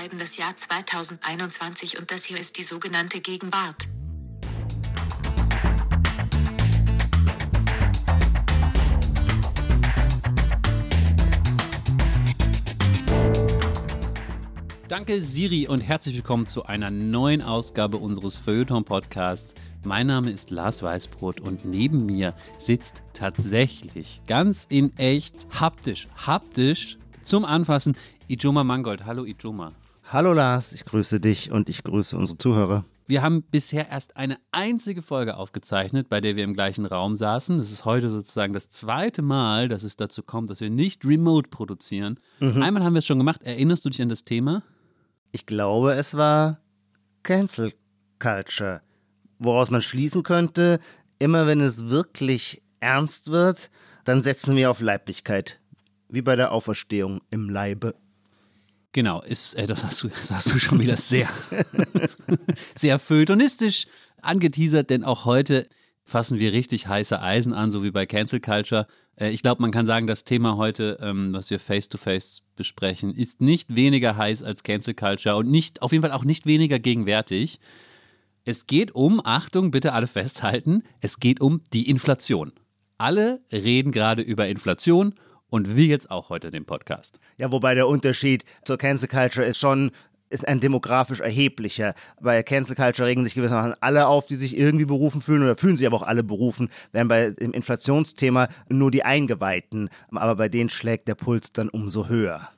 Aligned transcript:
schreiben 0.00 0.18
das 0.18 0.38
Jahr 0.38 0.56
2021 0.56 1.98
und 1.98 2.10
das 2.10 2.24
hier 2.24 2.38
ist 2.38 2.56
die 2.56 2.62
sogenannte 2.62 3.20
Gegenwart. 3.20 3.86
Danke 14.88 15.20
Siri 15.20 15.68
und 15.68 15.82
herzlich 15.82 16.14
willkommen 16.14 16.46
zu 16.46 16.64
einer 16.64 16.90
neuen 16.90 17.42
Ausgabe 17.42 17.98
unseres 17.98 18.36
Feuilleton-Podcasts. 18.36 19.54
Mein 19.84 20.06
Name 20.06 20.30
ist 20.30 20.50
Lars 20.50 20.82
Weißbrot 20.82 21.40
und 21.40 21.66
neben 21.66 22.06
mir 22.06 22.34
sitzt 22.58 23.02
tatsächlich 23.12 24.22
ganz 24.26 24.66
in 24.70 24.96
echt 24.96 25.46
haptisch, 25.60 26.08
haptisch 26.26 26.96
zum 27.22 27.44
Anfassen 27.44 27.98
Ijoma 28.28 28.64
Mangold. 28.64 29.04
Hallo 29.04 29.26
Ijoma. 29.26 29.74
Hallo 30.12 30.32
Lars, 30.32 30.72
ich 30.72 30.84
grüße 30.84 31.20
dich 31.20 31.52
und 31.52 31.68
ich 31.68 31.84
grüße 31.84 32.18
unsere 32.18 32.36
Zuhörer. 32.36 32.84
Wir 33.06 33.22
haben 33.22 33.44
bisher 33.44 33.90
erst 33.90 34.16
eine 34.16 34.38
einzige 34.50 35.02
Folge 35.02 35.36
aufgezeichnet, 35.36 36.08
bei 36.08 36.20
der 36.20 36.34
wir 36.34 36.42
im 36.42 36.54
gleichen 36.54 36.84
Raum 36.84 37.14
saßen. 37.14 37.58
Das 37.58 37.70
ist 37.70 37.84
heute 37.84 38.10
sozusagen 38.10 38.52
das 38.52 38.70
zweite 38.70 39.22
Mal, 39.22 39.68
dass 39.68 39.84
es 39.84 39.94
dazu 39.94 40.24
kommt, 40.24 40.50
dass 40.50 40.60
wir 40.60 40.68
nicht 40.68 41.04
remote 41.04 41.48
produzieren. 41.48 42.18
Mhm. 42.40 42.60
Einmal 42.60 42.82
haben 42.82 42.94
wir 42.94 42.98
es 42.98 43.06
schon 43.06 43.18
gemacht. 43.18 43.40
Erinnerst 43.44 43.84
du 43.84 43.88
dich 43.88 44.02
an 44.02 44.08
das 44.08 44.24
Thema? 44.24 44.64
Ich 45.30 45.46
glaube, 45.46 45.92
es 45.92 46.16
war 46.16 46.58
Cancel 47.22 47.72
Culture, 48.18 48.80
woraus 49.38 49.70
man 49.70 49.80
schließen 49.80 50.24
könnte, 50.24 50.80
immer 51.20 51.46
wenn 51.46 51.60
es 51.60 51.88
wirklich 51.88 52.62
ernst 52.80 53.30
wird, 53.30 53.70
dann 54.02 54.22
setzen 54.22 54.56
wir 54.56 54.72
auf 54.72 54.80
Leiblichkeit, 54.80 55.60
wie 56.08 56.22
bei 56.22 56.34
der 56.34 56.50
Auferstehung 56.50 57.20
im 57.30 57.48
Leibe. 57.48 57.94
Genau, 58.92 59.22
ist, 59.22 59.54
äh, 59.54 59.66
das, 59.66 59.84
hast 59.84 60.02
du, 60.02 60.08
das 60.20 60.30
hast 60.30 60.52
du 60.52 60.58
schon 60.58 60.80
wieder 60.80 60.96
sehr, 60.96 61.28
sehr 62.74 62.98
feuilletonistisch 62.98 63.86
angeteasert, 64.20 64.90
denn 64.90 65.04
auch 65.04 65.24
heute 65.24 65.68
fassen 66.04 66.40
wir 66.40 66.52
richtig 66.52 66.88
heiße 66.88 67.20
Eisen 67.20 67.54
an, 67.54 67.70
so 67.70 67.84
wie 67.84 67.92
bei 67.92 68.04
Cancel 68.04 68.40
Culture. 68.40 68.86
Äh, 69.16 69.30
ich 69.30 69.42
glaube, 69.42 69.62
man 69.62 69.70
kann 69.70 69.86
sagen, 69.86 70.06
das 70.06 70.24
Thema 70.24 70.56
heute, 70.56 70.98
ähm, 71.00 71.32
was 71.32 71.50
wir 71.50 71.60
face-to-face 71.60 72.40
-face 72.40 72.42
besprechen, 72.56 73.14
ist 73.14 73.40
nicht 73.40 73.74
weniger 73.76 74.16
heiß 74.16 74.42
als 74.42 74.64
Cancel 74.64 74.94
Culture 74.94 75.36
und 75.36 75.48
nicht, 75.48 75.82
auf 75.82 75.92
jeden 75.92 76.02
Fall 76.02 76.12
auch 76.12 76.24
nicht 76.24 76.46
weniger 76.46 76.78
gegenwärtig. 76.78 77.60
Es 78.44 78.66
geht 78.66 78.94
um, 78.94 79.20
Achtung, 79.24 79.70
bitte 79.70 79.92
alle 79.92 80.08
festhalten, 80.08 80.82
es 81.00 81.20
geht 81.20 81.40
um 81.40 81.62
die 81.72 81.88
Inflation. 81.88 82.52
Alle 82.98 83.40
reden 83.52 83.92
gerade 83.92 84.22
über 84.22 84.48
Inflation 84.48 85.14
und 85.50 85.76
wir 85.76 85.86
jetzt 85.86 86.10
auch 86.10 86.30
heute 86.30 86.50
den 86.50 86.64
Podcast. 86.64 87.20
Ja, 87.36 87.52
wobei 87.52 87.74
der 87.74 87.88
Unterschied 87.88 88.44
zur 88.64 88.78
Cancel 88.78 89.08
Culture 89.08 89.44
ist 89.44 89.58
schon, 89.58 89.90
ist 90.30 90.46
ein 90.46 90.60
demografisch 90.60 91.20
erheblicher. 91.20 91.94
Bei 92.20 92.42
Cancel 92.42 92.76
Culture 92.76 93.06
regen 93.06 93.24
sich 93.24 93.34
gewissermaßen 93.34 93.74
alle 93.80 94.06
auf, 94.06 94.26
die 94.26 94.36
sich 94.36 94.56
irgendwie 94.56 94.84
berufen 94.84 95.20
fühlen 95.20 95.42
oder 95.42 95.56
fühlen 95.56 95.76
sich 95.76 95.86
aber 95.86 95.96
auch 95.96 96.06
alle 96.06 96.22
berufen, 96.22 96.68
während 96.92 97.08
bei 97.08 97.30
dem 97.30 97.52
Inflationsthema 97.52 98.48
nur 98.68 98.90
die 98.90 99.04
Eingeweihten. 99.04 99.90
Aber 100.12 100.36
bei 100.36 100.48
denen 100.48 100.70
schlägt 100.70 101.08
der 101.08 101.16
Puls 101.16 101.52
dann 101.52 101.68
umso 101.68 102.08
höher. 102.08 102.48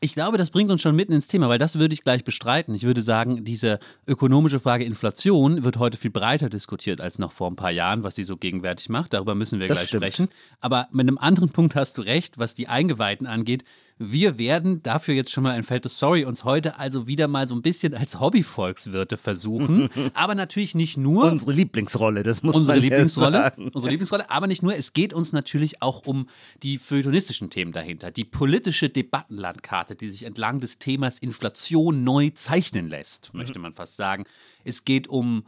Ich 0.00 0.12
glaube, 0.12 0.36
das 0.36 0.50
bringt 0.50 0.70
uns 0.70 0.82
schon 0.82 0.94
mitten 0.94 1.12
ins 1.12 1.26
Thema, 1.26 1.48
weil 1.48 1.58
das 1.58 1.78
würde 1.78 1.94
ich 1.94 2.04
gleich 2.04 2.22
bestreiten. 2.22 2.74
Ich 2.74 2.82
würde 2.82 3.00
sagen, 3.00 3.44
diese 3.44 3.78
ökonomische 4.06 4.60
Frage 4.60 4.84
Inflation 4.84 5.64
wird 5.64 5.78
heute 5.78 5.96
viel 5.96 6.10
breiter 6.10 6.50
diskutiert 6.50 7.00
als 7.00 7.18
noch 7.18 7.32
vor 7.32 7.50
ein 7.50 7.56
paar 7.56 7.70
Jahren, 7.70 8.04
was 8.04 8.14
sie 8.14 8.24
so 8.24 8.36
gegenwärtig 8.36 8.90
macht. 8.90 9.14
Darüber 9.14 9.34
müssen 9.34 9.58
wir 9.58 9.68
das 9.68 9.78
gleich 9.78 9.88
stimmt. 9.88 10.04
sprechen. 10.04 10.28
Aber 10.60 10.88
mit 10.92 11.08
einem 11.08 11.16
anderen 11.16 11.48
Punkt 11.48 11.74
hast 11.74 11.96
du 11.96 12.02
recht, 12.02 12.36
was 12.36 12.54
die 12.54 12.68
Eingeweihten 12.68 13.26
angeht. 13.26 13.64
Wir 13.98 14.36
werden 14.36 14.82
dafür 14.82 15.14
jetzt 15.14 15.32
schon 15.32 15.42
mal 15.44 15.52
ein 15.52 15.64
Feld 15.64 15.90
Story 15.90 16.26
uns 16.26 16.44
heute 16.44 16.78
also 16.78 17.06
wieder 17.06 17.28
mal 17.28 17.46
so 17.46 17.54
ein 17.54 17.62
bisschen 17.62 17.94
als 17.94 18.20
Hobbyvolkswirte 18.20 19.16
versuchen. 19.16 19.88
aber 20.14 20.34
natürlich 20.34 20.74
nicht 20.74 20.98
nur. 20.98 21.30
Unsere 21.32 21.52
Lieblingsrolle, 21.52 22.22
das 22.22 22.42
muss 22.42 22.54
unsere 22.54 22.76
man 22.76 22.82
Lieblingsrolle, 22.82 23.38
sagen. 23.38 23.70
Unsere 23.72 23.90
Lieblingsrolle, 23.90 24.30
aber 24.30 24.48
nicht 24.48 24.62
nur. 24.62 24.76
Es 24.76 24.92
geht 24.92 25.14
uns 25.14 25.32
natürlich 25.32 25.80
auch 25.80 26.06
um 26.06 26.28
die 26.62 26.76
feuilletonistischen 26.76 27.48
Themen 27.48 27.72
dahinter. 27.72 28.10
Die 28.10 28.24
politische 28.24 28.90
Debattenlandkarte, 28.90 29.96
die 29.96 30.10
sich 30.10 30.24
entlang 30.24 30.60
des 30.60 30.78
Themas 30.78 31.18
Inflation 31.18 32.04
neu 32.04 32.30
zeichnen 32.34 32.90
lässt, 32.90 33.32
mhm. 33.32 33.40
möchte 33.40 33.58
man 33.58 33.72
fast 33.72 33.96
sagen. 33.96 34.24
Es 34.62 34.84
geht 34.84 35.08
um 35.08 35.46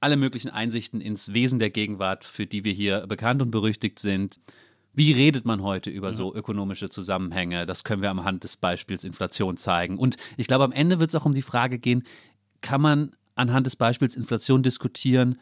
alle 0.00 0.16
möglichen 0.16 0.50
Einsichten 0.50 1.00
ins 1.00 1.32
Wesen 1.32 1.58
der 1.58 1.70
Gegenwart, 1.70 2.26
für 2.26 2.46
die 2.46 2.64
wir 2.64 2.72
hier 2.72 3.06
bekannt 3.06 3.40
und 3.40 3.50
berüchtigt 3.50 3.98
sind. 3.98 4.38
Wie 5.00 5.12
redet 5.12 5.46
man 5.46 5.62
heute 5.62 5.88
über 5.88 6.12
so 6.12 6.34
ökonomische 6.34 6.90
Zusammenhänge? 6.90 7.64
Das 7.64 7.84
können 7.84 8.02
wir 8.02 8.10
am 8.10 8.22
Hand 8.22 8.44
des 8.44 8.58
Beispiels 8.58 9.02
Inflation 9.02 9.56
zeigen. 9.56 9.96
Und 9.96 10.18
ich 10.36 10.46
glaube, 10.46 10.64
am 10.64 10.72
Ende 10.72 11.00
wird 11.00 11.08
es 11.08 11.14
auch 11.14 11.24
um 11.24 11.32
die 11.32 11.40
Frage 11.40 11.78
gehen, 11.78 12.02
kann 12.60 12.82
man 12.82 13.12
anhand 13.34 13.64
des 13.64 13.76
Beispiels 13.76 14.14
Inflation 14.14 14.62
diskutieren, 14.62 15.40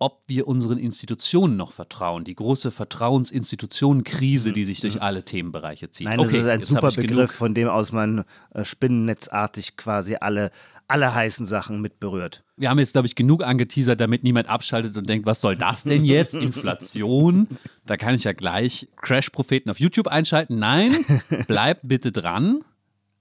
ob 0.00 0.22
wir 0.26 0.48
unseren 0.48 0.78
Institutionen 0.78 1.58
noch 1.58 1.72
vertrauen. 1.72 2.24
Die 2.24 2.34
große 2.34 2.70
Vertrauensinstitutionenkrise, 2.70 4.52
die 4.52 4.64
sich 4.64 4.80
durch 4.80 4.94
mhm. 4.94 5.02
alle 5.02 5.24
Themenbereiche 5.24 5.90
zieht. 5.90 6.06
Nein, 6.06 6.18
okay, 6.18 6.38
das 6.38 6.44
ist 6.44 6.48
ein 6.48 6.62
super 6.62 6.90
Begriff, 6.90 7.08
genug. 7.08 7.32
von 7.32 7.54
dem 7.54 7.68
aus 7.68 7.92
man 7.92 8.24
äh, 8.54 8.64
spinnennetzartig 8.64 9.76
quasi 9.76 10.16
alle, 10.18 10.52
alle 10.88 11.14
heißen 11.14 11.44
Sachen 11.44 11.82
mit 11.82 12.00
berührt. 12.00 12.42
Wir 12.56 12.70
haben 12.70 12.78
jetzt, 12.78 12.92
glaube 12.92 13.08
ich, 13.08 13.14
genug 13.14 13.44
angeteasert, 13.44 14.00
damit 14.00 14.24
niemand 14.24 14.48
abschaltet 14.48 14.96
und 14.96 15.06
denkt, 15.06 15.26
was 15.26 15.42
soll 15.42 15.54
das 15.54 15.82
denn 15.82 16.06
jetzt? 16.06 16.32
Inflation? 16.34 17.46
Da 17.84 17.98
kann 17.98 18.14
ich 18.14 18.24
ja 18.24 18.32
gleich 18.32 18.88
Crash-Propheten 18.96 19.68
auf 19.68 19.80
YouTube 19.80 20.08
einschalten. 20.08 20.58
Nein, 20.58 20.96
bleibt 21.46 21.82
bitte 21.86 22.10
dran. 22.10 22.64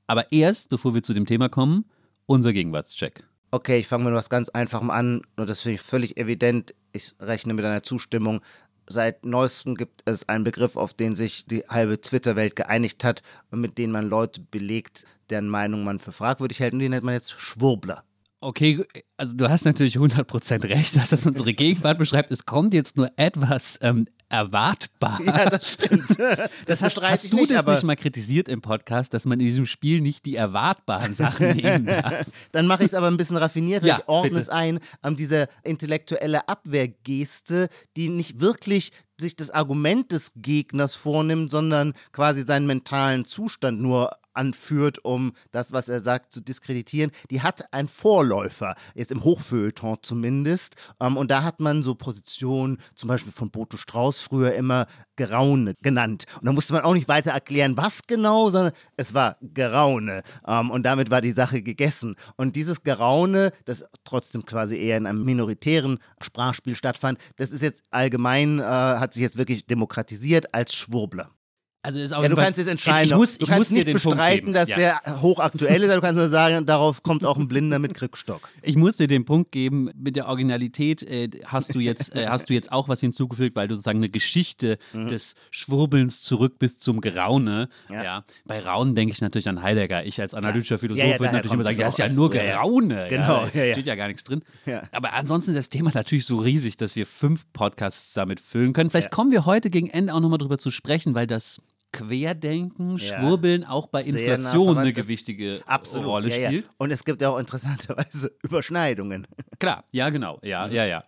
Aber 0.07 0.31
erst, 0.31 0.69
bevor 0.69 0.95
wir 0.95 1.03
zu 1.03 1.13
dem 1.13 1.25
Thema 1.25 1.49
kommen, 1.49 1.85
unser 2.25 2.53
Gegenwartscheck. 2.53 3.25
Okay, 3.51 3.79
ich 3.79 3.87
fange 3.87 4.05
mit 4.05 4.13
was 4.13 4.29
ganz 4.29 4.49
Einfachem 4.49 4.91
an. 4.91 5.21
Und 5.35 5.49
das 5.49 5.61
finde 5.61 5.75
ich 5.75 5.81
völlig 5.81 6.17
evident. 6.17 6.75
Ich 6.91 7.13
rechne 7.19 7.53
mit 7.53 7.65
einer 7.65 7.83
Zustimmung. 7.83 8.41
Seit 8.87 9.25
neuestem 9.25 9.75
gibt 9.75 10.01
es 10.05 10.27
einen 10.27 10.43
Begriff, 10.43 10.75
auf 10.75 10.93
den 10.93 11.15
sich 11.15 11.45
die 11.45 11.63
halbe 11.67 12.01
Twitter-Welt 12.01 12.55
geeinigt 12.55 13.03
hat 13.03 13.21
und 13.51 13.61
mit 13.61 13.77
dem 13.77 13.91
man 13.91 14.09
Leute 14.09 14.41
belegt, 14.41 15.05
deren 15.29 15.47
Meinung 15.47 15.83
man 15.83 15.99
für 15.99 16.11
fragwürdig 16.11 16.59
hält. 16.59 16.73
Und 16.73 16.79
die 16.79 16.89
nennt 16.89 17.03
man 17.03 17.13
jetzt 17.13 17.39
Schwurbler. 17.39 18.03
Okay, 18.41 18.85
also 19.17 19.35
du 19.35 19.49
hast 19.49 19.65
natürlich 19.65 19.97
100% 19.97 20.69
recht, 20.69 20.95
dass 20.95 21.09
das 21.09 21.25
unsere 21.25 21.53
Gegenwart 21.53 21.97
beschreibt. 21.97 22.31
Es 22.31 22.45
kommt 22.45 22.73
jetzt 22.73 22.97
nur 22.97 23.11
etwas 23.17 23.77
ähm, 23.81 24.07
erwartbar. 24.29 25.19
Ja, 25.25 25.49
das 25.49 25.73
stimmt. 25.73 26.05
Das, 26.19 26.79
das 26.79 26.81
hast, 26.81 27.01
hast 27.01 27.31
du 27.31 27.35
nicht, 27.35 27.51
das 27.51 27.65
nicht 27.65 27.83
mal 27.83 27.95
kritisiert 27.95 28.47
im 28.47 28.61
Podcast, 28.61 29.13
dass 29.13 29.25
man 29.25 29.39
in 29.39 29.45
diesem 29.45 29.65
Spiel 29.65 30.01
nicht 30.01 30.25
die 30.25 30.35
erwartbaren 30.35 31.15
Sachen 31.15 31.49
nehmen 31.55 31.85
darf? 31.85 32.25
Dann 32.51 32.67
mache 32.67 32.83
ich 32.83 32.87
es 32.87 32.93
aber 32.93 33.07
ein 33.07 33.17
bisschen 33.17 33.37
raffinierter. 33.37 33.87
Ja, 33.87 33.97
ich 33.99 34.07
ordne 34.07 34.31
bitte. 34.31 34.41
es 34.41 34.49
ein 34.49 34.79
an 35.01 35.15
diese 35.15 35.47
intellektuelle 35.63 36.47
Abwehrgeste, 36.47 37.69
die 37.97 38.09
nicht 38.09 38.39
wirklich 38.39 38.91
sich 39.19 39.35
das 39.35 39.49
Argument 39.49 40.11
des 40.11 40.33
Gegners 40.35 40.95
vornimmt, 40.95 41.49
sondern 41.49 41.93
quasi 42.11 42.43
seinen 42.43 42.67
mentalen 42.67 43.25
Zustand 43.25 43.81
nur 43.81 44.11
anführt, 44.39 45.03
um 45.03 45.33
das, 45.51 45.73
was 45.73 45.89
er 45.89 45.99
sagt, 45.99 46.31
zu 46.31 46.41
diskreditieren, 46.41 47.11
die 47.29 47.41
hat 47.41 47.71
einen 47.73 47.89
Vorläufer, 47.89 48.75
jetzt 48.95 49.11
im 49.11 49.23
Hochfeuilleton 49.23 49.97
zumindest. 50.01 50.75
Ähm, 50.99 51.17
und 51.17 51.29
da 51.29 51.43
hat 51.43 51.59
man 51.59 51.83
so 51.83 51.93
Positionen, 51.93 52.77
zum 52.95 53.09
Beispiel 53.09 53.33
von 53.33 53.51
Boto 53.51 53.77
Strauß 53.77 54.21
früher 54.21 54.53
immer 54.53 54.87
Geraune 55.17 55.73
genannt. 55.81 56.23
Und 56.39 56.45
da 56.45 56.53
musste 56.53 56.73
man 56.73 56.83
auch 56.83 56.93
nicht 56.93 57.09
weiter 57.09 57.31
erklären, 57.31 57.75
was 57.75 58.07
genau, 58.07 58.49
sondern 58.49 58.71
es 58.95 59.13
war 59.13 59.35
Geraune. 59.41 60.23
Ähm, 60.47 60.71
und 60.71 60.83
damit 60.83 61.11
war 61.11 61.19
die 61.19 61.31
Sache 61.31 61.61
gegessen. 61.61 62.15
Und 62.37 62.55
dieses 62.55 62.83
Geraune, 62.83 63.51
das 63.65 63.83
trotzdem 64.05 64.45
quasi 64.45 64.77
eher 64.77 64.97
in 64.97 65.05
einem 65.05 65.25
minoritären 65.25 65.99
Sprachspiel 66.21 66.75
stattfand, 66.75 67.19
das 67.35 67.51
ist 67.51 67.61
jetzt 67.61 67.83
allgemein, 67.91 68.59
äh, 68.59 68.63
hat 68.63 69.13
sich 69.13 69.21
jetzt 69.21 69.37
wirklich 69.37 69.67
demokratisiert 69.67 70.53
als 70.53 70.73
Schwurbler. 70.73 71.31
Also 71.81 71.99
ist 71.99 72.11
auch 72.11 72.21
ja, 72.21 72.27
du 72.27 72.35
kannst 72.35 72.57
jetzt 72.57 72.67
entscheiden. 72.67 73.05
Ich, 73.05 73.15
muss, 73.15 73.37
du 73.37 73.43
ich 73.43 73.49
kannst 73.49 73.71
muss 73.71 73.85
nicht 73.85 73.93
bestreiten, 73.93 74.51
dass 74.51 74.67
ja. 74.67 74.75
der 74.75 75.21
hochaktuell 75.21 75.81
ist, 75.81 75.95
du 75.95 76.01
kannst 76.01 76.19
nur 76.19 76.27
sagen, 76.27 76.65
darauf 76.65 77.03
kommt 77.03 77.23
auch 77.23 77.37
ein 77.37 77.47
Blinder 77.47 77.79
mit 77.79 77.93
Krückstock. 77.93 78.49
Ich 78.61 78.75
muss 78.75 78.97
dir 78.97 79.07
den 79.07 79.23
Punkt 79.23 79.53
geben, 79.53 79.89
mit 79.95 80.17
der 80.17 80.27
Originalität 80.27 81.03
äh, 81.03 81.29
hast, 81.45 81.73
du 81.73 81.79
jetzt, 81.79 82.13
äh, 82.13 82.27
hast 82.27 82.49
du 82.49 82.53
jetzt 82.53 82.73
auch 82.73 82.89
was 82.89 82.99
hinzugefügt, 82.99 83.55
weil 83.55 83.69
du 83.69 83.75
sozusagen 83.75 83.99
eine 83.99 84.09
Geschichte 84.09 84.77
mhm. 84.91 85.07
des 85.07 85.35
Schwurbelns 85.51 86.21
zurück 86.21 86.59
bis 86.59 86.81
zum 86.81 86.99
Geraune. 86.99 87.69
Ja. 87.89 88.03
ja. 88.03 88.25
Bei 88.43 88.59
Raunen 88.59 88.93
denke 88.93 89.13
ich 89.13 89.21
natürlich 89.21 89.47
an 89.47 89.61
Heidegger. 89.61 90.05
Ich 90.05 90.19
als 90.19 90.33
analytischer 90.33 90.79
Philosoph 90.79 91.19
würde 91.19 91.33
natürlich 91.33 91.53
immer 91.53 91.63
sagen, 91.63 91.77
das 91.77 91.93
ist 91.93 91.99
ja 91.99 92.09
nur 92.09 92.29
Geraune. 92.29 93.07
Genau. 93.09 93.45
da 93.45 93.49
steht 93.49 93.87
ja 93.87 93.95
gar 93.95 94.07
nichts 94.09 94.25
drin. 94.25 94.43
Aber 94.91 95.13
ansonsten 95.13 95.51
ist 95.51 95.57
das 95.57 95.69
Thema 95.69 95.91
natürlich 95.93 96.25
so 96.25 96.39
riesig, 96.39 96.75
dass 96.75 96.97
wir 96.97 97.05
fünf 97.05 97.45
Podcasts 97.53 98.11
damit 98.11 98.41
füllen 98.41 98.73
können. 98.73 98.89
Vielleicht 98.89 99.11
kommen 99.11 99.31
wir 99.31 99.45
heute 99.45 99.69
gegen 99.69 99.89
Ende 99.89 100.13
auch 100.13 100.19
nochmal 100.19 100.39
drüber 100.39 100.57
zu 100.57 100.71
sprechen, 100.71 101.15
weil 101.15 101.25
das 101.25 101.61
Querdenken, 101.91 102.97
ja. 102.97 103.19
Schwurbeln 103.19 103.65
auch 103.65 103.87
bei 103.87 104.01
Inflation 104.03 104.75
nah 104.75 104.81
eine 104.81 104.93
gewichtige 104.93 105.61
absolut, 105.65 106.07
Rolle 106.07 106.29
ja, 106.29 106.47
spielt. 106.47 106.67
Ja. 106.67 106.73
Und 106.77 106.91
es 106.91 107.03
gibt 107.03 107.21
ja 107.21 107.29
auch 107.29 107.39
interessanterweise 107.39 108.31
Überschneidungen. 108.43 109.27
Klar, 109.59 109.85
ja, 109.91 110.09
genau. 110.09 110.39
Ja, 110.43 110.67
mhm. 110.67 110.73
ja, 110.73 110.85
ja. 110.85 111.03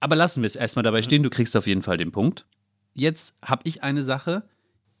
Aber 0.00 0.14
lassen 0.14 0.42
wir 0.42 0.46
es 0.46 0.56
erstmal 0.56 0.82
dabei 0.82 1.02
stehen, 1.02 1.22
du 1.22 1.30
kriegst 1.30 1.56
auf 1.56 1.66
jeden 1.66 1.82
Fall 1.82 1.96
den 1.96 2.12
Punkt. 2.12 2.46
Jetzt 2.92 3.34
habe 3.44 3.62
ich 3.64 3.82
eine 3.82 4.02
Sache. 4.02 4.48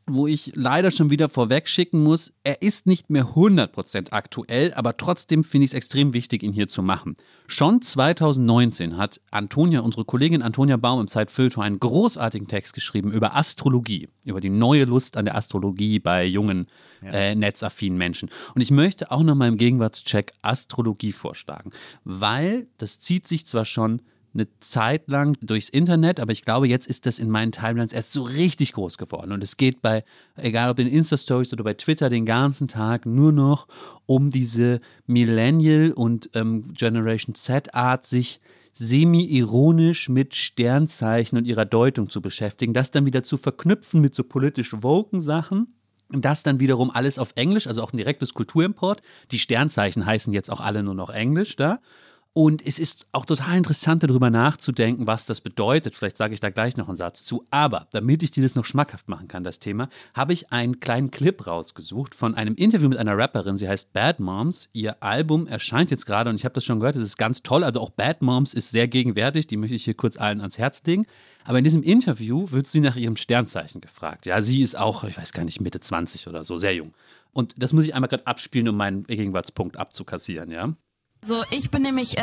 Wo 0.08 0.28
ich 0.28 0.52
leider 0.54 0.92
schon 0.92 1.10
wieder 1.10 1.28
vorweg 1.28 1.68
schicken 1.68 2.02
muss, 2.02 2.32
er 2.44 2.62
ist 2.62 2.86
nicht 2.86 3.10
mehr 3.10 3.34
100% 3.34 4.12
aktuell, 4.12 4.72
aber 4.74 4.96
trotzdem 4.96 5.42
finde 5.42 5.64
ich 5.64 5.70
es 5.72 5.74
extrem 5.74 6.14
wichtig, 6.14 6.44
ihn 6.44 6.52
hier 6.52 6.68
zu 6.68 6.82
machen. 6.82 7.16
Schon 7.48 7.82
2019 7.82 8.96
hat 8.96 9.20
Antonia, 9.32 9.80
unsere 9.80 10.04
Kollegin 10.04 10.42
Antonia 10.42 10.76
Baum 10.76 11.00
im 11.00 11.08
Zeitfilter 11.08 11.60
einen 11.60 11.80
großartigen 11.80 12.46
Text 12.46 12.72
geschrieben 12.72 13.10
über 13.10 13.34
Astrologie, 13.34 14.08
über 14.24 14.40
die 14.40 14.50
neue 14.50 14.84
Lust 14.84 15.16
an 15.16 15.24
der 15.24 15.36
Astrologie 15.36 15.98
bei 15.98 16.24
jungen, 16.24 16.68
ja. 17.02 17.10
äh, 17.10 17.34
netzaffinen 17.34 17.98
Menschen. 17.98 18.30
Und 18.54 18.60
ich 18.60 18.70
möchte 18.70 19.10
auch 19.10 19.24
noch 19.24 19.34
mal 19.34 19.48
im 19.48 19.56
Gegenwartscheck 19.56 20.32
Astrologie 20.40 21.12
vorschlagen, 21.12 21.72
weil 22.04 22.68
das 22.78 23.00
zieht 23.00 23.26
sich 23.26 23.46
zwar 23.46 23.64
schon 23.64 24.02
eine 24.36 24.48
Zeit 24.60 25.08
lang 25.08 25.36
durchs 25.40 25.68
Internet, 25.68 26.20
aber 26.20 26.32
ich 26.32 26.44
glaube, 26.44 26.68
jetzt 26.68 26.86
ist 26.86 27.06
das 27.06 27.18
in 27.18 27.30
meinen 27.30 27.52
Timelines 27.52 27.92
erst 27.92 28.12
so 28.12 28.22
richtig 28.22 28.72
groß 28.72 28.98
geworden. 28.98 29.32
Und 29.32 29.42
es 29.42 29.56
geht 29.56 29.82
bei, 29.82 30.04
egal 30.36 30.70
ob 30.70 30.78
in 30.78 30.86
Insta-Stories 30.86 31.52
oder 31.52 31.64
bei 31.64 31.74
Twitter, 31.74 32.10
den 32.10 32.26
ganzen 32.26 32.68
Tag 32.68 33.06
nur 33.06 33.32
noch 33.32 33.66
um 34.04 34.30
diese 34.30 34.80
Millennial 35.06 35.92
und 35.92 36.30
ähm, 36.34 36.72
Generation 36.74 37.34
Z-Art, 37.34 38.06
sich 38.06 38.40
semi-ironisch 38.74 40.10
mit 40.10 40.34
Sternzeichen 40.34 41.38
und 41.38 41.46
ihrer 41.46 41.64
Deutung 41.64 42.10
zu 42.10 42.20
beschäftigen, 42.20 42.74
das 42.74 42.90
dann 42.90 43.06
wieder 43.06 43.22
zu 43.22 43.38
verknüpfen 43.38 44.02
mit 44.02 44.14
so 44.14 44.22
politisch 44.22 44.74
woken 44.82 45.22
Sachen. 45.22 45.72
Das 46.10 46.42
dann 46.42 46.60
wiederum 46.60 46.90
alles 46.90 47.18
auf 47.18 47.32
Englisch, 47.34 47.66
also 47.66 47.82
auch 47.82 47.92
ein 47.92 47.96
direktes 47.96 48.34
Kulturimport. 48.34 49.02
Die 49.32 49.38
Sternzeichen 49.38 50.06
heißen 50.06 50.32
jetzt 50.32 50.50
auch 50.50 50.60
alle 50.60 50.82
nur 50.82 50.94
noch 50.94 51.10
Englisch 51.10 51.56
da. 51.56 51.80
Und 52.38 52.66
es 52.66 52.78
ist 52.78 53.06
auch 53.12 53.24
total 53.24 53.56
interessant, 53.56 54.02
darüber 54.02 54.28
nachzudenken, 54.28 55.06
was 55.06 55.24
das 55.24 55.40
bedeutet. 55.40 55.94
Vielleicht 55.94 56.18
sage 56.18 56.34
ich 56.34 56.40
da 56.40 56.50
gleich 56.50 56.76
noch 56.76 56.86
einen 56.86 56.98
Satz 56.98 57.24
zu. 57.24 57.42
Aber 57.50 57.88
damit 57.92 58.22
ich 58.22 58.30
dir 58.30 58.42
das 58.42 58.54
noch 58.54 58.66
schmackhaft 58.66 59.08
machen 59.08 59.26
kann, 59.26 59.42
das 59.42 59.58
Thema, 59.58 59.88
habe 60.12 60.34
ich 60.34 60.52
einen 60.52 60.78
kleinen 60.78 61.10
Clip 61.10 61.46
rausgesucht 61.46 62.14
von 62.14 62.34
einem 62.34 62.54
Interview 62.54 62.90
mit 62.90 62.98
einer 62.98 63.16
Rapperin. 63.16 63.56
Sie 63.56 63.66
heißt 63.66 63.94
Bad 63.94 64.20
Moms. 64.20 64.68
Ihr 64.74 65.02
Album 65.02 65.46
erscheint 65.46 65.90
jetzt 65.90 66.04
gerade 66.04 66.28
und 66.28 66.36
ich 66.36 66.44
habe 66.44 66.52
das 66.52 66.66
schon 66.66 66.78
gehört. 66.78 66.96
Es 66.96 67.02
ist 67.04 67.16
ganz 67.16 67.42
toll. 67.42 67.64
Also 67.64 67.80
auch 67.80 67.88
Bad 67.88 68.20
Moms 68.20 68.52
ist 68.52 68.70
sehr 68.70 68.86
gegenwärtig. 68.86 69.46
Die 69.46 69.56
möchte 69.56 69.76
ich 69.76 69.84
hier 69.84 69.94
kurz 69.94 70.18
allen 70.18 70.42
ans 70.42 70.58
Herz 70.58 70.82
legen. 70.84 71.06
Aber 71.44 71.56
in 71.56 71.64
diesem 71.64 71.82
Interview 71.82 72.50
wird 72.50 72.66
sie 72.66 72.80
nach 72.80 72.96
ihrem 72.96 73.16
Sternzeichen 73.16 73.80
gefragt. 73.80 74.26
Ja, 74.26 74.42
sie 74.42 74.60
ist 74.60 74.76
auch, 74.76 75.04
ich 75.04 75.16
weiß 75.16 75.32
gar 75.32 75.44
nicht, 75.44 75.62
Mitte 75.62 75.80
20 75.80 76.28
oder 76.28 76.44
so, 76.44 76.58
sehr 76.58 76.74
jung. 76.74 76.92
Und 77.32 77.54
das 77.56 77.72
muss 77.72 77.84
ich 77.84 77.94
einmal 77.94 78.10
gerade 78.10 78.26
abspielen, 78.26 78.68
um 78.68 78.76
meinen 78.76 79.04
Gegenwartspunkt 79.04 79.78
abzukassieren, 79.78 80.50
ja. 80.50 80.74
So, 81.22 81.42
ich 81.50 81.70
bin 81.70 81.82
nämlich 81.82 82.18
äh, 82.18 82.22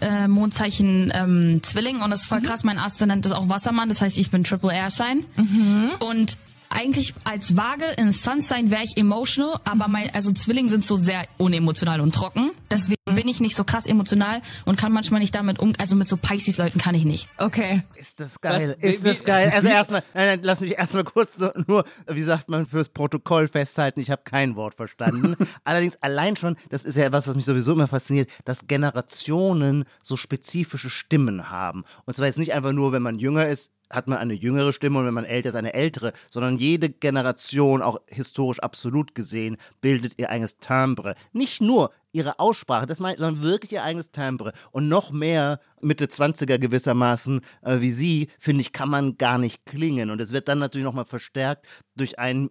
äh, 0.00 0.28
Mondzeichen 0.28 1.12
ähm, 1.14 1.60
Zwilling 1.62 2.00
und 2.00 2.10
das 2.10 2.22
ist 2.22 2.26
voll 2.28 2.40
mhm. 2.40 2.44
krass. 2.44 2.64
Mein 2.64 2.78
Aszendent 2.78 3.26
ist 3.26 3.32
auch 3.32 3.48
Wassermann, 3.48 3.88
das 3.88 4.00
heißt, 4.00 4.16
ich 4.16 4.30
bin 4.30 4.44
Triple 4.44 4.72
Air 4.72 4.90
Sign. 4.90 5.24
Mhm. 5.36 5.90
Und 6.00 6.38
eigentlich 6.72 7.14
als 7.24 7.56
Waage 7.56 7.84
in 7.96 8.12
Sunshine 8.12 8.70
wäre 8.70 8.82
ich 8.84 8.96
emotional, 8.96 9.60
aber 9.64 9.88
mein, 9.88 10.10
also 10.14 10.32
Zwillinge 10.32 10.70
sind 10.70 10.84
so 10.84 10.96
sehr 10.96 11.24
unemotional 11.38 12.00
und 12.00 12.14
trocken. 12.14 12.50
Deswegen 12.70 13.00
mhm. 13.08 13.14
bin 13.14 13.28
ich 13.28 13.40
nicht 13.40 13.56
so 13.56 13.64
krass 13.64 13.86
emotional 13.86 14.42
und 14.64 14.78
kann 14.78 14.92
manchmal 14.92 15.20
nicht 15.20 15.34
damit 15.34 15.60
um, 15.60 15.72
also 15.78 15.94
mit 15.96 16.08
so 16.08 16.16
Pisces-Leuten 16.16 16.78
kann 16.78 16.94
ich 16.94 17.04
nicht. 17.04 17.28
Okay. 17.38 17.82
Ist 17.94 18.20
das 18.20 18.40
geil? 18.40 18.76
Was? 18.80 18.90
Ist 18.90 19.04
wie, 19.04 19.08
das 19.08 19.24
geil? 19.24 19.52
Also 19.54 19.68
erstmal, 19.68 20.02
nein, 20.14 20.26
nein, 20.26 20.40
lass 20.42 20.60
mich 20.60 20.78
erstmal 20.78 21.04
kurz 21.04 21.34
so, 21.34 21.50
nur, 21.66 21.84
wie 22.06 22.22
sagt 22.22 22.48
man, 22.48 22.66
fürs 22.66 22.88
Protokoll 22.88 23.48
festhalten, 23.48 24.00
ich 24.00 24.10
habe 24.10 24.22
kein 24.24 24.56
Wort 24.56 24.74
verstanden. 24.74 25.36
Allerdings 25.64 25.96
allein 26.00 26.36
schon, 26.36 26.56
das 26.70 26.84
ist 26.84 26.96
ja 26.96 27.04
etwas, 27.04 27.26
was 27.28 27.34
mich 27.34 27.44
sowieso 27.44 27.72
immer 27.72 27.88
fasziniert, 27.88 28.30
dass 28.44 28.66
Generationen 28.66 29.84
so 30.02 30.16
spezifische 30.16 30.90
Stimmen 30.90 31.50
haben. 31.50 31.84
Und 32.06 32.16
zwar 32.16 32.26
jetzt 32.26 32.38
nicht 32.38 32.52
einfach 32.52 32.72
nur, 32.72 32.92
wenn 32.92 33.02
man 33.02 33.18
jünger 33.18 33.46
ist, 33.46 33.72
hat 33.92 34.08
man 34.08 34.18
eine 34.18 34.34
jüngere 34.34 34.72
Stimme 34.72 34.98
und 34.98 35.06
wenn 35.06 35.14
man 35.14 35.24
älter 35.24 35.50
ist, 35.50 35.54
eine 35.54 35.74
ältere, 35.74 36.12
sondern 36.30 36.58
jede 36.58 36.88
Generation, 36.90 37.82
auch 37.82 38.00
historisch 38.08 38.60
absolut 38.60 39.14
gesehen, 39.14 39.56
bildet 39.80 40.14
ihr 40.16 40.30
eigenes 40.30 40.56
Timbre. 40.58 41.14
Nicht 41.32 41.60
nur 41.60 41.92
ihre 42.12 42.38
Aussprache, 42.38 42.86
das 42.86 43.00
meint, 43.00 43.18
sondern 43.18 43.42
wirklich 43.42 43.72
ihr 43.72 43.84
eigenes 43.84 44.10
Timbre. 44.10 44.52
Und 44.70 44.88
noch 44.88 45.10
mehr 45.10 45.60
Mitte 45.80 46.06
20er 46.06 46.58
gewissermaßen 46.58 47.40
äh, 47.62 47.80
wie 47.80 47.92
sie, 47.92 48.28
finde 48.38 48.62
ich, 48.62 48.72
kann 48.72 48.88
man 48.88 49.16
gar 49.16 49.38
nicht 49.38 49.64
klingen. 49.66 50.10
Und 50.10 50.20
es 50.20 50.32
wird 50.32 50.48
dann 50.48 50.58
natürlich 50.58 50.84
nochmal 50.84 51.04
verstärkt 51.04 51.66
durch 51.96 52.18
einen 52.18 52.50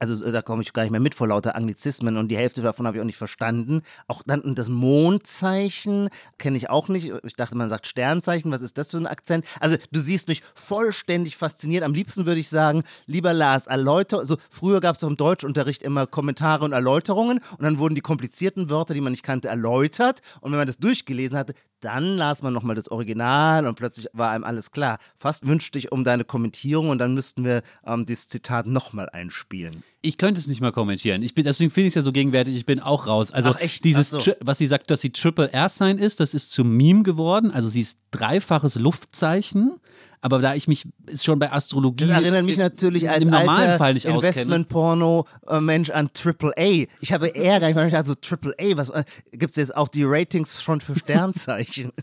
also 0.00 0.24
äh, 0.24 0.32
da 0.32 0.42
komme 0.42 0.62
ich 0.62 0.72
gar 0.72 0.82
nicht 0.82 0.90
mehr 0.90 1.00
mit 1.00 1.14
vor 1.14 1.28
lauter 1.28 1.54
Anglizismen 1.54 2.16
und 2.16 2.28
die 2.28 2.36
Hälfte 2.36 2.62
davon 2.62 2.86
habe 2.86 2.96
ich 2.96 3.00
auch 3.00 3.06
nicht 3.06 3.18
verstanden. 3.18 3.82
Auch 4.08 4.22
dann 4.26 4.54
das 4.54 4.68
Mondzeichen 4.68 6.08
kenne 6.38 6.56
ich 6.56 6.70
auch 6.70 6.88
nicht. 6.88 7.12
Ich 7.22 7.34
dachte, 7.34 7.56
man 7.56 7.68
sagt 7.68 7.86
Sternzeichen. 7.86 8.50
Was 8.50 8.62
ist 8.62 8.78
das 8.78 8.90
für 8.90 8.96
ein 8.96 9.06
Akzent? 9.06 9.44
Also 9.60 9.76
du 9.92 10.00
siehst 10.00 10.28
mich 10.28 10.42
vollständig 10.54 11.36
fasziniert. 11.36 11.84
Am 11.84 11.94
liebsten 11.94 12.26
würde 12.26 12.40
ich 12.40 12.48
sagen, 12.48 12.82
lieber 13.06 13.34
Lars, 13.34 13.66
erläuter. 13.66 14.18
Also 14.18 14.38
früher 14.48 14.80
gab 14.80 14.94
es 14.94 15.02
doch 15.02 15.08
im 15.08 15.16
Deutschunterricht 15.16 15.82
immer 15.82 16.06
Kommentare 16.06 16.64
und 16.64 16.72
Erläuterungen 16.72 17.40
und 17.58 17.62
dann 17.62 17.78
wurden 17.78 17.94
die 17.94 18.00
komplizierten 18.00 18.70
Wörter, 18.70 18.94
die 18.94 19.02
man 19.02 19.12
nicht 19.12 19.22
kannte, 19.22 19.48
erläutert. 19.48 20.22
Und 20.40 20.50
wenn 20.50 20.58
man 20.58 20.66
das 20.66 20.78
durchgelesen 20.78 21.36
hatte, 21.36 21.54
dann 21.80 22.16
las 22.16 22.42
man 22.42 22.52
nochmal 22.52 22.76
das 22.76 22.90
Original 22.90 23.66
und 23.66 23.74
plötzlich 23.74 24.08
war 24.12 24.30
einem 24.30 24.44
alles 24.44 24.70
klar. 24.70 24.98
Fast 25.16 25.46
wünschte 25.46 25.78
ich 25.78 25.92
um 25.92 26.04
deine 26.04 26.24
Kommentierung 26.24 26.90
und 26.90 26.98
dann 26.98 27.14
müssten 27.14 27.44
wir 27.44 27.62
ähm, 27.86 28.06
dieses 28.06 28.28
Zitat 28.28 28.66
nochmal 28.66 29.08
einspielen. 29.10 29.82
Ich 30.02 30.16
könnte 30.16 30.40
es 30.40 30.46
nicht 30.46 30.60
mal 30.60 30.72
kommentieren. 30.72 31.22
Ich 31.22 31.34
bin, 31.34 31.44
deswegen 31.44 31.70
finde 31.70 31.88
ich 31.88 31.92
es 31.92 31.96
ja 31.96 32.02
so 32.02 32.12
gegenwärtig, 32.12 32.56
ich 32.56 32.66
bin 32.66 32.80
auch 32.80 33.06
raus. 33.06 33.32
Also 33.32 33.50
Ach, 33.50 33.60
echt? 33.60 33.84
dieses, 33.84 34.10
so. 34.10 34.20
was 34.40 34.58
sie 34.58 34.66
sagt, 34.66 34.90
dass 34.90 35.00
sie 35.00 35.10
Triple 35.10 35.52
R-Sign 35.52 35.98
ist, 35.98 36.20
das 36.20 36.32
ist 36.32 36.52
zum 36.52 36.76
Meme 36.76 37.02
geworden. 37.02 37.50
Also 37.50 37.68
sie 37.68 37.82
ist 37.82 37.98
dreifaches 38.10 38.76
Luftzeichen. 38.76 39.80
Aber 40.22 40.38
da 40.40 40.54
ich 40.54 40.68
mich 40.68 40.86
ist 41.06 41.24
schon 41.24 41.38
bei 41.38 41.50
Astrologie. 41.50 42.06
Das 42.06 42.22
erinnert 42.22 42.44
mich 42.44 42.58
natürlich 42.58 43.08
als 43.08 43.26
alter 43.26 43.90
Investment-Porno-Mensch 43.90 45.88
äh, 45.88 45.92
an 45.92 46.12
Triple 46.12 46.52
A. 46.58 46.86
Ich 47.00 47.12
habe 47.12 47.28
eher 47.28 47.58
gar 47.60 47.68
nicht 47.68 47.76
mal 47.92 48.04
so 48.04 48.14
Triple 48.14 48.54
A. 48.60 48.76
Was 48.76 48.90
äh, 48.90 49.04
gibt 49.32 49.52
es 49.52 49.56
jetzt 49.56 49.74
auch 49.74 49.88
die 49.88 50.04
Ratings 50.04 50.62
schon 50.62 50.80
für 50.80 50.94
Sternzeichen? 50.98 51.92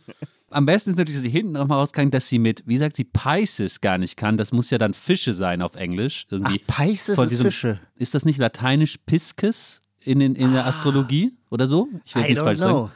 Am 0.50 0.66
besten 0.66 0.92
ist 0.92 0.96
natürlich, 0.96 1.18
dass 1.18 1.24
sie 1.24 1.30
hinten 1.30 1.52
nochmal 1.54 1.80
rauskriegen, 1.80 2.10
dass 2.10 2.30
sie 2.30 2.40
mit, 2.40 2.64
wie 2.66 2.78
sagt 2.78 2.96
sie, 2.96 3.04
Pisces 3.04 3.82
gar 3.82 3.98
nicht 3.98 4.16
kann. 4.16 4.38
Das 4.38 4.54
muss 4.54 4.70
ja 4.70 4.78
dann 4.78 4.94
Fische 4.94 5.34
sein 5.34 5.62
auf 5.62 5.76
Englisch. 5.76 6.26
Irgendwie 6.32 6.62
Ach, 6.70 6.78
Pisces 6.78 7.20
ist 7.20 7.32
diesem, 7.32 7.46
Fische. 7.48 7.80
Ist 7.98 8.16
das 8.16 8.24
nicht 8.24 8.40
lateinisch 8.40 8.98
Pisces 9.06 9.82
in, 10.00 10.22
in, 10.22 10.36
in 10.36 10.54
der 10.54 10.64
ah. 10.64 10.70
Astrologie 10.70 11.34
oder 11.50 11.68
so? 11.68 11.90
Ich 12.06 12.16
will 12.16 12.22
jetzt 12.22 12.30
nicht 12.30 12.40
falsch 12.40 12.60
know. 12.60 12.68
sagen. 12.68 12.92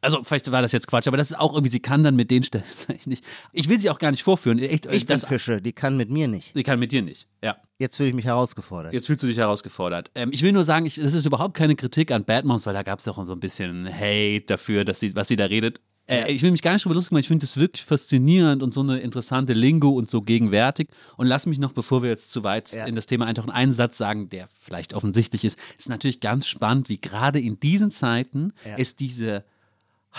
Also 0.00 0.22
vielleicht 0.22 0.50
war 0.52 0.62
das 0.62 0.72
jetzt 0.72 0.86
Quatsch, 0.86 1.08
aber 1.08 1.16
das 1.16 1.30
ist 1.30 1.38
auch 1.38 1.54
irgendwie, 1.54 1.70
sie 1.70 1.80
kann 1.80 2.04
dann 2.04 2.16
mit 2.16 2.30
den 2.30 2.42
Sternzeichen 2.44 3.10
nicht. 3.10 3.24
Ich 3.52 3.68
will 3.68 3.78
sie 3.78 3.90
auch 3.90 3.98
gar 3.98 4.10
nicht 4.10 4.22
vorführen. 4.22 4.58
Echt, 4.58 4.86
ich 4.86 5.06
bin 5.06 5.18
Fische, 5.18 5.60
die 5.60 5.72
kann 5.72 5.96
mit 5.96 6.10
mir 6.10 6.28
nicht. 6.28 6.54
Die 6.54 6.62
kann 6.62 6.78
mit 6.78 6.92
dir 6.92 7.02
nicht, 7.02 7.26
ja. 7.42 7.56
Jetzt 7.78 7.96
fühle 7.96 8.10
ich 8.10 8.14
mich 8.14 8.24
herausgefordert. 8.24 8.92
Jetzt 8.92 9.06
fühlst 9.06 9.22
du 9.22 9.26
dich 9.26 9.36
herausgefordert. 9.36 10.10
Ähm, 10.14 10.30
ich 10.32 10.42
will 10.42 10.52
nur 10.52 10.64
sagen, 10.64 10.86
ich, 10.86 10.94
das 10.94 11.14
ist 11.14 11.26
überhaupt 11.26 11.54
keine 11.54 11.76
Kritik 11.76 12.10
an 12.10 12.24
Bad 12.24 12.44
Moms, 12.44 12.66
weil 12.66 12.74
da 12.74 12.82
gab 12.82 13.00
es 13.00 13.08
auch 13.08 13.16
so 13.26 13.32
ein 13.32 13.40
bisschen 13.40 13.86
Hate 13.92 14.44
dafür, 14.46 14.84
dass 14.84 15.00
sie, 15.00 15.14
was 15.16 15.28
sie 15.28 15.36
da 15.36 15.46
redet. 15.46 15.80
Äh, 16.08 16.30
ich 16.32 16.42
will 16.42 16.52
mich 16.52 16.62
gar 16.62 16.72
nicht 16.72 16.84
darüber 16.84 16.94
lustig 16.94 17.12
machen, 17.12 17.20
ich 17.20 17.28
finde 17.28 17.44
das 17.44 17.56
wirklich 17.56 17.84
faszinierend 17.84 18.62
und 18.62 18.72
so 18.72 18.80
eine 18.80 19.00
interessante 19.00 19.52
Lingo 19.52 19.90
und 19.90 20.08
so 20.08 20.22
gegenwärtig. 20.22 20.88
Und 21.16 21.26
lass 21.26 21.46
mich 21.46 21.58
noch, 21.58 21.72
bevor 21.72 22.02
wir 22.02 22.10
jetzt 22.10 22.30
zu 22.30 22.44
weit 22.44 22.72
ja. 22.72 22.86
in 22.86 22.94
das 22.94 23.06
Thema 23.06 23.26
eintauchen, 23.26 23.50
einen 23.50 23.72
Satz 23.72 23.98
sagen, 23.98 24.28
der 24.28 24.48
vielleicht 24.54 24.94
offensichtlich 24.94 25.44
ist. 25.44 25.58
Es 25.70 25.86
ist 25.86 25.88
natürlich 25.88 26.20
ganz 26.20 26.46
spannend, 26.46 26.88
wie 26.88 27.00
gerade 27.00 27.40
in 27.40 27.58
diesen 27.58 27.90
Zeiten 27.90 28.52
ja. 28.64 28.76
es 28.78 28.94
diese 28.96 29.44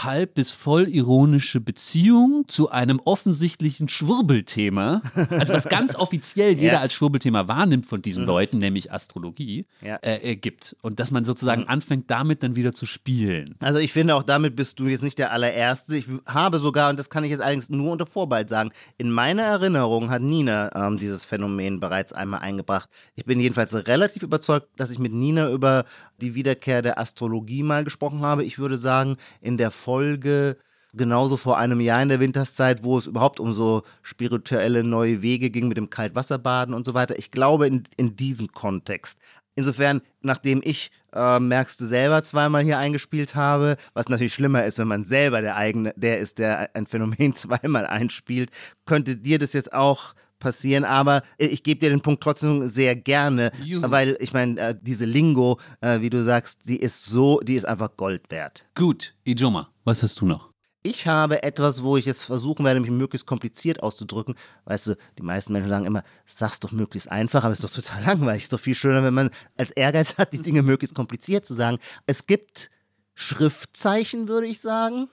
halb 0.03 0.35
bis 0.35 0.51
voll 0.51 0.87
ironische 0.87 1.59
Beziehung 1.59 2.45
zu 2.47 2.69
einem 2.69 2.99
offensichtlichen 3.03 3.89
Schwurbelthema, 3.89 5.01
also 5.29 5.53
was 5.53 5.69
ganz 5.69 5.95
offiziell 5.95 6.53
jeder 6.53 6.73
ja. 6.73 6.79
als 6.79 6.93
Schwurbelthema 6.93 7.47
wahrnimmt 7.47 7.85
von 7.85 8.01
diesen 8.01 8.23
mhm. 8.23 8.27
Leuten, 8.27 8.57
nämlich 8.59 8.91
Astrologie, 8.91 9.65
ja. 9.81 9.97
äh, 10.01 10.35
gibt. 10.35 10.75
Und 10.81 10.99
dass 10.99 11.11
man 11.11 11.25
sozusagen 11.25 11.63
mhm. 11.63 11.69
anfängt, 11.69 12.11
damit 12.11 12.43
dann 12.43 12.55
wieder 12.55 12.73
zu 12.73 12.85
spielen. 12.85 13.55
Also 13.59 13.79
ich 13.79 13.93
finde, 13.93 14.15
auch 14.15 14.23
damit 14.23 14.55
bist 14.55 14.79
du 14.79 14.87
jetzt 14.87 15.03
nicht 15.03 15.17
der 15.17 15.31
allererste. 15.31 15.97
Ich 15.97 16.05
habe 16.25 16.59
sogar, 16.59 16.89
und 16.89 16.99
das 16.99 17.09
kann 17.09 17.23
ich 17.23 17.31
jetzt 17.31 17.41
allerdings 17.41 17.69
nur 17.69 17.91
unter 17.91 18.05
Vorbehalt 18.05 18.49
sagen, 18.49 18.71
in 18.97 19.09
meiner 19.09 19.43
Erinnerung 19.43 20.09
hat 20.09 20.21
Nina 20.21 20.69
ähm, 20.75 20.97
dieses 20.97 21.25
Phänomen 21.25 21.79
bereits 21.79 22.13
einmal 22.13 22.41
eingebracht. 22.41 22.89
Ich 23.15 23.25
bin 23.25 23.39
jedenfalls 23.39 23.73
relativ 23.87 24.23
überzeugt, 24.23 24.67
dass 24.77 24.91
ich 24.91 24.99
mit 24.99 25.13
Nina 25.13 25.49
über 25.49 25.85
die 26.21 26.35
Wiederkehr 26.35 26.81
der 26.81 26.99
Astrologie 26.99 27.63
mal 27.63 27.83
gesprochen 27.83 28.21
habe. 28.21 28.43
Ich 28.43 28.59
würde 28.59 28.77
sagen, 28.77 29.15
in 29.41 29.57
der 29.57 29.71
Folge 29.87 30.57
genauso 30.93 31.37
vor 31.37 31.57
einem 31.57 31.79
Jahr 31.79 32.01
in 32.01 32.09
der 32.09 32.19
Winterszeit, 32.19 32.83
wo 32.83 32.97
es 32.97 33.07
überhaupt 33.07 33.39
um 33.39 33.53
so 33.53 33.83
spirituelle 34.01 34.83
neue 34.83 35.21
Wege 35.21 35.49
ging 35.49 35.69
mit 35.69 35.77
dem 35.77 35.89
Kaltwasserbaden 35.89 36.73
und 36.73 36.85
so 36.85 36.93
weiter. 36.93 37.17
Ich 37.17 37.31
glaube 37.31 37.67
in, 37.67 37.83
in 37.95 38.17
diesem 38.17 38.51
Kontext. 38.51 39.17
Insofern, 39.55 40.01
nachdem 40.21 40.59
ich 40.61 40.91
äh, 41.13 41.39
merkst 41.39 41.79
du 41.79 41.85
selber 41.85 42.21
zweimal 42.21 42.63
hier 42.63 42.77
eingespielt 42.79 43.33
habe, 43.35 43.77
was 43.93 44.09
natürlich 44.09 44.33
schlimmer 44.33 44.65
ist, 44.65 44.77
wenn 44.77 44.89
man 44.89 45.05
selber 45.05 45.41
der 45.41 45.55
eigene, 45.55 45.93
der 45.95 46.19
ist, 46.19 46.37
der 46.37 46.75
ein 46.75 46.85
Phänomen 46.85 47.33
zweimal 47.33 47.85
einspielt, 47.85 48.51
könnte 48.85 49.15
dir 49.15 49.39
das 49.39 49.53
jetzt 49.53 49.71
auch 49.71 50.15
passieren, 50.39 50.85
aber 50.85 51.23
ich 51.37 51.63
gebe 51.63 51.79
dir 51.79 51.89
den 51.89 52.01
Punkt 52.01 52.21
trotzdem 52.23 52.67
sehr 52.67 52.95
gerne, 52.95 53.51
Juhu. 53.63 53.89
weil 53.89 54.17
ich 54.19 54.33
meine, 54.33 54.59
äh, 54.59 54.75
diese 54.79 55.05
Lingo, 55.05 55.59
äh, 55.81 56.01
wie 56.01 56.09
du 56.09 56.23
sagst, 56.23 56.61
die 56.65 56.77
ist 56.77 57.05
so, 57.05 57.39
die 57.39 57.55
ist 57.55 57.65
einfach 57.65 57.95
Gold 57.97 58.29
wert. 58.29 58.65
Gut, 58.75 59.15
Ijoma, 59.25 59.69
was 59.83 60.03
hast 60.03 60.21
du 60.21 60.25
noch? 60.25 60.51
Ich 60.83 61.05
habe 61.05 61.43
etwas, 61.43 61.83
wo 61.83 61.97
ich 61.97 62.05
jetzt 62.05 62.23
versuchen 62.23 62.63
werde, 62.63 62.79
mich 62.79 62.89
möglichst 62.89 63.27
kompliziert 63.27 63.83
auszudrücken. 63.83 64.35
Weißt 64.63 64.87
du, 64.87 64.95
die 65.17 65.23
meisten 65.23 65.51
Menschen 65.51 65.69
sagen 65.69 65.85
immer, 65.85 66.03
sag's 66.25 66.61
doch 66.61 66.71
möglichst 66.71 67.11
einfach, 67.11 67.43
aber 67.43 67.51
es 67.51 67.59
ist 67.59 67.77
doch 67.77 67.83
total 67.83 68.03
langweilig. 68.05 68.43
Es 68.43 68.45
ist 68.45 68.53
doch 68.53 68.59
viel 68.59 68.75
schöner, 68.75 69.03
wenn 69.03 69.13
man 69.13 69.29
als 69.57 69.71
Ehrgeiz 69.71 70.17
hat, 70.17 70.31
die 70.31 70.41
Dinge 70.41 70.61
möglichst 70.61 70.95
kompliziert 70.95 71.45
zu 71.45 71.55
sagen. 71.55 71.79
Es 72.05 72.25
gibt 72.25 72.69
Schriftzeichen, 73.15 74.27
würde 74.29 74.47
ich 74.47 74.61
sagen. 74.61 75.09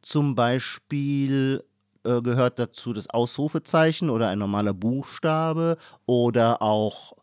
Zum 0.00 0.34
Beispiel 0.34 1.62
äh, 2.04 2.22
gehört 2.22 2.58
dazu 2.58 2.92
das 2.92 3.10
Ausrufezeichen 3.10 4.10
oder 4.10 4.28
ein 4.28 4.38
normaler 4.38 4.72
Buchstabe 4.72 5.76
oder 6.06 6.62
auch 6.62 7.14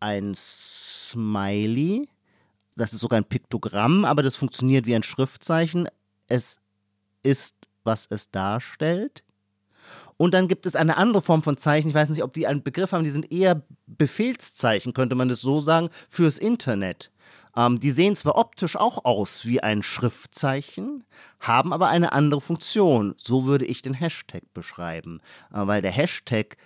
ein 0.00 0.32
Smiley. 0.34 2.08
Das 2.76 2.92
ist 2.92 3.00
sogar 3.00 3.18
ein 3.18 3.24
Piktogramm, 3.24 4.04
aber 4.04 4.22
das 4.22 4.36
funktioniert 4.36 4.86
wie 4.86 4.94
ein 4.94 5.02
Schriftzeichen. 5.02 5.88
Es 6.28 6.58
ist, 7.22 7.56
was 7.84 8.06
es 8.10 8.30
darstellt. 8.30 9.24
Und 10.16 10.34
dann 10.34 10.48
gibt 10.48 10.66
es 10.66 10.74
eine 10.74 10.96
andere 10.96 11.22
Form 11.22 11.42
von 11.42 11.56
Zeichen. 11.56 11.88
Ich 11.88 11.94
weiß 11.94 12.10
nicht, 12.10 12.24
ob 12.24 12.32
die 12.32 12.46
einen 12.46 12.62
Begriff 12.62 12.92
haben. 12.92 13.04
Die 13.04 13.10
sind 13.10 13.32
eher 13.32 13.62
Befehlszeichen, 13.86 14.92
könnte 14.92 15.14
man 15.14 15.28
das 15.28 15.40
so 15.40 15.60
sagen, 15.60 15.90
fürs 16.08 16.38
Internet. 16.38 17.12
Ähm, 17.58 17.80
die 17.80 17.90
sehen 17.90 18.14
zwar 18.14 18.36
optisch 18.36 18.76
auch 18.76 19.04
aus 19.04 19.44
wie 19.44 19.60
ein 19.60 19.82
Schriftzeichen, 19.82 21.02
haben 21.40 21.72
aber 21.72 21.88
eine 21.88 22.12
andere 22.12 22.40
Funktion. 22.40 23.14
So 23.16 23.46
würde 23.46 23.64
ich 23.64 23.82
den 23.82 23.94
Hashtag 23.94 24.44
beschreiben. 24.54 25.20
Äh, 25.52 25.66
weil 25.66 25.82
der 25.82 25.90
Hashtag 25.90 26.56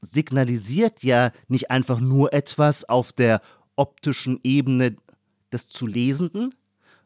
signalisiert 0.00 1.04
ja 1.04 1.30
nicht 1.46 1.70
einfach 1.70 2.00
nur 2.00 2.32
etwas 2.32 2.88
auf 2.88 3.12
der 3.12 3.40
optischen 3.76 4.40
Ebene 4.42 4.96
des 5.52 5.68
zu 5.68 5.86
Lesenden, 5.86 6.52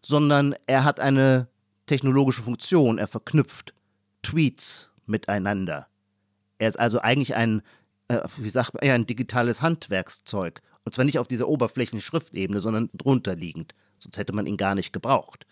sondern 0.00 0.54
er 0.66 0.84
hat 0.84 0.98
eine 0.98 1.48
technologische 1.86 2.42
Funktion. 2.42 2.96
Er 2.96 3.08
verknüpft 3.08 3.74
Tweets 4.22 4.88
miteinander. 5.04 5.86
Er 6.58 6.70
ist 6.70 6.80
also 6.80 7.00
eigentlich 7.00 7.34
ein, 7.34 7.60
äh, 8.08 8.20
wie 8.38 8.48
sagt 8.48 8.72
man, 8.72 8.88
ein 8.88 9.04
digitales 9.04 9.60
Handwerkszeug. 9.60 10.62
Und 10.84 10.94
zwar 10.94 11.04
nicht 11.04 11.18
auf 11.18 11.28
dieser 11.28 11.48
Oberflächen-Schriftebene, 11.48 12.60
sondern 12.60 12.90
drunter 12.92 13.34
liegend. 13.34 13.74
Sonst 13.98 14.18
hätte 14.18 14.34
man 14.34 14.46
ihn 14.46 14.56
gar 14.56 14.74
nicht 14.74 14.92
gebraucht. 14.92 15.46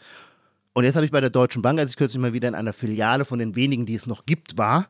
Und 0.75 0.85
jetzt 0.85 0.97
habe 0.97 1.05
ich 1.05 1.13
bei 1.13 1.21
der 1.21 1.31
Deutschen 1.31 1.63
Bank, 1.63 1.79
als 1.79 1.91
ich 1.91 1.97
kürzlich 1.97 2.21
mal 2.21 2.33
wieder 2.33 2.49
in 2.49 2.55
einer 2.55 2.73
Filiale 2.73 3.25
von 3.25 3.39
den 3.39 3.57
wenigen, 3.57 3.87
die 3.87 3.95
es 3.95 4.07
noch 4.07 4.27
gibt, 4.27 4.59
war, 4.59 4.89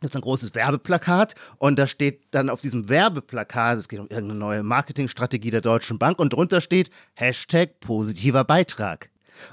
es 0.00 0.14
ein 0.14 0.22
großes 0.22 0.54
Werbeplakat 0.54 1.34
und 1.58 1.78
da 1.78 1.86
steht 1.86 2.22
dann 2.30 2.50
auf 2.50 2.60
diesem 2.60 2.88
Werbeplakat, 2.88 3.78
es 3.78 3.88
geht 3.88 3.98
um 3.98 4.06
irgendeine 4.08 4.38
neue 4.38 4.62
Marketingstrategie 4.62 5.50
der 5.50 5.60
Deutschen 5.60 5.98
Bank 5.98 6.18
und 6.18 6.32
drunter 6.32 6.60
steht 6.60 6.90
Hashtag 7.14 7.80
positiver 7.80 8.44
Beitrag. 8.44 9.10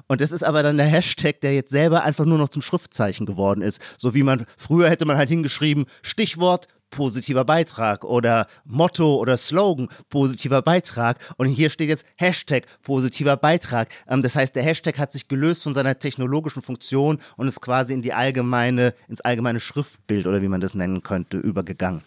Und 0.07 0.21
das 0.21 0.31
ist 0.31 0.43
aber 0.43 0.63
dann 0.63 0.77
der 0.77 0.85
Hashtag, 0.87 1.41
der 1.41 1.53
jetzt 1.53 1.69
selber 1.69 2.03
einfach 2.03 2.25
nur 2.25 2.37
noch 2.37 2.49
zum 2.49 2.61
Schriftzeichen 2.61 3.25
geworden 3.25 3.61
ist. 3.61 3.81
So 3.97 4.13
wie 4.13 4.23
man, 4.23 4.45
früher 4.57 4.89
hätte 4.89 5.05
man 5.05 5.17
halt 5.17 5.29
hingeschrieben, 5.29 5.85
Stichwort 6.01 6.67
positiver 6.89 7.45
Beitrag 7.45 8.03
oder 8.03 8.47
Motto 8.65 9.15
oder 9.15 9.37
Slogan 9.37 9.89
positiver 10.09 10.61
Beitrag 10.61 11.19
und 11.37 11.47
hier 11.47 11.69
steht 11.69 11.89
jetzt 11.89 12.05
Hashtag 12.15 12.65
positiver 12.83 13.37
Beitrag. 13.37 13.89
Ähm, 14.07 14.21
das 14.21 14.35
heißt, 14.35 14.55
der 14.55 14.63
Hashtag 14.63 14.97
hat 14.97 15.11
sich 15.11 15.27
gelöst 15.27 15.63
von 15.63 15.73
seiner 15.73 15.99
technologischen 15.99 16.61
Funktion 16.61 17.19
und 17.37 17.47
ist 17.47 17.61
quasi 17.61 17.93
in 17.93 18.01
die 18.01 18.13
allgemeine, 18.13 18.93
ins 19.07 19.21
allgemeine 19.21 19.59
Schriftbild 19.59 20.25
oder 20.27 20.41
wie 20.41 20.47
man 20.47 20.61
das 20.61 20.75
nennen 20.75 21.03
könnte, 21.03 21.37
übergegangen. 21.37 22.01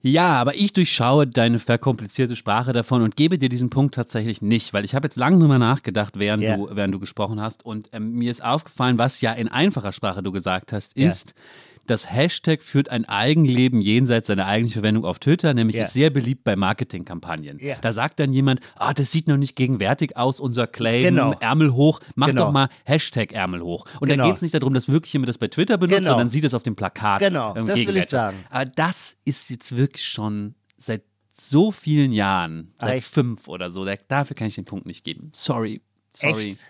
Ja, 0.00 0.40
aber 0.40 0.54
ich 0.54 0.72
durchschaue 0.72 1.26
deine 1.26 1.58
verkomplizierte 1.58 2.36
Sprache 2.36 2.72
davon 2.72 3.02
und 3.02 3.16
gebe 3.16 3.36
dir 3.36 3.48
diesen 3.48 3.68
Punkt 3.68 3.94
tatsächlich 3.96 4.40
nicht, 4.40 4.72
weil 4.72 4.84
ich 4.84 4.94
habe 4.94 5.06
jetzt 5.06 5.16
lange 5.16 5.40
drüber 5.40 5.58
nachgedacht, 5.58 6.20
während, 6.20 6.44
yeah. 6.44 6.56
du, 6.56 6.68
während 6.70 6.94
du 6.94 7.00
gesprochen 7.00 7.40
hast 7.40 7.66
und 7.66 7.88
ähm, 7.92 8.12
mir 8.12 8.30
ist 8.30 8.44
aufgefallen, 8.44 8.96
was 8.96 9.20
ja 9.20 9.32
in 9.32 9.48
einfacher 9.48 9.90
Sprache 9.90 10.22
du 10.22 10.30
gesagt 10.30 10.72
hast, 10.72 10.96
ist, 10.96 11.30
yeah 11.30 11.44
das 11.90 12.10
Hashtag 12.10 12.62
führt 12.62 12.90
ein 12.90 13.06
Eigenleben 13.06 13.80
jenseits 13.80 14.28
seiner 14.28 14.46
eigentlichen 14.46 14.80
Verwendung 14.80 15.04
auf 15.04 15.18
Twitter, 15.18 15.54
nämlich 15.54 15.76
yeah. 15.76 15.86
ist 15.86 15.94
sehr 15.94 16.10
beliebt 16.10 16.44
bei 16.44 16.54
Marketingkampagnen. 16.54 17.58
Yeah. 17.60 17.78
Da 17.80 17.92
sagt 17.92 18.20
dann 18.20 18.32
jemand, 18.32 18.60
ah, 18.76 18.92
das 18.92 19.10
sieht 19.10 19.26
noch 19.26 19.36
nicht 19.36 19.56
gegenwärtig 19.56 20.16
aus, 20.16 20.38
unser 20.38 20.66
Claim, 20.66 21.02
genau. 21.02 21.32
Ärmel 21.40 21.72
hoch, 21.72 22.00
mach 22.14 22.28
genau. 22.28 22.46
doch 22.46 22.52
mal 22.52 22.68
Hashtag 22.84 23.32
Ärmel 23.32 23.62
hoch. 23.62 23.86
Und 24.00 24.08
genau. 24.08 24.24
da 24.24 24.28
geht 24.28 24.36
es 24.36 24.42
nicht 24.42 24.54
darum, 24.54 24.74
dass 24.74 24.88
wirklich 24.88 25.12
jemand 25.12 25.28
das 25.28 25.38
bei 25.38 25.48
Twitter 25.48 25.78
benutzt, 25.78 26.00
genau. 26.00 26.10
sondern 26.10 26.28
sieht 26.28 26.44
es 26.44 26.54
auf 26.54 26.62
dem 26.62 26.76
Plakat. 26.76 27.20
Genau, 27.20 27.54
das 27.54 27.86
will 27.86 27.96
ich 27.96 28.06
sagen. 28.06 28.36
Aber 28.50 28.66
das 28.66 29.16
ist 29.24 29.50
jetzt 29.50 29.76
wirklich 29.76 30.04
schon 30.04 30.54
seit 30.76 31.02
so 31.32 31.70
vielen 31.70 32.12
Jahren, 32.12 32.74
seit 32.80 32.98
Echt? 32.98 33.08
fünf 33.08 33.48
oder 33.48 33.70
so, 33.70 33.84
dafür 33.84 34.36
kann 34.36 34.48
ich 34.48 34.56
den 34.56 34.64
Punkt 34.64 34.86
nicht 34.86 35.04
geben. 35.04 35.30
Sorry, 35.34 35.80
sorry. 36.10 36.50
Echt? 36.50 36.66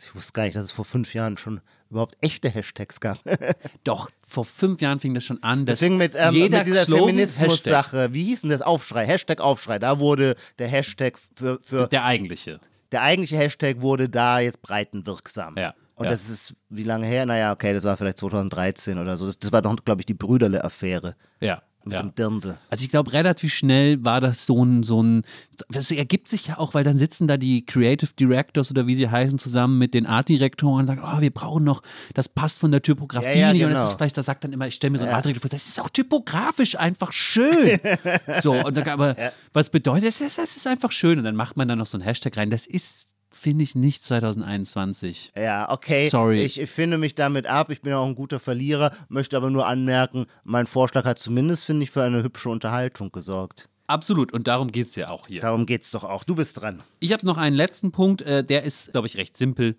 Ich 0.00 0.14
wusste 0.14 0.32
gar 0.32 0.44
nicht, 0.44 0.56
dass 0.56 0.64
es 0.64 0.70
vor 0.70 0.84
fünf 0.84 1.14
Jahren 1.14 1.36
schon 1.36 1.60
überhaupt 1.90 2.16
echte 2.20 2.48
Hashtags 2.48 3.00
gab. 3.00 3.18
Doch, 3.84 4.10
vor 4.22 4.44
fünf 4.44 4.80
Jahren 4.80 5.00
fing 5.00 5.14
das 5.14 5.24
schon 5.24 5.42
an. 5.42 5.66
Dass 5.66 5.78
Deswegen 5.78 5.96
mit, 5.96 6.12
ähm, 6.14 6.34
jeder 6.34 6.58
mit 6.58 6.66
dieser 6.66 6.86
Feminismus-Sache, 6.86 8.12
wie 8.12 8.24
hieß 8.24 8.42
denn 8.42 8.50
das? 8.50 8.62
Aufschrei, 8.62 9.06
Hashtag 9.06 9.40
Aufschrei, 9.40 9.78
da 9.78 9.98
wurde 9.98 10.36
der 10.58 10.68
Hashtag 10.68 11.18
für, 11.36 11.58
für. 11.62 11.86
Der 11.88 12.04
eigentliche. 12.04 12.60
Der 12.92 13.02
eigentliche 13.02 13.36
Hashtag 13.36 13.80
wurde 13.80 14.08
da 14.08 14.40
jetzt 14.40 14.62
breitenwirksam. 14.62 15.56
Ja. 15.56 15.74
Und 15.94 16.04
ja. 16.04 16.10
das 16.10 16.28
ist 16.28 16.54
wie 16.68 16.84
lange 16.84 17.06
her? 17.06 17.26
Naja, 17.26 17.52
okay, 17.52 17.74
das 17.74 17.84
war 17.84 17.96
vielleicht 17.96 18.18
2013 18.18 18.98
oder 18.98 19.16
so. 19.16 19.26
Das, 19.26 19.38
das 19.38 19.50
war 19.50 19.62
doch, 19.62 19.74
glaube 19.84 20.02
ich, 20.02 20.06
die 20.06 20.14
Brüderle-Affäre. 20.14 21.16
Ja 21.40 21.62
mit 21.88 21.94
ja. 21.94 22.02
dem 22.02 22.14
Dirndl. 22.14 22.58
Also 22.70 22.84
ich 22.84 22.90
glaube, 22.90 23.12
relativ 23.12 23.52
schnell 23.52 24.04
war 24.04 24.20
das 24.20 24.46
so 24.46 24.64
ein, 24.64 24.82
so 24.82 25.02
ein, 25.02 25.22
das 25.68 25.90
ergibt 25.90 26.28
sich 26.28 26.46
ja 26.46 26.58
auch, 26.58 26.74
weil 26.74 26.84
dann 26.84 26.98
sitzen 26.98 27.26
da 27.26 27.36
die 27.36 27.64
Creative 27.64 28.10
Directors 28.18 28.70
oder 28.70 28.86
wie 28.86 28.94
sie 28.94 29.08
heißen, 29.08 29.38
zusammen 29.38 29.78
mit 29.78 29.94
den 29.94 30.06
Art 30.06 30.28
Direktoren 30.28 30.80
und 30.80 30.86
sagen, 30.86 31.02
oh, 31.04 31.20
wir 31.20 31.30
brauchen 31.30 31.64
noch, 31.64 31.82
das 32.14 32.28
passt 32.28 32.58
von 32.58 32.70
der 32.70 32.82
Typografie 32.82 33.26
ja, 33.26 33.48
ja, 33.48 33.52
nicht. 33.52 33.60
Genau. 33.60 33.68
Und 33.68 33.72
das 33.72 33.80
genau. 33.80 33.90
ist 33.90 33.96
vielleicht, 33.96 34.16
da 34.16 34.22
sagt 34.22 34.44
dann 34.44 34.52
immer, 34.52 34.66
ich 34.66 34.74
stelle 34.74 34.92
mir 34.92 34.98
so 34.98 35.04
einen 35.04 35.14
Art 35.14 35.24
Direktor 35.24 35.48
vor, 35.48 35.50
das 35.50 35.68
ist 35.68 35.80
auch 35.80 35.88
typografisch 35.88 36.78
einfach 36.78 37.12
schön. 37.12 37.78
so, 38.42 38.54
und 38.54 38.76
dann, 38.76 38.88
aber 38.88 39.16
was 39.52 39.70
bedeutet 39.70 40.08
das? 40.08 40.36
Das 40.36 40.56
ist 40.56 40.66
einfach 40.66 40.92
schön. 40.92 41.18
Und 41.18 41.24
dann 41.24 41.36
macht 41.36 41.56
man 41.56 41.68
da 41.68 41.76
noch 41.76 41.86
so 41.86 41.98
ein 41.98 42.02
Hashtag 42.02 42.36
rein. 42.36 42.50
Das 42.50 42.66
ist 42.66 43.08
finde 43.30 43.62
ich 43.62 43.74
nicht 43.74 44.04
2021. 44.04 45.32
Ja, 45.36 45.70
okay. 45.70 46.08
Sorry. 46.08 46.42
Ich, 46.42 46.60
ich, 46.60 46.70
finde 46.70 46.98
mich 46.98 47.14
damit 47.14 47.46
ab. 47.46 47.70
Ich 47.70 47.82
bin 47.82 47.92
auch 47.92 48.06
ein 48.06 48.14
guter 48.14 48.40
Verlierer, 48.40 48.92
möchte 49.08 49.36
aber 49.36 49.50
nur 49.50 49.66
anmerken, 49.66 50.26
mein 50.44 50.66
Vorschlag 50.66 51.04
hat 51.04 51.18
zumindest, 51.18 51.64
finde 51.64 51.84
ich, 51.84 51.90
für 51.90 52.02
eine 52.02 52.22
hübsche 52.22 52.48
Unterhaltung 52.48 53.12
gesorgt. 53.12 53.68
Absolut, 53.86 54.32
und 54.32 54.46
darum 54.46 54.70
geht 54.70 54.88
es 54.88 54.96
ja 54.96 55.08
auch 55.08 55.26
hier. 55.28 55.40
Darum 55.40 55.64
geht 55.64 55.82
es 55.82 55.90
doch 55.90 56.04
auch. 56.04 56.24
Du 56.24 56.34
bist 56.34 56.60
dran. 56.60 56.80
Ich 57.00 57.12
habe 57.12 57.24
noch 57.24 57.38
einen 57.38 57.56
letzten 57.56 57.90
Punkt, 57.90 58.20
äh, 58.22 58.44
der 58.44 58.64
ist, 58.64 58.92
glaube 58.92 59.06
ich, 59.06 59.16
recht 59.16 59.36
simpel. 59.36 59.76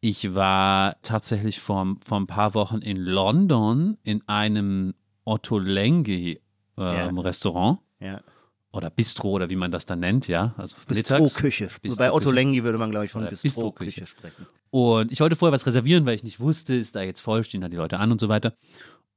Ich 0.00 0.34
war 0.34 0.96
tatsächlich 1.02 1.60
vor, 1.60 1.96
vor 2.04 2.20
ein 2.20 2.28
paar 2.28 2.54
Wochen 2.54 2.78
in 2.78 2.96
London 2.98 3.96
in 4.04 4.22
einem 4.28 4.94
Otto 5.24 5.58
Lengi 5.58 6.40
äh, 6.78 6.82
ja. 6.82 7.08
Restaurant. 7.08 7.80
Ja 7.98 8.20
oder 8.76 8.90
Bistro 8.90 9.30
oder 9.30 9.50
wie 9.50 9.56
man 9.56 9.70
das 9.70 9.86
dann 9.86 10.00
nennt, 10.00 10.28
ja. 10.28 10.54
Also 10.56 10.76
Bistro-Küche. 10.86 11.68
Bistro 11.82 11.96
Bei 11.96 12.12
Otto 12.12 12.30
Lengi 12.30 12.64
würde 12.64 12.78
man, 12.78 12.90
glaube 12.90 13.06
ich, 13.06 13.12
von 13.12 13.26
Bistro-Küche 13.26 14.00
Bistro 14.02 14.18
sprechen. 14.18 14.46
Und 14.70 15.12
ich 15.12 15.20
wollte 15.20 15.36
vorher 15.36 15.52
was 15.52 15.66
reservieren, 15.66 16.06
weil 16.06 16.16
ich 16.16 16.24
nicht 16.24 16.40
wusste, 16.40 16.74
ist 16.74 16.94
da 16.96 17.02
jetzt 17.02 17.20
voll, 17.20 17.44
stehen 17.44 17.60
da 17.60 17.68
die 17.68 17.76
Leute 17.76 17.98
an 17.98 18.12
und 18.12 18.20
so 18.20 18.28
weiter. 18.28 18.54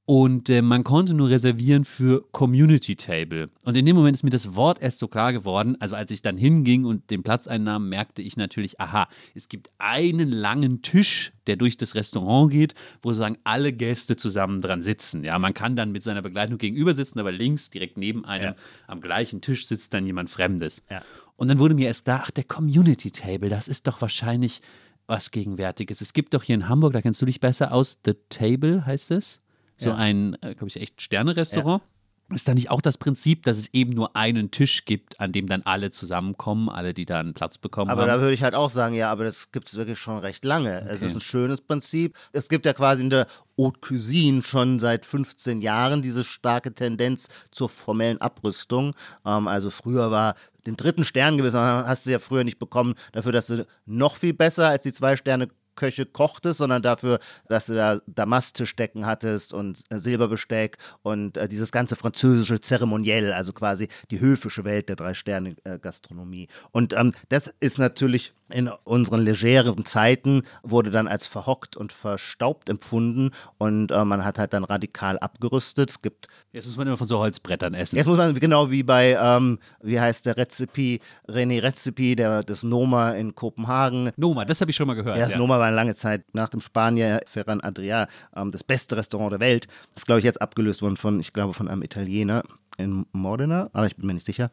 Und 0.10 0.50
äh, 0.50 0.64
man 0.64 0.84
konnte 0.84 1.14
nur 1.14 1.30
reservieren 1.30 1.86
für 1.86 2.26
Community 2.32 2.96
Table. 2.96 3.52
Und 3.64 3.78
in 3.78 3.86
dem 3.86 3.96
Moment 3.96 4.16
ist 4.16 4.24
mir 4.24 4.32
das 4.32 4.56
Wort 4.56 4.82
erst 4.82 4.98
so 4.98 5.08
klar 5.08 5.34
geworden. 5.34 5.78
Also 5.80 5.94
als 5.94 6.10
ich 6.10 6.24
dann 6.24 6.36
hinging 6.36 6.86
und 6.86 7.12
den 7.12 7.22
Platz 7.22 7.48
einnahm, 7.48 7.90
merkte 7.90 8.24
ich 8.24 8.36
natürlich, 8.36 8.82
aha, 8.82 9.08
es 9.36 9.50
gibt 9.50 9.70
einen 9.78 10.32
langen 10.32 10.82
Tisch, 10.82 11.32
der 11.46 11.58
durch 11.58 11.78
das 11.78 11.94
Restaurant 11.94 12.50
geht, 12.52 12.74
wo 13.04 13.10
sozusagen 13.10 13.38
alle 13.44 13.72
Gäste 13.72 14.16
zusammen 14.16 14.62
dran 14.64 14.82
sitzen. 14.82 15.24
Ja, 15.24 15.38
man 15.38 15.54
kann 15.54 15.76
dann 15.76 15.92
mit 15.92 16.02
seiner 16.02 16.24
Begleitung 16.24 16.58
gegenüber 16.58 16.96
sitzen, 16.96 17.20
aber 17.20 17.32
links, 17.32 17.70
direkt 17.70 18.00
neben 18.00 18.26
einem, 18.26 18.44
ja. 18.44 18.56
am 18.88 19.02
gleichen 19.02 19.42
Tisch 19.42 19.68
sitzt 19.68 19.94
dann 19.94 20.08
jemand 20.08 20.32
Fremdes. 20.32 20.82
Ja. 20.90 21.04
Und 21.36 21.50
dann 21.50 21.60
wurde 21.60 21.76
mir 21.76 21.86
erst 21.86 22.06
klar, 22.06 22.24
ach, 22.24 22.32
der 22.32 22.46
Community 22.46 23.12
Table, 23.12 23.50
das 23.50 23.68
ist 23.68 23.86
doch 23.86 24.02
wahrscheinlich 24.02 24.62
was 25.06 25.30
Gegenwärtiges. 25.30 26.02
Es 26.02 26.14
gibt 26.14 26.34
doch 26.34 26.42
hier 26.42 26.56
in 26.56 26.68
Hamburg, 26.68 26.94
da 26.94 27.04
kennst 27.04 27.22
du 27.22 27.28
dich 27.28 27.40
besser 27.40 27.72
aus, 27.72 28.00
The 28.04 28.16
Table 28.30 28.88
heißt 28.88 29.12
es 29.12 29.40
so 29.80 29.90
ja. 29.90 29.96
ein, 29.96 30.36
äh, 30.42 30.56
glaube 30.56 30.68
ich, 30.68 30.80
echt 30.82 31.02
Sterne-Restaurant. 31.02 31.82
Ja. 31.82 32.36
Ist 32.36 32.48
da 32.48 32.54
nicht 32.54 32.70
auch 32.70 32.82
das 32.82 33.00
Prinzip, 33.00 33.42
dass 33.44 33.58
es 33.58 33.74
eben 33.74 33.94
nur 33.94 34.16
einen 34.16 34.52
Tisch 34.52 34.86
gibt, 34.86 35.20
an 35.20 35.32
dem 35.32 35.48
dann 35.48 35.64
alle 35.64 35.90
zusammenkommen, 35.90 36.70
alle, 36.70 36.94
die 36.94 37.06
da 37.06 37.20
einen 37.20 37.34
Platz 37.34 37.58
bekommen 37.58 37.90
aber 37.90 38.04
haben? 38.04 38.10
Aber 38.10 38.18
da 38.18 38.22
würde 38.22 38.36
ich 38.36 38.44
halt 38.44 38.54
auch 38.54 38.70
sagen, 38.70 38.94
ja, 38.94 39.12
aber 39.12 39.24
das 39.24 39.52
gibt 39.52 39.68
es 39.68 39.76
wirklich 39.76 39.98
schon 39.98 40.20
recht 40.20 40.46
lange. 40.46 40.84
Okay. 40.84 40.94
Es 40.94 41.02
ist 41.02 41.16
ein 41.16 41.22
schönes 41.22 41.60
Prinzip. 41.60 42.16
Es 42.32 42.48
gibt 42.48 42.68
ja 42.68 42.74
quasi 42.74 43.02
in 43.02 43.10
der 43.10 43.26
Haute 43.58 43.80
Cuisine 43.80 44.44
schon 44.44 44.78
seit 44.78 45.08
15 45.08 45.64
Jahren 45.64 46.04
diese 46.04 46.24
starke 46.24 46.72
Tendenz 46.72 47.30
zur 47.52 47.68
formellen 47.68 48.22
Abrüstung. 48.22 48.94
Ähm, 49.26 49.48
also 49.48 49.72
früher 49.72 50.12
war 50.12 50.36
den 50.68 50.76
dritten 50.76 51.04
Stern 51.04 51.38
gewesen, 51.38 51.60
hast 51.60 52.06
du 52.06 52.12
ja 52.12 52.20
früher 52.20 52.44
nicht 52.44 52.60
bekommen, 52.60 52.94
dafür, 53.12 53.32
dass 53.32 53.48
du 53.48 53.66
noch 53.86 54.18
viel 54.18 54.34
besser 54.34 54.70
als 54.70 54.84
die 54.84 54.94
zwei 54.94 55.18
Sterne 55.18 55.50
Köche 55.80 56.06
kochtest, 56.06 56.60
sondern 56.60 56.82
dafür, 56.82 57.20
dass 57.48 57.68
du 57.68 57.76
da 57.76 58.00
Damasttischdecken 58.06 59.06
hattest 59.06 59.54
und 59.54 59.84
äh, 59.90 59.98
Silberbesteck 59.98 60.78
und 61.02 61.38
äh, 61.38 61.48
dieses 61.48 61.72
ganze 61.72 61.96
französische 61.96 62.60
Zeremoniell, 62.60 63.32
also 63.32 63.54
quasi 63.54 63.88
die 64.12 64.20
höfische 64.20 64.66
Welt 64.66 64.90
der 64.90 64.98
Drei-Sterne-Gastronomie. 64.98 66.50
Und 66.72 66.94
ähm, 66.94 67.14
das 67.30 67.52
ist 67.60 67.80
natürlich 67.80 68.34
in 68.50 68.70
unseren 68.84 69.22
legeren 69.22 69.86
Zeiten 69.86 70.44
wurde 70.64 70.92
dann 70.92 71.08
als 71.08 71.28
verhockt 71.28 71.78
und 71.78 71.92
verstaubt 71.92 72.70
empfunden 72.70 73.32
und 73.58 73.92
äh, 73.92 74.06
man 74.06 74.26
hat 74.26 74.40
halt 74.40 74.54
dann 74.54 74.64
radikal 74.64 75.20
abgerüstet. 75.20 75.90
Es 75.90 76.02
gibt 76.02 76.28
jetzt 76.52 76.66
muss 76.68 76.78
man 76.78 76.88
immer 76.88 76.98
von 76.98 77.08
so 77.08 77.20
Holzbrettern 77.20 77.74
essen. 77.74 77.96
Jetzt 77.96 78.08
muss 78.08 78.18
man 78.18 78.34
genau 78.36 78.72
wie 78.72 78.84
bei 78.84 79.18
ähm, 79.22 79.60
wie 79.82 80.00
heißt 80.00 80.26
der 80.26 80.38
Rezepi 80.38 81.00
René 81.28 81.62
Rezepi 81.62 82.16
der 82.16 82.44
des 82.44 82.64
Noma 82.64 83.12
in 83.12 83.36
Kopenhagen. 83.36 84.12
Noma, 84.18 84.46
das 84.46 84.62
habe 84.62 84.72
ich 84.72 84.78
schon 84.78 84.88
mal 84.88 84.96
gehört. 84.96 85.18
Ja, 85.18 85.24
das 85.24 85.34
ja. 85.34 85.38
Noma 85.38 85.60
war 85.60 85.68
eine 85.68 85.76
lange 85.76 85.96
Zeit 85.96 86.24
nach 86.34 86.50
dem 86.50 86.62
Spanier 86.62 87.22
Ferran 87.26 87.62
Adria 87.62 88.08
ähm, 88.36 88.52
das 88.52 88.64
beste 88.64 88.98
Restaurant 88.98 89.32
der 89.32 89.40
Welt. 89.40 89.68
Das 89.94 90.04
ist 90.04 90.06
glaube 90.06 90.20
ich 90.20 90.26
jetzt 90.26 90.42
abgelöst 90.42 90.82
worden 90.82 90.98
von 90.98 91.20
ich 91.20 91.34
glaube 91.34 91.54
von 91.54 91.68
einem 91.68 91.84
Italiener 91.84 92.44
in 92.78 93.06
Modena, 93.12 93.70
aber 93.74 93.88
ich 93.88 93.96
bin 93.96 94.08
mir 94.08 94.14
nicht 94.14 94.26
sicher. 94.26 94.52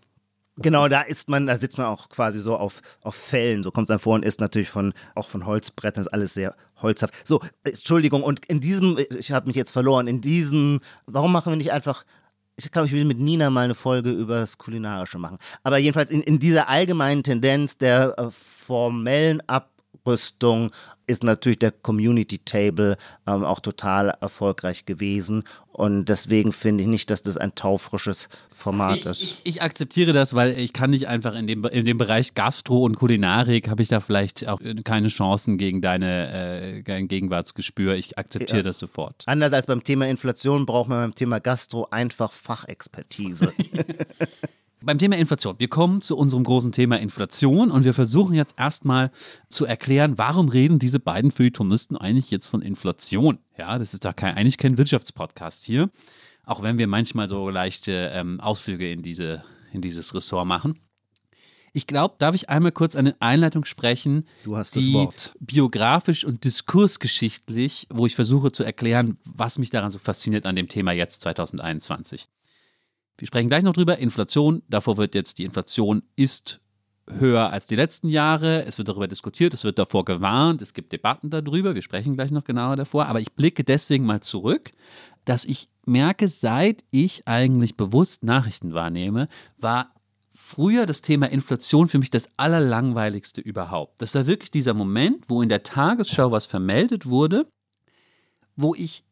Genau, 0.59 0.89
da 0.89 1.03
ist 1.03 1.29
man, 1.29 1.47
da 1.47 1.57
sitzt 1.57 1.77
man 1.77 1.87
auch 1.87 2.09
quasi 2.09 2.41
so 2.41 2.57
auf, 2.57 2.81
auf 3.03 3.15
Fällen. 3.15 3.63
So 3.63 3.71
kommt 3.71 3.87
es 3.87 3.89
dann 3.89 3.99
vor 3.99 4.15
und 4.15 4.25
ist 4.25 4.41
natürlich 4.41 4.71
von, 4.71 4.95
auch 5.15 5.29
von 5.29 5.45
Holzbrettern, 5.45 6.01
ist 6.03 6.09
alles 6.09 6.33
sehr 6.35 6.55
holzhaft. 6.81 7.15
So, 7.25 7.41
Entschuldigung, 7.65 8.23
und 8.23 8.45
in 8.47 8.61
diesem, 8.61 8.99
ich 9.19 9.33
habe 9.33 9.47
mich 9.47 9.57
jetzt 9.57 9.71
verloren, 9.71 10.07
in 10.07 10.21
diesem, 10.21 10.81
warum 11.07 11.33
machen 11.33 11.53
wir 11.53 11.57
nicht 11.57 11.73
einfach 11.73 12.05
ich 12.59 12.73
glaube, 12.73 12.87
ich 12.87 12.93
will 12.95 13.05
mit 13.05 13.19
Nina 13.19 13.51
mal 13.51 13.65
eine 13.65 13.75
Folge 13.75 14.11
über 14.11 14.41
das 14.41 14.57
Kulinarische 14.57 15.19
machen. 15.19 15.37
Aber 15.63 15.77
jedenfalls 15.77 16.11
in, 16.11 16.23
in 16.23 16.39
dieser 16.39 16.71
allgemeinen 16.71 17.23
Tendenz 17.23 17.77
der 17.77 18.19
äh, 18.19 18.31
formellen 18.31 19.43
Abrüstung 20.07 20.71
ist 21.09 21.25
natürlich 21.25 21.59
der 21.59 21.73
Community 21.73 22.39
Table 22.39 22.97
ähm, 23.27 23.45
auch 23.45 23.61
total 23.61 24.11
erfolgreich 24.21 24.87
gewesen. 24.87 25.45
Und 25.73 26.07
deswegen 26.09 26.53
finde 26.53 26.83
ich 26.83 26.89
nicht, 26.89 27.11
dass 27.11 27.23
das 27.23 27.37
ein 27.37 27.55
taufrisches 27.55 28.29
Format 28.53 28.99
ich, 28.99 29.07
ist. 29.07 29.23
Ich, 29.23 29.41
ich, 29.45 29.63
akzeptiere 29.63 30.13
das, 30.13 30.35
weil 30.35 30.59
ich 30.59 30.73
kann 30.73 30.91
nicht 30.91 31.07
einfach 31.09 31.35
in 31.35 31.47
dem, 31.47 31.65
in 31.65 31.85
dem 31.85 31.99
Bereich 31.99 32.35
Gastro 32.35 32.85
und 32.85 32.97
Kulinarik 32.97 33.69
habe 33.69 33.83
ich 33.83 33.89
da 33.89 34.01
vielleicht 34.01 34.49
auch 34.49 34.61
keine 34.85 35.09
Chancen 35.09 35.59
gegen 35.59 35.81
deine 35.81 36.83
äh, 36.87 37.03
Gegenwartsgespür. 37.03 37.95
Ich 37.95 38.17
akzeptiere 38.19 38.59
ja. 38.59 38.65
das 38.65 38.79
sofort. 38.79 39.25
Anders 39.27 39.53
als 39.53 39.67
beim 39.67 39.85
Thema 39.85 40.07
Inflation 40.07 40.67
braucht 40.67 40.89
man 40.89 41.03
beim 41.03 41.15
Thema 41.15 41.41
Gastro 41.41 41.89
einfach 41.91 42.33
Fachexpertise. 42.33 43.53
beim 44.87 44.99
Thema 44.99 45.17
Inflation. 45.17 45.59
Wir 45.59 45.69
kommen 45.69 46.01
zu 46.01 46.17
unserem 46.17 46.45
großen 46.45 46.73
Thema 46.73 46.99
Inflation 46.99 47.71
und 47.71 47.85
wir 47.85 47.93
versuchen 47.93 48.35
jetzt 48.35 48.55
erstmal 48.57 49.11
zu 49.51 49.67
erklären, 49.67 50.17
warum 50.17 50.49
reden 50.49 50.79
diese 50.79 51.01
beiden 51.01 51.31
Feuilletonisten 51.31 51.97
eigentlich 51.97 52.31
jetzt 52.31 52.49
von 52.49 52.63
Inflation? 52.63 53.39
Ja, 53.59 53.79
das 53.79 53.93
ist 53.93 54.05
doch 54.05 54.17
kein, 54.17 54.37
eigentlich 54.37 54.57
kein 54.57 54.79
Wirtschaftspodcast 54.79 55.65
hier, 55.65 55.91
auch 56.45 56.63
wenn 56.63 56.79
wir 56.79 56.87
manchmal 56.87 57.29
so 57.29 57.51
leichte 57.51 58.11
ähm, 58.15 58.41
Ausflüge 58.41 58.91
in, 58.91 59.03
diese, 59.03 59.45
in 59.73 59.83
dieses 59.83 60.15
Ressort 60.15 60.47
machen. 60.47 60.79
Ich 61.73 61.87
glaube, 61.87 62.15
darf 62.19 62.35
ich 62.35 62.49
einmal 62.49 62.73
kurz 62.73 62.97
eine 62.97 63.21
Einleitung 63.21 63.67
sprechen, 63.67 64.27
du 64.45 64.57
hast 64.57 64.77
die 64.77 64.81
das 64.81 64.93
Wort. 64.95 65.35
biografisch 65.41 66.25
und 66.25 66.45
diskursgeschichtlich, 66.45 67.87
wo 67.91 68.07
ich 68.07 68.15
versuche 68.15 68.51
zu 68.51 68.65
erklären, 68.65 69.19
was 69.25 69.59
mich 69.59 69.69
daran 69.69 69.91
so 69.91 69.99
fasziniert 69.99 70.47
an 70.47 70.57
dem 70.57 70.69
Thema 70.69 70.93
jetzt 70.93 71.21
2021. 71.21 72.29
Wir 73.19 73.27
sprechen 73.27 73.49
gleich 73.49 73.63
noch 73.63 73.73
drüber. 73.73 73.99
Inflation, 73.99 74.63
davor 74.69 74.97
wird 74.97 75.15
jetzt 75.15 75.39
die 75.39 75.45
Inflation 75.45 76.03
ist 76.17 76.61
höher 77.09 77.51
als 77.51 77.67
die 77.67 77.77
letzten 77.77 78.09
Jahre. 78.09 78.65
Es 78.65 78.79
wird 78.79 78.89
darüber 78.89 79.09
diskutiert, 79.09 79.55
es 79.55 79.65
wird 79.65 79.79
davor 79.79 80.05
gewarnt, 80.05 80.61
es 80.61 80.75
gibt 80.75 80.93
Debatten 80.93 81.31
darüber. 81.31 81.75
Wir 81.75 81.83
sprechen 81.83 82.15
gleich 82.15 82.31
noch 82.31 82.45
genauer 82.45 82.77
davor. 82.77 83.07
Aber 83.07 83.21
ich 83.21 83.33
blicke 83.33 83.65
deswegen 83.65 84.05
mal 84.05 84.21
zurück, 84.21 84.73
dass 85.25 85.45
ich 85.45 85.69
merke, 85.87 86.29
seit 86.29 86.85
ich 86.91 87.27
eigentlich 87.27 87.77
bewusst 87.77 88.23
Nachrichten 88.23 88.75
wahrnehme, 88.75 89.29
war 89.57 89.95
früher 90.33 90.85
das 90.85 91.01
Thema 91.01 91.31
Inflation 91.31 91.89
für 91.89 91.99
mich 91.99 92.11
das 92.11 92.29
allerlangweiligste 92.37 93.41
überhaupt. 93.41 94.03
Das 94.03 94.15
war 94.15 94.27
wirklich 94.27 94.51
dieser 94.51 94.75
Moment, 94.75 95.25
wo 95.29 95.43
in 95.43 95.49
der 95.49 95.63
Tagesschau 95.63 96.31
was 96.31 96.47
vermeldet 96.47 97.07
wurde, 97.07 97.49
wo 98.57 98.75
ich 98.75 99.05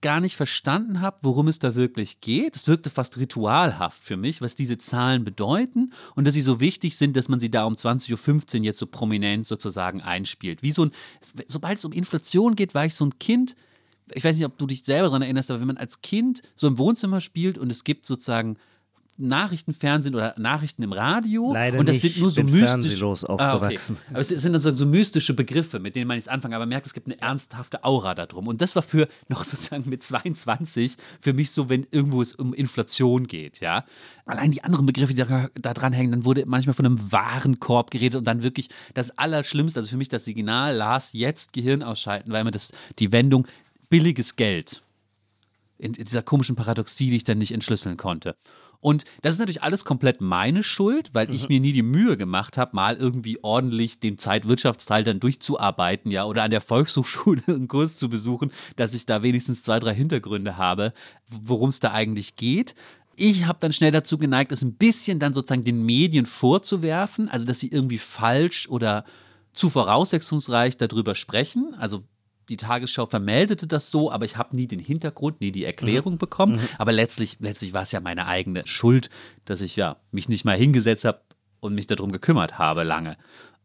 gar 0.00 0.20
nicht 0.20 0.36
verstanden 0.36 1.00
habe, 1.00 1.18
worum 1.22 1.48
es 1.48 1.58
da 1.58 1.74
wirklich 1.74 2.20
geht. 2.20 2.54
Es 2.56 2.66
wirkte 2.66 2.90
fast 2.90 3.18
ritualhaft 3.18 4.02
für 4.02 4.16
mich, 4.16 4.40
was 4.40 4.54
diese 4.54 4.78
Zahlen 4.78 5.24
bedeuten 5.24 5.92
und 6.14 6.26
dass 6.26 6.34
sie 6.34 6.40
so 6.40 6.60
wichtig 6.60 6.96
sind, 6.96 7.16
dass 7.16 7.28
man 7.28 7.40
sie 7.40 7.50
da 7.50 7.64
um 7.64 7.74
20.15 7.74 8.58
Uhr 8.58 8.64
jetzt 8.64 8.78
so 8.78 8.86
prominent 8.86 9.46
sozusagen 9.46 10.00
einspielt. 10.00 10.62
Wie 10.62 10.72
so 10.72 10.84
ein, 10.84 10.92
sobald 11.46 11.78
es 11.78 11.84
um 11.84 11.92
Inflation 11.92 12.54
geht, 12.54 12.74
war 12.74 12.86
ich 12.86 12.94
so 12.94 13.04
ein 13.06 13.18
Kind. 13.18 13.56
Ich 14.12 14.24
weiß 14.24 14.36
nicht, 14.36 14.46
ob 14.46 14.56
du 14.56 14.66
dich 14.66 14.84
selber 14.84 15.08
daran 15.08 15.22
erinnerst, 15.22 15.50
aber 15.50 15.60
wenn 15.60 15.66
man 15.66 15.76
als 15.76 16.00
Kind 16.00 16.42
so 16.54 16.66
im 16.66 16.78
Wohnzimmer 16.78 17.20
spielt 17.20 17.58
und 17.58 17.70
es 17.70 17.84
gibt 17.84 18.06
sozusagen 18.06 18.56
Nachrichtenfernsehen 19.18 20.14
oder 20.14 20.34
Nachrichten 20.38 20.82
im 20.82 20.92
Radio. 20.92 21.52
Leider 21.52 21.78
und 21.78 21.88
das 21.88 22.02
nicht. 22.02 22.14
sind 22.14 22.18
nur 22.22 22.30
so 22.30 22.42
mystisch. 22.42 23.02
aufgewachsen. 23.02 23.96
Ah, 23.98 24.02
okay. 24.02 24.10
Aber 24.10 24.20
es 24.20 24.28
sind 24.28 24.52
dann 24.52 24.60
so, 24.60 24.72
so, 24.74 24.86
mystische 24.86 25.34
Begriffe, 25.34 25.80
mit 25.80 25.96
denen 25.96 26.06
man 26.06 26.16
jetzt 26.16 26.28
anfangen, 26.28 26.54
aber 26.54 26.62
man 26.62 26.70
merkt, 26.70 26.86
es 26.86 26.94
gibt 26.94 27.06
eine 27.06 27.20
ernsthafte 27.20 27.84
Aura 27.84 28.14
darum. 28.14 28.46
Und 28.46 28.60
das 28.60 28.76
war 28.76 28.82
für 28.82 29.08
noch 29.28 29.44
sozusagen 29.44 29.88
mit 29.88 30.02
22 30.02 30.96
für 31.20 31.32
mich 31.32 31.50
so, 31.50 31.68
wenn 31.68 31.86
irgendwo 31.90 32.22
es 32.22 32.34
um 32.34 32.54
Inflation 32.54 33.26
geht, 33.26 33.60
ja. 33.60 33.84
Allein 34.24 34.52
die 34.52 34.62
anderen 34.62 34.86
Begriffe, 34.86 35.14
die 35.14 35.22
da, 35.22 35.48
da 35.54 35.74
dran 35.74 35.92
hängen, 35.92 36.12
dann 36.12 36.24
wurde 36.24 36.44
manchmal 36.46 36.74
von 36.74 36.86
einem 36.86 37.12
Warenkorb 37.12 37.90
geredet 37.90 38.18
und 38.18 38.26
dann 38.26 38.42
wirklich 38.42 38.68
das 38.94 39.16
Allerschlimmste, 39.18 39.80
also 39.80 39.90
für 39.90 39.96
mich 39.96 40.08
das 40.08 40.24
Signal, 40.24 40.76
Lars, 40.76 41.12
jetzt 41.12 41.52
Gehirn 41.52 41.82
ausschalten, 41.82 42.32
weil 42.32 42.44
man 42.44 42.52
das, 42.52 42.72
die 42.98 43.10
Wendung 43.10 43.46
billiges 43.88 44.36
Geld 44.36 44.82
in, 45.78 45.94
in 45.94 46.04
dieser 46.04 46.22
komischen 46.22 46.56
Paradoxie, 46.56 47.10
die 47.10 47.16
ich 47.16 47.24
dann 47.24 47.38
nicht 47.38 47.52
entschlüsseln 47.52 47.96
konnte. 47.96 48.36
Und 48.80 49.04
das 49.22 49.34
ist 49.34 49.40
natürlich 49.40 49.62
alles 49.62 49.84
komplett 49.84 50.20
meine 50.20 50.62
Schuld, 50.62 51.10
weil 51.12 51.28
mhm. 51.28 51.34
ich 51.34 51.48
mir 51.48 51.60
nie 51.60 51.72
die 51.72 51.82
Mühe 51.82 52.16
gemacht 52.16 52.56
habe, 52.56 52.76
mal 52.76 52.96
irgendwie 52.96 53.42
ordentlich 53.42 53.98
den 53.98 54.18
Zeitwirtschaftsteil 54.18 55.02
dann 55.02 55.20
durchzuarbeiten, 55.20 56.10
ja, 56.10 56.24
oder 56.24 56.44
an 56.44 56.50
der 56.50 56.60
Volkshochschule 56.60 57.42
einen 57.48 57.68
Kurs 57.68 57.96
zu 57.96 58.08
besuchen, 58.08 58.52
dass 58.76 58.94
ich 58.94 59.06
da 59.06 59.22
wenigstens 59.22 59.62
zwei, 59.62 59.80
drei 59.80 59.94
Hintergründe 59.94 60.56
habe, 60.56 60.92
worum 61.28 61.70
es 61.70 61.80
da 61.80 61.92
eigentlich 61.92 62.36
geht. 62.36 62.74
Ich 63.16 63.46
habe 63.46 63.58
dann 63.60 63.72
schnell 63.72 63.90
dazu 63.90 64.16
geneigt, 64.16 64.52
es 64.52 64.62
ein 64.62 64.74
bisschen 64.74 65.18
dann 65.18 65.32
sozusagen 65.32 65.64
den 65.64 65.84
Medien 65.84 66.24
vorzuwerfen, 66.24 67.28
also 67.28 67.46
dass 67.46 67.58
sie 67.58 67.68
irgendwie 67.68 67.98
falsch 67.98 68.68
oder 68.68 69.04
zu 69.54 69.70
voraussetzungsreich 69.70 70.76
darüber 70.76 71.16
sprechen. 71.16 71.74
Also 71.76 72.04
die 72.48 72.56
Tagesschau 72.56 73.06
vermeldete 73.06 73.66
das 73.66 73.90
so, 73.90 74.10
aber 74.10 74.24
ich 74.24 74.36
habe 74.36 74.56
nie 74.56 74.66
den 74.66 74.78
Hintergrund, 74.78 75.40
nie 75.40 75.52
die 75.52 75.64
Erklärung 75.64 76.14
mhm. 76.14 76.18
bekommen. 76.18 76.56
Mhm. 76.56 76.68
Aber 76.78 76.92
letztlich, 76.92 77.36
letztlich 77.40 77.72
war 77.72 77.82
es 77.82 77.92
ja 77.92 78.00
meine 78.00 78.26
eigene 78.26 78.66
Schuld, 78.66 79.10
dass 79.44 79.60
ich 79.60 79.76
ja 79.76 79.96
mich 80.10 80.28
nicht 80.28 80.44
mal 80.44 80.56
hingesetzt 80.56 81.04
habe 81.04 81.20
und 81.60 81.74
mich 81.74 81.86
darum 81.86 82.12
gekümmert 82.12 82.58
habe 82.58 82.84
lange. 82.84 83.16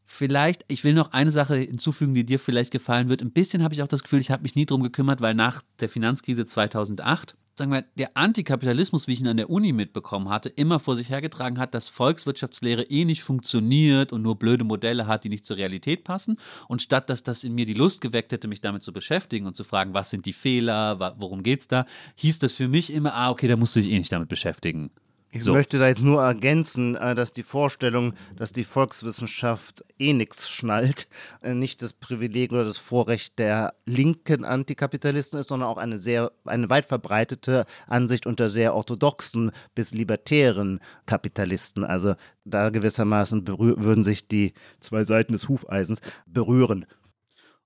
Vielleicht, 0.05 0.65
ich 0.67 0.83
will 0.83 0.93
noch 0.93 1.13
eine 1.13 1.31
Sache 1.31 1.55
hinzufügen, 1.55 2.13
die 2.13 2.25
dir 2.25 2.39
vielleicht 2.39 2.71
gefallen 2.71 3.09
wird. 3.09 3.21
Ein 3.21 3.31
bisschen 3.31 3.63
habe 3.63 3.73
ich 3.73 3.81
auch 3.81 3.87
das 3.87 4.03
Gefühl, 4.03 4.19
ich 4.19 4.31
habe 4.31 4.43
mich 4.43 4.55
nie 4.55 4.65
darum 4.65 4.83
gekümmert, 4.83 5.21
weil 5.21 5.33
nach 5.33 5.63
der 5.79 5.89
Finanzkrise 5.89 6.45
2008 6.45 7.35
sagen 7.55 7.71
wir, 7.71 7.83
der 7.95 8.17
Antikapitalismus, 8.17 9.07
wie 9.07 9.13
ich 9.13 9.21
ihn 9.21 9.27
an 9.27 9.37
der 9.37 9.49
Uni 9.49 9.73
mitbekommen 9.73 10.29
hatte, 10.29 10.49
immer 10.49 10.79
vor 10.79 10.95
sich 10.95 11.09
hergetragen 11.09 11.59
hat, 11.59 11.73
dass 11.73 11.87
Volkswirtschaftslehre 11.87 12.83
eh 12.83 13.05
nicht 13.05 13.23
funktioniert 13.23 14.11
und 14.11 14.21
nur 14.21 14.39
blöde 14.39 14.63
Modelle 14.63 15.07
hat, 15.07 15.23
die 15.23 15.29
nicht 15.29 15.45
zur 15.45 15.57
Realität 15.57 16.03
passen. 16.03 16.37
Und 16.67 16.81
statt 16.81 17.09
dass 17.09 17.23
das 17.23 17.43
in 17.43 17.53
mir 17.53 17.65
die 17.65 17.73
Lust 17.73 18.01
geweckt 18.01 18.31
hätte, 18.31 18.47
mich 18.47 18.61
damit 18.61 18.83
zu 18.83 18.91
beschäftigen 18.91 19.45
und 19.45 19.55
zu 19.55 19.63
fragen, 19.63 19.93
was 19.93 20.09
sind 20.09 20.25
die 20.25 20.33
Fehler, 20.33 21.15
worum 21.19 21.43
geht's 21.43 21.67
da, 21.67 21.85
hieß 22.15 22.39
das 22.39 22.53
für 22.53 22.67
mich 22.67 22.91
immer, 22.91 23.13
ah, 23.13 23.29
okay, 23.29 23.47
da 23.47 23.55
musst 23.55 23.75
du 23.75 23.81
dich 23.81 23.91
eh 23.91 23.97
nicht 23.97 24.11
damit 24.11 24.29
beschäftigen. 24.29 24.89
Ich 25.35 25.43
so. 25.43 25.53
möchte 25.53 25.79
da 25.79 25.87
jetzt 25.87 26.03
nur 26.03 26.21
ergänzen, 26.21 26.95
äh, 26.95 27.15
dass 27.15 27.33
die 27.33 27.41
Vorstellung, 27.41 28.13
dass 28.35 28.53
die 28.53 28.63
Volkswissenschaft 28.63 29.83
eh 29.97 30.13
nichts 30.13 30.47
schnallt, 30.47 31.07
äh, 31.41 31.55
nicht 31.55 31.81
das 31.81 31.93
Privileg 31.93 32.51
oder 32.51 32.63
das 32.63 32.77
Vorrecht 32.77 33.39
der 33.39 33.73
linken 33.85 34.45
Antikapitalisten 34.45 35.39
ist, 35.39 35.49
sondern 35.49 35.69
auch 35.69 35.79
eine 35.79 35.97
sehr, 35.97 36.31
eine 36.45 36.69
weit 36.69 36.85
verbreitete 36.85 37.65
Ansicht 37.87 38.27
unter 38.27 38.47
sehr 38.47 38.75
orthodoxen 38.75 39.51
bis 39.73 39.95
libertären 39.95 40.79
Kapitalisten. 41.07 41.83
Also 41.83 42.13
da 42.45 42.69
gewissermaßen 42.69 43.47
würden 43.47 44.03
sich 44.03 44.27
die 44.27 44.53
zwei 44.81 45.03
Seiten 45.03 45.33
des 45.33 45.49
Hufeisens 45.49 45.99
berühren. 46.27 46.85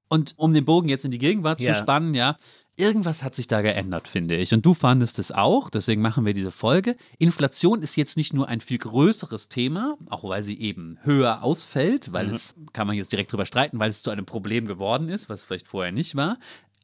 Und 0.07 0.35
um 0.37 0.53
den 0.53 0.63
Bogen 0.63 0.87
jetzt 0.87 1.03
in 1.03 1.11
die 1.11 1.17
Gegenwart 1.17 1.59
ja. 1.59 1.73
zu 1.73 1.79
spannen, 1.81 2.13
ja, 2.13 2.37
Irgendwas 2.79 3.23
hat 3.23 3.33
sich 3.33 3.47
da 3.47 3.61
geändert, 3.61 4.07
finde 4.07 4.35
ich. 4.35 4.53
Und 4.53 4.63
du 4.63 4.75
fandest 4.75 5.17
es 5.17 5.31
auch, 5.31 5.71
deswegen 5.71 6.01
machen 6.03 6.25
wir 6.27 6.33
diese 6.33 6.51
Folge. 6.51 6.95
Inflation 7.17 7.81
ist 7.81 7.95
jetzt 7.95 8.17
nicht 8.17 8.33
nur 8.33 8.47
ein 8.47 8.61
viel 8.61 8.77
größeres 8.77 9.49
Thema, 9.49 9.97
auch 10.11 10.23
weil 10.23 10.43
sie 10.43 10.59
eben 10.59 10.99
höher 11.01 11.41
ausfällt, 11.41 12.13
weil 12.13 12.27
mhm. 12.27 12.33
es, 12.33 12.55
kann 12.73 12.85
man 12.85 12.95
jetzt 12.95 13.11
direkt 13.11 13.31
drüber 13.31 13.47
streiten, 13.47 13.79
weil 13.79 13.89
es 13.89 14.03
zu 14.03 14.11
einem 14.11 14.27
Problem 14.27 14.67
geworden 14.67 15.09
ist, 15.09 15.27
was 15.27 15.43
vielleicht 15.43 15.67
vorher 15.67 15.91
nicht 15.91 16.15
war 16.15 16.37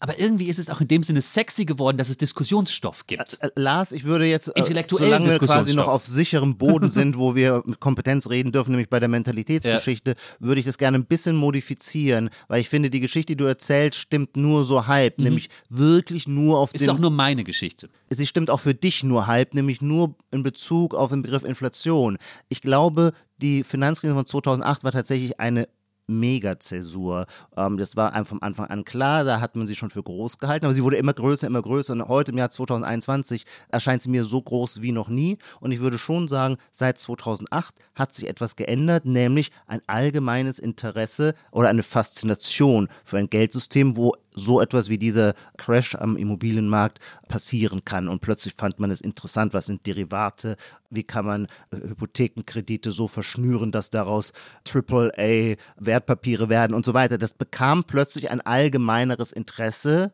aber 0.04 0.20
irgendwie 0.20 0.50
ist 0.50 0.60
es 0.60 0.70
auch 0.70 0.82
in 0.82 0.89
dem 0.89 1.02
Sinne 1.02 1.22
sexy 1.22 1.63
geworden, 1.63 1.96
dass 1.98 2.10
es 2.10 2.18
Diskussionsstoff 2.18 3.08
gibt. 3.08 3.38
Äh, 3.39 3.48
äh 3.48 3.52
Lars, 3.56 3.94
ich 3.94 4.04
würde 4.04 4.26
jetzt, 4.26 4.50
äh, 4.50 4.86
solange 4.89 5.30
wir 5.30 5.39
quasi 5.39 5.74
noch 5.74 5.88
auf 5.88 6.06
sicherem 6.06 6.58
Boden 6.58 6.89
sind, 6.89 7.18
wo 7.18 7.36
wir 7.36 7.63
mit 7.66 7.80
Kompetenz 7.80 8.30
reden 8.30 8.52
dürfen, 8.52 8.72
nämlich 8.72 8.89
bei 8.89 9.00
der 9.00 9.08
Mentalitätsgeschichte, 9.08 10.12
ja. 10.12 10.46
würde 10.46 10.60
ich 10.60 10.66
das 10.66 10.78
gerne 10.78 10.98
ein 10.98 11.06
bisschen 11.06 11.38
modifizieren, 11.38 12.32
weil 12.50 12.60
ich 12.60 12.68
finde, 12.68 12.89
die 12.89 13.00
Geschichte, 13.00 13.32
die 13.32 13.38
du 13.38 13.46
erzählst, 13.46 13.98
stimmt 13.98 14.36
nur 14.36 14.66
so 14.66 14.88
halb, 14.88 15.20
mhm. 15.20 15.24
nämlich 15.24 15.48
wirklich 15.70 16.28
nur 16.28 16.60
auf 16.60 16.74
ist 16.74 16.82
den... 16.82 16.89
Ist 16.89 16.96
auch 16.96 17.00
nur 17.00 17.12
meine 17.12 17.46
Geschichte. 17.46 17.88
Sie 18.10 18.28
stimmt 18.28 18.50
auch 18.50 18.60
für 18.60 18.74
dich 18.74 19.06
nur 19.06 19.28
halb, 19.28 19.54
nämlich 19.54 19.82
nur 19.82 20.16
in 20.32 20.44
Bezug 20.44 20.96
auf 20.96 21.12
den 21.12 21.22
Begriff 21.22 21.46
Inflation. 21.46 22.18
Ich 22.50 22.60
glaube, 22.60 23.13
die 23.38 23.63
Finanzkrise 23.63 24.16
von 24.16 24.26
2008 24.26 24.84
war 24.84 24.92
tatsächlich 24.92 25.39
eine 25.39 25.70
Megazäsur. 26.08 27.26
Ähm, 27.56 27.78
das 27.78 27.96
war 27.96 28.13
einem 28.13 28.26
vom 28.26 28.42
Anfang 28.42 28.68
an 28.68 28.86
klar, 28.86 29.24
da 29.24 29.39
hat 29.39 29.56
man 29.56 29.68
sie 29.68 29.76
schon 29.76 29.89
für 29.89 30.04
groß 30.04 30.39
gehalten, 30.39 30.66
aber 30.66 30.74
sie 30.74 30.84
wurde 30.84 30.98
immer 30.98 31.13
größer, 31.13 31.48
immer 31.48 31.62
größer 31.62 31.94
und 31.94 32.08
heute 32.08 32.32
im 32.32 32.38
Jahr 32.38 32.50
2021 32.50 33.46
erscheint 33.70 34.02
sie 34.02 34.10
mir 34.10 34.26
so 34.26 34.42
groß 34.42 34.82
wie 34.82 34.92
noch 34.92 35.10
nie 35.10 35.38
und 35.60 35.72
ich 35.72 35.80
würde 35.80 35.98
schon 35.98 36.28
sagen, 36.28 36.58
seit 36.72 37.00
2008 37.00 37.76
hat 37.96 38.13
sich 38.13 38.28
etwas 38.28 38.56
geändert, 38.56 39.06
nämlich 39.06 39.52
ein 39.68 39.82
allgemeines 39.88 40.60
Interesse 40.60 41.36
oder 41.52 41.70
eine 41.70 41.84
Faszination 41.84 42.89
für 43.06 43.18
ein 43.18 43.30
Geldsystem, 43.30 43.98
wo 43.98 44.16
so 44.36 44.62
etwas 44.62 44.89
wie 44.89 44.98
dieser 44.98 45.34
Crash 45.58 45.96
am 45.96 46.17
Immobilienmarkt 46.17 47.00
passieren 47.28 47.86
kann. 47.86 48.08
Und 48.08 48.22
plötzlich 48.22 48.56
fand 48.58 48.80
man 48.80 48.91
es 48.91 49.02
interessant, 49.02 49.54
was 49.54 49.67
sind 49.67 49.86
Derivate, 49.86 50.58
wie 50.89 51.04
kann 51.04 51.26
man 51.26 51.46
äh, 51.72 51.78
Hypothekenkredite 51.89 52.91
so 52.91 53.08
verschnüren, 53.08 53.72
dass 53.72 53.89
daraus 53.89 54.34
AAA 54.72 55.56
Wertpapiere 55.78 56.50
werden 56.50 56.74
und 56.74 56.86
so 56.86 56.93
weiter. 56.93 57.17
Das 57.17 57.34
bekam 57.34 57.84
plötzlich 57.84 58.30
ein 58.30 58.41
allgemeineres 58.41 59.32
Interesse, 59.32 60.13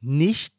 nicht 0.00 0.54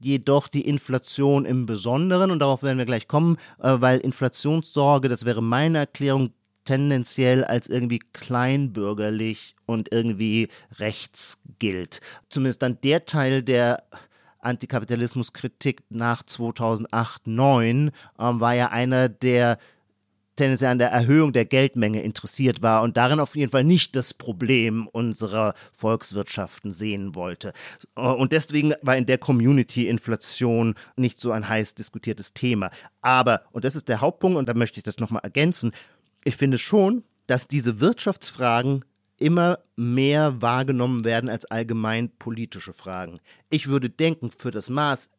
jedoch 0.00 0.48
die 0.48 0.66
Inflation 0.66 1.44
im 1.44 1.66
Besonderen, 1.66 2.30
und 2.30 2.38
darauf 2.38 2.62
werden 2.62 2.78
wir 2.78 2.84
gleich 2.84 3.08
kommen, 3.08 3.36
äh, 3.58 3.76
weil 3.80 3.98
Inflationssorge, 3.98 5.08
das 5.08 5.24
wäre 5.24 5.42
meine 5.42 5.78
Erklärung, 5.78 6.32
tendenziell 6.68 7.44
als 7.44 7.66
irgendwie 7.66 7.98
kleinbürgerlich 8.12 9.56
und 9.64 9.90
irgendwie 9.90 10.48
rechts 10.78 11.42
gilt. 11.58 12.02
Zumindest 12.28 12.60
dann 12.60 12.78
der 12.82 13.06
Teil 13.06 13.42
der 13.42 13.84
Antikapitalismuskritik 14.40 15.82
nach 15.88 16.22
2008, 16.22 17.22
2009 17.24 17.90
ähm, 18.18 18.40
war 18.40 18.52
ja 18.52 18.68
einer, 18.68 19.08
der 19.08 19.58
tendenziell 20.36 20.70
an 20.70 20.78
der 20.78 20.90
Erhöhung 20.90 21.32
der 21.32 21.46
Geldmenge 21.46 22.02
interessiert 22.02 22.62
war 22.62 22.82
und 22.82 22.98
darin 22.98 23.18
auf 23.18 23.34
jeden 23.34 23.50
Fall 23.50 23.64
nicht 23.64 23.96
das 23.96 24.12
Problem 24.12 24.86
unserer 24.86 25.54
Volkswirtschaften 25.72 26.70
sehen 26.70 27.14
wollte. 27.14 27.54
Und 27.94 28.30
deswegen 28.32 28.74
war 28.82 28.96
in 28.96 29.06
der 29.06 29.18
Community 29.18 29.88
Inflation 29.88 30.74
nicht 30.96 31.18
so 31.18 31.32
ein 31.32 31.48
heiß 31.48 31.74
diskutiertes 31.74 32.34
Thema. 32.34 32.70
Aber, 33.00 33.42
und 33.52 33.64
das 33.64 33.74
ist 33.74 33.88
der 33.88 34.02
Hauptpunkt, 34.02 34.38
und 34.38 34.48
da 34.48 34.54
möchte 34.54 34.78
ich 34.78 34.84
das 34.84 35.00
nochmal 35.00 35.22
ergänzen, 35.24 35.72
ich 36.24 36.36
finde 36.36 36.58
schon, 36.58 37.04
dass 37.26 37.48
diese 37.48 37.80
Wirtschaftsfragen 37.80 38.84
immer 39.18 39.58
mehr 39.76 40.40
wahrgenommen 40.40 41.04
werden 41.04 41.28
als 41.28 41.44
allgemein 41.44 42.10
politische 42.18 42.72
Fragen. 42.72 43.20
Ich 43.50 43.68
würde 43.68 43.90
denken, 43.90 44.30
für 44.30 44.50
das 44.50 44.70
Maß, 44.70 45.10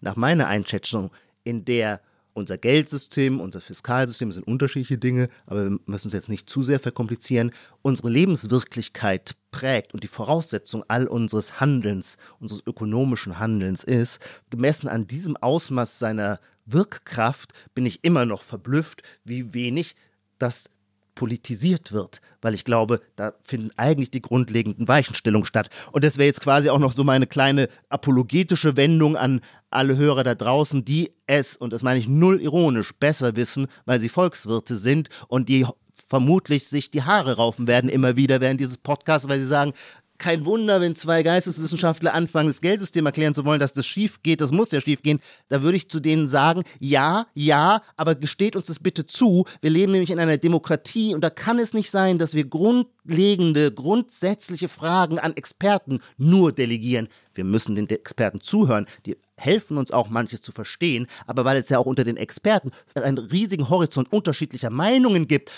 nach 0.00 0.16
meiner 0.16 0.46
Einschätzung, 0.48 1.10
in 1.44 1.64
der 1.64 2.00
unser 2.36 2.58
Geldsystem, 2.58 3.40
unser 3.40 3.62
Fiskalsystem 3.62 4.30
sind 4.30 4.46
unterschiedliche 4.46 4.98
Dinge, 4.98 5.28
aber 5.46 5.70
wir 5.70 5.78
müssen 5.86 6.08
es 6.08 6.14
jetzt 6.14 6.28
nicht 6.28 6.50
zu 6.50 6.62
sehr 6.62 6.78
verkomplizieren, 6.78 7.50
unsere 7.80 8.10
Lebenswirklichkeit 8.10 9.36
prägt 9.50 9.94
und 9.94 10.04
die 10.04 10.08
Voraussetzung 10.08 10.84
all 10.86 11.06
unseres 11.06 11.60
Handelns, 11.60 12.18
unseres 12.38 12.62
ökonomischen 12.66 13.38
Handelns 13.38 13.84
ist, 13.84 14.20
gemessen 14.50 14.88
an 14.88 15.06
diesem 15.06 15.36
Ausmaß 15.38 15.98
seiner 15.98 16.38
Wirkkraft, 16.66 17.54
bin 17.74 17.86
ich 17.86 18.04
immer 18.04 18.26
noch 18.26 18.42
verblüfft, 18.42 19.02
wie 19.24 19.54
wenig 19.54 19.94
das 20.38 20.70
politisiert 21.16 21.90
wird, 21.90 22.20
weil 22.42 22.54
ich 22.54 22.64
glaube, 22.64 23.00
da 23.16 23.32
finden 23.42 23.70
eigentlich 23.76 24.10
die 24.10 24.22
grundlegenden 24.22 24.86
Weichenstellungen 24.86 25.46
statt. 25.46 25.70
Und 25.90 26.04
das 26.04 26.18
wäre 26.18 26.26
jetzt 26.26 26.42
quasi 26.42 26.68
auch 26.68 26.78
noch 26.78 26.92
so 26.92 27.02
meine 27.02 27.26
kleine 27.26 27.68
apologetische 27.88 28.76
Wendung 28.76 29.16
an 29.16 29.40
alle 29.70 29.96
Hörer 29.96 30.22
da 30.22 30.34
draußen, 30.34 30.84
die 30.84 31.12
es, 31.26 31.56
und 31.56 31.72
das 31.72 31.82
meine 31.82 31.98
ich 31.98 32.06
null 32.06 32.40
ironisch, 32.40 32.92
besser 32.94 33.34
wissen, 33.34 33.66
weil 33.86 33.98
sie 33.98 34.10
Volkswirte 34.10 34.76
sind 34.76 35.08
und 35.26 35.48
die 35.48 35.66
vermutlich 36.08 36.68
sich 36.68 36.90
die 36.90 37.02
Haare 37.02 37.36
raufen 37.36 37.66
werden 37.66 37.90
immer 37.90 38.16
wieder 38.16 38.40
während 38.40 38.60
dieses 38.60 38.76
Podcasts, 38.76 39.28
weil 39.28 39.40
sie 39.40 39.46
sagen, 39.46 39.72
kein 40.18 40.44
Wunder, 40.44 40.80
wenn 40.80 40.94
zwei 40.94 41.22
Geisteswissenschaftler 41.22 42.14
anfangen, 42.14 42.48
das 42.48 42.60
Geldsystem 42.60 43.06
erklären 43.06 43.34
zu 43.34 43.44
wollen, 43.44 43.60
dass 43.60 43.72
das 43.72 43.86
schief 43.86 44.22
geht, 44.22 44.40
das 44.40 44.52
muss 44.52 44.72
ja 44.72 44.80
schief 44.80 45.02
gehen. 45.02 45.20
Da 45.48 45.62
würde 45.62 45.76
ich 45.76 45.88
zu 45.88 46.00
denen 46.00 46.26
sagen, 46.26 46.62
ja, 46.80 47.26
ja, 47.34 47.82
aber 47.96 48.14
gesteht 48.14 48.56
uns 48.56 48.66
das 48.66 48.78
bitte 48.78 49.06
zu. 49.06 49.44
Wir 49.60 49.70
leben 49.70 49.92
nämlich 49.92 50.10
in 50.10 50.18
einer 50.18 50.38
Demokratie 50.38 51.14
und 51.14 51.22
da 51.22 51.30
kann 51.30 51.58
es 51.58 51.74
nicht 51.74 51.90
sein, 51.90 52.18
dass 52.18 52.34
wir 52.34 52.44
grundlegende, 52.44 53.72
grundsätzliche 53.72 54.68
Fragen 54.68 55.18
an 55.18 55.36
Experten 55.36 56.00
nur 56.16 56.52
delegieren. 56.52 57.08
Wir 57.34 57.44
müssen 57.44 57.74
den 57.74 57.88
Experten 57.88 58.40
zuhören. 58.40 58.86
Die 59.04 59.16
helfen 59.36 59.76
uns 59.76 59.90
auch 59.90 60.08
manches 60.08 60.42
zu 60.42 60.52
verstehen. 60.52 61.06
Aber 61.26 61.44
weil 61.44 61.58
es 61.58 61.68
ja 61.68 61.78
auch 61.78 61.86
unter 61.86 62.04
den 62.04 62.16
Experten 62.16 62.70
einen 62.94 63.18
riesigen 63.18 63.68
Horizont 63.68 64.12
unterschiedlicher 64.12 64.70
Meinungen 64.70 65.28
gibt, 65.28 65.52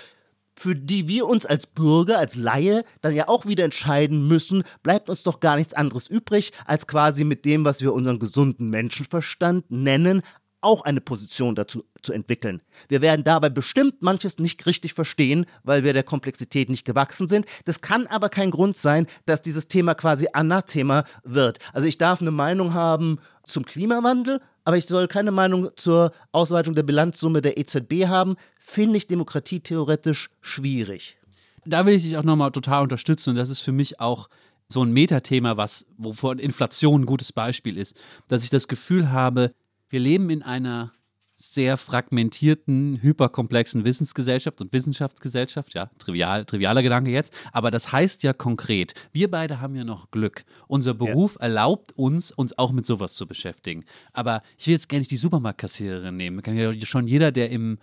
für 0.59 0.75
die 0.75 1.09
wir 1.09 1.27
uns 1.27 1.47
als 1.47 1.67
Bürger, 1.67 2.19
als 2.19 2.37
Laie 2.37 2.85
dann 3.01 3.15
ja 3.15 3.29
auch 3.29 3.47
wieder 3.47 3.65
entscheiden 3.65 4.27
müssen, 4.27 4.65
bleibt 4.83 5.09
uns 5.09 5.23
doch 5.23 5.41
gar 5.41 5.57
nichts 5.57 5.75
anderes 5.75 6.09
übrig, 6.09 6.53
als 6.67 6.87
quasi 6.87 7.25
mit 7.25 7.45
dem, 7.45 7.65
was 7.65 7.81
wir 7.81 7.93
unseren 7.93 8.19
gesunden 8.19 8.71
Menschenverstand 8.71 9.71
nennen, 9.71 10.23
auch 10.61 10.83
eine 10.83 11.01
Position 11.01 11.55
dazu 11.55 11.85
zu 12.03 12.13
entwickeln. 12.13 12.63
Wir 12.89 13.01
werden 13.01 13.25
dabei 13.25 13.49
bestimmt 13.49 14.03
manches 14.03 14.39
nicht 14.39 14.67
richtig 14.67 14.95
verstehen, 14.95 15.47
weil 15.63 15.85
wir 15.85 15.93
der 15.93 16.03
Komplexität 16.03 16.69
nicht 16.69 16.85
gewachsen 16.85 17.29
sind. 17.29 17.47
Das 17.65 17.81
kann 17.81 18.07
aber 18.07 18.29
kein 18.29 18.51
Grund 18.51 18.77
sein, 18.77 19.07
dass 19.27 19.43
dieses 19.43 19.69
Thema 19.69 19.95
quasi 19.95 20.29
Anathema 20.33 21.05
wird. 21.25 21.59
Also 21.73 21.87
ich 21.87 21.99
darf 21.99 22.21
eine 22.21 22.31
Meinung 22.31 22.75
haben 22.75 23.19
zum 23.45 23.65
Klimawandel, 23.65 24.41
aber 24.65 24.77
ich 24.77 24.87
soll 24.87 25.09
keine 25.09 25.33
Meinung 25.33 25.71
zur 25.77 26.13
Ausweitung 26.33 26.75
der 26.75 26.83
Bilanzsumme 26.83 27.41
der 27.41 27.57
EZB 27.57 28.07
haben, 28.07 28.37
finde 28.59 28.99
ich 28.99 29.07
Demokratie 29.07 29.61
theoretisch 29.61 30.31
schwierig. 30.41 31.17
Da 31.65 31.87
will 31.87 31.95
ich 31.95 32.03
dich 32.03 32.17
auch 32.17 32.25
nochmal 32.25 32.51
total 32.51 32.83
unterstützen 32.83 33.31
und 33.31 33.37
das 33.37 33.51
ist 33.51 33.61
für 33.61 33.73
mich 33.73 34.01
auch 34.01 34.29
so 34.69 34.83
ein 34.83 34.93
Metathema, 34.93 35.57
was, 35.57 35.87
wovon 35.97 36.39
Inflation 36.39 37.03
ein 37.03 37.07
gutes 37.07 37.33
Beispiel 37.33 37.77
ist, 37.77 37.97
dass 38.29 38.45
ich 38.45 38.51
das 38.51 38.69
Gefühl 38.69 39.11
habe, 39.11 39.55
wir 39.89 40.01
leben 40.01 40.31
in 40.31 40.43
einer 40.43 40.93
sehr 41.41 41.77
fragmentierten, 41.77 43.01
hyperkomplexen 43.01 43.85
Wissensgesellschaft 43.85 44.61
und 44.61 44.73
Wissenschaftsgesellschaft. 44.73 45.73
Ja, 45.73 45.89
trivial, 45.99 46.45
trivialer 46.45 46.83
Gedanke 46.83 47.11
jetzt. 47.11 47.33
Aber 47.53 47.71
das 47.71 47.93
heißt 47.93 48.25
ja 48.25 48.33
konkret, 48.33 48.95
wir 49.13 49.31
beide 49.31 49.61
haben 49.61 49.77
ja 49.77 49.85
noch 49.85 50.11
Glück. 50.11 50.45
Unser 50.67 50.95
Beruf 50.95 51.37
ja. 51.37 51.43
erlaubt 51.43 51.93
uns, 51.97 52.33
uns 52.33 52.59
auch 52.59 52.73
mit 52.73 52.87
sowas 52.87 53.15
zu 53.15 53.27
beschäftigen. 53.27 53.85
Aber 54.13 54.43
ich 54.57 54.67
will 54.67 54.73
jetzt 54.73 54.89
gerne 54.89 55.01
nicht 55.01 55.13
die 55.13 55.17
Supermarktkassiererin 55.17 56.17
nehmen. 56.17 56.43
Kann 56.43 56.57
ja 56.57 56.73
schon 56.85 57.07
jeder, 57.07 57.31
der 57.31 57.51
im 57.51 57.79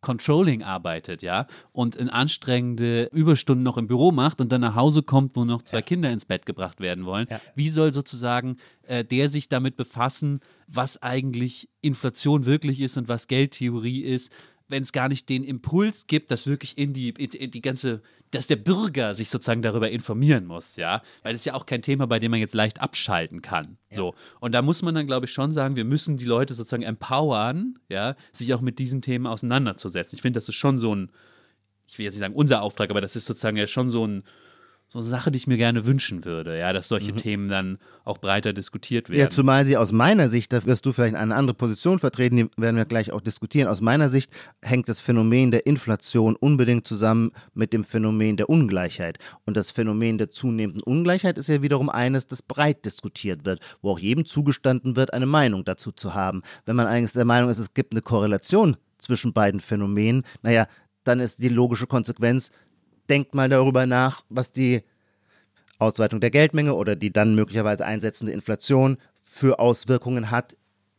Controlling 0.00 0.62
arbeitet, 0.62 1.22
ja, 1.22 1.46
und 1.72 1.96
in 1.96 2.08
anstrengende 2.08 3.04
Überstunden 3.12 3.64
noch 3.64 3.76
im 3.76 3.86
Büro 3.86 4.12
macht 4.12 4.40
und 4.40 4.52
dann 4.52 4.60
nach 4.60 4.74
Hause 4.74 5.02
kommt, 5.02 5.36
wo 5.36 5.44
noch 5.44 5.62
zwei 5.62 5.78
ja. 5.78 5.82
Kinder 5.82 6.10
ins 6.10 6.24
Bett 6.24 6.46
gebracht 6.46 6.80
werden 6.80 7.04
wollen. 7.04 7.26
Ja. 7.30 7.40
Wie 7.54 7.68
soll 7.68 7.92
sozusagen 7.92 8.58
äh, 8.86 9.04
der 9.04 9.28
sich 9.28 9.48
damit 9.48 9.76
befassen, 9.76 10.40
was 10.68 11.02
eigentlich 11.02 11.68
Inflation 11.80 12.46
wirklich 12.46 12.80
ist 12.80 12.96
und 12.96 13.08
was 13.08 13.26
Geldtheorie 13.26 14.02
ist? 14.02 14.32
Wenn 14.68 14.82
es 14.82 14.92
gar 14.92 15.08
nicht 15.08 15.28
den 15.28 15.44
Impuls 15.44 16.06
gibt, 16.06 16.30
dass 16.30 16.46
wirklich 16.46 16.76
in 16.76 16.92
die, 16.92 17.10
in, 17.10 17.50
die 17.50 17.60
ganze, 17.60 18.02
dass 18.30 18.46
der 18.46 18.56
Bürger 18.56 19.14
sich 19.14 19.30
sozusagen 19.30 19.62
darüber 19.62 19.90
informieren 19.90 20.46
muss, 20.46 20.76
ja. 20.76 21.02
Weil 21.22 21.32
das 21.32 21.42
ist 21.42 21.44
ja 21.44 21.54
auch 21.54 21.66
kein 21.66 21.82
Thema, 21.82 22.06
bei 22.06 22.18
dem 22.18 22.30
man 22.30 22.40
jetzt 22.40 22.54
leicht 22.54 22.80
abschalten 22.80 23.42
kann. 23.42 23.78
Ja. 23.90 23.96
So. 23.96 24.14
Und 24.40 24.52
da 24.52 24.62
muss 24.62 24.82
man 24.82 24.94
dann, 24.94 25.06
glaube 25.06 25.26
ich, 25.26 25.32
schon 25.32 25.52
sagen, 25.52 25.76
wir 25.76 25.84
müssen 25.84 26.16
die 26.16 26.24
Leute 26.24 26.54
sozusagen 26.54 26.82
empowern, 26.82 27.78
ja, 27.88 28.16
sich 28.32 28.52
auch 28.54 28.60
mit 28.60 28.78
diesen 28.78 29.02
Themen 29.02 29.26
auseinanderzusetzen. 29.26 30.16
Ich 30.16 30.22
finde, 30.22 30.40
das 30.40 30.48
ist 30.48 30.56
schon 30.56 30.78
so 30.78 30.94
ein, 30.94 31.10
ich 31.86 31.98
will 31.98 32.04
jetzt 32.04 32.14
nicht 32.14 32.20
sagen 32.20 32.34
unser 32.34 32.62
Auftrag, 32.62 32.90
aber 32.90 33.00
das 33.00 33.14
ist 33.14 33.26
sozusagen 33.26 33.56
ja 33.56 33.66
schon 33.66 33.88
so 33.88 34.06
ein, 34.06 34.24
so 34.88 35.00
eine 35.00 35.08
Sache, 35.08 35.32
die 35.32 35.36
ich 35.36 35.48
mir 35.48 35.56
gerne 35.56 35.84
wünschen 35.84 36.24
würde, 36.24 36.58
ja, 36.58 36.72
dass 36.72 36.88
solche 36.88 37.12
mhm. 37.12 37.16
Themen 37.16 37.48
dann 37.48 37.78
auch 38.04 38.18
breiter 38.18 38.52
diskutiert 38.52 39.10
werden. 39.10 39.20
Ja, 39.20 39.28
zumal 39.28 39.64
sie 39.64 39.76
aus 39.76 39.90
meiner 39.90 40.28
Sicht, 40.28 40.52
da 40.52 40.64
wirst 40.64 40.86
du 40.86 40.92
vielleicht 40.92 41.16
eine 41.16 41.34
andere 41.34 41.56
Position 41.56 41.98
vertreten, 41.98 42.36
die 42.36 42.48
werden 42.56 42.76
wir 42.76 42.84
gleich 42.84 43.10
auch 43.10 43.20
diskutieren. 43.20 43.66
Aus 43.68 43.80
meiner 43.80 44.08
Sicht 44.08 44.30
hängt 44.62 44.88
das 44.88 45.00
Phänomen 45.00 45.50
der 45.50 45.66
Inflation 45.66 46.36
unbedingt 46.36 46.86
zusammen 46.86 47.32
mit 47.52 47.72
dem 47.72 47.82
Phänomen 47.82 48.36
der 48.36 48.48
Ungleichheit. 48.48 49.18
Und 49.44 49.56
das 49.56 49.72
Phänomen 49.72 50.18
der 50.18 50.30
zunehmenden 50.30 50.82
Ungleichheit 50.82 51.36
ist 51.36 51.48
ja 51.48 51.62
wiederum 51.62 51.88
eines, 51.88 52.28
das 52.28 52.42
breit 52.42 52.84
diskutiert 52.84 53.44
wird, 53.44 53.60
wo 53.82 53.90
auch 53.90 53.98
jedem 53.98 54.24
zugestanden 54.24 54.94
wird, 54.94 55.12
eine 55.12 55.26
Meinung 55.26 55.64
dazu 55.64 55.90
zu 55.90 56.14
haben. 56.14 56.42
Wenn 56.64 56.76
man 56.76 56.86
eigentlich 56.86 57.12
der 57.12 57.24
Meinung 57.24 57.50
ist, 57.50 57.58
es 57.58 57.74
gibt 57.74 57.92
eine 57.92 58.02
Korrelation 58.02 58.76
zwischen 58.98 59.32
beiden 59.32 59.58
Phänomenen, 59.58 60.22
naja, 60.42 60.66
dann 61.06 61.20
ist 61.20 61.42
die 61.42 61.48
logische 61.48 61.86
Konsequenz, 61.86 62.50
denkt 63.08 63.34
mal 63.34 63.48
darüber 63.48 63.86
nach, 63.86 64.24
was 64.28 64.52
die 64.52 64.82
Ausweitung 65.78 66.20
der 66.20 66.30
Geldmenge 66.30 66.74
oder 66.74 66.96
die 66.96 67.12
dann 67.12 67.34
möglicherweise 67.34 67.84
einsetzende 67.84 68.32
Inflation 68.32 68.98
für 69.22 69.58
Auswirkungen 69.58 70.30
hat 70.30 70.56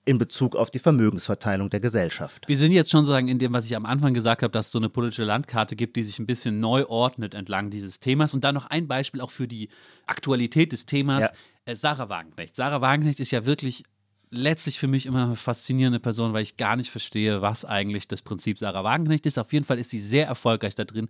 in 0.08 0.18
Bezug 0.18 0.56
auf 0.56 0.70
die 0.70 0.80
Vermögensverteilung 0.80 1.70
der 1.70 1.82
Gesellschaft. 1.82 2.48
Wir 2.48 2.56
sind 2.56 2.72
jetzt 2.72 2.92
schon 2.92 3.04
sozusagen 3.04 3.28
in 3.28 3.40
dem, 3.40 3.54
was 3.54 3.66
ich 3.66 3.76
am 3.76 3.86
Anfang 3.86 4.14
gesagt 4.14 4.42
habe, 4.42 4.52
dass 4.52 4.68
es 4.68 4.72
so 4.72 4.80
eine 4.80 4.90
politische 4.90 5.26
Landkarte 5.26 5.76
gibt, 5.76 5.98
die 5.98 6.04
sich 6.04 6.18
ein 6.18 6.26
bisschen 6.26 6.62
neu 6.62 6.86
ordnet 6.86 7.34
entlang 7.34 7.70
dieses 7.70 8.00
Themas. 8.00 8.34
Und 8.34 8.44
dann 8.46 8.56
noch 8.56 8.68
ein 8.68 8.88
Beispiel 8.88 9.20
auch 9.20 9.32
für 9.32 9.50
die 9.50 9.68
Aktualität 10.06 10.72
des 10.72 10.86
Themas. 10.86 11.24
Ja. 11.24 11.30
Äh, 11.66 11.76
Sarah 11.76 12.08
Wagenknecht. 12.08 12.56
Sarah 12.56 12.80
Wagenknecht 12.80 13.20
ist 13.20 13.32
ja 13.32 13.46
wirklich 13.46 13.84
letztlich 14.30 14.80
für 14.80 14.88
mich 14.88 15.06
immer 15.06 15.26
eine 15.26 15.36
faszinierende 15.36 16.00
Person, 16.00 16.32
weil 16.32 16.44
ich 16.44 16.56
gar 16.56 16.78
nicht 16.78 16.90
verstehe, 16.90 17.42
was 17.42 17.66
eigentlich 17.66 18.08
das 18.08 18.22
Prinzip 18.22 18.60
Sarah 18.60 18.86
Wagenknecht 18.86 19.26
ist. 19.26 19.38
Auf 19.38 19.52
jeden 19.52 19.66
Fall 19.66 19.78
ist 19.78 19.90
sie 19.90 20.00
sehr 20.00 20.28
erfolgreich 20.28 20.76
da 20.76 20.86
drin, 20.86 21.10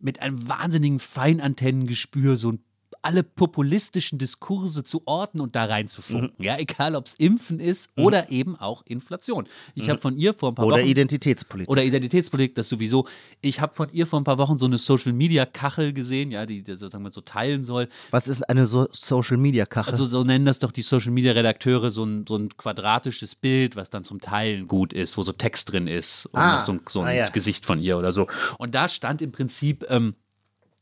mit 0.00 0.20
einem 0.20 0.48
wahnsinnigen 0.48 0.98
Feinantennengespür 0.98 2.36
so 2.36 2.52
ein 2.52 2.64
alle 3.02 3.22
populistischen 3.22 4.18
Diskurse 4.18 4.84
zu 4.84 5.02
orten 5.06 5.40
und 5.40 5.56
da 5.56 5.64
reinzufunken. 5.64 6.32
Mhm. 6.36 6.44
Ja, 6.44 6.58
egal 6.58 6.94
ob 6.94 7.06
es 7.06 7.14
Impfen 7.14 7.58
ist 7.58 7.88
mhm. 7.96 8.04
oder 8.04 8.30
eben 8.30 8.56
auch 8.56 8.82
Inflation. 8.84 9.46
Ich 9.74 9.86
mhm. 9.86 9.90
habe 9.90 10.00
von 10.00 10.16
ihr 10.16 10.34
vor 10.34 10.52
ein 10.52 10.54
paar 10.54 10.66
oder 10.66 10.76
Wochen. 10.76 10.82
Oder 10.82 10.90
Identitätspolitik. 10.90 11.70
Oder 11.70 11.82
Identitätspolitik, 11.82 12.54
das 12.54 12.68
sowieso. 12.68 13.06
Ich 13.40 13.60
habe 13.60 13.74
von 13.74 13.90
ihr 13.92 14.06
vor 14.06 14.20
ein 14.20 14.24
paar 14.24 14.38
Wochen 14.38 14.58
so 14.58 14.66
eine 14.66 14.76
Social 14.76 15.12
Media 15.12 15.46
Kachel 15.46 15.92
gesehen, 15.92 16.30
ja, 16.30 16.44
die, 16.44 16.62
die 16.62 16.72
sozusagen 16.72 17.02
man 17.02 17.12
so 17.12 17.22
teilen 17.22 17.62
soll. 17.62 17.88
Was 18.10 18.28
ist 18.28 18.48
eine 18.48 18.66
so 18.66 18.86
Social 18.92 19.38
Media 19.38 19.64
Kachel? 19.64 19.92
Also 19.92 20.04
so 20.04 20.22
nennen 20.22 20.44
das 20.44 20.58
doch 20.58 20.72
die 20.72 20.82
Social 20.82 21.12
Media 21.12 21.32
Redakteure 21.32 21.90
so 21.90 22.04
ein, 22.04 22.26
so 22.28 22.36
ein 22.36 22.50
quadratisches 22.56 23.34
Bild, 23.34 23.76
was 23.76 23.88
dann 23.88 24.04
zum 24.04 24.20
Teilen 24.20 24.66
gut 24.66 24.92
ist, 24.92 25.16
wo 25.16 25.22
so 25.22 25.32
Text 25.32 25.72
drin 25.72 25.86
ist 25.86 26.26
und 26.26 26.40
ah. 26.40 26.60
so, 26.60 26.78
so 26.86 27.00
ein 27.00 27.06
ah, 27.06 27.12
ja. 27.12 27.28
Gesicht 27.30 27.64
von 27.64 27.80
ihr 27.80 27.96
oder 27.96 28.12
so. 28.12 28.26
Und 28.58 28.74
da 28.74 28.88
stand 28.88 29.22
im 29.22 29.32
Prinzip 29.32 29.86
ähm, 29.88 30.14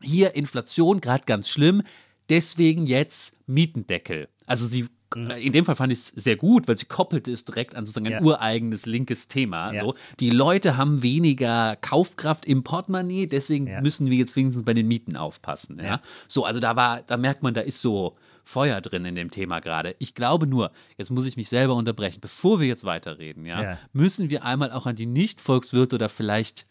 hier 0.02 0.34
Inflation 0.34 1.00
gerade 1.00 1.24
ganz 1.24 1.48
schlimm 1.48 1.82
deswegen 2.28 2.86
jetzt 2.86 3.34
Mietendeckel. 3.46 4.28
Also 4.46 4.66
sie 4.66 4.86
mhm. 5.14 5.30
in 5.30 5.52
dem 5.52 5.64
Fall 5.64 5.76
fand 5.76 5.92
ich 5.92 5.98
es 5.98 6.06
sehr 6.08 6.36
gut, 6.36 6.68
weil 6.68 6.76
sie 6.76 6.86
koppelte 6.86 7.32
es 7.32 7.44
direkt 7.44 7.74
an 7.74 7.84
sozusagen 7.84 8.06
ein 8.06 8.12
ja. 8.12 8.22
ureigenes 8.22 8.86
linkes 8.86 9.28
Thema. 9.28 9.72
Ja. 9.72 9.82
So. 9.82 9.94
Die 10.20 10.30
Leute 10.30 10.76
haben 10.76 11.02
weniger 11.02 11.76
Kaufkraft 11.76 12.46
im 12.46 12.64
Portemonnaie, 12.64 13.26
deswegen 13.26 13.66
ja. 13.66 13.80
müssen 13.80 14.10
wir 14.10 14.16
jetzt 14.16 14.36
wenigstens 14.36 14.64
bei 14.64 14.74
den 14.74 14.88
Mieten 14.88 15.16
aufpassen. 15.16 15.80
Ja? 15.82 16.00
So, 16.26 16.44
also 16.44 16.60
da 16.60 16.76
war, 16.76 17.02
da 17.02 17.16
merkt 17.16 17.42
man, 17.42 17.54
da 17.54 17.60
ist 17.60 17.80
so 17.80 18.16
Feuer 18.44 18.80
drin 18.80 19.04
in 19.04 19.14
dem 19.14 19.30
Thema 19.30 19.60
gerade. 19.60 19.94
Ich 19.98 20.14
glaube 20.14 20.46
nur, 20.46 20.70
jetzt 20.96 21.10
muss 21.10 21.26
ich 21.26 21.36
mich 21.36 21.50
selber 21.50 21.74
unterbrechen, 21.74 22.20
bevor 22.22 22.60
wir 22.60 22.66
jetzt 22.66 22.84
weiterreden, 22.84 23.44
ja, 23.44 23.78
müssen 23.92 24.30
wir 24.30 24.42
einmal 24.42 24.72
auch 24.72 24.86
an 24.86 24.96
die 24.96 25.04
Nicht-Volkswirte 25.04 25.96
oder 25.96 26.08
vielleicht 26.08 26.66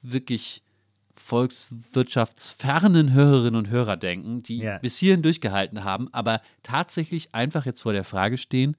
wirklich 0.00 0.62
volkswirtschaftsfernen 1.14 3.12
Hörerinnen 3.12 3.56
und 3.56 3.68
Hörer 3.70 3.96
denken, 3.96 4.42
die 4.42 4.58
ja. 4.58 4.78
bis 4.78 4.98
hierhin 4.98 5.22
durchgehalten 5.22 5.84
haben, 5.84 6.12
aber 6.12 6.40
tatsächlich 6.62 7.34
einfach 7.34 7.66
jetzt 7.66 7.82
vor 7.82 7.92
der 7.92 8.04
Frage 8.04 8.38
stehen, 8.38 8.76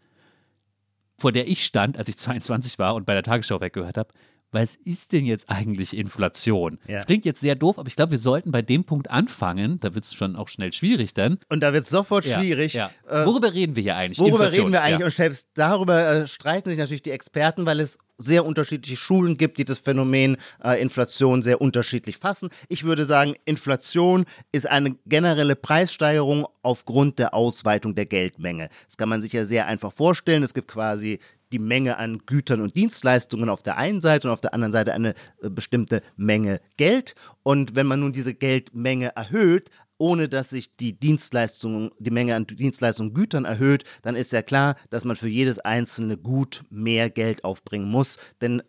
vor 1.17 1.31
der 1.31 1.47
ich 1.47 1.65
stand, 1.65 1.97
als 1.97 2.09
ich 2.09 2.17
22 2.19 2.79
war 2.79 2.95
und 2.95 3.05
bei 3.05 3.13
der 3.13 3.23
Tagesschau 3.23 3.61
weggehört 3.61 3.97
habe, 3.97 4.09
was 4.51 4.75
ist 4.75 5.13
denn 5.13 5.25
jetzt 5.25 5.49
eigentlich 5.49 5.95
Inflation? 5.95 6.77
Ja. 6.85 6.97
Das 6.97 7.05
klingt 7.05 7.23
jetzt 7.23 7.39
sehr 7.39 7.55
doof, 7.55 7.79
aber 7.79 7.87
ich 7.87 7.95
glaube, 7.95 8.11
wir 8.11 8.19
sollten 8.19 8.51
bei 8.51 8.61
dem 8.61 8.83
Punkt 8.83 9.09
anfangen. 9.09 9.79
Da 9.79 9.95
wird 9.95 10.03
es 10.03 10.13
schon 10.13 10.35
auch 10.35 10.49
schnell 10.49 10.73
schwierig 10.73 11.13
dann. 11.13 11.39
Und 11.47 11.61
da 11.61 11.71
wird 11.71 11.85
es 11.85 11.89
sofort 11.89 12.25
ja, 12.25 12.37
schwierig. 12.37 12.73
Ja. 12.73 12.91
Äh, 13.07 13.25
worüber 13.25 13.53
reden 13.53 13.77
wir 13.77 13.83
hier 13.83 13.95
eigentlich? 13.95 14.19
Worüber 14.19 14.45
Inflation. 14.47 14.65
reden 14.65 14.73
wir 14.73 14.81
eigentlich? 14.81 15.05
Und 15.05 15.13
selbst 15.13 15.47
darüber 15.53 16.05
äh, 16.05 16.27
streiten 16.27 16.69
sich 16.69 16.77
natürlich 16.77 17.01
die 17.01 17.11
Experten, 17.11 17.65
weil 17.65 17.79
es 17.79 17.97
sehr 18.21 18.45
unterschiedliche 18.45 18.95
Schulen 18.95 19.37
gibt, 19.37 19.57
die 19.57 19.65
das 19.65 19.79
Phänomen 19.79 20.37
äh, 20.63 20.81
Inflation 20.81 21.41
sehr 21.41 21.61
unterschiedlich 21.61 22.17
fassen. 22.17 22.49
Ich 22.69 22.83
würde 22.83 23.05
sagen, 23.05 23.35
Inflation 23.45 24.25
ist 24.51 24.67
eine 24.67 24.95
generelle 25.05 25.55
Preissteigerung 25.55 26.47
aufgrund 26.61 27.19
der 27.19 27.33
Ausweitung 27.33 27.95
der 27.95 28.05
Geldmenge. 28.05 28.69
Das 28.85 28.97
kann 28.97 29.09
man 29.09 29.21
sich 29.21 29.33
ja 29.33 29.45
sehr 29.45 29.67
einfach 29.67 29.91
vorstellen. 29.91 30.43
Es 30.43 30.53
gibt 30.53 30.67
quasi 30.67 31.19
die 31.51 31.59
Menge 31.59 31.97
an 31.97 32.19
Gütern 32.25 32.61
und 32.61 32.75
Dienstleistungen 32.75 33.49
auf 33.49 33.61
der 33.63 33.77
einen 33.77 34.01
Seite 34.01 34.27
und 34.27 34.33
auf 34.33 34.41
der 34.41 34.53
anderen 34.53 34.71
Seite 34.71 34.93
eine 34.93 35.13
äh, 35.41 35.49
bestimmte 35.49 36.01
Menge 36.15 36.61
Geld. 36.77 37.15
Und 37.43 37.75
wenn 37.75 37.87
man 37.87 37.99
nun 37.99 38.13
diese 38.13 38.33
Geldmenge 38.33 39.15
erhöht, 39.15 39.69
ohne 40.01 40.27
dass 40.27 40.49
sich 40.49 40.75
die 40.75 40.99
Dienstleistung, 40.99 41.91
die 41.99 42.09
Menge 42.09 42.35
an 42.35 42.47
Dienstleistungen 42.47 43.11
und 43.11 43.15
Gütern 43.15 43.45
erhöht, 43.45 43.83
dann 44.01 44.15
ist 44.15 44.31
ja 44.31 44.41
klar, 44.41 44.75
dass 44.89 45.05
man 45.05 45.15
für 45.15 45.27
jedes 45.27 45.59
einzelne 45.59 46.17
Gut 46.17 46.63
mehr 46.71 47.11
Geld 47.11 47.43
aufbringen 47.43 47.87
muss. 47.87 48.17
Denn 48.41 48.63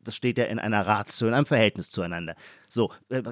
das 0.00 0.14
steht 0.14 0.36
ja 0.36 0.44
in 0.44 0.58
einer 0.58 0.86
Ratio, 0.86 1.28
in 1.28 1.34
einem 1.34 1.46
Verhältnis 1.46 1.90
zueinander. 1.90 2.34
So, 2.68 2.92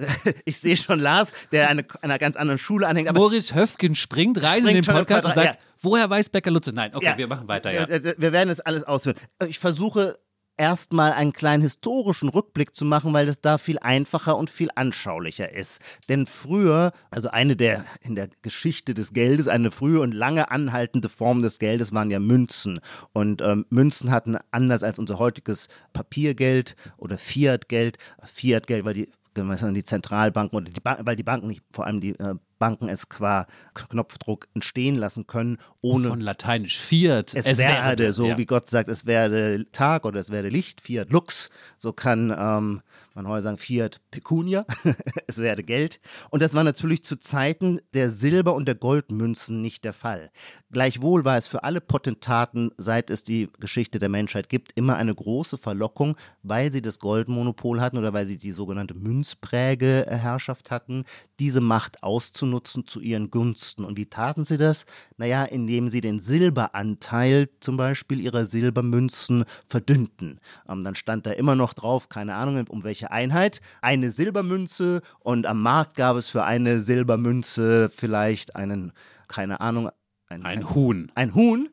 ich 0.47 0.57
sehe 0.57 0.77
schon 0.79 1.01
Lars, 1.01 1.33
der 1.53 1.69
eine, 1.69 1.85
einer 2.01 2.19
ganz 2.19 2.37
anderen 2.37 2.59
Schule 2.59 2.89
anhängt. 2.89 3.11
Aber 3.11 3.21
Maurice 3.21 3.55
Höfgen 3.55 3.95
springt 3.95 4.43
rein 4.43 4.63
springt 4.63 4.69
in 4.71 4.83
den 4.83 4.95
Podcast 4.95 5.27
und 5.27 5.35
sagt, 5.35 5.47
ja. 5.47 5.57
woher 5.83 6.09
weiß 6.09 6.31
Becker 6.31 6.51
Lutze? 6.51 6.73
Nein, 6.73 6.95
okay, 6.95 7.05
ja. 7.05 7.19
wir 7.19 7.27
machen 7.27 7.47
weiter, 7.47 7.71
ja. 7.71 7.87
Wir 7.89 8.33
werden 8.33 8.49
es 8.49 8.61
alles 8.61 8.85
ausführen. 8.85 9.19
Ich 9.47 9.59
versuche 9.59 10.19
erstmal 10.57 11.13
einen 11.13 11.33
kleinen 11.33 11.63
historischen 11.63 12.29
Rückblick 12.29 12.75
zu 12.77 12.85
machen, 12.85 13.13
weil 13.13 13.27
das 13.27 13.41
da 13.41 13.59
viel 13.59 13.79
einfacher 13.79 14.37
und 14.37 14.51
viel 14.51 14.69
anschaulicher 14.75 15.53
ist. 15.53 15.81
Denn 16.09 16.27
früher, 16.27 16.93
also 17.11 17.29
eine 17.29 17.57
der 17.57 17.85
in 18.01 18.15
der 18.15 18.29
Geschichte 18.43 18.95
des 18.95 19.13
Geldes, 19.13 19.49
eine 19.49 19.71
frühe 19.71 20.01
und 20.01 20.13
lange 20.13 20.51
anhaltende 20.51 21.09
Form 21.09 21.43
des 21.43 21.59
Geldes 21.59 21.93
waren 21.93 22.11
ja 22.11 22.21
Münzen. 22.21 22.81
Und 23.13 23.43
ähm, 23.43 23.67
Münzen 23.71 24.11
hatten 24.11 24.37
anders 24.51 24.83
als 24.83 24.99
unser 24.99 25.19
heutiges 25.19 25.69
Papiergeld 25.93 26.77
oder 26.97 27.19
Fiatgeld, 27.19 27.99
Fiatgeld, 28.25 28.85
weil 28.85 28.95
die 28.95 29.09
die 29.35 29.85
Zentralbanken 29.85 30.57
oder 30.57 30.71
die 30.71 30.81
Banken, 30.81 31.07
weil 31.07 31.17
die 31.17 31.23
Banken 31.23 31.49
nicht, 31.49 31.63
vor 31.73 31.87
allem 31.87 32.01
die 32.01 32.19
äh, 32.19 32.35
Banken 32.59 32.89
es 32.89 33.09
qua 33.09 33.47
Knopfdruck 33.75 34.49
entstehen 34.55 34.95
lassen 34.95 35.27
können, 35.27 35.59
ohne. 35.83 36.09
Von 36.09 36.21
lateinisch 36.21 36.79
Fiat. 36.79 37.35
Es, 37.35 37.47
es 37.47 37.59
werde, 37.59 37.85
werde, 37.85 38.13
so 38.13 38.29
ja. 38.29 38.39
wie 38.39 38.47
Gott 38.47 38.69
sagt, 38.69 38.89
es 38.89 39.07
werde 39.07 39.67
Tag 39.73 40.05
oder 40.07 40.21
es 40.21 40.31
werde 40.31 40.49
Licht, 40.49 40.81
Fiat 40.81 41.11
Lux. 41.11 41.51
So 41.79 41.93
kann 41.93 42.35
ähm, 42.37 42.83
man 43.15 43.29
heute 43.29 43.43
sagen, 43.45 43.59
Fiat 43.59 44.01
Pecunia, 44.11 44.67
es 45.27 45.39
werde 45.39 45.63
Geld. 45.63 46.01
Und 46.31 46.43
das 46.43 46.55
war 46.55 46.65
natürlich 46.65 47.05
zu 47.05 47.17
Zeiten 47.17 47.81
der 47.95 48.11
Silber- 48.11 48.55
und 48.55 48.67
der 48.67 48.75
Goldmünzen 48.75 49.61
nicht 49.61 49.85
der 49.85 49.93
Fall. 49.93 50.31
Gleichwohl 50.71 51.25
war 51.25 51.37
es 51.37 51.47
für 51.47 51.63
alle 51.63 51.81
Potentaten, 51.81 52.73
seit 52.77 53.11
es 53.11 53.23
die 53.23 53.49
Geschichte 53.61 54.01
der 54.01 54.09
Menschheit 54.09 54.49
gibt, 54.49 54.73
immer 54.75 54.97
eine 54.97 55.15
große 55.15 55.57
Verlockung, 55.57 56.17
weil 56.43 56.73
sie 56.73 56.83
das 56.83 56.99
Goldmonopol 56.99 57.81
hatten 57.81 57.99
oder 57.99 58.13
weil 58.13 58.27
sie 58.27 58.39
die 58.39 58.51
sogenannte 58.51 58.95
Münzprägeherrschaft 58.95 60.73
hatten, 60.73 61.05
diese 61.39 61.61
Macht 61.61 62.03
auszunutzen 62.03 62.87
zu 62.87 63.01
ihren 63.01 63.31
Gunsten. 63.31 63.85
Und 63.85 63.97
wie 63.97 64.07
taten 64.07 64.45
sie 64.45 64.59
das? 64.59 64.87
Naja, 65.17 65.45
indem 65.45 65.89
sie 65.89 66.01
den 66.01 66.19
Silberanteil 66.19 67.49
zum 67.61 67.77
Beispiel 67.77 68.21
ihrer 68.21 68.47
Silbermünzen 68.47 69.45
verdünnten. 69.69 70.41
Ähm, 70.69 70.83
dann 70.83 70.97
stand 70.97 71.27
da 71.27 71.31
immer 71.31 71.55
noch 71.55 71.75
drauf, 71.75 72.09
keine 72.09 72.35
Ahnung, 72.35 72.67
um 72.69 72.83
welche 72.83 73.04
Einheit, 73.11 73.61
eine 73.81 74.11
Silbermünze 74.11 75.03
und 75.21 75.47
am 75.47 75.63
Markt 75.63 75.97
gab 75.97 76.17
es 76.17 76.29
für 76.29 76.45
eine 76.45 76.81
Silbermünze 76.81 77.91
vielleicht 77.91 78.57
einen, 78.57 78.93
keine 79.29 79.61
Ahnung, 79.61 79.89
ein, 80.29 80.45
ein, 80.45 80.59
ein 80.59 80.75
Huhn. 80.75 81.13
Ein 81.15 81.35
Huhn, 81.35 81.69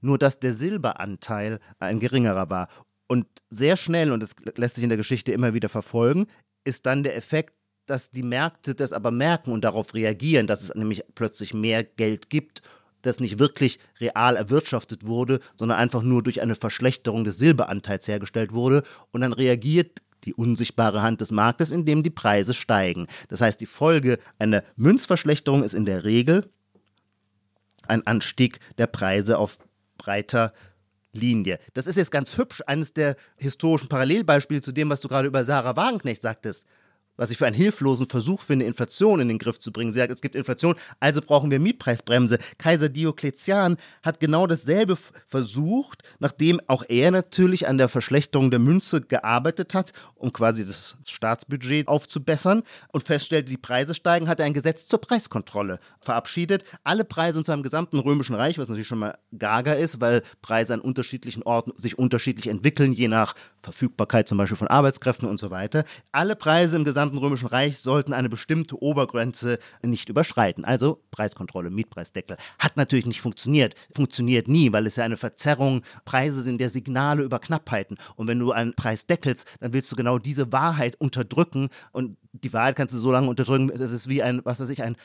nur 0.00 0.18
dass 0.18 0.38
der 0.38 0.54
Silberanteil 0.54 1.60
ein 1.78 2.00
geringerer 2.00 2.50
war. 2.50 2.68
Und 3.08 3.26
sehr 3.50 3.76
schnell, 3.76 4.12
und 4.12 4.20
das 4.20 4.34
lässt 4.56 4.74
sich 4.74 4.84
in 4.84 4.90
der 4.90 4.96
Geschichte 4.96 5.32
immer 5.32 5.54
wieder 5.54 5.68
verfolgen, 5.68 6.26
ist 6.64 6.86
dann 6.86 7.02
der 7.02 7.16
Effekt, 7.16 7.54
dass 7.86 8.10
die 8.10 8.24
Märkte 8.24 8.74
das 8.74 8.92
aber 8.92 9.10
merken 9.10 9.52
und 9.52 9.62
darauf 9.62 9.94
reagieren, 9.94 10.46
dass 10.46 10.62
es 10.62 10.74
nämlich 10.74 11.04
plötzlich 11.14 11.54
mehr 11.54 11.84
Geld 11.84 12.30
gibt, 12.30 12.62
das 13.02 13.20
nicht 13.20 13.38
wirklich 13.38 13.78
real 14.00 14.36
erwirtschaftet 14.36 15.06
wurde, 15.06 15.40
sondern 15.54 15.78
einfach 15.78 16.02
nur 16.02 16.22
durch 16.22 16.42
eine 16.42 16.56
Verschlechterung 16.56 17.24
des 17.24 17.38
Silberanteils 17.38 18.08
hergestellt 18.08 18.52
wurde. 18.52 18.82
Und 19.12 19.20
dann 19.20 19.32
reagiert 19.32 20.02
die 20.24 20.34
unsichtbare 20.34 21.02
Hand 21.02 21.20
des 21.20 21.30
Marktes, 21.30 21.70
indem 21.70 22.02
die 22.02 22.10
Preise 22.10 22.54
steigen. 22.54 23.06
Das 23.28 23.40
heißt, 23.40 23.60
die 23.60 23.66
Folge 23.66 24.18
einer 24.38 24.62
Münzverschlechterung 24.76 25.62
ist 25.62 25.74
in 25.74 25.84
der 25.84 26.04
Regel 26.04 26.50
ein 27.86 28.06
Anstieg 28.06 28.58
der 28.78 28.88
Preise 28.88 29.38
auf 29.38 29.58
breiter 29.98 30.52
Linie. 31.12 31.58
Das 31.74 31.86
ist 31.86 31.96
jetzt 31.96 32.10
ganz 32.10 32.36
hübsch, 32.36 32.62
eines 32.66 32.92
der 32.92 33.16
historischen 33.36 33.88
Parallelbeispiele 33.88 34.60
zu 34.60 34.72
dem, 34.72 34.90
was 34.90 35.00
du 35.00 35.08
gerade 35.08 35.28
über 35.28 35.44
Sarah 35.44 35.76
Wagenknecht 35.76 36.22
sagtest 36.22 36.66
was 37.16 37.30
ich 37.30 37.38
für 37.38 37.46
einen 37.46 37.56
hilflosen 37.56 38.08
Versuch 38.08 38.40
finde, 38.40 38.64
Inflation 38.64 39.20
in 39.20 39.28
den 39.28 39.38
Griff 39.38 39.58
zu 39.58 39.72
bringen. 39.72 39.92
Sie 39.92 39.98
sagt, 39.98 40.12
es 40.12 40.20
gibt 40.20 40.34
Inflation, 40.34 40.74
also 41.00 41.20
brauchen 41.20 41.50
wir 41.50 41.60
Mietpreisbremse. 41.60 42.38
Kaiser 42.58 42.88
Diokletian 42.88 43.76
hat 44.02 44.20
genau 44.20 44.46
dasselbe 44.46 44.96
versucht, 45.26 46.02
nachdem 46.18 46.60
auch 46.66 46.84
er 46.88 47.10
natürlich 47.10 47.68
an 47.68 47.78
der 47.78 47.88
Verschlechterung 47.88 48.50
der 48.50 48.60
Münze 48.60 49.00
gearbeitet 49.00 49.74
hat, 49.74 49.92
um 50.14 50.32
quasi 50.32 50.64
das 50.64 50.96
Staatsbudget 51.04 51.88
aufzubessern 51.88 52.62
und 52.92 53.04
feststellte, 53.04 53.50
die 53.50 53.56
Preise 53.56 53.94
steigen, 53.94 54.28
hat 54.28 54.40
er 54.40 54.46
ein 54.46 54.54
Gesetz 54.54 54.86
zur 54.86 55.00
Preiskontrolle 55.00 55.78
verabschiedet. 56.00 56.64
Alle 56.84 57.04
Preise 57.04 57.38
in 57.40 57.44
seinem 57.44 57.62
gesamten 57.62 57.98
römischen 57.98 58.34
Reich, 58.34 58.58
was 58.58 58.68
natürlich 58.68 58.86
schon 58.86 58.98
mal 58.98 59.18
gaga 59.38 59.74
ist, 59.74 60.00
weil 60.00 60.22
Preise 60.42 60.74
an 60.74 60.80
unterschiedlichen 60.80 61.42
Orten 61.42 61.72
sich 61.76 61.98
unterschiedlich 61.98 62.48
entwickeln, 62.48 62.92
je 62.92 63.08
nach 63.08 63.34
Verfügbarkeit 63.62 64.28
zum 64.28 64.38
Beispiel 64.38 64.56
von 64.56 64.68
Arbeitskräften 64.68 65.28
und 65.28 65.38
so 65.38 65.50
weiter. 65.50 65.84
Alle 66.12 66.36
Preise 66.36 66.76
im 66.76 66.84
gesamten 66.84 67.05
gesamten 67.06 67.24
Römischen 67.24 67.48
Reich 67.48 67.78
sollten 67.78 68.12
eine 68.12 68.28
bestimmte 68.28 68.80
Obergrenze 68.82 69.58
nicht 69.82 70.08
überschreiten. 70.08 70.64
Also 70.64 71.02
Preiskontrolle, 71.10 71.70
Mietpreisdeckel. 71.70 72.36
Hat 72.58 72.76
natürlich 72.76 73.06
nicht 73.06 73.20
funktioniert. 73.20 73.74
Funktioniert 73.94 74.48
nie, 74.48 74.72
weil 74.72 74.86
es 74.86 74.96
ja 74.96 75.04
eine 75.04 75.16
Verzerrung, 75.16 75.82
Preise 76.04 76.42
sind 76.42 76.60
der 76.60 76.70
Signale 76.70 77.22
über 77.22 77.38
Knappheiten. 77.38 77.96
Und 78.16 78.26
wenn 78.26 78.38
du 78.38 78.52
einen 78.52 78.74
Preis 78.74 79.06
deckelst, 79.06 79.46
dann 79.60 79.72
willst 79.72 79.90
du 79.92 79.96
genau 79.96 80.18
diese 80.18 80.52
Wahrheit 80.52 80.96
unterdrücken. 81.00 81.68
Und 81.92 82.16
die 82.32 82.52
Wahrheit 82.52 82.76
kannst 82.76 82.94
du 82.94 82.98
so 82.98 83.12
lange 83.12 83.28
unterdrücken, 83.28 83.68
das 83.68 83.92
ist 83.92 84.08
wie 84.08 84.22
ein, 84.22 84.44
was 84.44 84.60
weiß 84.60 84.70
ich, 84.70 84.82
ein 84.82 84.96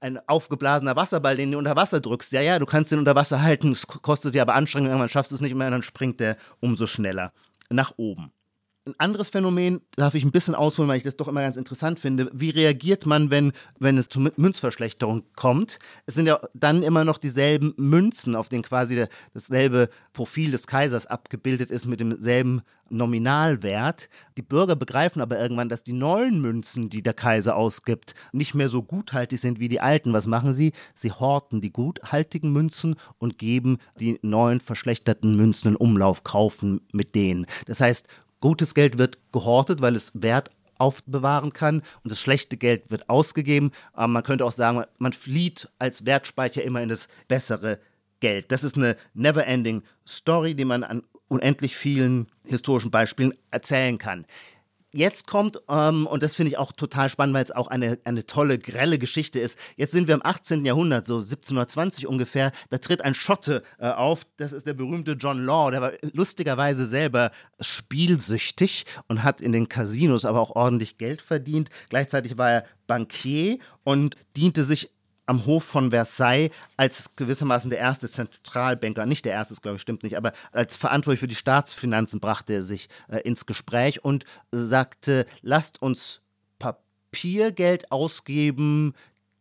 ein 0.00 0.18
aufgeblasener 0.26 0.96
Wasserball, 0.96 1.36
den 1.36 1.52
du 1.52 1.58
unter 1.58 1.76
Wasser 1.76 2.00
drückst. 2.00 2.32
Ja, 2.32 2.40
ja, 2.40 2.58
du 2.58 2.66
kannst 2.66 2.90
den 2.90 2.98
unter 2.98 3.14
Wasser 3.14 3.40
halten, 3.40 3.70
es 3.70 3.86
kostet 3.86 4.34
dir 4.34 4.42
aber 4.42 4.56
Anstrengung, 4.56 4.88
irgendwann 4.88 5.08
schaffst 5.08 5.30
du 5.30 5.36
es 5.36 5.40
nicht 5.40 5.54
mehr, 5.54 5.70
dann 5.70 5.84
springt 5.84 6.18
der 6.18 6.36
umso 6.58 6.88
schneller 6.88 7.32
nach 7.70 7.92
oben. 7.98 8.32
Ein 8.84 8.94
anderes 8.98 9.28
Phänomen, 9.28 9.80
darf 9.94 10.14
ich 10.14 10.24
ein 10.24 10.32
bisschen 10.32 10.56
ausholen, 10.56 10.88
weil 10.88 10.96
ich 10.96 11.04
das 11.04 11.16
doch 11.16 11.28
immer 11.28 11.42
ganz 11.42 11.56
interessant 11.56 12.00
finde. 12.00 12.28
Wie 12.32 12.50
reagiert 12.50 13.06
man, 13.06 13.30
wenn, 13.30 13.52
wenn 13.78 13.96
es 13.96 14.08
zu 14.08 14.20
Münzverschlechterung 14.36 15.22
kommt? 15.36 15.78
Es 16.06 16.14
sind 16.14 16.26
ja 16.26 16.40
dann 16.54 16.82
immer 16.82 17.04
noch 17.04 17.18
dieselben 17.18 17.74
Münzen, 17.76 18.34
auf 18.34 18.48
denen 18.48 18.64
quasi 18.64 19.06
dasselbe 19.34 19.88
Profil 20.12 20.50
des 20.50 20.66
Kaisers 20.66 21.06
abgebildet 21.06 21.70
ist 21.70 21.86
mit 21.86 22.00
demselben 22.00 22.62
Nominalwert. 22.90 24.08
Die 24.36 24.42
Bürger 24.42 24.74
begreifen 24.74 25.22
aber 25.22 25.38
irgendwann, 25.38 25.68
dass 25.68 25.84
die 25.84 25.92
neuen 25.92 26.40
Münzen, 26.40 26.90
die 26.90 27.02
der 27.02 27.14
Kaiser 27.14 27.56
ausgibt, 27.56 28.14
nicht 28.32 28.54
mehr 28.54 28.68
so 28.68 28.82
guthaltig 28.82 29.38
sind 29.38 29.60
wie 29.60 29.68
die 29.68 29.80
alten. 29.80 30.12
Was 30.12 30.26
machen 30.26 30.54
sie? 30.54 30.72
Sie 30.94 31.12
horten 31.12 31.60
die 31.60 31.72
guthaltigen 31.72 32.52
Münzen 32.52 32.96
und 33.18 33.38
geben 33.38 33.78
die 33.98 34.18
neuen 34.22 34.60
verschlechterten 34.60 35.36
Münzen 35.36 35.68
in 35.68 35.76
Umlauf, 35.76 36.24
kaufen 36.24 36.80
mit 36.92 37.14
denen. 37.14 37.46
Das 37.66 37.80
heißt, 37.80 38.08
Gutes 38.42 38.74
Geld 38.74 38.98
wird 38.98 39.16
gehortet, 39.32 39.80
weil 39.80 39.96
es 39.96 40.12
Wert 40.14 40.50
aufbewahren 40.76 41.52
kann 41.52 41.82
und 42.02 42.10
das 42.10 42.20
schlechte 42.20 42.58
Geld 42.58 42.90
wird 42.90 43.08
ausgegeben. 43.08 43.70
Aber 43.94 44.08
man 44.08 44.24
könnte 44.24 44.44
auch 44.44 44.52
sagen, 44.52 44.84
man 44.98 45.14
flieht 45.14 45.70
als 45.78 46.04
Wertspeicher 46.04 46.62
immer 46.62 46.82
in 46.82 46.90
das 46.90 47.08
bessere 47.28 47.78
Geld. 48.20 48.52
Das 48.52 48.64
ist 48.64 48.76
eine 48.76 48.96
never-ending 49.14 49.82
Story, 50.06 50.54
die 50.54 50.64
man 50.64 50.82
an 50.84 51.02
unendlich 51.28 51.76
vielen 51.76 52.26
historischen 52.44 52.90
Beispielen 52.90 53.32
erzählen 53.50 53.96
kann 53.96 54.26
jetzt 54.92 55.26
kommt, 55.26 55.60
ähm, 55.68 56.06
und 56.06 56.22
das 56.22 56.34
finde 56.34 56.50
ich 56.50 56.58
auch 56.58 56.72
total 56.72 57.08
spannend, 57.08 57.34
weil 57.34 57.44
es 57.44 57.50
auch 57.50 57.68
eine, 57.68 57.98
eine 58.04 58.26
tolle, 58.26 58.58
grelle 58.58 58.98
Geschichte 58.98 59.40
ist. 59.40 59.58
Jetzt 59.76 59.92
sind 59.92 60.08
wir 60.08 60.14
im 60.14 60.24
18. 60.24 60.64
Jahrhundert, 60.64 61.06
so 61.06 61.16
1720 61.16 62.06
ungefähr. 62.06 62.52
Da 62.70 62.78
tritt 62.78 63.02
ein 63.02 63.14
Schotte 63.14 63.62
äh, 63.78 63.88
auf. 63.88 64.26
Das 64.36 64.52
ist 64.52 64.66
der 64.66 64.74
berühmte 64.74 65.12
John 65.12 65.42
Law. 65.44 65.70
Der 65.70 65.80
war 65.80 65.92
lustigerweise 66.12 66.86
selber 66.86 67.30
spielsüchtig 67.60 68.84
und 69.08 69.22
hat 69.22 69.40
in 69.40 69.52
den 69.52 69.68
Casinos 69.68 70.24
aber 70.24 70.40
auch 70.40 70.54
ordentlich 70.54 70.98
Geld 70.98 71.22
verdient. 71.22 71.70
Gleichzeitig 71.88 72.38
war 72.38 72.50
er 72.50 72.64
Bankier 72.86 73.58
und 73.84 74.16
diente 74.36 74.64
sich 74.64 74.90
am 75.26 75.46
Hof 75.46 75.64
von 75.64 75.90
Versailles 75.90 76.50
als 76.76 77.14
gewissermaßen 77.16 77.70
der 77.70 77.78
erste 77.78 78.08
Zentralbanker, 78.08 79.06
nicht 79.06 79.24
der 79.24 79.32
erste, 79.32 79.54
glaube 79.56 79.76
ich, 79.76 79.82
stimmt 79.82 80.02
nicht, 80.02 80.16
aber 80.16 80.32
als 80.52 80.76
verantwortlich 80.76 81.20
für 81.20 81.28
die 81.28 81.34
Staatsfinanzen 81.34 82.20
brachte 82.20 82.52
er 82.52 82.62
sich 82.62 82.88
äh, 83.08 83.18
ins 83.18 83.46
Gespräch 83.46 84.04
und 84.04 84.24
sagte, 84.50 85.26
lasst 85.40 85.80
uns 85.80 86.20
Papiergeld 86.58 87.92
ausgeben, 87.92 88.94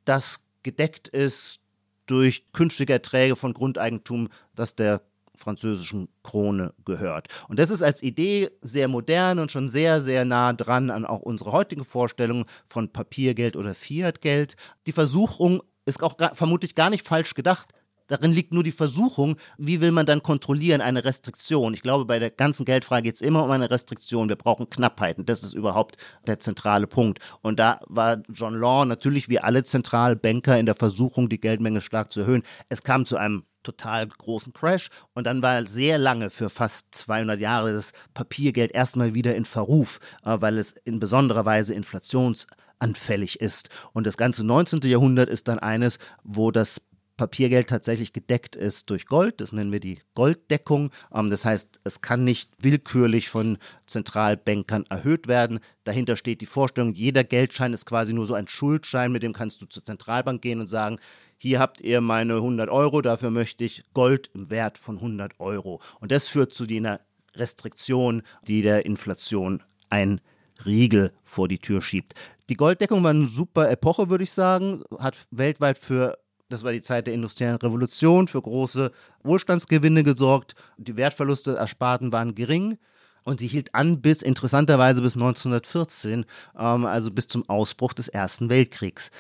das 0.06 0.46
gedeckt 0.64 1.08
ist 1.08 1.60
durch 2.06 2.52
künftige 2.52 2.94
Erträge 2.94 3.36
von 3.36 3.54
Grundeigentum, 3.54 4.30
das 4.56 4.76
der 4.76 5.02
französischen 5.42 6.08
Krone 6.24 6.74
gehört. 6.86 7.28
Und 7.48 7.60
das 7.60 7.70
ist 7.70 7.82
als 7.82 8.04
Idee 8.04 8.52
sehr 8.62 8.88
modern 8.88 9.40
und 9.40 9.52
schon 9.52 9.68
sehr, 9.68 10.02
sehr 10.02 10.24
nah 10.24 10.54
dran 10.54 10.90
an 10.90 11.06
auch 11.06 11.22
unsere 11.22 11.52
heutigen 11.52 11.84
Vorstellungen 11.84 12.46
von 12.68 12.90
Papiergeld 12.90 13.56
oder 13.56 13.76
Fiatgeld. 13.76 14.56
Die 14.88 14.92
Versuchung, 14.92 15.64
ist 15.86 16.02
auch 16.04 16.18
gar, 16.18 16.36
vermutlich 16.36 16.76
gar 16.76 16.90
nicht 16.90 17.08
falsch 17.08 17.34
gedacht. 17.34 17.70
Darin 18.12 18.34
liegt 18.34 18.54
nur 18.54 18.64
die 18.64 18.74
Versuchung, 18.74 19.38
wie 19.58 19.80
will 19.80 19.94
man 19.94 20.06
dann 20.06 20.22
kontrollieren, 20.22 20.82
eine 20.82 21.06
Restriktion. 21.06 21.74
Ich 21.74 21.82
glaube, 21.82 22.04
bei 22.04 22.20
der 22.20 22.30
ganzen 22.30 22.66
Geldfrage 22.66 23.04
geht 23.04 23.16
es 23.16 23.22
immer 23.22 23.46
um 23.46 23.52
eine 23.52 23.72
Restriktion. 23.72 24.28
Wir 24.28 24.36
brauchen 24.36 24.70
Knappheiten. 24.70 25.26
Das 25.26 25.44
ist 25.44 25.54
überhaupt 25.54 25.96
der 26.28 26.38
zentrale 26.38 26.88
Punkt. 26.88 27.20
Und 27.42 27.58
da 27.58 27.80
war 27.88 28.22
John 28.28 28.56
Law 28.56 28.84
natürlich 28.84 29.30
wie 29.30 29.40
alle 29.40 29.64
Zentralbanker 29.64 30.60
in 30.60 30.66
der 30.66 30.76
Versuchung, 30.76 31.30
die 31.30 31.40
Geldmenge 31.40 31.80
stark 31.80 32.12
zu 32.12 32.20
erhöhen. 32.20 32.44
Es 32.68 32.84
kam 32.84 33.06
zu 33.06 33.16
einem 33.16 33.46
total 33.64 34.08
großen 34.08 34.52
Crash 34.52 34.90
und 35.14 35.26
dann 35.26 35.42
war 35.42 35.66
sehr 35.66 35.98
lange 35.98 36.32
für 36.32 36.50
fast 36.50 36.94
200 36.94 37.40
Jahre 37.40 37.72
das 37.72 37.94
Papiergeld 38.14 38.72
erstmal 38.72 39.14
wieder 39.14 39.36
in 39.36 39.46
Verruf, 39.46 40.00
äh, 40.26 40.36
weil 40.40 40.58
es 40.58 40.74
in 40.84 41.00
besonderer 41.00 41.46
Weise 41.46 41.74
inflations 41.74 42.48
anfällig 42.82 43.40
ist. 43.40 43.70
Und 43.94 44.08
das 44.08 44.18
ganze 44.18 44.44
19. 44.46 44.82
Jahrhundert 44.84 45.30
ist 45.30 45.48
dann 45.48 45.60
eines, 45.60 46.00
wo 46.24 46.52
das 46.52 46.82
Papiergeld 47.22 47.68
tatsächlich 47.70 48.14
gedeckt 48.14 48.56
ist 48.56 48.90
durch 48.90 49.06
Gold. 49.06 49.42
Das 49.42 49.52
nennen 49.52 49.72
wir 49.72 49.80
die 49.80 50.00
Golddeckung. 50.16 50.90
Ähm, 51.14 51.30
das 51.30 51.46
heißt, 51.46 51.80
es 51.84 52.02
kann 52.02 52.24
nicht 52.24 52.50
willkürlich 52.58 53.30
von 53.30 53.60
Zentralbankern 53.86 54.86
erhöht 54.90 55.28
werden. 55.28 55.60
Dahinter 55.84 56.16
steht 56.16 56.42
die 56.42 56.48
Vorstellung, 56.48 56.94
jeder 56.94 57.24
Geldschein 57.24 57.74
ist 57.74 57.86
quasi 57.86 58.14
nur 58.14 58.26
so 58.26 58.34
ein 58.34 58.48
Schuldschein, 58.48 59.12
mit 59.12 59.22
dem 59.22 59.34
kannst 59.34 59.62
du 59.62 59.68
zur 59.68 59.84
Zentralbank 59.84 60.42
gehen 60.42 60.60
und 60.60 60.66
sagen, 60.68 60.98
hier 61.38 61.60
habt 61.60 61.82
ihr 61.82 62.02
meine 62.02 62.38
100 62.38 62.70
Euro, 62.70 63.02
dafür 63.02 63.30
möchte 63.30 63.64
ich 63.64 63.84
Gold 63.94 64.32
im 64.34 64.50
Wert 64.50 64.80
von 64.80 64.98
100 64.98 65.40
Euro. 65.40 65.80
Und 66.00 66.12
das 66.12 66.28
führt 66.28 66.56
zu 66.56 66.64
einer 66.64 67.02
Restriktion, 67.36 68.24
die 68.48 68.64
der 68.64 68.86
Inflation 68.86 69.62
ein 69.92 70.22
Riegel 70.66 71.12
vor 71.24 71.48
die 71.48 71.60
Tür 71.60 71.82
schiebt. 71.82 72.14
Die 72.50 72.56
Golddeckung 72.56 73.04
war 73.04 73.12
eine 73.12 73.28
super 73.28 73.70
Epoche, 73.70 74.10
würde 74.10 74.24
ich 74.24 74.32
sagen, 74.32 74.84
hat 75.00 75.18
weltweit 75.32 75.78
für 75.78 76.18
das 76.52 76.64
war 76.64 76.74
die 76.74 76.82
Zeit 76.82 77.08
der 77.08 77.14
industriellen 77.14 77.56
Revolution, 77.56 78.28
für 78.28 78.42
große 78.42 78.92
Wohlstandsgewinne 79.24 80.04
gesorgt. 80.04 80.56
Die 80.78 80.98
Wertverluste 80.98 81.56
ersparten 81.56 82.12
waren 82.12 82.36
gering. 82.36 82.78
Und 83.24 83.40
sie 83.40 83.48
hielt 83.48 83.74
an 83.76 84.02
bis 84.02 84.22
interessanterweise 84.22 85.02
bis 85.02 85.14
1914, 85.14 86.26
ähm, 86.58 86.86
also 86.86 87.12
bis 87.12 87.28
zum 87.28 87.48
Ausbruch 87.48 87.94
des 87.94 88.08
Ersten 88.08 88.50
Weltkriegs. 88.50 89.12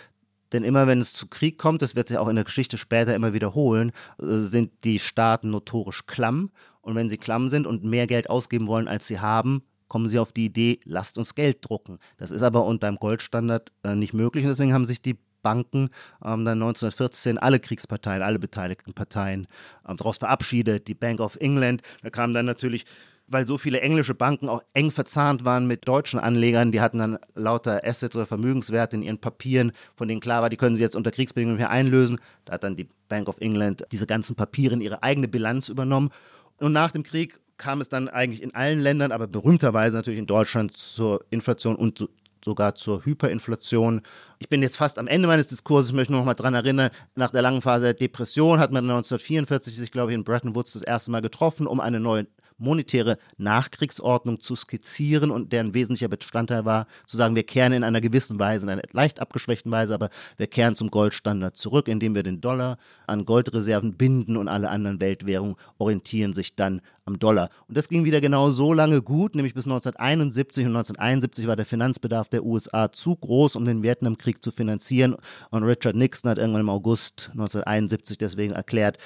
Denn 0.53 0.63
immer 0.63 0.87
wenn 0.87 0.99
es 0.99 1.13
zu 1.13 1.27
Krieg 1.27 1.57
kommt, 1.57 1.81
das 1.81 1.95
wird 1.95 2.07
sich 2.07 2.17
auch 2.17 2.27
in 2.27 2.35
der 2.35 2.45
Geschichte 2.45 2.77
später 2.77 3.15
immer 3.15 3.33
wiederholen, 3.33 3.91
äh, 4.19 4.37
sind 4.37 4.71
die 4.83 4.99
Staaten 4.99 5.51
notorisch 5.51 6.07
klamm. 6.07 6.51
Und 6.81 6.95
wenn 6.95 7.09
sie 7.09 7.17
klamm 7.17 7.49
sind 7.49 7.67
und 7.67 7.83
mehr 7.83 8.07
Geld 8.07 8.29
ausgeben 8.29 8.67
wollen, 8.67 8.87
als 8.87 9.07
sie 9.07 9.19
haben, 9.19 9.63
kommen 9.91 10.07
sie 10.07 10.19
auf 10.19 10.31
die 10.31 10.45
Idee, 10.45 10.79
lasst 10.85 11.17
uns 11.17 11.35
Geld 11.35 11.57
drucken. 11.67 11.99
Das 12.15 12.31
ist 12.31 12.43
aber 12.43 12.65
unter 12.65 12.87
dem 12.87 12.95
Goldstandard 12.95 13.73
äh, 13.83 13.93
nicht 13.93 14.13
möglich 14.13 14.45
und 14.45 14.49
deswegen 14.49 14.73
haben 14.73 14.85
sich 14.85 15.01
die 15.01 15.17
Banken 15.43 15.89
ähm, 16.23 16.45
dann 16.45 16.61
1914 16.61 17.37
alle 17.37 17.59
Kriegsparteien, 17.59 18.21
alle 18.21 18.39
beteiligten 18.39 18.93
Parteien 18.93 19.47
ähm, 19.85 19.97
daraus 19.97 20.17
verabschiedet. 20.17 20.87
Die 20.87 20.93
Bank 20.93 21.19
of 21.19 21.35
England, 21.41 21.81
da 22.03 22.09
kam 22.09 22.33
dann 22.33 22.45
natürlich 22.45 22.85
weil 23.27 23.45
so 23.47 23.57
viele 23.57 23.79
englische 23.79 24.13
Banken 24.13 24.49
auch 24.49 24.61
eng 24.73 24.91
verzahnt 24.91 25.45
waren 25.45 25.65
mit 25.65 25.87
deutschen 25.87 26.19
Anlegern, 26.19 26.71
die 26.73 26.81
hatten 26.81 26.97
dann 26.97 27.17
lauter 27.33 27.81
Assets 27.85 28.15
oder 28.15 28.25
Vermögenswerte 28.25 28.97
in 28.97 29.03
ihren 29.03 29.19
Papieren, 29.19 29.71
von 29.95 30.09
denen 30.09 30.19
klar 30.19 30.41
war, 30.41 30.49
die 30.49 30.57
können 30.57 30.75
sie 30.75 30.81
jetzt 30.81 30.97
unter 30.97 31.11
Kriegsbedingungen 31.11 31.57
mehr 31.57 31.69
einlösen. 31.69 32.19
Da 32.43 32.53
hat 32.53 32.63
dann 32.65 32.75
die 32.75 32.89
Bank 33.07 33.29
of 33.29 33.39
England 33.39 33.85
diese 33.91 34.05
ganzen 34.05 34.35
Papiere 34.35 34.73
in 34.73 34.81
ihre 34.81 35.01
eigene 35.01 35.29
Bilanz 35.29 35.69
übernommen. 35.69 36.11
Und 36.59 36.73
nach 36.73 36.91
dem 36.91 37.03
Krieg 37.03 37.40
kam 37.61 37.79
es 37.79 37.89
dann 37.89 38.09
eigentlich 38.09 38.41
in 38.41 38.55
allen 38.55 38.79
Ländern, 38.79 39.11
aber 39.11 39.27
berühmterweise 39.27 39.95
natürlich 39.95 40.19
in 40.19 40.25
Deutschland 40.25 40.75
zur 40.75 41.23
Inflation 41.29 41.75
und 41.75 41.97
zu, 41.97 42.09
sogar 42.43 42.73
zur 42.73 43.05
Hyperinflation. 43.05 44.01
Ich 44.39 44.49
bin 44.49 44.63
jetzt 44.63 44.77
fast 44.77 44.97
am 44.97 45.07
Ende 45.07 45.27
meines 45.27 45.47
Diskurses, 45.47 45.91
ich 45.91 45.95
möchte 45.95 46.11
noch 46.11 46.25
mal 46.25 46.33
daran 46.33 46.55
erinnern, 46.55 46.89
nach 47.15 47.29
der 47.29 47.43
langen 47.43 47.61
Phase 47.61 47.85
der 47.85 47.93
Depression 47.93 48.59
hat 48.59 48.71
man 48.71 48.83
1944 48.85 49.75
sich, 49.75 49.91
glaube 49.91 50.11
ich, 50.11 50.15
in 50.15 50.23
Bretton 50.23 50.55
Woods 50.55 50.73
das 50.73 50.81
erste 50.81 51.11
Mal 51.11 51.21
getroffen, 51.21 51.67
um 51.67 51.79
eine 51.79 51.99
neue 51.99 52.25
monetäre 52.61 53.17
Nachkriegsordnung 53.37 54.39
zu 54.39 54.55
skizzieren 54.55 55.31
und 55.31 55.51
deren 55.51 55.73
wesentlicher 55.73 56.07
Bestandteil 56.07 56.65
war, 56.65 56.87
zu 57.05 57.17
sagen, 57.17 57.35
wir 57.35 57.43
kehren 57.43 57.73
in 57.73 57.83
einer 57.83 58.01
gewissen 58.01 58.39
Weise, 58.39 58.65
in 58.65 58.69
einer 58.69 58.83
leicht 58.91 59.19
abgeschwächten 59.19 59.71
Weise, 59.71 59.93
aber 59.93 60.09
wir 60.37 60.47
kehren 60.47 60.75
zum 60.75 60.91
Goldstandard 60.91 61.57
zurück, 61.57 61.87
indem 61.87 62.15
wir 62.15 62.23
den 62.23 62.41
Dollar 62.41 62.77
an 63.07 63.25
Goldreserven 63.25 63.93
binden 63.93 64.37
und 64.37 64.47
alle 64.47 64.69
anderen 64.69 65.01
Weltwährungen 65.01 65.55
orientieren 65.77 66.33
sich 66.33 66.55
dann 66.55 66.81
am 67.05 67.19
Dollar. 67.19 67.49
Und 67.67 67.77
das 67.77 67.89
ging 67.89 68.05
wieder 68.05 68.21
genau 68.21 68.49
so 68.51 68.73
lange 68.73 69.01
gut, 69.01 69.35
nämlich 69.35 69.53
bis 69.53 69.65
1971 69.65 70.65
und 70.65 70.75
1971 70.75 71.47
war 71.47 71.55
der 71.55 71.65
Finanzbedarf 71.65 72.29
der 72.29 72.43
USA 72.45 72.91
zu 72.91 73.15
groß, 73.15 73.55
um 73.55 73.65
den 73.65 73.83
Vietnamkrieg 73.83 74.43
zu 74.43 74.51
finanzieren 74.51 75.15
und 75.49 75.63
Richard 75.63 75.95
Nixon 75.95 76.29
hat 76.29 76.37
irgendwann 76.37 76.61
im 76.61 76.69
August 76.69 77.29
1971 77.31 78.17
deswegen 78.17 78.53
erklärt, 78.53 78.97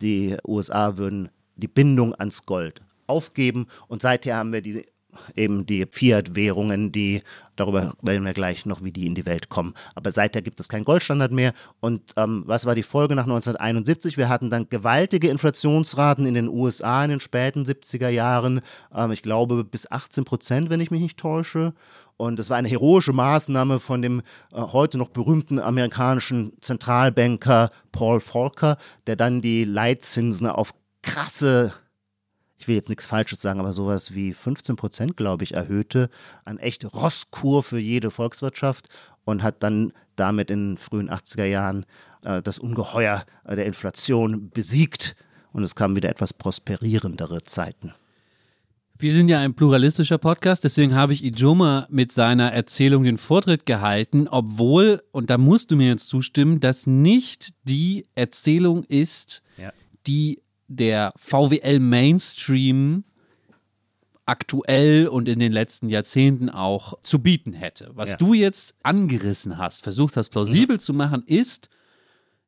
die 0.00 0.36
USA 0.46 0.96
würden 0.96 1.30
die 1.56 1.68
Bindung 1.68 2.14
ans 2.14 2.46
Gold 2.46 2.82
aufgeben. 3.06 3.66
Und 3.88 4.02
seither 4.02 4.36
haben 4.36 4.52
wir 4.52 4.62
die, 4.62 4.86
eben 5.36 5.66
die 5.66 5.86
Fiat-Währungen, 5.90 6.92
die, 6.92 7.22
darüber 7.56 7.94
werden 8.02 8.24
wir 8.24 8.32
gleich 8.32 8.66
noch, 8.66 8.82
wie 8.82 8.92
die 8.92 9.06
in 9.06 9.14
die 9.14 9.26
Welt 9.26 9.48
kommen. 9.48 9.74
Aber 9.94 10.12
seither 10.12 10.42
gibt 10.42 10.60
es 10.60 10.68
keinen 10.68 10.84
Goldstandard 10.84 11.32
mehr. 11.32 11.52
Und 11.80 12.02
ähm, 12.16 12.44
was 12.46 12.66
war 12.66 12.74
die 12.74 12.82
Folge 12.82 13.14
nach 13.14 13.24
1971? 13.24 14.16
Wir 14.16 14.28
hatten 14.28 14.50
dann 14.50 14.68
gewaltige 14.68 15.28
Inflationsraten 15.28 16.26
in 16.26 16.34
den 16.34 16.48
USA 16.48 17.04
in 17.04 17.10
den 17.10 17.20
späten 17.20 17.64
70er 17.64 18.08
Jahren. 18.08 18.60
Ähm, 18.94 19.12
ich 19.12 19.22
glaube 19.22 19.64
bis 19.64 19.90
18 19.90 20.24
Prozent, 20.24 20.70
wenn 20.70 20.80
ich 20.80 20.90
mich 20.90 21.00
nicht 21.00 21.18
täusche. 21.18 21.74
Und 22.16 22.38
es 22.38 22.48
war 22.48 22.56
eine 22.56 22.68
heroische 22.68 23.12
Maßnahme 23.12 23.80
von 23.80 24.00
dem 24.00 24.20
äh, 24.52 24.60
heute 24.60 24.98
noch 24.98 25.08
berühmten 25.08 25.58
amerikanischen 25.58 26.52
Zentralbanker 26.60 27.70
Paul 27.92 28.20
Volcker, 28.20 28.76
der 29.06 29.16
dann 29.16 29.40
die 29.40 29.64
Leitzinsen 29.64 30.46
auf 30.46 30.74
krasse 31.02 31.72
ich 32.58 32.68
will 32.68 32.74
jetzt 32.74 32.88
nichts 32.88 33.06
Falsches 33.06 33.42
sagen, 33.42 33.60
aber 33.60 33.72
sowas 33.72 34.14
wie 34.14 34.32
15 34.32 34.76
Prozent, 34.76 35.16
glaube 35.16 35.44
ich, 35.44 35.54
erhöhte, 35.54 36.08
an 36.44 36.58
echt 36.58 36.84
Rosskur 36.94 37.62
für 37.62 37.78
jede 37.78 38.10
Volkswirtschaft 38.10 38.88
und 39.24 39.42
hat 39.42 39.62
dann 39.62 39.92
damit 40.16 40.50
in 40.50 40.70
den 40.70 40.76
frühen 40.76 41.10
80er 41.10 41.44
Jahren 41.44 41.84
äh, 42.24 42.42
das 42.42 42.58
Ungeheuer 42.58 43.24
äh, 43.44 43.56
der 43.56 43.66
Inflation 43.66 44.50
besiegt 44.50 45.16
und 45.52 45.62
es 45.62 45.74
kamen 45.74 45.96
wieder 45.96 46.08
etwas 46.08 46.32
prosperierendere 46.32 47.42
Zeiten. 47.42 47.92
Wir 48.96 49.12
sind 49.12 49.28
ja 49.28 49.40
ein 49.40 49.54
pluralistischer 49.54 50.18
Podcast, 50.18 50.62
deswegen 50.62 50.94
habe 50.94 51.12
ich 51.12 51.24
Ijoma 51.24 51.88
mit 51.90 52.12
seiner 52.12 52.52
Erzählung 52.52 53.02
den 53.02 53.16
Vortritt 53.16 53.66
gehalten, 53.66 54.28
obwohl, 54.28 55.02
und 55.10 55.30
da 55.30 55.38
musst 55.38 55.72
du 55.72 55.76
mir 55.76 55.88
jetzt 55.88 56.08
zustimmen, 56.08 56.60
dass 56.60 56.86
nicht 56.86 57.54
die 57.64 58.06
Erzählung 58.14 58.84
ist, 58.84 59.42
ja. 59.58 59.72
die 60.06 60.43
der 60.68 61.12
VWL 61.16 61.78
Mainstream 61.80 63.04
aktuell 64.26 65.06
und 65.06 65.28
in 65.28 65.38
den 65.38 65.52
letzten 65.52 65.88
Jahrzehnten 65.88 66.48
auch 66.48 66.94
zu 67.02 67.18
bieten 67.18 67.52
hätte. 67.52 67.90
Was 67.94 68.10
ja. 68.10 68.16
du 68.16 68.34
jetzt 68.34 68.74
angerissen 68.82 69.58
hast, 69.58 69.82
versucht 69.82 70.16
hast 70.16 70.30
plausibel 70.30 70.76
mhm. 70.76 70.80
zu 70.80 70.94
machen, 70.94 71.22
ist, 71.26 71.68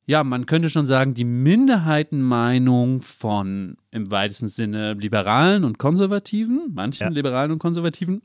ja, 0.06 0.24
man 0.24 0.46
könnte 0.46 0.70
schon 0.70 0.86
sagen, 0.86 1.14
die 1.14 1.24
Minderheitenmeinung 1.24 3.02
von 3.02 3.76
im 3.90 4.10
weitesten 4.10 4.48
Sinne 4.48 4.94
Liberalen 4.94 5.64
und 5.64 5.78
Konservativen, 5.78 6.70
manchen 6.72 7.04
ja. 7.04 7.10
Liberalen 7.10 7.52
und 7.52 7.58
Konservativen, 7.58 8.22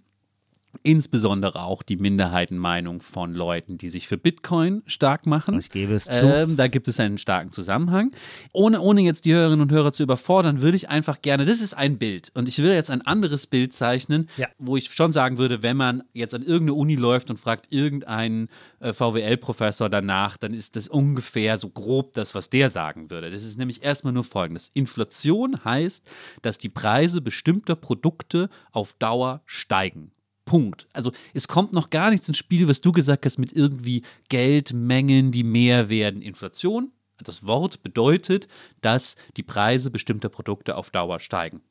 insbesondere 0.83 1.63
auch 1.63 1.83
die 1.83 1.97
Minderheitenmeinung 1.97 3.01
von 3.01 3.33
Leuten, 3.33 3.77
die 3.77 3.89
sich 3.89 4.07
für 4.07 4.17
Bitcoin 4.17 4.81
stark 4.85 5.25
machen. 5.25 5.59
Ich 5.59 5.69
gebe 5.69 5.93
es 5.93 6.05
zu. 6.05 6.25
Ähm, 6.25 6.55
da 6.55 6.67
gibt 6.67 6.87
es 6.87 6.99
einen 6.99 7.17
starken 7.17 7.51
Zusammenhang. 7.51 8.11
Ohne, 8.51 8.81
ohne 8.81 9.01
jetzt 9.01 9.25
die 9.25 9.33
Hörerinnen 9.33 9.61
und 9.61 9.71
Hörer 9.71 9.93
zu 9.93 10.03
überfordern, 10.03 10.61
würde 10.61 10.77
ich 10.77 10.89
einfach 10.89 11.21
gerne, 11.21 11.45
das 11.45 11.61
ist 11.61 11.75
ein 11.75 11.97
Bild 11.97 12.31
und 12.33 12.47
ich 12.47 12.57
will 12.59 12.71
jetzt 12.71 12.89
ein 12.89 13.01
anderes 13.01 13.47
Bild 13.47 13.73
zeichnen, 13.73 14.29
ja. 14.37 14.47
wo 14.57 14.77
ich 14.77 14.91
schon 14.91 15.11
sagen 15.11 15.37
würde, 15.37 15.61
wenn 15.61 15.77
man 15.77 16.03
jetzt 16.13 16.33
an 16.33 16.41
irgendeine 16.41 16.73
Uni 16.73 16.95
läuft 16.95 17.29
und 17.29 17.37
fragt 17.37 17.67
irgendeinen 17.69 18.49
äh, 18.79 18.93
VWL-Professor 18.93 19.89
danach, 19.89 20.37
dann 20.37 20.53
ist 20.53 20.75
das 20.75 20.87
ungefähr 20.87 21.57
so 21.57 21.69
grob 21.69 22.13
das, 22.13 22.33
was 22.33 22.49
der 22.49 22.69
sagen 22.69 23.09
würde. 23.09 23.29
Das 23.29 23.43
ist 23.43 23.57
nämlich 23.57 23.83
erstmal 23.83 24.13
nur 24.13 24.23
folgendes. 24.23 24.71
Inflation 24.73 25.63
heißt, 25.63 26.03
dass 26.41 26.57
die 26.57 26.69
Preise 26.69 27.21
bestimmter 27.21 27.75
Produkte 27.75 28.49
auf 28.71 28.93
Dauer 28.93 29.41
steigen. 29.45 30.11
Punkt. 30.51 30.85
Also 30.91 31.13
es 31.33 31.47
kommt 31.47 31.71
noch 31.71 31.91
gar 31.91 32.09
nichts 32.09 32.27
ins 32.27 32.37
Spiel, 32.37 32.67
was 32.67 32.81
du 32.81 32.91
gesagt 32.91 33.25
hast, 33.25 33.37
mit 33.37 33.53
irgendwie 33.53 34.01
Geldmengen, 34.27 35.31
die 35.31 35.45
mehr 35.45 35.87
werden. 35.87 36.21
Inflation, 36.21 36.91
das 37.23 37.45
Wort 37.45 37.83
bedeutet, 37.83 38.49
dass 38.81 39.15
die 39.37 39.43
Preise 39.43 39.89
bestimmter 39.91 40.27
Produkte 40.27 40.75
auf 40.75 40.89
Dauer 40.89 41.21
steigen. 41.21 41.61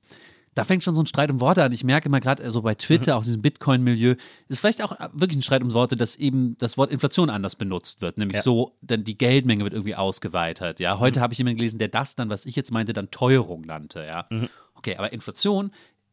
Da 0.55 0.64
fängt 0.64 0.83
schon 0.83 0.95
so 0.95 1.03
ein 1.03 1.07
Streit 1.07 1.31
um 1.31 1.41
Worte 1.41 1.62
an. 1.62 1.72
Ich 1.72 1.85
merke 1.85 2.09
immer 2.09 2.20
gerade 2.20 2.43
so 2.43 2.47
also 2.47 2.62
bei 2.62 2.74
Twitter, 2.74 3.12
mhm. 3.12 3.18
auch 3.18 3.22
diesem 3.22 3.43
Bitcoin-Milieu, 3.43 4.14
ist 4.49 4.61
vielleicht 4.61 4.81
auch 4.81 4.99
wirklich 5.12 5.37
ein 5.37 5.43
Streit 5.43 5.62
um 5.62 5.74
Worte, 5.74 5.95
dass 5.95 6.16
eben 6.16 6.57
das 6.57 6.78
Wort 6.78 6.91
Inflation 6.91 7.28
anders 7.28 7.57
benutzt 7.57 8.01
wird. 8.01 8.16
Nämlich 8.16 8.37
ja. 8.37 8.43
so, 8.43 8.78
dann 8.81 9.05
die 9.05 9.18
Geldmenge 9.18 9.62
wird 9.62 9.74
irgendwie 9.74 9.95
ausgeweitet. 9.95 10.81
Ja, 10.81 10.99
heute 10.99 11.18
mhm. 11.18 11.22
habe 11.24 11.35
ich 11.35 11.39
jemanden 11.39 11.59
gelesen, 11.59 11.78
der 11.78 11.89
das 11.89 12.14
dann, 12.14 12.31
was 12.31 12.47
ich 12.47 12.57
jetzt 12.57 12.72
meinte, 12.72 12.95
dann 12.95 13.11
Teuerung 13.11 13.61
nannte. 13.61 14.07
Ja, 14.07 14.26
mhm. 14.31 14.49
okay, 14.74 14.97
aber 14.97 15.12
Inflation 15.12 15.70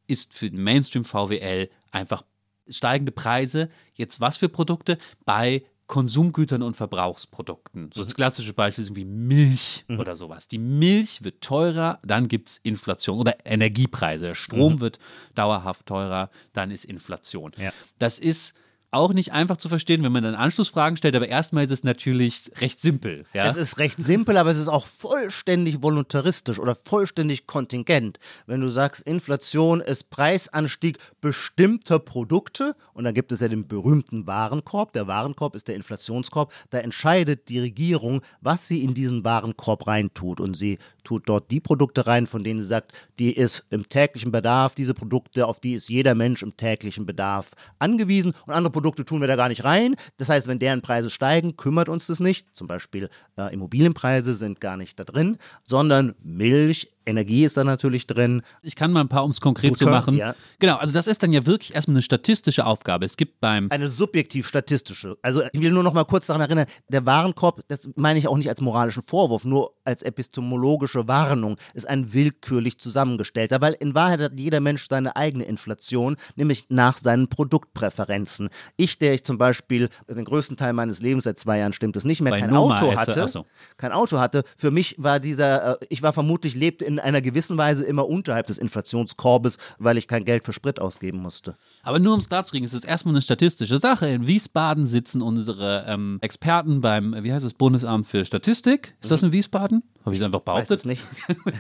ist 0.08 0.34
für 0.34 0.50
den 0.50 0.62
Mainstream 0.62 1.06
VWL 1.06 1.70
einfach 1.92 2.24
steigende 2.70 3.12
Preise. 3.12 3.70
Jetzt 3.94 4.20
was 4.20 4.38
für 4.38 4.50
Produkte? 4.50 4.98
Bei 5.26 5.64
Konsumgütern 5.88 6.64
und 6.64 6.76
Verbrauchsprodukten. 6.76 7.92
So 7.94 8.04
das 8.04 8.10
mhm. 8.12 8.16
klassische 8.16 8.54
Beispiel 8.54 8.84
ist 8.84 8.96
wie 8.96 9.06
Milch 9.06 9.86
mhm. 9.88 10.00
oder 10.00 10.16
sowas. 10.16 10.50
Die 10.50 10.58
Milch 10.58 11.24
wird 11.24 11.42
teurer, 11.42 12.00
dann 12.04 12.28
gibt 12.28 12.50
es 12.50 12.58
Inflation 12.62 13.20
oder 13.20 13.38
Energiepreise. 13.46 14.26
Der 14.26 14.36
Strom 14.36 14.74
mhm. 14.74 14.82
wird 14.82 15.00
dauerhaft 15.34 15.86
teurer, 15.86 16.30
dann 16.52 16.72
ist 16.72 16.84
Inflation. 16.84 17.54
Ja. 17.58 17.72
Das 18.00 18.20
ist 18.20 18.54
auch 18.92 19.14
nicht 19.14 19.34
einfach 19.34 19.58
zu 19.58 19.68
verstehen, 19.68 20.04
wenn 20.04 20.12
man 20.12 20.24
dann 20.24 20.36
Anschlussfragen 20.36 20.96
stellt, 20.98 21.16
aber 21.16 21.28
erstmal 21.28 21.66
ist 21.66 21.72
es 21.72 21.84
natürlich 21.84 22.52
recht 22.62 22.80
simpel. 22.80 23.26
Ja? 23.34 23.46
Es 23.46 23.58
ist 23.58 23.80
recht 23.80 24.02
simpel, 24.02 24.38
aber 24.38 24.50
es 24.50 24.58
ist 24.58 24.70
auch 24.70 24.86
vollständig 24.86 25.82
voluntaristisch 25.82 26.58
oder 26.58 26.76
vollständig 26.76 27.48
kontingent. 27.48 28.20
Wenn 28.46 28.62
du 28.62 28.70
sagst, 28.70 29.04
Inflation 29.04 29.82
ist 29.82 30.10
Preisanstieg 30.10 31.00
bestimmter 31.20 32.00
Produkte 32.00 32.76
und 32.94 33.04
dann 33.04 33.14
gibt 33.14 33.32
es 33.32 33.42
ja 33.42 33.50
den 33.50 33.68
berühmten 33.68 34.26
Warenkorb. 34.26 34.94
Der 34.94 35.08
Warenkorb 35.08 35.56
ist 35.56 35.68
der 35.68 35.76
Inflationskorb. 35.76 36.54
Da 36.70 36.80
entscheidet 36.80 37.50
die 37.50 37.60
Regierung, 37.60 38.22
was 38.42 38.68
sie 38.68 38.84
in 38.84 38.94
diesen 38.94 39.26
Warenkorb 39.26 39.86
reintut 39.86 40.40
und 40.40 40.56
sie 40.56 40.78
tut 41.08 41.30
dort 41.30 41.50
die 41.52 41.62
Produkte 41.62 42.06
rein, 42.06 42.28
von 42.28 42.44
denen 42.44 42.60
sie 42.60 42.66
sagt, 42.66 42.92
die 43.18 43.32
ist 43.32 43.64
im 43.70 43.88
täglichen 43.88 44.30
Bedarf, 44.30 44.76
diese 44.76 44.94
Produkte, 44.94 45.48
auf 45.48 45.62
die 45.62 45.72
ist 45.72 45.88
jeder 45.88 46.16
Mensch 46.16 46.44
im 46.44 46.58
täglichen 46.58 47.06
Bedarf 47.06 47.52
angewiesen 47.80 48.34
und 48.46 48.54
andere 48.54 48.74
Produkte 48.74 49.06
tun 49.06 49.22
wir 49.22 49.28
da 49.30 49.38
gar 49.38 49.48
nicht 49.48 49.64
rein. 49.64 49.96
Das 50.18 50.28
heißt, 50.28 50.50
wenn 50.50 50.60
deren 50.60 50.82
Preise 50.82 51.10
steigen, 51.10 51.56
kümmert 51.56 51.88
uns 51.88 52.08
das 52.08 52.20
nicht. 52.20 52.54
Zum 52.54 52.68
Beispiel 52.68 53.10
äh, 53.38 53.54
Immobilienpreise 53.54 54.36
sind 54.36 54.60
gar 54.60 54.76
nicht 54.76 55.00
da 55.00 55.06
drin, 55.06 55.38
sondern 55.66 56.14
Milch, 56.22 56.92
Energie 57.08 57.46
ist 57.46 57.58
da 57.58 57.64
natürlich 57.64 58.08
drin. 58.08 58.42
Ich 58.62 58.76
kann 58.76 58.92
mal 58.92 59.02
ein 59.02 59.10
paar, 59.10 59.24
um 59.24 59.32
es 59.32 59.42
konkret 59.42 59.70
Gut, 59.70 59.78
zu 59.80 59.88
machen. 59.88 60.16
Ja. 60.16 60.36
Genau, 60.60 60.76
also 60.78 60.94
das 60.94 61.08
ist 61.08 61.24
dann 61.24 61.32
ja 61.32 61.46
wirklich 61.46 61.74
erstmal 61.74 61.96
eine 61.96 62.02
statistische 62.02 62.66
Aufgabe. 62.66 63.06
Es 63.06 63.18
gibt 63.18 63.40
beim. 63.40 63.68
Eine 63.72 63.88
subjektiv-statistische. 63.88 65.18
Also 65.22 65.44
ich 65.52 65.62
will 65.62 65.72
nur 65.72 65.84
noch 65.84 65.94
mal 65.94 66.06
kurz 66.06 66.28
daran 66.28 66.42
erinnern, 66.42 66.66
der 66.90 67.06
Warenkorb, 67.06 67.64
das 67.68 67.90
meine 67.96 68.20
ich 68.20 68.28
auch 68.28 68.38
nicht 68.38 68.50
als 68.50 68.62
moralischen 68.62 69.04
Vorwurf, 69.04 69.46
nur 69.46 69.74
als 69.86 70.04
epistemologische 70.04 71.08
Warnung, 71.08 71.58
ist 71.74 71.88
ein 71.88 72.14
willkürlich 72.14 72.80
zusammengestellter, 72.80 73.62
weil 73.62 73.74
in 73.74 73.96
Wahrheit 73.96 74.20
hat 74.20 74.34
jeder 74.38 74.60
Mensch 74.60 74.88
seine 74.88 75.16
eigene 75.16 75.46
Inflation, 75.46 76.18
nämlich 76.36 76.66
nach 76.70 76.98
seinen 76.98 77.30
Produktpräferenzen. 77.30 78.50
Ich, 78.76 79.00
der 79.00 79.14
ich 79.14 79.24
zum 79.24 79.38
Beispiel 79.38 79.90
den 80.10 80.26
größten 80.26 80.58
Teil 80.58 80.74
meines 80.74 81.02
Lebens, 81.02 81.24
seit 81.24 81.38
zwei 81.38 81.60
Jahren 81.60 81.74
stimmt 81.74 81.96
es 81.96 82.04
nicht 82.04 82.22
mehr, 82.22 82.32
Bei 82.32 82.42
kein 82.42 82.50
Noma 82.52 82.76
Auto 82.76 82.96
hatte, 82.96 83.28
so. 83.28 83.46
kein 83.78 83.92
Auto 83.92 84.20
hatte, 84.20 84.44
für 84.58 84.72
mich 84.72 84.96
war 84.98 85.20
dieser, 85.20 85.82
äh, 85.82 85.86
ich 85.90 86.02
war 86.02 86.14
vermutlich, 86.14 86.56
lebte 86.56 86.86
in 86.86 86.97
einer 87.00 87.22
gewissen 87.22 87.58
Weise 87.58 87.84
immer 87.84 88.08
unterhalb 88.08 88.48
des 88.48 88.58
Inflationskorbes, 88.58 89.58
weil 89.80 89.98
ich 89.98 90.08
kein 90.08 90.26
Geld 90.26 90.46
für 90.46 90.54
Sprit 90.54 90.80
ausgeben 90.80 91.20
musste. 91.20 91.56
Aber 91.84 92.00
nur 92.00 92.14
um 92.14 92.20
es 92.20 92.30
klarzukriegen, 92.30 92.66
es 92.66 92.74
ist 92.74 92.86
erstmal 92.86 93.14
eine 93.14 93.22
statistische 93.22 93.80
Sache. 93.80 94.08
In 94.08 94.28
Wiesbaden 94.28 94.86
sitzen 94.88 95.22
unsere 95.22 95.86
ähm, 95.88 96.18
Experten 96.22 96.82
beim, 96.82 97.16
wie 97.24 97.32
heißt 97.32 97.46
das, 97.46 97.54
Bundesamt 97.54 98.08
für 98.08 98.26
Statistik. 98.26 98.96
Ist 99.02 99.12
das 99.12 99.24
in 99.24 99.32
Wiesbaden? 99.32 99.84
Habe 100.06 100.16
ich 100.16 100.24
einfach 100.24 100.40
behauptet? 100.42 100.70
Weiß 100.70 100.80
es 100.80 100.86
nicht. 100.86 101.04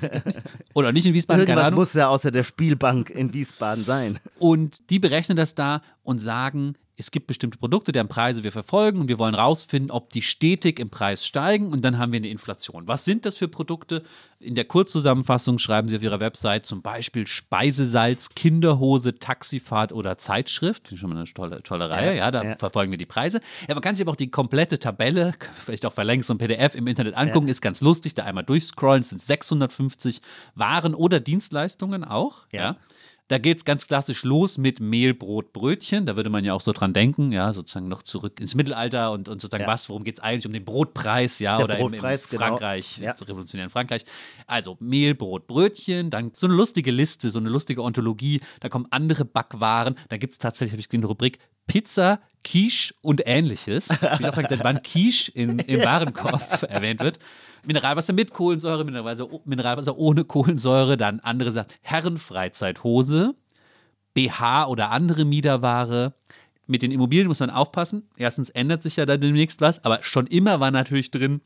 Oder 0.73 0.91
nicht 0.91 1.05
in 1.05 1.13
Wiesbaden, 1.13 1.41
Irgendwas 1.41 1.55
keine 1.55 1.67
Ahnung. 1.67 1.79
muss 1.79 1.93
ja 1.93 2.07
außer 2.07 2.31
der 2.31 2.43
Spielbank 2.43 3.09
in 3.09 3.33
Wiesbaden 3.33 3.83
sein. 3.83 4.19
Und 4.39 4.89
die 4.89 4.99
berechnen 4.99 5.35
das 5.35 5.55
da 5.55 5.81
und 6.03 6.19
sagen, 6.19 6.75
es 6.99 7.11
gibt 7.11 7.27
bestimmte 7.27 7.59
Produkte, 7.59 7.91
deren 7.91 8.07
Preise 8.07 8.43
wir 8.43 8.51
verfolgen 8.51 8.99
und 8.99 9.07
wir 9.07 9.19
wollen 9.19 9.35
rausfinden, 9.35 9.91
ob 9.91 10.09
die 10.09 10.23
stetig 10.23 10.79
im 10.79 10.89
Preis 10.89 11.25
steigen 11.25 11.71
und 11.71 11.85
dann 11.85 11.99
haben 11.99 12.11
wir 12.11 12.17
eine 12.17 12.27
Inflation. 12.27 12.87
Was 12.87 13.05
sind 13.05 13.25
das 13.25 13.37
für 13.37 13.47
Produkte? 13.47 14.01
In 14.39 14.55
der 14.55 14.65
Kurzzusammenfassung 14.65 15.59
schreiben 15.59 15.87
Sie 15.87 15.95
auf 15.95 16.01
Ihrer 16.01 16.19
Website 16.19 16.65
zum 16.65 16.81
Beispiel 16.81 17.27
Speisesalz, 17.27 18.29
Kinderhose, 18.29 19.19
Taxifahrt 19.19 19.93
oder 19.93 20.17
Zeitschrift. 20.17 20.91
Schon 20.95 21.09
mal 21.11 21.17
eine 21.17 21.25
tolle, 21.25 21.61
tolle 21.61 21.89
Reihe, 21.89 22.15
ja, 22.15 22.25
ja 22.25 22.31
da 22.31 22.43
ja. 22.43 22.55
verfolgen 22.55 22.89
wir 22.91 22.97
die 22.97 23.05
Preise. 23.05 23.41
Ja, 23.67 23.75
man 23.75 23.83
kann 23.83 23.93
sich 23.93 24.03
aber 24.03 24.13
auch 24.13 24.17
die 24.17 24.31
komplette 24.31 24.79
Tabelle, 24.79 25.33
vielleicht 25.65 25.85
auch 25.85 25.93
verlängst 25.93 26.27
so 26.27 26.33
ein 26.33 26.39
PDF 26.39 26.73
im 26.73 26.87
Internet 26.87 27.15
angucken, 27.15 27.47
ja. 27.47 27.51
ist 27.51 27.61
ganz 27.61 27.79
lustig, 27.81 28.15
da 28.15 28.23
einmal 28.23 28.43
durchscrollen, 28.43 29.01
es 29.01 29.09
sind 29.09 29.21
650 29.21 30.21
Waren 30.55 30.95
oder 30.95 31.19
Dienstleistungen 31.19 32.03
auch, 32.03 32.47
ja. 32.51 32.75
Da 33.30 33.39
geht 33.39 33.57
es 33.57 33.65
ganz 33.65 33.88
klassisch 33.88 34.23
los 34.23 34.57
mit 34.57 34.80
Mehl, 34.80 35.13
Brot, 35.13 35.51
Brötchen. 35.51 36.05
Da 36.05 36.15
würde 36.15 36.30
man 36.30 36.45
ja 36.45 36.53
auch 36.53 36.61
so 36.61 36.71
dran 36.71 36.93
denken, 36.93 37.32
ja, 37.34 37.51
sozusagen 37.51 37.89
noch 37.89 38.03
zurück 38.03 38.39
ins 38.39 38.55
Mittelalter 38.55 39.11
und, 39.11 39.28
und 39.28 39.41
sozusagen 39.41 39.63
ja. 39.63 39.67
was, 39.67 39.89
worum 39.89 40.05
geht 40.05 40.17
es 40.17 40.23
eigentlich 40.23 40.45
um 40.45 40.53
den 40.53 40.63
Brotpreis, 40.63 41.39
ja, 41.39 41.57
Der 41.57 41.65
oder 41.65 41.75
Brotpreis, 41.75 42.25
im, 42.25 42.32
im 42.32 42.38
genau. 42.38 42.49
Frankreich, 42.49 42.97
ja. 42.99 43.11
revolutionären 43.11 43.69
Frankreich. 43.69 44.05
Also 44.45 44.78
Mehl, 44.80 45.13
Brot, 45.13 45.45
Brötchen, 45.47 46.09
dann 46.09 46.32
so 46.34 46.47
eine 46.47 46.55
lustige 46.55 46.91
Liste, 46.91 47.30
so 47.30 47.39
eine 47.39 47.49
lustige 47.49 47.84
Ontologie, 47.84 48.39
da 48.61 48.69
kommen 48.69 48.88
andere 48.91 49.25
Backwaren, 49.25 49.95
da 50.07 50.17
gibt 50.17 50.34
es 50.34 50.38
tatsächlich, 50.39 50.71
habe 50.71 50.82
ich 50.82 50.93
eine 50.93 51.05
Rubrik, 51.05 51.39
Pizza, 51.67 52.21
Quiche 52.43 52.93
und 53.01 53.21
ähnliches. 53.25 53.89
Ich 53.89 54.01
habe 54.01 54.41
gesagt, 54.41 54.63
wann 54.63 54.82
Quiche 54.82 55.32
in, 55.34 55.59
im 55.59 55.82
Warenkorb 55.84 56.63
erwähnt 56.69 57.01
wird. 57.01 57.19
Mineralwasser 57.68 58.13
mit 58.13 58.34
Kohlensäure, 58.34 58.86
Mineralwasser, 58.86 59.28
Mineralwasser 59.43 59.97
ohne 59.97 60.24
Kohlensäure, 60.24 60.95
dann 60.95 61.20
andere 61.20 61.51
sagt 61.51 61.78
Herrenfreizeithose, 61.82 63.36
BH 64.13 64.68
oder 64.68 64.91
andere 64.91 65.26
Miederware. 65.26 66.13
Mit 66.65 66.82
den 66.82 66.91
Immobilien 66.91 67.28
muss 67.28 67.41
man 67.41 67.49
aufpassen. 67.49 68.09
Erstens 68.18 68.49
ändert 68.49 68.84
sich 68.84 68.95
ja 68.95 69.05
da 69.05 69.18
demnächst 69.18 69.59
was, 69.59 69.84
aber 69.84 69.99
schon 70.01 70.28
immer 70.28 70.59
war 70.61 70.72
natürlich 70.72 71.11
drin 71.11 71.41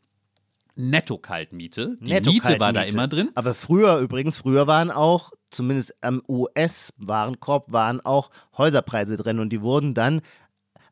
Netto-Kaltmiete. 0.74 1.98
Die 2.00 2.12
Netto 2.12 2.30
Miete 2.30 2.58
war 2.60 2.72
da 2.72 2.82
immer 2.82 3.08
drin. 3.08 3.30
Aber 3.34 3.54
früher 3.54 3.98
übrigens, 3.98 4.38
früher 4.38 4.66
waren 4.66 4.90
auch, 4.90 5.32
zumindest 5.50 5.94
am 6.02 6.22
US-Warenkorb, 6.28 7.72
waren 7.72 8.00
auch 8.00 8.30
Häuserpreise 8.56 9.16
drin 9.16 9.38
und 9.38 9.50
die 9.50 9.60
wurden 9.60 9.92
dann 9.92 10.22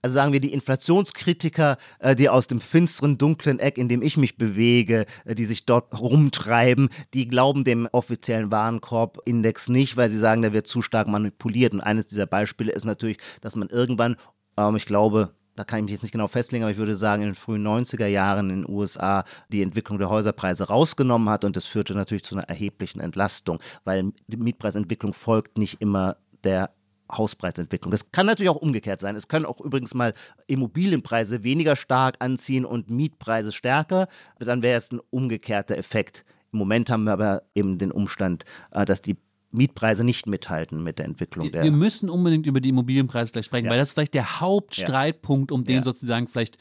also 0.02 0.14
sagen 0.14 0.32
wir 0.32 0.40
die 0.40 0.52
Inflationskritiker, 0.52 1.76
äh, 1.98 2.16
die 2.16 2.28
aus 2.28 2.46
dem 2.46 2.60
finsteren, 2.60 3.18
dunklen 3.18 3.58
Eck, 3.58 3.78
in 3.78 3.88
dem 3.88 4.02
ich 4.02 4.16
mich 4.16 4.36
bewege, 4.36 5.06
äh, 5.24 5.34
die 5.34 5.44
sich 5.44 5.66
dort 5.66 5.98
rumtreiben, 6.00 6.88
die 7.14 7.28
glauben 7.28 7.64
dem 7.64 7.88
offiziellen 7.92 8.50
Warenkorbindex 8.50 9.68
nicht, 9.68 9.96
weil 9.96 10.10
sie 10.10 10.18
sagen, 10.18 10.42
der 10.42 10.52
wird 10.52 10.66
zu 10.66 10.82
stark 10.82 11.08
manipuliert. 11.08 11.72
Und 11.74 11.80
eines 11.80 12.06
dieser 12.06 12.26
Beispiele 12.26 12.72
ist 12.72 12.84
natürlich, 12.84 13.18
dass 13.40 13.56
man 13.56 13.68
irgendwann, 13.68 14.16
ähm, 14.56 14.76
ich 14.76 14.86
glaube, 14.86 15.34
da 15.56 15.64
kann 15.64 15.80
ich 15.80 15.84
mich 15.84 15.92
jetzt 15.92 16.02
nicht 16.02 16.12
genau 16.12 16.28
festlegen, 16.28 16.64
aber 16.64 16.72
ich 16.72 16.78
würde 16.78 16.94
sagen, 16.94 17.22
in 17.22 17.28
den 17.28 17.34
frühen 17.34 17.66
90er 17.66 18.06
Jahren 18.06 18.48
in 18.48 18.62
den 18.62 18.74
USA 18.74 19.24
die 19.50 19.60
Entwicklung 19.60 19.98
der 19.98 20.08
Häuserpreise 20.08 20.68
rausgenommen 20.68 21.28
hat 21.28 21.44
und 21.44 21.54
das 21.54 21.66
führte 21.66 21.94
natürlich 21.94 22.24
zu 22.24 22.34
einer 22.34 22.48
erheblichen 22.48 23.00
Entlastung, 23.00 23.58
weil 23.84 24.12
die 24.26 24.38
Mietpreisentwicklung 24.38 25.12
folgt 25.12 25.58
nicht 25.58 25.82
immer 25.82 26.16
der 26.44 26.70
Hauspreisentwicklung. 27.10 27.90
Das 27.90 28.12
kann 28.12 28.26
natürlich 28.26 28.50
auch 28.50 28.56
umgekehrt 28.56 29.00
sein. 29.00 29.16
Es 29.16 29.28
können 29.28 29.46
auch 29.46 29.60
übrigens 29.60 29.94
mal 29.94 30.14
Immobilienpreise 30.46 31.42
weniger 31.42 31.76
stark 31.76 32.16
anziehen 32.18 32.64
und 32.64 32.90
Mietpreise 32.90 33.52
stärker. 33.52 34.08
Dann 34.38 34.62
wäre 34.62 34.78
es 34.78 34.92
ein 34.92 35.00
umgekehrter 35.10 35.76
Effekt. 35.76 36.24
Im 36.52 36.58
Moment 36.58 36.90
haben 36.90 37.04
wir 37.04 37.12
aber 37.12 37.42
eben 37.54 37.78
den 37.78 37.92
Umstand, 37.92 38.44
äh, 38.72 38.84
dass 38.84 39.02
die 39.02 39.16
Mietpreise 39.52 40.04
nicht 40.04 40.26
mithalten 40.26 40.82
mit 40.82 40.98
der 40.98 41.06
Entwicklung 41.06 41.50
der. 41.50 41.62
Wir 41.62 41.72
müssen 41.72 42.08
unbedingt 42.08 42.46
über 42.46 42.60
die 42.60 42.68
Immobilienpreise 42.68 43.32
gleich 43.32 43.46
sprechen, 43.46 43.66
ja. 43.66 43.72
weil 43.72 43.78
das 43.78 43.88
ist 43.88 43.94
vielleicht 43.94 44.14
der 44.14 44.40
Hauptstreitpunkt, 44.40 45.50
um 45.50 45.64
den 45.64 45.76
ja. 45.76 45.82
sozusagen 45.82 46.28
vielleicht 46.28 46.58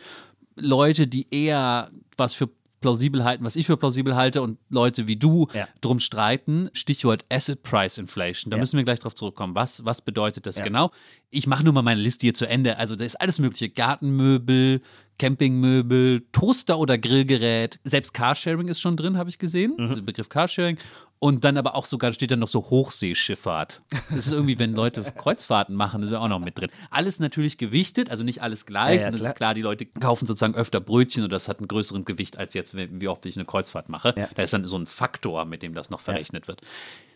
Leute, 0.55 1.07
die 1.07 1.27
eher 1.33 1.91
was 2.17 2.33
für 2.33 2.49
plausibel 2.82 3.23
halten, 3.23 3.43
was 3.43 3.55
ich 3.55 3.65
für 3.65 3.77
plausibel 3.77 4.15
halte 4.15 4.41
und 4.41 4.57
Leute 4.69 5.07
wie 5.07 5.15
du 5.15 5.47
ja. 5.53 5.67
drum 5.82 5.99
streiten. 5.99 6.69
Stichwort 6.73 7.25
Asset 7.30 7.63
Price 7.63 7.97
Inflation. 7.97 8.51
Da 8.51 8.57
ja. 8.57 8.61
müssen 8.61 8.77
wir 8.77 8.84
gleich 8.84 8.99
drauf 8.99 9.15
zurückkommen. 9.15 9.55
Was, 9.55 9.86
was 9.86 10.01
bedeutet 10.01 10.45
das 10.45 10.57
ja. 10.57 10.63
genau? 10.63 10.91
Ich 11.30 11.47
mache 11.47 11.63
nur 11.63 11.73
mal 11.73 11.82
meine 11.82 12.01
Liste 12.01 12.25
hier 12.25 12.34
zu 12.34 12.47
Ende. 12.47 12.77
Also 12.77 12.95
da 12.95 13.05
ist 13.05 13.19
alles 13.19 13.39
mögliche. 13.39 13.69
Gartenmöbel, 13.69 14.82
Campingmöbel, 15.17 16.25
Toaster 16.32 16.80
oder 16.80 16.97
Grillgerät. 16.97 17.80
Selbst 17.84 18.13
Carsharing 18.13 18.67
ist 18.67 18.80
schon 18.80 18.97
drin, 18.97 19.17
habe 19.17 19.30
ich 19.30 19.38
gesehen. 19.38 19.75
Mhm. 19.77 19.89
Also 19.89 20.01
Begriff 20.01 20.30
Carsharing. 20.30 20.77
Und 21.22 21.43
dann 21.43 21.57
aber 21.57 21.76
auch 21.76 21.84
sogar 21.84 22.13
steht 22.13 22.32
dann 22.32 22.39
noch 22.39 22.47
so 22.47 22.70
Hochseeschifffahrt. 22.70 23.82
Das 24.09 24.28
ist 24.28 24.32
irgendwie, 24.32 24.57
wenn 24.57 24.74
Leute 24.74 25.03
Kreuzfahrten 25.17 25.76
machen, 25.76 25.99
das 26.01 26.11
ist 26.11 26.15
auch 26.15 26.30
noch 26.30 26.39
mit 26.39 26.57
drin. 26.57 26.70
Alles 26.91 27.20
natürlich 27.20 27.57
gewichtet, 27.57 28.09
also 28.09 28.24
nicht 28.24 28.41
alles 28.41 28.65
gleich. 28.65 28.97
Ja, 28.97 29.01
ja, 29.01 29.07
und 29.07 29.20
das 29.20 29.28
ist 29.28 29.36
klar, 29.36 29.53
die 29.53 29.61
Leute 29.61 29.86
kaufen 29.86 30.26
sozusagen 30.26 30.55
öfter 30.55 30.80
Brötchen 30.80 31.26
und 31.26 31.30
das 31.30 31.49
hat 31.49 31.59
einen 31.59 31.67
größeren 31.67 32.05
Gewicht 32.05 32.38
als 32.38 32.53
jetzt, 32.53 32.74
wie 32.76 33.07
oft 33.09 33.26
ich 33.26 33.36
eine 33.36 33.43
Kreuzfahrt 33.43 33.89
mache. 33.89 34.13
Ja. 34.17 34.30
Da 34.34 34.43
ist 34.43 34.53
dann 34.53 34.65
so 34.65 34.78
ein 34.78 34.86
Faktor, 34.86 35.43
mit 35.43 35.61
dem 35.61 35.74
das 35.74 35.89
noch 35.89 35.99
verrechnet 35.99 36.47
wird. 36.47 36.61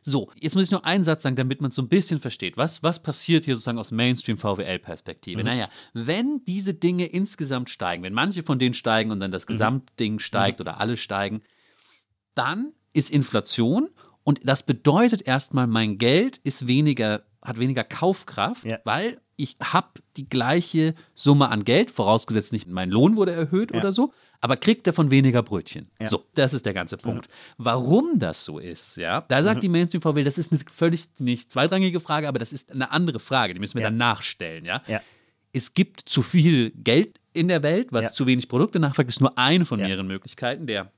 So, 0.01 0.29
jetzt 0.37 0.55
muss 0.55 0.65
ich 0.65 0.71
nur 0.71 0.83
einen 0.83 1.05
Satz 1.05 1.23
sagen, 1.23 1.37
damit 1.37 1.61
man 1.61 1.69
es 1.69 1.75
so 1.75 1.81
ein 1.81 1.87
bisschen 1.87 2.19
versteht. 2.19 2.57
Was, 2.57 2.83
was 2.83 3.01
passiert 3.01 3.45
hier 3.45 3.55
sozusagen 3.55 3.79
aus 3.79 3.91
Mainstream-VWL-Perspektive? 3.91 5.39
Mhm. 5.39 5.45
Naja, 5.45 5.69
wenn 5.93 6.43
diese 6.45 6.73
Dinge 6.73 7.05
insgesamt 7.05 7.69
steigen, 7.69 8.03
wenn 8.03 8.13
manche 8.13 8.43
von 8.43 8.59
denen 8.59 8.73
steigen 8.73 9.11
und 9.11 9.21
dann 9.21 9.31
das 9.31 9.47
mhm. 9.47 9.53
Gesamtding 9.53 10.19
steigt 10.19 10.59
mhm. 10.59 10.63
oder 10.63 10.81
alle 10.81 10.97
steigen, 10.97 11.41
dann 12.35 12.73
ist 12.93 13.09
Inflation 13.09 13.89
und 14.23 14.41
das 14.43 14.63
bedeutet 14.63 15.21
erstmal, 15.23 15.67
mein 15.67 15.97
Geld 15.97 16.37
ist 16.37 16.67
weniger, 16.67 17.23
hat 17.41 17.59
weniger 17.59 17.83
Kaufkraft, 17.83 18.65
ja. 18.65 18.79
weil 18.85 19.19
ich 19.35 19.57
habe 19.61 19.87
die 20.15 20.29
gleiche 20.29 20.93
Summe 21.15 21.49
an 21.49 21.65
Geld, 21.65 21.91
vorausgesetzt 21.91 22.53
nicht 22.53 22.67
mein 22.67 22.89
Lohn 22.89 23.15
wurde 23.15 23.31
erhöht 23.31 23.71
ja. 23.71 23.79
oder 23.79 23.91
so, 23.91 24.13
aber 24.39 24.57
kriegt 24.57 24.85
davon 24.85 25.11
weniger 25.11 25.41
Brötchen. 25.41 25.89
Ja. 25.99 26.07
So, 26.07 26.23
das 26.35 26.53
ist 26.53 26.65
der 26.65 26.73
ganze 26.73 26.97
Punkt. 26.97 27.27
Warum 27.57 28.19
das 28.19 28.45
so 28.45 28.59
ist, 28.59 28.97
ja, 28.97 29.21
da 29.21 29.43
sagt 29.43 29.57
mhm. 29.57 29.61
die 29.61 29.69
Mainstream-VW, 29.69 30.23
das 30.23 30.37
ist 30.37 30.51
eine 30.51 30.61
völlig 30.71 31.07
nicht 31.19 31.51
zweitrangige 31.51 31.99
Frage, 31.99 32.27
aber 32.27 32.39
das 32.39 32.53
ist 32.53 32.71
eine 32.71 32.91
andere 32.91 33.19
Frage, 33.19 33.53
die 33.53 33.59
müssen 33.59 33.77
wir 33.77 33.83
dann 33.83 33.97
nachstellen, 33.97 34.65
ja. 34.65 34.81
Es 35.55 35.75
gibt 35.75 36.01
zu 36.01 36.23
viel 36.23 36.71
Geld 36.71 37.19
in 37.33 37.47
der 37.47 37.61
Welt, 37.61 37.89
was 37.91 38.13
zu 38.13 38.25
wenig 38.25 38.47
Produkte 38.47 38.79
nachfragt, 38.79 39.09
ist 39.09 39.21
nur 39.21 39.37
eine 39.37 39.65
von 39.65 39.79
mehreren 39.79 40.07
Möglichkeiten. 40.07 40.65
Der 40.65 40.91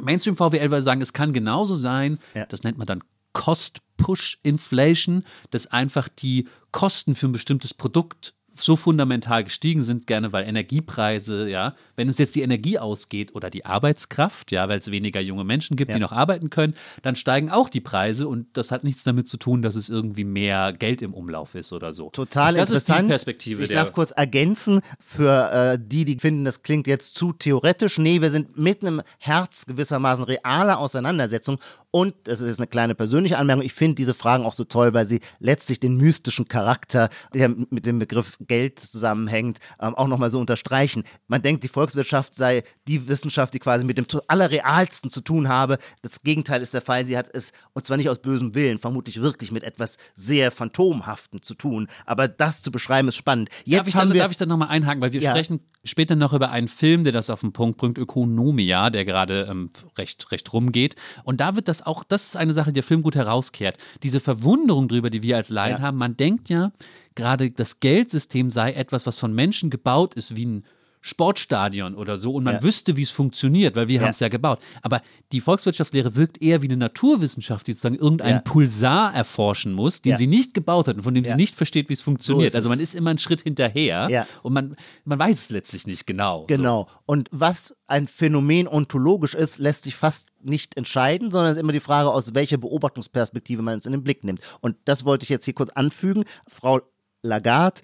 Mainstream 0.00 0.36
VWL 0.36 0.70
würde 0.70 0.82
sagen, 0.82 1.00
es 1.00 1.12
kann 1.12 1.32
genauso 1.32 1.76
sein, 1.76 2.18
ja. 2.34 2.46
das 2.46 2.62
nennt 2.62 2.78
man 2.78 2.86
dann 2.86 3.02
Cost-Push-Inflation, 3.32 5.24
dass 5.50 5.66
einfach 5.66 6.08
die 6.08 6.48
Kosten 6.72 7.14
für 7.14 7.26
ein 7.26 7.32
bestimmtes 7.32 7.74
Produkt 7.74 8.34
so 8.56 8.76
fundamental 8.76 9.44
gestiegen 9.44 9.82
sind, 9.82 10.06
gerne 10.06 10.32
weil 10.32 10.46
Energiepreise, 10.46 11.48
ja, 11.48 11.74
wenn 11.96 12.08
uns 12.08 12.18
jetzt 12.18 12.34
die 12.34 12.42
Energie 12.42 12.78
ausgeht 12.78 13.34
oder 13.34 13.50
die 13.50 13.64
Arbeitskraft, 13.64 14.52
ja, 14.52 14.68
weil 14.68 14.78
es 14.78 14.90
weniger 14.90 15.20
junge 15.20 15.44
Menschen 15.44 15.76
gibt, 15.76 15.90
ja. 15.90 15.96
die 15.96 16.00
noch 16.00 16.12
arbeiten 16.12 16.50
können, 16.50 16.74
dann 17.02 17.16
steigen 17.16 17.50
auch 17.50 17.68
die 17.68 17.80
Preise 17.80 18.28
und 18.28 18.46
das 18.54 18.70
hat 18.70 18.84
nichts 18.84 19.02
damit 19.04 19.28
zu 19.28 19.36
tun, 19.36 19.62
dass 19.62 19.74
es 19.74 19.88
irgendwie 19.88 20.24
mehr 20.24 20.72
Geld 20.72 21.02
im 21.02 21.14
Umlauf 21.14 21.54
ist 21.54 21.72
oder 21.72 21.92
so. 21.92 22.10
Total 22.10 22.54
das 22.54 22.70
interessant. 22.70 23.00
Ist 23.00 23.04
die 23.04 23.08
Perspektive. 23.08 23.62
Ich 23.62 23.68
darf 23.70 23.92
kurz 23.92 24.10
ergänzen 24.10 24.80
für 24.98 25.50
äh, 25.52 25.78
die, 25.80 26.04
die 26.04 26.18
finden, 26.18 26.44
das 26.44 26.62
klingt 26.62 26.86
jetzt 26.86 27.14
zu 27.14 27.32
theoretisch. 27.32 27.98
Nee, 27.98 28.20
wir 28.20 28.30
sind 28.30 28.58
mitten 28.58 28.86
im 28.86 29.02
Herz 29.18 29.66
gewissermaßen 29.66 30.24
realer 30.24 30.78
Auseinandersetzung 30.78 31.58
und, 31.94 32.16
das 32.24 32.40
ist 32.40 32.48
jetzt 32.48 32.58
eine 32.58 32.66
kleine 32.66 32.96
persönliche 32.96 33.38
Anmerkung, 33.38 33.64
ich 33.64 33.72
finde 33.72 33.94
diese 33.94 34.14
Fragen 34.14 34.44
auch 34.44 34.52
so 34.52 34.64
toll, 34.64 34.94
weil 34.94 35.06
sie 35.06 35.20
letztlich 35.38 35.78
den 35.78 35.96
mystischen 35.96 36.48
Charakter, 36.48 37.08
der 37.34 37.50
mit 37.70 37.86
dem 37.86 38.00
Begriff 38.00 38.36
Geld 38.40 38.80
zusammenhängt, 38.80 39.60
ähm, 39.80 39.94
auch 39.94 40.08
nochmal 40.08 40.32
so 40.32 40.40
unterstreichen. 40.40 41.04
Man 41.28 41.42
denkt, 41.42 41.62
die 41.62 41.68
Volkswirtschaft 41.84 42.34
sei 42.34 42.62
die 42.88 43.08
Wissenschaft, 43.08 43.52
die 43.52 43.58
quasi 43.58 43.84
mit 43.84 43.98
dem 43.98 44.06
Allerrealsten 44.26 45.10
zu 45.10 45.20
tun 45.20 45.48
habe. 45.48 45.76
Das 46.00 46.22
Gegenteil 46.22 46.62
ist 46.62 46.72
der 46.72 46.80
Fall. 46.80 47.04
Sie 47.04 47.18
hat 47.18 47.28
es, 47.34 47.52
und 47.74 47.84
zwar 47.84 47.98
nicht 47.98 48.08
aus 48.08 48.20
bösem 48.20 48.54
Willen, 48.54 48.78
vermutlich 48.78 49.20
wirklich 49.20 49.52
mit 49.52 49.62
etwas 49.64 49.98
sehr 50.14 50.50
Phantomhaften 50.50 51.42
zu 51.42 51.54
tun. 51.54 51.88
Aber 52.06 52.26
das 52.26 52.62
zu 52.62 52.72
beschreiben 52.72 53.08
ist 53.08 53.16
spannend. 53.16 53.50
Jetzt 53.66 53.80
darf, 53.80 53.88
ich 53.88 53.94
dann, 53.94 54.12
wir, 54.14 54.20
darf 54.20 54.30
ich 54.30 54.38
dann 54.38 54.48
nochmal 54.48 54.68
einhaken, 54.68 55.02
weil 55.02 55.12
wir 55.12 55.20
ja. 55.20 55.32
sprechen 55.32 55.60
später 55.84 56.16
noch 56.16 56.32
über 56.32 56.50
einen 56.50 56.68
Film, 56.68 57.04
der 57.04 57.12
das 57.12 57.28
auf 57.28 57.40
den 57.40 57.52
Punkt 57.52 57.76
bringt, 57.76 57.98
Ökonomia, 57.98 58.88
der 58.88 59.04
gerade 59.04 59.46
ähm, 59.50 59.70
recht, 59.98 60.32
recht 60.32 60.50
rumgeht. 60.54 60.96
Und 61.24 61.40
da 61.40 61.54
wird 61.54 61.68
das 61.68 61.84
auch, 61.84 62.02
das 62.02 62.28
ist 62.28 62.36
eine 62.36 62.54
Sache, 62.54 62.70
die 62.70 62.74
der 62.74 62.82
Film 62.82 63.02
gut 63.02 63.14
herauskehrt. 63.14 63.76
Diese 64.02 64.20
Verwunderung 64.20 64.88
drüber, 64.88 65.10
die 65.10 65.22
wir 65.22 65.36
als 65.36 65.50
Laien 65.50 65.78
ja. 65.78 65.82
haben. 65.82 65.98
Man 65.98 66.16
denkt 66.16 66.48
ja, 66.48 66.72
gerade 67.14 67.50
das 67.50 67.80
Geldsystem 67.80 68.50
sei 68.50 68.72
etwas, 68.72 69.06
was 69.06 69.16
von 69.16 69.34
Menschen 69.34 69.68
gebaut 69.68 70.14
ist, 70.14 70.34
wie 70.34 70.46
ein 70.46 70.64
Sportstadion 71.06 71.96
oder 71.96 72.16
so 72.16 72.32
und 72.32 72.44
man 72.44 72.54
ja. 72.54 72.62
wüsste, 72.62 72.96
wie 72.96 73.02
es 73.02 73.10
funktioniert, 73.10 73.76
weil 73.76 73.88
wir 73.88 73.96
ja. 73.96 74.02
haben 74.02 74.10
es 74.12 74.20
ja 74.20 74.28
gebaut. 74.28 74.60
Aber 74.80 75.02
die 75.32 75.42
Volkswirtschaftslehre 75.42 76.16
wirkt 76.16 76.40
eher 76.40 76.62
wie 76.62 76.66
eine 76.66 76.78
Naturwissenschaft, 76.78 77.66
die 77.66 77.72
sozusagen 77.72 77.96
irgendeinen 77.96 78.36
ja. 78.36 78.40
Pulsar 78.40 79.14
erforschen 79.14 79.74
muss, 79.74 80.00
den 80.00 80.16
sie 80.16 80.26
nicht 80.26 80.54
gebaut 80.54 80.88
hat 80.88 80.96
und 80.96 81.02
von 81.02 81.12
dem 81.12 81.26
sie 81.26 81.34
nicht 81.34 81.56
versteht, 81.56 81.90
wie 81.90 81.92
es 81.92 82.00
funktioniert. 82.00 82.52
So 82.52 82.56
also 82.56 82.70
man 82.70 82.80
ist 82.80 82.94
immer 82.94 83.10
einen 83.10 83.18
Schritt 83.18 83.42
hinterher 83.42 84.26
und 84.42 84.54
man, 84.54 84.76
man 85.04 85.18
weiß 85.18 85.40
es 85.40 85.50
letztlich 85.50 85.86
nicht 85.86 86.06
genau. 86.06 86.46
Genau. 86.46 86.84
So. 86.84 86.98
Und 87.04 87.28
was 87.32 87.76
ein 87.86 88.06
Phänomen 88.06 88.66
ontologisch 88.66 89.34
ist, 89.34 89.58
lässt 89.58 89.84
sich 89.84 89.96
fast 89.96 90.30
nicht 90.42 90.74
entscheiden, 90.74 91.30
sondern 91.30 91.50
es 91.50 91.58
ist 91.58 91.62
immer 91.62 91.72
die 91.72 91.80
Frage, 91.80 92.08
aus 92.08 92.34
welcher 92.34 92.56
Beobachtungsperspektive 92.56 93.60
man 93.60 93.78
es 93.78 93.84
in 93.84 93.92
den 93.92 94.04
Blick 94.04 94.24
nimmt. 94.24 94.40
Und 94.62 94.76
das 94.86 95.04
wollte 95.04 95.24
ich 95.24 95.28
jetzt 95.28 95.44
hier 95.44 95.52
kurz 95.52 95.68
anfügen. 95.68 96.24
Frau 96.48 96.80
Lagarde 97.24 97.80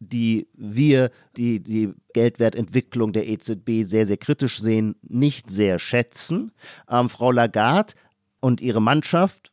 die 0.00 0.48
wir, 0.54 1.10
die 1.36 1.60
die 1.60 1.92
Geldwertentwicklung 2.14 3.12
der 3.12 3.28
EZB 3.28 3.84
sehr, 3.84 4.06
sehr 4.06 4.16
kritisch 4.16 4.60
sehen, 4.60 4.96
nicht 5.02 5.50
sehr 5.50 5.78
schätzen. 5.78 6.52
Ähm, 6.90 7.08
Frau 7.08 7.30
Lagarde 7.30 7.92
und 8.40 8.60
ihre 8.62 8.80
Mannschaft, 8.82 9.52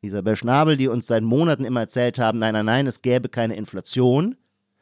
Isabel 0.00 0.36
Schnabel, 0.36 0.76
die 0.76 0.88
uns 0.88 1.08
seit 1.08 1.24
Monaten 1.24 1.64
immer 1.64 1.80
erzählt 1.80 2.18
haben, 2.20 2.38
nein, 2.38 2.54
nein, 2.54 2.66
nein, 2.66 2.86
es 2.86 3.02
gäbe 3.02 3.28
keine 3.28 3.56
Inflation. 3.56 4.36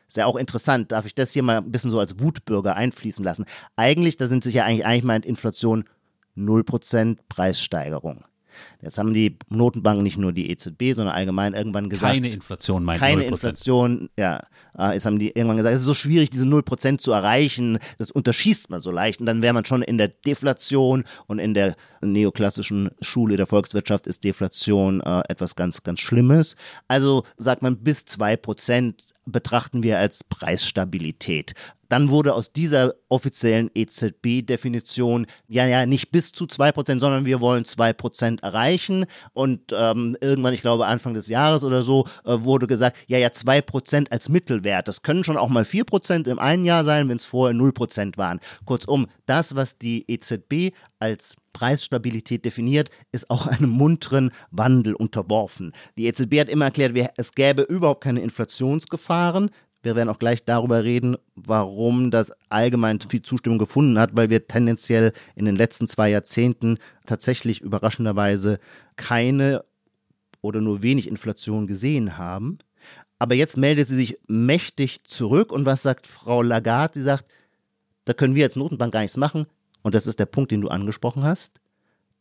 Ist 0.06 0.18
ja 0.18 0.26
auch 0.26 0.36
interessant, 0.36 0.92
darf 0.92 1.06
ich 1.06 1.14
das 1.14 1.32
hier 1.32 1.42
mal 1.42 1.56
ein 1.56 1.72
bisschen 1.72 1.90
so 1.90 1.98
als 1.98 2.20
Wutbürger 2.20 2.76
einfließen 2.76 3.24
lassen. 3.24 3.46
Eigentlich, 3.74 4.18
da 4.18 4.26
sind 4.26 4.44
sich 4.44 4.54
ja 4.54 4.64
eigentlich, 4.64 4.86
eigentlich 4.86 5.04
meint 5.04 5.26
Inflation 5.26 5.84
0% 6.36 7.18
Preissteigerung. 7.28 8.24
Jetzt 8.82 8.98
haben 8.98 9.14
die 9.14 9.38
Notenbanken 9.48 10.02
nicht 10.02 10.18
nur 10.18 10.32
die 10.32 10.50
EZB, 10.50 10.92
sondern 10.92 11.14
allgemein 11.14 11.54
irgendwann 11.54 11.88
gesagt. 11.88 12.12
Keine 12.12 12.30
Inflation, 12.30 12.84
mein 12.84 12.98
Keine 12.98 13.22
0%. 13.22 13.26
Inflation, 13.26 14.08
ja. 14.18 14.40
Ah, 14.74 14.92
jetzt 14.92 15.06
haben 15.06 15.18
die 15.18 15.28
irgendwann 15.28 15.56
gesagt, 15.56 15.74
es 15.74 15.80
ist 15.80 15.86
so 15.86 15.94
schwierig, 15.94 16.30
diese 16.30 16.46
0% 16.46 16.98
zu 16.98 17.12
erreichen. 17.12 17.78
Das 17.98 18.10
unterschießt 18.10 18.68
man 18.70 18.80
so 18.80 18.90
leicht. 18.90 19.20
Und 19.20 19.26
dann 19.26 19.42
wäre 19.42 19.54
man 19.54 19.64
schon 19.64 19.82
in 19.82 19.98
der 19.98 20.08
Deflation 20.08 21.04
und 21.26 21.38
in 21.38 21.54
der 21.54 21.76
neoklassischen 22.02 22.90
Schule 23.00 23.36
der 23.36 23.46
Volkswirtschaft 23.46 24.06
ist 24.06 24.24
Deflation 24.24 25.00
äh, 25.00 25.22
etwas 25.28 25.56
ganz, 25.56 25.82
ganz 25.82 26.00
Schlimmes. 26.00 26.56
Also 26.88 27.24
sagt 27.36 27.62
man, 27.62 27.78
bis 27.78 28.02
2% 28.02 28.94
betrachten 29.26 29.82
wir 29.82 29.98
als 29.98 30.24
Preisstabilität. 30.24 31.54
Dann 31.88 32.10
wurde 32.10 32.34
aus 32.34 32.52
dieser 32.52 32.94
offiziellen 33.08 33.70
EZB-Definition, 33.74 35.26
ja, 35.48 35.66
ja, 35.66 35.86
nicht 35.86 36.10
bis 36.10 36.32
zu 36.32 36.44
2%, 36.44 37.00
sondern 37.00 37.24
wir 37.24 37.40
wollen 37.40 37.64
2% 37.64 38.42
erreichen. 38.42 39.06
Und 39.32 39.72
ähm, 39.72 40.16
irgendwann, 40.20 40.54
ich 40.54 40.62
glaube 40.62 40.86
Anfang 40.86 41.14
des 41.14 41.28
Jahres 41.28 41.64
oder 41.64 41.82
so, 41.82 42.06
äh, 42.24 42.36
wurde 42.40 42.66
gesagt, 42.66 42.98
ja, 43.06 43.18
ja, 43.18 43.28
2% 43.28 44.10
als 44.10 44.28
Mittelwert. 44.28 44.88
Das 44.88 45.02
können 45.02 45.24
schon 45.24 45.36
auch 45.36 45.48
mal 45.48 45.64
4% 45.64 46.28
im 46.28 46.38
einen 46.38 46.64
Jahr 46.64 46.84
sein, 46.84 47.08
wenn 47.08 47.16
es 47.16 47.26
vorher 47.26 47.56
0% 47.56 48.16
waren. 48.16 48.40
Kurzum, 48.64 49.06
das, 49.26 49.54
was 49.56 49.78
die 49.78 50.04
EZB 50.08 50.74
als 50.98 51.36
Preisstabilität 51.56 52.44
definiert, 52.44 52.90
ist 53.12 53.30
auch 53.30 53.46
einem 53.46 53.70
munteren 53.70 54.30
Wandel 54.50 54.94
unterworfen. 54.94 55.72
Die 55.96 56.06
EZB 56.06 56.40
hat 56.40 56.48
immer 56.48 56.66
erklärt, 56.66 56.94
es 57.16 57.32
gäbe 57.32 57.62
überhaupt 57.62 58.04
keine 58.04 58.20
Inflationsgefahren. 58.20 59.50
Wir 59.86 59.94
werden 59.94 60.08
auch 60.08 60.18
gleich 60.18 60.44
darüber 60.44 60.82
reden, 60.82 61.16
warum 61.36 62.10
das 62.10 62.32
allgemein 62.48 62.98
viel 63.00 63.22
Zustimmung 63.22 63.60
gefunden 63.60 64.00
hat, 64.00 64.16
weil 64.16 64.30
wir 64.30 64.48
tendenziell 64.48 65.12
in 65.36 65.44
den 65.44 65.54
letzten 65.54 65.86
zwei 65.86 66.10
Jahrzehnten 66.10 66.78
tatsächlich 67.06 67.60
überraschenderweise 67.60 68.58
keine 68.96 69.64
oder 70.40 70.60
nur 70.60 70.82
wenig 70.82 71.06
Inflation 71.06 71.68
gesehen 71.68 72.18
haben. 72.18 72.58
Aber 73.20 73.36
jetzt 73.36 73.56
meldet 73.56 73.86
sie 73.86 73.94
sich 73.94 74.18
mächtig 74.26 75.04
zurück 75.04 75.52
und 75.52 75.66
was 75.66 75.84
sagt 75.84 76.08
Frau 76.08 76.42
Lagarde? 76.42 76.94
Sie 76.94 77.02
sagt, 77.02 77.26
da 78.06 78.12
können 78.12 78.34
wir 78.34 78.42
als 78.42 78.56
Notenbank 78.56 78.92
gar 78.92 79.02
nichts 79.02 79.16
machen. 79.16 79.46
Und 79.82 79.94
das 79.94 80.08
ist 80.08 80.18
der 80.18 80.26
Punkt, 80.26 80.50
den 80.50 80.62
du 80.62 80.68
angesprochen 80.68 81.22
hast. 81.22 81.60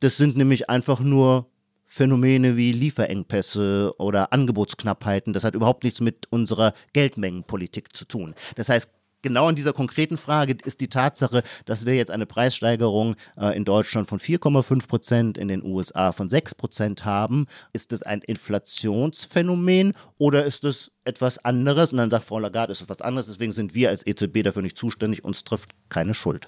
Das 0.01 0.17
sind 0.17 0.37
nämlich 0.37 0.69
einfach 0.69 0.99
nur 0.99 1.49
Phänomene 1.85 2.57
wie 2.57 2.71
Lieferengpässe 2.71 3.93
oder 3.97 4.33
Angebotsknappheiten. 4.33 5.33
Das 5.33 5.43
hat 5.43 5.55
überhaupt 5.55 5.83
nichts 5.83 6.01
mit 6.01 6.25
unserer 6.29 6.73
Geldmengenpolitik 6.93 7.95
zu 7.95 8.05
tun. 8.05 8.35
Das 8.55 8.69
heißt, 8.69 8.91
genau 9.25 9.49
in 9.49 9.55
dieser 9.55 9.73
konkreten 9.73 10.17
Frage 10.17 10.55
ist 10.65 10.81
die 10.81 10.87
Tatsache, 10.87 11.41
dass 11.65 11.85
wir 11.85 11.95
jetzt 11.95 12.11
eine 12.11 12.27
Preissteigerung 12.27 13.15
äh, 13.37 13.57
in 13.57 13.65
Deutschland 13.65 14.07
von 14.07 14.19
4,5 14.19 14.87
Prozent, 14.87 15.37
in 15.37 15.47
den 15.47 15.63
USA 15.63 16.11
von 16.11 16.29
6 16.29 16.55
Prozent 16.55 17.05
haben. 17.05 17.47
Ist 17.73 17.91
das 17.91 18.03
ein 18.03 18.21
Inflationsphänomen 18.21 19.93
oder 20.19 20.45
ist 20.45 20.63
es 20.63 20.91
etwas 21.05 21.43
anderes? 21.43 21.91
Und 21.91 21.97
dann 21.97 22.11
sagt 22.11 22.25
Frau 22.25 22.39
Lagarde, 22.39 22.71
es 22.71 22.79
ist 22.79 22.83
etwas 22.83 23.01
anderes, 23.01 23.25
deswegen 23.25 23.51
sind 23.51 23.73
wir 23.73 23.89
als 23.89 24.05
EZB 24.05 24.43
dafür 24.43 24.61
nicht 24.61 24.77
zuständig, 24.77 25.23
uns 25.23 25.43
trifft 25.43 25.71
keine 25.89 26.13
Schuld. 26.13 26.47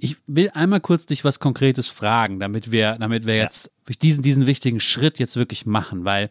Ich 0.00 0.16
will 0.26 0.50
einmal 0.54 0.80
kurz 0.80 1.06
dich 1.06 1.24
was 1.24 1.38
Konkretes 1.38 1.88
fragen, 1.88 2.40
damit 2.40 2.72
wir, 2.72 2.96
damit 2.98 3.26
wir 3.26 3.36
ja. 3.36 3.44
jetzt 3.44 3.70
diesen, 4.02 4.22
diesen 4.22 4.46
wichtigen 4.46 4.80
Schritt 4.80 5.18
jetzt 5.18 5.36
wirklich 5.36 5.66
machen, 5.66 6.04
weil 6.04 6.30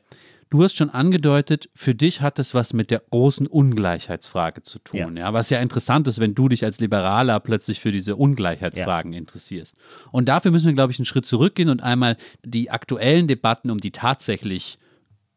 du 0.50 0.64
hast 0.64 0.76
schon 0.76 0.90
angedeutet, 0.90 1.70
für 1.76 1.94
dich 1.94 2.22
hat 2.22 2.40
es 2.40 2.54
was 2.54 2.74
mit 2.74 2.92
der 2.92 3.04
großen 3.12 3.48
Ungleichheitsfrage 3.48 4.64
zu 4.64 4.80
tun. 4.80 5.18
Ja. 5.18 5.28
ja 5.28 5.34
was 5.34 5.50
ja 5.50 5.60
interessant 5.60 6.08
ist, 6.08 6.20
wenn 6.20 6.36
du 6.36 6.50
dich 6.50 6.66
als 6.66 6.80
Liberaler 6.80 7.40
plötzlich 7.40 7.80
für 7.80 7.92
diese 7.92 8.16
Ungleichheitsfragen 8.16 9.14
ja. 9.14 9.20
interessierst. 9.20 9.76
Und 10.12 10.28
dafür 10.28 10.52
müssen 10.52 10.66
wir, 10.66 10.74
glaube 10.74 10.92
ich, 10.92 11.00
einen 11.00 11.06
Schritt 11.06 11.26
zurückgehen 11.26 11.70
und 11.70 11.84
einmal 11.84 12.18
die 12.44 12.72
aktuellen 12.72 13.28
Debatten 13.28 13.70
um 13.70 13.80
die 13.80 13.92
tatsächlich 13.92 14.80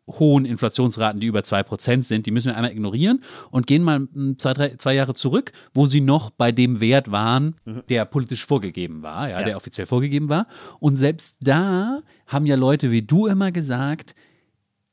hohen 0.09 0.45
Inflationsraten, 0.45 1.21
die 1.21 1.27
über 1.27 1.41
2% 1.41 2.03
sind, 2.03 2.27
die 2.27 2.31
müssen 2.31 2.49
wir 2.49 2.57
einmal 2.57 2.73
ignorieren 2.73 3.23
und 3.51 3.67
gehen 3.67 3.83
mal 3.83 4.09
hm, 4.13 4.39
zwei, 4.39 4.53
drei, 4.53 4.77
zwei 4.77 4.95
Jahre 4.95 5.15
zurück, 5.15 5.53
wo 5.75 5.87
sie 5.87 6.01
noch 6.01 6.31
bei 6.31 6.53
dem 6.53 6.81
Wert 6.81 7.11
waren, 7.11 7.57
mhm. 7.65 7.83
der 7.89 8.05
politisch 8.05 8.45
vorgegeben 8.45 9.03
war, 9.03 9.29
ja, 9.29 9.41
ja, 9.41 9.47
der 9.47 9.57
offiziell 9.57 9.87
vorgegeben 9.87 10.29
war. 10.29 10.47
Und 10.81 10.97
selbst 10.97 11.37
da 11.41 12.01
haben 12.27 12.47
ja 12.47 12.57
Leute 12.57 12.91
wie 12.91 13.03
du 13.03 13.27
immer 13.27 13.53
gesagt, 13.53 14.15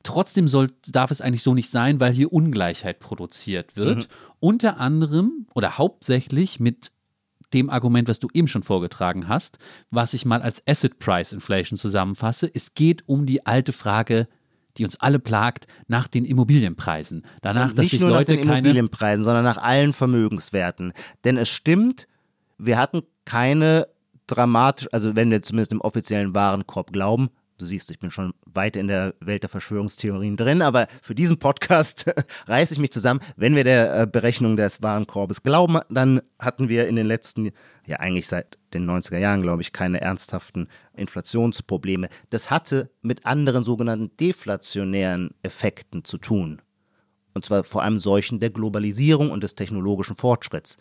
trotzdem 0.02 0.48
soll, 0.48 0.68
darf 0.86 1.10
es 1.10 1.20
eigentlich 1.20 1.42
so 1.42 1.54
nicht 1.54 1.70
sein, 1.70 2.00
weil 2.00 2.12
hier 2.12 2.32
Ungleichheit 2.32 3.00
produziert 3.00 3.76
wird. 3.76 3.98
Mhm. 3.98 4.06
Unter 4.38 4.78
anderem 4.78 5.46
oder 5.54 5.76
hauptsächlich 5.76 6.60
mit 6.60 6.92
dem 7.52 7.68
Argument, 7.68 8.08
was 8.08 8.20
du 8.20 8.28
eben 8.32 8.48
schon 8.48 8.62
vorgetragen 8.62 9.28
hast, 9.28 9.58
was 9.90 10.14
ich 10.14 10.24
mal 10.24 10.40
als 10.40 10.62
Asset 10.66 10.98
Price 10.98 11.32
Inflation 11.32 11.76
zusammenfasse. 11.76 12.50
Es 12.52 12.74
geht 12.74 13.08
um 13.08 13.26
die 13.26 13.44
alte 13.44 13.72
Frage 13.72 14.28
die 14.76 14.84
uns 14.84 15.00
alle 15.00 15.18
plagt, 15.18 15.66
nach 15.88 16.06
den 16.06 16.24
Immobilienpreisen. 16.24 17.24
Danach, 17.42 17.72
dass 17.72 17.90
sich 17.90 18.00
Leute 18.00 18.34
nach 18.34 18.42
den 18.42 18.48
Immobilienpreisen, 18.48 19.24
sondern 19.24 19.44
nach 19.44 19.58
allen 19.58 19.92
Vermögenswerten. 19.92 20.92
Denn 21.24 21.36
es 21.36 21.48
stimmt, 21.48 22.06
wir 22.58 22.78
hatten 22.78 23.02
keine 23.24 23.88
dramatisch, 24.26 24.88
also 24.92 25.16
wenn 25.16 25.30
wir 25.30 25.42
zumindest 25.42 25.72
im 25.72 25.80
offiziellen 25.80 26.34
Warenkorb 26.34 26.92
glauben, 26.92 27.30
Du 27.60 27.66
siehst, 27.66 27.90
ich 27.90 27.98
bin 27.98 28.10
schon 28.10 28.32
weit 28.46 28.74
in 28.74 28.88
der 28.88 29.14
Welt 29.20 29.42
der 29.42 29.50
Verschwörungstheorien 29.50 30.38
drin, 30.38 30.62
aber 30.62 30.86
für 31.02 31.14
diesen 31.14 31.38
Podcast 31.38 32.10
reiße 32.46 32.72
ich 32.72 32.80
mich 32.80 32.90
zusammen. 32.90 33.20
Wenn 33.36 33.54
wir 33.54 33.64
der 33.64 34.00
äh, 34.00 34.06
Berechnung 34.06 34.56
des 34.56 34.82
Warenkorbes 34.82 35.42
glauben, 35.42 35.78
dann 35.90 36.22
hatten 36.38 36.70
wir 36.70 36.88
in 36.88 36.96
den 36.96 37.06
letzten, 37.06 37.50
ja 37.86 37.98
eigentlich 37.98 38.28
seit 38.28 38.56
den 38.72 38.88
90er 38.88 39.18
Jahren, 39.18 39.42
glaube 39.42 39.60
ich, 39.60 39.74
keine 39.74 40.00
ernsthaften 40.00 40.68
Inflationsprobleme. 40.96 42.08
Das 42.30 42.50
hatte 42.50 42.90
mit 43.02 43.26
anderen 43.26 43.62
sogenannten 43.62 44.10
deflationären 44.16 45.34
Effekten 45.42 46.02
zu 46.04 46.16
tun. 46.16 46.62
Und 47.34 47.44
zwar 47.44 47.62
vor 47.62 47.82
allem 47.82 47.98
solchen 47.98 48.40
der 48.40 48.50
Globalisierung 48.50 49.30
und 49.30 49.42
des 49.42 49.54
technologischen 49.54 50.16
Fortschritts. 50.16 50.78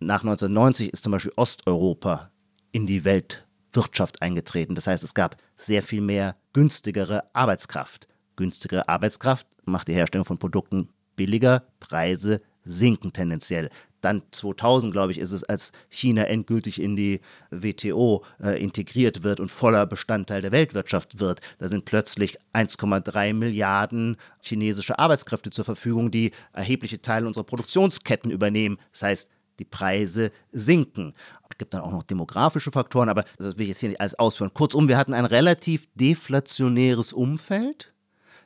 Nach 0.00 0.22
1990 0.22 0.90
ist 0.90 1.02
zum 1.02 1.12
Beispiel 1.12 1.32
Osteuropa 1.36 2.30
in 2.72 2.86
die 2.86 3.04
Welt 3.04 3.47
Wirtschaft 3.78 4.20
eingetreten. 4.22 4.74
Das 4.74 4.88
heißt, 4.88 5.04
es 5.04 5.14
gab 5.14 5.36
sehr 5.56 5.82
viel 5.82 6.00
mehr 6.00 6.36
günstigere 6.52 7.32
Arbeitskraft. 7.32 8.08
Günstigere 8.34 8.88
Arbeitskraft 8.88 9.46
macht 9.64 9.86
die 9.86 9.94
Herstellung 9.94 10.24
von 10.24 10.38
Produkten 10.38 10.88
billiger, 11.14 11.62
Preise 11.78 12.42
sinken 12.64 13.12
tendenziell. 13.12 13.70
Dann 14.00 14.22
2000, 14.32 14.92
glaube 14.92 15.12
ich, 15.12 15.18
ist 15.18 15.32
es, 15.32 15.44
als 15.44 15.72
China 15.88 16.24
endgültig 16.24 16.80
in 16.80 16.96
die 16.96 17.20
WTO 17.50 18.24
äh, 18.40 18.60
integriert 18.62 19.22
wird 19.22 19.40
und 19.40 19.50
voller 19.50 19.86
Bestandteil 19.86 20.42
der 20.42 20.52
Weltwirtschaft 20.52 21.18
wird. 21.20 21.40
Da 21.58 21.68
sind 21.68 21.84
plötzlich 21.84 22.38
1,3 22.52 23.32
Milliarden 23.32 24.16
chinesische 24.40 24.98
Arbeitskräfte 24.98 25.50
zur 25.50 25.64
Verfügung, 25.64 26.10
die 26.10 26.32
erhebliche 26.52 27.00
Teile 27.00 27.26
unserer 27.26 27.44
Produktionsketten 27.44 28.30
übernehmen. 28.30 28.78
Das 28.92 29.02
heißt, 29.02 29.30
die 29.58 29.64
Preise 29.64 30.30
sinken. 30.52 31.14
Es 31.50 31.58
gibt 31.58 31.74
dann 31.74 31.80
auch 31.80 31.92
noch 31.92 32.04
demografische 32.04 32.70
Faktoren, 32.70 33.08
aber 33.08 33.24
das 33.38 33.56
will 33.56 33.62
ich 33.62 33.70
jetzt 33.70 33.80
hier 33.80 33.88
nicht 33.88 34.00
alles 34.00 34.18
ausführen. 34.18 34.54
Kurzum, 34.54 34.88
wir 34.88 34.96
hatten 34.96 35.14
ein 35.14 35.24
relativ 35.24 35.88
deflationäres 35.94 37.12
Umfeld. 37.12 37.92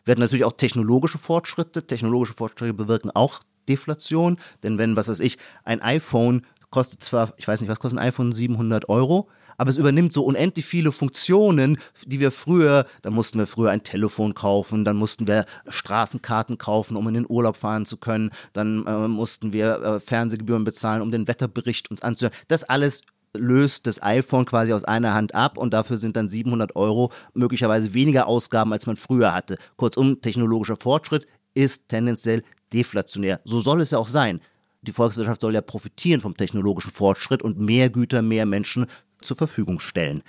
Wir 0.05 0.13
hatten 0.13 0.23
natürlich 0.23 0.45
auch 0.45 0.53
technologische 0.53 1.19
Fortschritte. 1.19 1.87
Technologische 1.87 2.35
Fortschritte 2.35 2.75
bewirken 2.75 3.11
auch 3.11 3.43
Deflation, 3.69 4.39
denn 4.63 4.77
wenn, 4.79 4.97
was 4.97 5.09
weiß 5.09 5.21
ich, 5.21 5.39
ein 5.65 5.81
iPhone 5.83 6.45
kostet 6.71 7.05
zwar, 7.05 7.33
ich 7.37 7.47
weiß 7.47 7.61
nicht, 7.61 7.71
was 7.71 7.79
kostet 7.79 8.01
ein 8.01 8.09
iPhone, 8.09 8.33
700 8.33 8.89
Euro, 8.89 9.29
aber 9.57 9.71
es 9.71 9.77
übernimmt 9.77 10.13
so 10.13 10.25
unendlich 10.25 10.65
viele 10.65 10.93
Funktionen, 10.93 11.79
die 12.05 12.21
wir 12.21 12.31
früher, 12.31 12.87
da 13.03 13.11
mussten 13.11 13.39
wir 13.39 13.47
früher 13.47 13.71
ein 13.71 13.83
Telefon 13.83 14.35
kaufen, 14.35 14.85
dann 14.85 14.97
mussten 14.97 15.27
wir 15.27 15.45
Straßenkarten 15.69 16.59
kaufen, 16.59 16.97
um 16.97 17.09
in 17.09 17.15
den 17.15 17.27
Urlaub 17.29 17.57
fahren 17.57 17.87
zu 17.87 17.97
können, 17.97 18.31
dann 18.53 18.87
äh, 18.87 19.09
mussten 19.09 19.53
wir 19.53 19.83
äh, 19.83 20.01
Fernsehgebühren 20.01 20.65
bezahlen, 20.65 21.03
um 21.03 21.11
den 21.11 21.29
Wetterbericht 21.29 21.91
uns 21.91 22.03
anzuhören. 22.03 22.35
Das 22.49 22.65
alles 22.65 23.03
löst 23.35 23.87
das 23.87 24.03
iPhone 24.03 24.45
quasi 24.45 24.73
aus 24.73 24.85
einer 24.85 25.15
Hand 25.15 25.35
ab 25.35 25.57
und 25.57 25.73
dafür 25.73 25.97
sind 25.97 26.17
dann 26.17 26.29
700 26.29 26.77
Euro 26.77 27.13
möglicherweise 27.35 27.95
weniger 27.95 28.27
Ausgaben, 28.27 28.73
als 28.73 28.87
man 28.87 28.97
früher 28.97 29.35
hatte. 29.35 29.57
Kurzum, 29.77 30.21
technologischer 30.21 30.77
Fortschritt 30.77 31.27
ist 31.55 31.89
tendenziell 31.89 32.43
deflationär. 32.73 33.41
So 33.45 33.61
soll 33.61 33.81
es 33.81 33.91
ja 33.91 33.99
auch 33.99 34.09
sein. 34.09 34.41
Die 34.83 34.93
Volkswirtschaft 34.93 35.41
soll 35.41 35.55
ja 35.55 35.61
profitieren 35.61 36.21
vom 36.21 36.37
technologischen 36.37 36.91
Fortschritt 36.91 37.43
und 37.43 37.59
mehr 37.59 37.89
Güter, 37.89 38.21
mehr 38.21 38.47
Menschen 38.47 38.87
zur 39.23 39.37
Verfügung 39.37 39.81
stellen. 39.81 40.23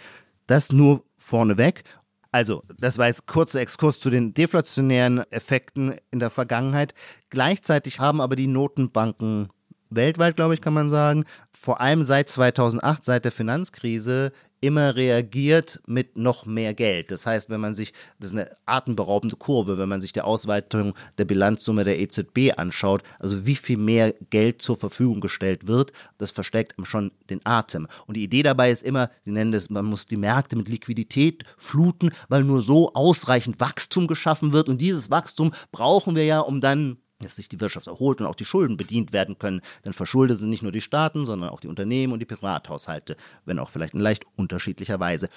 Das 0.48 0.72
nur 0.72 1.04
vorneweg. 1.16 1.84
Also, 2.32 2.64
das 2.80 2.98
war 2.98 3.08
jetzt 3.08 3.28
kurzer 3.28 3.62
Exkurs 3.62 4.00
zu 4.00 4.10
den 4.10 4.34
deflationären 4.34 5.20
Effekten 5.32 5.96
in 6.10 6.20
der 6.20 6.32
Vergangenheit. 6.32 6.96
Gleichzeitig 7.30 8.00
haben 8.00 8.22
aber 8.22 8.36
die 8.36 8.48
Notenbanken 8.48 9.50
weltweit, 9.96 10.36
glaube 10.36 10.54
ich, 10.54 10.62
kann 10.62 10.74
man 10.74 10.88
sagen, 10.88 11.26
vor 11.52 11.82
allem 11.82 12.04
seit 12.04 12.30
2008, 12.30 13.04
seit 13.04 13.26
der 13.26 13.32
Finanzkrise, 13.32 14.32
immer 14.64 14.96
reagiert 14.96 15.82
mit 15.88 16.16
noch 16.16 16.46
mehr 16.46 16.74
Geld. 16.74 17.12
Das 17.12 17.26
heißt, 17.26 17.50
wenn 17.50 17.60
man 17.60 17.74
sich, 17.74 17.92
das 18.20 18.30
ist 18.30 18.38
eine 18.38 18.50
atemberaubende 18.66 19.36
Kurve, 19.36 19.78
wenn 19.78 19.90
man 19.90 20.00
sich 20.00 20.14
die 20.14 20.22
Ausweitung 20.22 20.94
der 21.18 21.26
Bilanzsumme 21.26 21.84
der 21.84 22.00
EZB 22.00 22.54
anschaut, 22.56 23.04
also 23.20 23.46
wie 23.46 23.58
viel 23.58 23.76
mehr 23.78 24.14
Geld 24.30 24.62
zur 24.62 24.78
Verfügung 24.78 25.20
gestellt 25.20 25.68
wird, 25.68 25.92
das 26.18 26.32
versteckt 26.32 26.76
schon 26.84 27.12
den 27.30 27.42
Atem. 27.44 27.88
Und 28.08 28.16
die 28.16 28.24
Idee 28.24 28.42
dabei 28.42 28.72
ist 28.72 28.84
immer, 28.84 29.10
sie 29.26 29.32
nennen 29.32 29.52
das, 29.52 29.70
man 29.70 29.84
muss 29.84 30.06
die 30.06 30.16
Märkte 30.16 30.56
mit 30.56 30.70
Liquidität 30.70 31.44
fluten, 31.58 32.12
weil 32.30 32.46
nur 32.46 32.62
so 32.62 32.94
ausreichend 32.94 33.60
Wachstum 33.60 34.08
geschaffen 34.08 34.54
wird. 34.54 34.70
Und 34.70 34.80
dieses 34.80 35.12
Wachstum 35.12 35.52
brauchen 35.74 36.16
wir 36.16 36.24
ja, 36.24 36.40
um 36.40 36.62
dann 36.62 36.98
dass 37.20 37.36
sich 37.36 37.50
die 37.50 37.60
Wirtschaft 37.60 37.88
erholt 37.88 38.22
und 38.22 38.28
auch 38.28 38.36
die 38.36 38.46
Schulden 38.46 38.78
bedient 38.78 39.14
werden 39.14 39.38
können. 39.38 39.62
Denn 39.86 39.94
verschuldet 39.94 40.38
sind 40.38 40.50
nicht 40.50 40.64
nur 40.64 40.72
die 40.72 40.82
Staaten, 40.82 41.26
sondern 41.26 41.50
auch 41.50 41.60
die 41.60 41.68
Unternehmen 41.68 42.14
und 42.14 42.20
die 42.20 42.26
Privathaushalte, 42.26 43.16
wenn 43.46 43.60
auch 43.60 43.70
vielleicht 43.70 43.94
in 43.94 44.00
leicht 44.00 44.26
unterschiedlicher 44.38 45.00
Weise. 45.00 45.30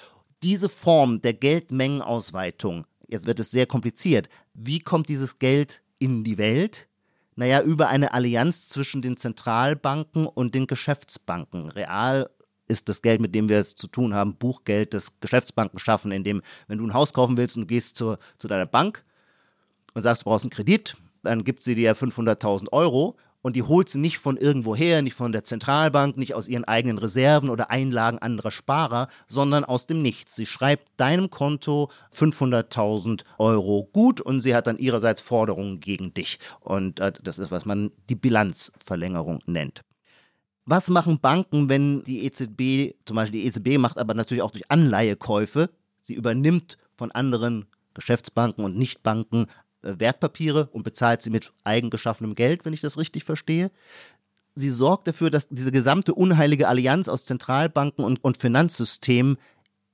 Diese 0.43 0.69
Form 0.69 1.21
der 1.21 1.33
Geldmengenausweitung, 1.33 2.85
jetzt 3.07 3.25
wird 3.25 3.39
es 3.39 3.51
sehr 3.51 3.65
kompliziert. 3.65 4.29
Wie 4.53 4.79
kommt 4.79 5.09
dieses 5.09 5.39
Geld 5.39 5.81
in 5.99 6.23
die 6.23 6.37
Welt? 6.37 6.87
Naja, 7.35 7.61
über 7.61 7.89
eine 7.89 8.13
Allianz 8.13 8.67
zwischen 8.69 9.01
den 9.01 9.15
Zentralbanken 9.15 10.25
und 10.25 10.55
den 10.55 10.67
Geschäftsbanken. 10.67 11.69
Real 11.69 12.29
ist 12.67 12.89
das 12.89 13.01
Geld, 13.01 13.21
mit 13.21 13.33
dem 13.33 13.49
wir 13.49 13.59
es 13.59 13.75
zu 13.75 13.87
tun 13.87 14.13
haben, 14.13 14.35
Buchgeld, 14.35 14.93
das 14.93 15.19
Geschäftsbanken 15.19 15.79
schaffen, 15.79 16.11
indem, 16.11 16.41
wenn 16.67 16.79
du 16.79 16.85
ein 16.85 16.93
Haus 16.93 17.13
kaufen 17.13 17.37
willst 17.37 17.55
und 17.55 17.61
du 17.61 17.67
gehst 17.67 17.95
zu, 17.95 18.17
zu 18.37 18.47
deiner 18.47 18.65
Bank 18.65 19.03
und 19.93 20.01
sagst, 20.01 20.23
du 20.23 20.25
brauchst 20.25 20.45
einen 20.45 20.51
Kredit, 20.51 20.97
dann 21.27 21.43
gibt 21.43 21.63
sie 21.63 21.75
dir 21.75 21.95
500.000 21.95 22.71
Euro 22.71 23.15
und 23.41 23.55
die 23.55 23.63
holt 23.63 23.87
sie 23.87 23.99
nicht 23.99 24.17
von 24.17 24.35
irgendwoher, 24.35 25.01
nicht 25.01 25.13
von 25.13 25.31
der 25.31 25.43
Zentralbank, 25.43 26.17
nicht 26.17 26.33
aus 26.33 26.47
ihren 26.47 26.65
eigenen 26.65 26.97
Reserven 26.97 27.49
oder 27.49 27.69
Einlagen 27.69 28.17
anderer 28.19 28.51
Sparer, 28.51 29.07
sondern 29.27 29.63
aus 29.63 29.87
dem 29.87 30.01
Nichts. 30.01 30.35
Sie 30.35 30.45
schreibt 30.45 30.89
deinem 30.97 31.29
Konto 31.29 31.89
500.000 32.13 33.23
Euro 33.37 33.87
gut 33.93 34.19
und 34.19 34.41
sie 34.41 34.55
hat 34.55 34.67
dann 34.67 34.77
ihrerseits 34.77 35.21
Forderungen 35.21 35.79
gegen 35.79 36.13
dich. 36.13 36.39
Und 36.59 36.99
äh, 36.99 37.13
das 37.23 37.39
ist, 37.39 37.51
was 37.51 37.65
man 37.65 37.91
die 38.09 38.15
Bilanzverlängerung 38.15 39.39
nennt. 39.45 39.81
Was 40.65 40.89
machen 40.89 41.19
Banken, 41.21 41.69
wenn 41.69 42.03
die 42.03 42.25
EZB, 42.25 42.97
zum 43.05 43.15
Beispiel 43.15 43.41
die 43.41 43.47
EZB 43.47 43.77
macht 43.77 43.97
aber 43.97 44.13
natürlich 44.13 44.43
auch 44.43 44.51
durch 44.51 44.69
Anleihekäufe, 44.69 45.69
sie 45.99 46.15
übernimmt 46.15 46.77
von 46.97 47.11
anderen 47.11 47.67
Geschäftsbanken 47.93 48.65
und 48.65 48.77
Nichtbanken 48.77 49.47
Wertpapiere 49.97 50.69
und 50.71 50.83
bezahlt 50.83 51.21
sie 51.21 51.29
mit 51.29 51.53
eigengeschaffenem 51.63 52.35
Geld, 52.35 52.65
wenn 52.65 52.73
ich 52.73 52.81
das 52.81 52.97
richtig 52.97 53.23
verstehe. 53.23 53.71
Sie 54.55 54.69
sorgt 54.69 55.07
dafür, 55.07 55.29
dass 55.29 55.49
diese 55.49 55.71
gesamte 55.71 56.13
unheilige 56.13 56.67
Allianz 56.67 57.07
aus 57.07 57.25
Zentralbanken 57.25 58.03
und, 58.03 58.23
und 58.23 58.37
Finanzsystemen 58.37 59.37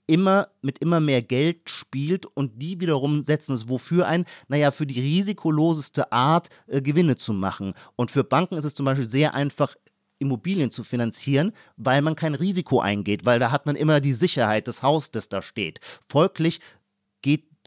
immer 0.08 0.50
mit 0.62 0.80
immer 0.80 1.00
mehr 1.00 1.22
Geld 1.22 1.70
spielt 1.70 2.26
und 2.26 2.62
die 2.62 2.80
wiederum 2.80 3.24
setzen 3.24 3.54
es 3.54 3.70
wofür 3.70 4.08
ein? 4.08 4.26
Naja, 4.48 4.72
für 4.72 4.86
die 4.86 5.00
risikoloseste 5.00 6.12
Art 6.12 6.50
äh, 6.68 6.82
Gewinne 6.82 7.16
zu 7.16 7.34
machen. 7.34 7.74
Und 7.96 8.12
für 8.12 8.24
Banken 8.24 8.56
ist 8.56 8.66
es 8.66 8.76
zum 8.76 8.86
Beispiel 8.86 9.10
sehr 9.10 9.34
einfach, 9.34 9.76
Immobilien 10.20 10.72
zu 10.72 10.84
finanzieren, 10.84 11.52
weil 11.76 12.02
man 12.02 12.16
kein 12.16 12.34
Risiko 12.34 12.80
eingeht, 12.80 13.26
weil 13.26 13.40
da 13.40 13.52
hat 13.52 13.66
man 13.66 13.76
immer 13.76 14.00
die 14.00 14.14
Sicherheit 14.14 14.68
des 14.68 14.82
Hauses, 14.82 15.12
das 15.12 15.28
da 15.28 15.42
steht. 15.42 15.80
Folglich 16.08 16.62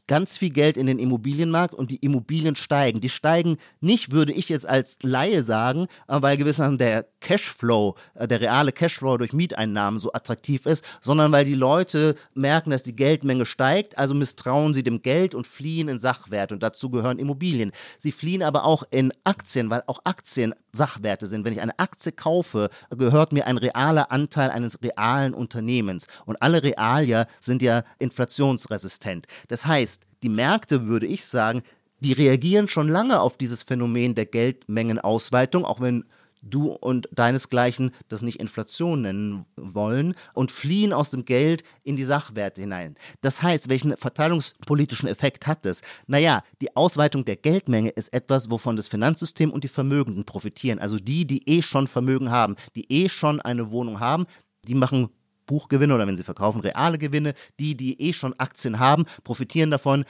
ganz 0.07 0.37
viel 0.37 0.49
Geld 0.49 0.77
in 0.77 0.87
den 0.87 0.99
Immobilienmarkt 0.99 1.73
und 1.73 1.91
die 1.91 1.97
Immobilien 1.97 2.55
steigen. 2.55 3.01
Die 3.01 3.09
steigen 3.09 3.57
nicht, 3.81 4.11
würde 4.11 4.31
ich 4.31 4.49
jetzt 4.49 4.65
als 4.65 4.97
Laie 5.01 5.43
sagen, 5.43 5.87
äh, 6.07 6.21
weil 6.21 6.37
gewissermaßen 6.37 6.77
der 6.77 7.05
Cashflow, 7.19 7.95
äh, 8.15 8.27
der 8.27 8.41
reale 8.41 8.71
Cashflow 8.71 9.17
durch 9.17 9.33
Mieteinnahmen 9.33 9.99
so 9.99 10.13
attraktiv 10.13 10.65
ist, 10.65 10.83
sondern 11.01 11.31
weil 11.31 11.45
die 11.45 11.53
Leute 11.53 12.15
merken, 12.33 12.69
dass 12.69 12.83
die 12.83 12.95
Geldmenge 12.95 13.45
steigt, 13.45 13.97
also 13.97 14.15
misstrauen 14.15 14.73
sie 14.73 14.83
dem 14.83 15.01
Geld 15.01 15.35
und 15.35 15.45
fliehen 15.45 15.89
in 15.89 15.97
Sachwerte 15.97 16.53
und 16.53 16.63
dazu 16.63 16.89
gehören 16.89 17.19
Immobilien. 17.19 17.71
Sie 17.99 18.11
fliehen 18.11 18.43
aber 18.43 18.63
auch 18.63 18.83
in 18.89 19.11
Aktien, 19.23 19.69
weil 19.69 19.83
auch 19.87 19.99
Aktien 20.05 20.53
Sachwerte 20.71 21.27
sind. 21.27 21.43
Wenn 21.43 21.53
ich 21.53 21.61
eine 21.61 21.77
Aktie 21.79 22.11
kaufe, 22.11 22.69
gehört 22.95 23.33
mir 23.33 23.47
ein 23.47 23.57
realer 23.57 24.11
Anteil 24.11 24.49
eines 24.51 24.81
realen 24.81 25.33
Unternehmens 25.33 26.07
und 26.25 26.41
alle 26.41 26.63
Realia 26.63 27.25
sind 27.39 27.61
ja 27.61 27.83
inflationsresistent. 27.99 29.27
Das 29.47 29.65
heißt, 29.65 29.96
die 30.23 30.29
Märkte, 30.29 30.87
würde 30.87 31.05
ich 31.05 31.25
sagen, 31.25 31.61
die 31.99 32.13
reagieren 32.13 32.67
schon 32.67 32.89
lange 32.89 33.19
auf 33.19 33.37
dieses 33.37 33.63
Phänomen 33.63 34.15
der 34.15 34.25
Geldmengenausweitung, 34.25 35.65
auch 35.65 35.81
wenn 35.81 36.05
du 36.41 36.71
und 36.71 37.09
deinesgleichen 37.11 37.91
das 38.07 38.21
nicht 38.21 38.39
Inflation 38.39 39.01
nennen 39.01 39.45
wollen 39.55 40.15
und 40.33 40.51
fliehen 40.51 40.93
aus 40.93 41.09
dem 41.09 41.25
Geld 41.25 41.63
in 41.83 41.95
die 41.95 42.03
Sachwerte 42.03 42.61
hinein. 42.61 42.95
Das 43.21 43.41
heißt, 43.41 43.69
welchen 43.69 43.97
verteilungspolitischen 43.97 45.09
Effekt 45.09 45.47
hat 45.47 45.65
das? 45.65 45.81
Naja, 46.05 46.43
die 46.61 46.75
Ausweitung 46.75 47.25
der 47.25 47.35
Geldmenge 47.35 47.89
ist 47.89 48.13
etwas, 48.13 48.51
wovon 48.51 48.75
das 48.75 48.87
Finanzsystem 48.87 49.51
und 49.51 49.63
die 49.63 49.69
Vermögenden 49.69 50.25
profitieren. 50.25 50.79
Also 50.79 50.97
die, 50.97 51.25
die 51.25 51.47
eh 51.49 51.61
schon 51.61 51.87
Vermögen 51.87 52.29
haben, 52.31 52.55
die 52.75 52.91
eh 52.91 53.09
schon 53.09 53.41
eine 53.41 53.71
Wohnung 53.71 53.99
haben, 53.99 54.25
die 54.67 54.75
machen 54.75 55.09
Buchgewinne 55.47 55.95
oder 55.95 56.05
wenn 56.05 56.15
sie 56.15 56.23
verkaufen, 56.23 56.61
reale 56.61 56.99
Gewinne. 56.99 57.33
Die, 57.59 57.75
die 57.75 57.99
eh 57.99 58.13
schon 58.13 58.39
Aktien 58.39 58.77
haben, 58.79 59.05
profitieren 59.23 59.71
davon. 59.71 60.05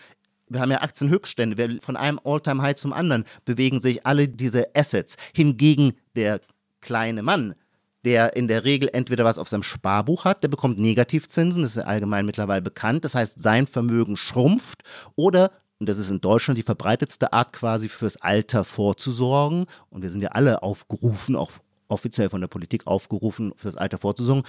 Wir 0.50 0.60
haben 0.60 0.72
ja 0.72 0.82
Aktienhöchststände. 0.82 1.80
Von 1.82 1.96
einem 1.96 2.20
All-Time-High 2.24 2.76
zum 2.76 2.92
anderen 2.92 3.24
bewegen 3.46 3.80
sich 3.80 4.06
alle 4.06 4.28
diese 4.28 4.76
Assets. 4.76 5.16
Hingegen 5.34 5.94
der 6.16 6.42
kleine 6.82 7.24
Mann, 7.24 7.56
der 8.04 8.36
in 8.36 8.48
der 8.48 8.66
Regel 8.66 8.90
entweder 8.92 9.26
was 9.26 9.40
auf 9.40 9.50
seinem 9.50 9.64
Sparbuch 9.64 10.26
hat, 10.26 10.44
der 10.44 10.48
bekommt 10.48 10.80
Negativzinsen, 10.80 11.64
das 11.64 11.76
ist 11.76 11.84
allgemein 11.84 12.26
mittlerweile 12.26 12.62
bekannt. 12.62 13.04
Das 13.06 13.16
heißt, 13.16 13.40
sein 13.40 13.68
Vermögen 13.68 14.18
schrumpft 14.18 14.84
oder 15.16 15.52
und 15.80 15.88
das 15.88 15.98
ist 15.98 16.10
in 16.10 16.22
Deutschland 16.22 16.58
die 16.58 16.64
verbreitetste 16.64 17.34
Art 17.34 17.54
quasi 17.54 17.88
fürs 17.88 18.18
Alter 18.18 18.64
vorzusorgen. 18.64 19.68
Und 19.90 20.02
wir 20.02 20.10
sind 20.10 20.22
ja 20.22 20.30
alle 20.30 20.64
aufgerufen, 20.64 21.36
auch 21.36 21.52
offiziell 21.88 22.30
von 22.30 22.42
der 22.42 22.48
Politik 22.48 22.88
aufgerufen, 22.88 23.54
fürs 23.56 23.76
Alter 23.76 23.98
vorzusorgen. 23.98 24.44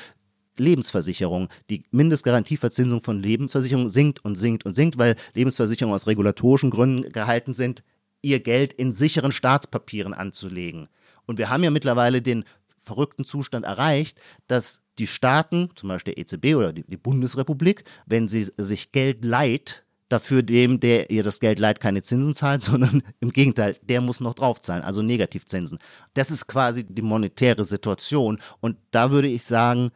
Lebensversicherung. 0.61 1.49
Die 1.71 1.85
Mindestgarantieverzinsung 1.91 3.03
von 3.03 3.23
Lebensversicherungen 3.23 3.89
sinkt 3.89 4.25
und 4.25 4.35
sinkt 4.35 4.65
und 4.67 4.75
sinkt, 4.75 4.99
weil 4.99 5.17
Lebensversicherungen 5.35 5.95
aus 5.95 6.07
regulatorischen 6.07 6.71
Gründen 6.71 7.11
gehalten 7.13 7.55
sind, 7.55 7.83
ihr 8.23 8.41
Geld 8.41 8.73
in 8.73 8.93
sicheren 8.93 9.33
Staatspapieren 9.33 10.15
anzulegen. 10.15 10.89
Und 11.27 11.39
wir 11.39 11.51
haben 11.51 11.65
ja 11.65 11.71
mittlerweile 11.71 12.23
den 12.23 12.45
verrückten 12.83 13.25
Zustand 13.25 13.65
erreicht, 13.65 14.19
dass 14.47 14.81
die 14.99 15.07
Staaten, 15.07 15.71
zum 15.77 15.91
Beispiel 15.91 16.15
der 16.15 16.23
EZB 16.23 16.57
oder 16.57 16.73
die, 16.73 16.85
die 16.85 16.97
Bundesrepublik, 16.97 17.85
wenn 18.07 18.29
sie 18.29 18.47
sich 18.57 18.93
Geld 18.93 19.25
leiht, 19.25 19.85
dafür 20.09 20.43
dem, 20.43 20.81
der 20.81 21.11
ihr 21.11 21.23
das 21.23 21.39
Geld 21.39 21.59
leiht, 21.59 21.81
keine 21.81 22.03
Zinsen 22.03 22.35
zahlt, 22.35 22.63
sondern 22.63 23.03
im 23.21 23.31
Gegenteil, 23.31 23.77
der 23.83 24.01
muss 24.01 24.21
noch 24.21 24.35
draufzahlen, 24.35 24.83
also 24.83 25.03
Negativzinsen. 25.03 25.79
Das 26.15 26.31
ist 26.31 26.47
quasi 26.47 26.85
die 26.85 27.03
monetäre 27.03 27.65
Situation. 27.65 28.41
Und 28.61 28.77
da 28.91 29.11
würde 29.11 29.29
ich 29.29 29.45
sagen, 29.45 29.91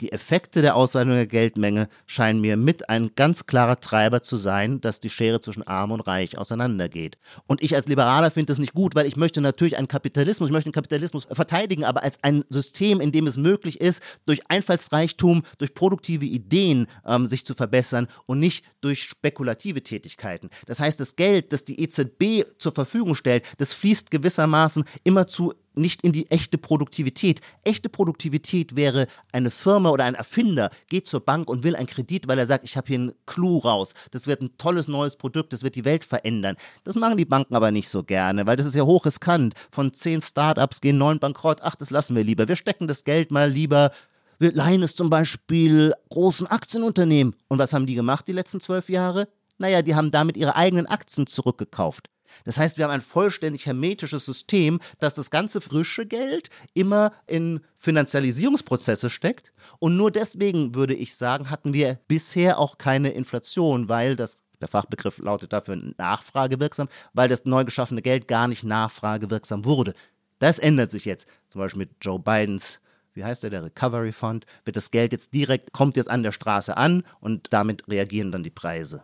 die 0.00 0.12
Effekte 0.12 0.62
der 0.62 0.76
Ausweitung 0.76 1.14
der 1.14 1.26
Geldmenge 1.26 1.88
scheinen 2.06 2.40
mir 2.40 2.56
mit 2.56 2.88
ein 2.88 3.10
ganz 3.16 3.46
klarer 3.46 3.80
Treiber 3.80 4.22
zu 4.22 4.36
sein, 4.36 4.80
dass 4.80 5.00
die 5.00 5.10
Schere 5.10 5.40
zwischen 5.40 5.66
Arm 5.66 5.90
und 5.90 6.00
Reich 6.00 6.36
auseinandergeht. 6.36 7.18
Und 7.46 7.62
ich 7.62 7.74
als 7.74 7.88
Liberaler 7.88 8.30
finde 8.30 8.50
das 8.50 8.58
nicht 8.58 8.74
gut, 8.74 8.94
weil 8.94 9.06
ich 9.06 9.16
möchte 9.16 9.40
natürlich 9.40 9.76
einen 9.76 9.88
Kapitalismus, 9.88 10.48
ich 10.48 10.52
möchte 10.52 10.70
den 10.70 10.74
Kapitalismus 10.74 11.26
verteidigen, 11.30 11.84
aber 11.84 12.02
als 12.02 12.22
ein 12.22 12.44
System, 12.48 13.00
in 13.00 13.12
dem 13.12 13.26
es 13.26 13.36
möglich 13.36 13.80
ist, 13.80 14.02
durch 14.26 14.40
Einfallsreichtum, 14.48 15.42
durch 15.58 15.74
produktive 15.74 16.26
Ideen 16.26 16.86
ähm, 17.06 17.26
sich 17.26 17.46
zu 17.46 17.54
verbessern 17.54 18.08
und 18.26 18.38
nicht 18.38 18.64
durch 18.80 19.04
spekulative 19.04 19.82
Tätigkeiten. 19.82 20.50
Das 20.66 20.80
heißt, 20.80 21.00
das 21.00 21.16
Geld, 21.16 21.52
das 21.52 21.64
die 21.64 21.80
EZB 21.80 22.44
zur 22.58 22.72
Verfügung 22.72 23.14
stellt, 23.14 23.44
das 23.58 23.72
fließt 23.72 24.10
gewissermaßen 24.10 24.84
immer 25.04 25.26
zu 25.26 25.54
nicht 25.76 26.02
in 26.02 26.12
die 26.12 26.30
echte 26.30 26.58
Produktivität. 26.58 27.40
Echte 27.64 27.88
Produktivität 27.88 28.76
wäre 28.76 29.06
eine 29.32 29.50
Firma 29.50 29.90
oder 29.90 30.04
ein 30.04 30.14
Erfinder 30.14 30.70
geht 30.88 31.06
zur 31.06 31.20
Bank 31.20 31.48
und 31.48 31.62
will 31.62 31.76
einen 31.76 31.86
Kredit, 31.86 32.28
weil 32.28 32.38
er 32.38 32.46
sagt, 32.46 32.64
ich 32.64 32.76
habe 32.76 32.88
hier 32.88 32.98
einen 32.98 33.12
Clou 33.26 33.58
raus. 33.58 33.92
Das 34.10 34.26
wird 34.26 34.42
ein 34.42 34.56
tolles 34.58 34.88
neues 34.88 35.16
Produkt, 35.16 35.52
das 35.52 35.62
wird 35.62 35.74
die 35.74 35.84
Welt 35.84 36.04
verändern. 36.04 36.56
Das 36.84 36.96
machen 36.96 37.16
die 37.16 37.24
Banken 37.24 37.54
aber 37.54 37.70
nicht 37.70 37.88
so 37.88 38.02
gerne, 38.02 38.46
weil 38.46 38.56
das 38.56 38.66
ist 38.66 38.74
ja 38.74 38.84
hochriskant. 38.84 39.54
Von 39.70 39.92
zehn 39.92 40.20
Startups 40.20 40.80
gehen 40.80 40.98
neun 40.98 41.18
bankrott. 41.18 41.60
Ach, 41.62 41.76
das 41.76 41.90
lassen 41.90 42.16
wir 42.16 42.24
lieber. 42.24 42.48
Wir 42.48 42.56
stecken 42.56 42.86
das 42.86 43.04
Geld 43.04 43.30
mal 43.30 43.50
lieber 43.50 43.90
wir 44.38 44.52
leihen 44.52 44.82
es 44.82 44.94
zum 44.94 45.08
Beispiel 45.08 45.94
großen 46.10 46.46
Aktienunternehmen. 46.46 47.34
Und 47.48 47.58
was 47.58 47.72
haben 47.72 47.86
die 47.86 47.94
gemacht 47.94 48.28
die 48.28 48.32
letzten 48.32 48.60
zwölf 48.60 48.90
Jahre? 48.90 49.28
Naja, 49.58 49.80
die 49.80 49.94
haben 49.94 50.10
damit 50.10 50.36
ihre 50.36 50.56
eigenen 50.56 50.86
Aktien 50.86 51.26
zurückgekauft. 51.26 52.10
Das 52.44 52.58
heißt, 52.58 52.78
wir 52.78 52.84
haben 52.84 52.92
ein 52.92 53.00
vollständig 53.00 53.66
hermetisches 53.66 54.24
System, 54.24 54.80
das 54.98 55.14
das 55.14 55.30
ganze 55.30 55.60
frische 55.60 56.06
Geld 56.06 56.50
immer 56.74 57.12
in 57.26 57.60
Finanzialisierungsprozesse 57.78 59.10
steckt. 59.10 59.52
Und 59.78 59.96
nur 59.96 60.10
deswegen 60.10 60.74
würde 60.74 60.94
ich 60.94 61.16
sagen, 61.16 61.50
hatten 61.50 61.72
wir 61.72 61.98
bisher 62.08 62.58
auch 62.58 62.78
keine 62.78 63.10
Inflation, 63.10 63.88
weil 63.88 64.16
das 64.16 64.36
der 64.60 64.68
Fachbegriff 64.68 65.18
lautet 65.18 65.52
dafür 65.52 65.76
nachfragewirksam, 65.98 66.88
weil 67.12 67.28
das 67.28 67.44
neu 67.44 67.66
geschaffene 67.66 68.00
Geld 68.00 68.26
gar 68.26 68.48
nicht 68.48 68.64
nachfragewirksam 68.64 69.66
wurde. 69.66 69.92
Das 70.38 70.58
ändert 70.58 70.90
sich 70.90 71.04
jetzt. 71.04 71.28
Zum 71.50 71.60
Beispiel 71.60 71.80
mit 71.80 71.90
Joe 72.00 72.18
Bidens 72.18 72.80
wie 73.16 73.24
heißt 73.24 73.42
der, 73.42 73.50
der 73.50 73.64
Recovery 73.64 74.12
Fund, 74.12 74.46
wird 74.64 74.76
das 74.76 74.90
Geld 74.90 75.12
jetzt 75.12 75.34
direkt, 75.34 75.72
kommt 75.72 75.96
jetzt 75.96 76.10
an 76.10 76.22
der 76.22 76.32
Straße 76.32 76.76
an 76.76 77.02
und 77.20 77.52
damit 77.52 77.88
reagieren 77.88 78.30
dann 78.30 78.42
die 78.42 78.50
Preise. 78.50 79.02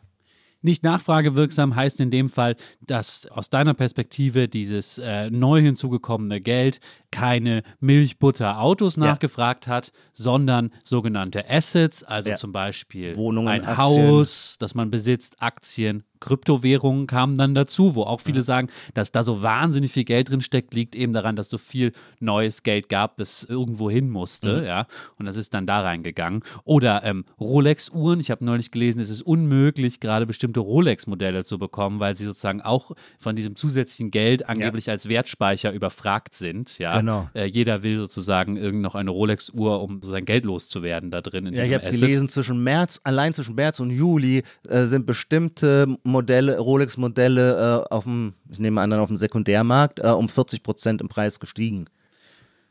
Nicht 0.62 0.84
nachfragewirksam 0.84 1.74
heißt 1.74 2.00
in 2.00 2.10
dem 2.10 2.28
Fall, 2.28 2.56
dass 2.80 3.26
aus 3.26 3.50
deiner 3.50 3.74
Perspektive 3.74 4.48
dieses 4.48 4.98
äh, 4.98 5.30
neu 5.30 5.60
hinzugekommene 5.60 6.40
Geld 6.40 6.80
keine 7.10 7.62
Milch, 7.80 8.18
Butter, 8.18 8.60
Autos 8.60 8.96
ja. 8.96 9.02
nachgefragt 9.02 9.66
hat, 9.66 9.92
sondern 10.12 10.70
sogenannte 10.84 11.48
Assets, 11.50 12.04
also 12.04 12.30
ja. 12.30 12.36
zum 12.36 12.52
Beispiel 12.52 13.16
Wohnungen, 13.16 13.48
ein 13.48 13.64
Aktien. 13.64 14.08
Haus, 14.08 14.56
das 14.58 14.74
man 14.74 14.90
besitzt, 14.90 15.42
Aktien, 15.42 16.04
Kryptowährungen 16.22 17.06
kamen 17.06 17.36
dann 17.36 17.54
dazu, 17.54 17.94
wo 17.94 18.04
auch 18.04 18.20
viele 18.20 18.38
ja. 18.38 18.42
sagen, 18.42 18.68
dass 18.94 19.12
da 19.12 19.22
so 19.22 19.42
wahnsinnig 19.42 19.92
viel 19.92 20.04
Geld 20.04 20.30
drin 20.30 20.40
steckt, 20.40 20.72
liegt 20.72 20.94
eben 20.94 21.12
daran, 21.12 21.36
dass 21.36 21.48
so 21.48 21.58
viel 21.58 21.92
neues 22.20 22.62
Geld 22.62 22.88
gab, 22.88 23.16
das 23.16 23.42
irgendwo 23.44 23.90
hin 23.90 24.08
musste, 24.08 24.60
mhm. 24.60 24.64
ja, 24.64 24.86
und 25.18 25.26
das 25.26 25.36
ist 25.36 25.52
dann 25.54 25.66
da 25.66 25.80
reingegangen. 25.80 26.42
Oder 26.64 27.02
ähm, 27.04 27.24
Rolex-Uhren, 27.40 28.20
ich 28.20 28.30
habe 28.30 28.44
neulich 28.44 28.70
gelesen, 28.70 29.00
es 29.00 29.10
ist 29.10 29.22
unmöglich, 29.22 30.00
gerade 30.00 30.26
bestimmte 30.26 30.60
Rolex-Modelle 30.60 31.44
zu 31.44 31.58
bekommen, 31.58 32.00
weil 32.00 32.16
sie 32.16 32.24
sozusagen 32.24 32.62
auch 32.62 32.92
von 33.18 33.36
diesem 33.36 33.56
zusätzlichen 33.56 34.10
Geld 34.10 34.48
angeblich 34.48 34.86
ja. 34.86 34.92
als 34.92 35.08
Wertspeicher 35.08 35.72
überfragt 35.72 36.34
sind, 36.34 36.78
ja. 36.78 36.98
Genau. 36.98 37.28
Äh, 37.34 37.46
jeder 37.46 37.82
will 37.82 37.98
sozusagen 37.98 38.56
irgend 38.56 38.82
noch 38.82 38.94
eine 38.94 39.10
Rolex-Uhr, 39.10 39.82
um 39.82 40.00
sein 40.02 40.24
Geld 40.24 40.44
loszuwerden 40.44 41.10
da 41.10 41.20
drin. 41.20 41.52
ja, 41.52 41.64
ich 41.64 41.74
habe 41.74 41.90
gelesen, 41.90 42.28
zwischen 42.28 42.62
März, 42.62 43.00
allein 43.04 43.32
zwischen 43.32 43.54
März 43.54 43.80
und 43.80 43.90
Juli 43.90 44.42
äh, 44.68 44.84
sind 44.84 45.06
bestimmte 45.06 45.98
Modelle, 46.12 46.58
Rolex-Modelle 46.58 47.84
äh, 47.88 47.92
auf 47.92 48.04
dem, 48.04 48.34
ich 48.50 48.58
nehme 48.58 48.80
an, 48.80 48.90
dann 48.90 49.00
auf 49.00 49.08
dem 49.08 49.16
Sekundärmarkt 49.16 49.98
äh, 49.98 50.08
um 50.08 50.28
40 50.28 50.62
Prozent 50.62 51.00
im 51.00 51.08
Preis 51.08 51.40
gestiegen. 51.40 51.86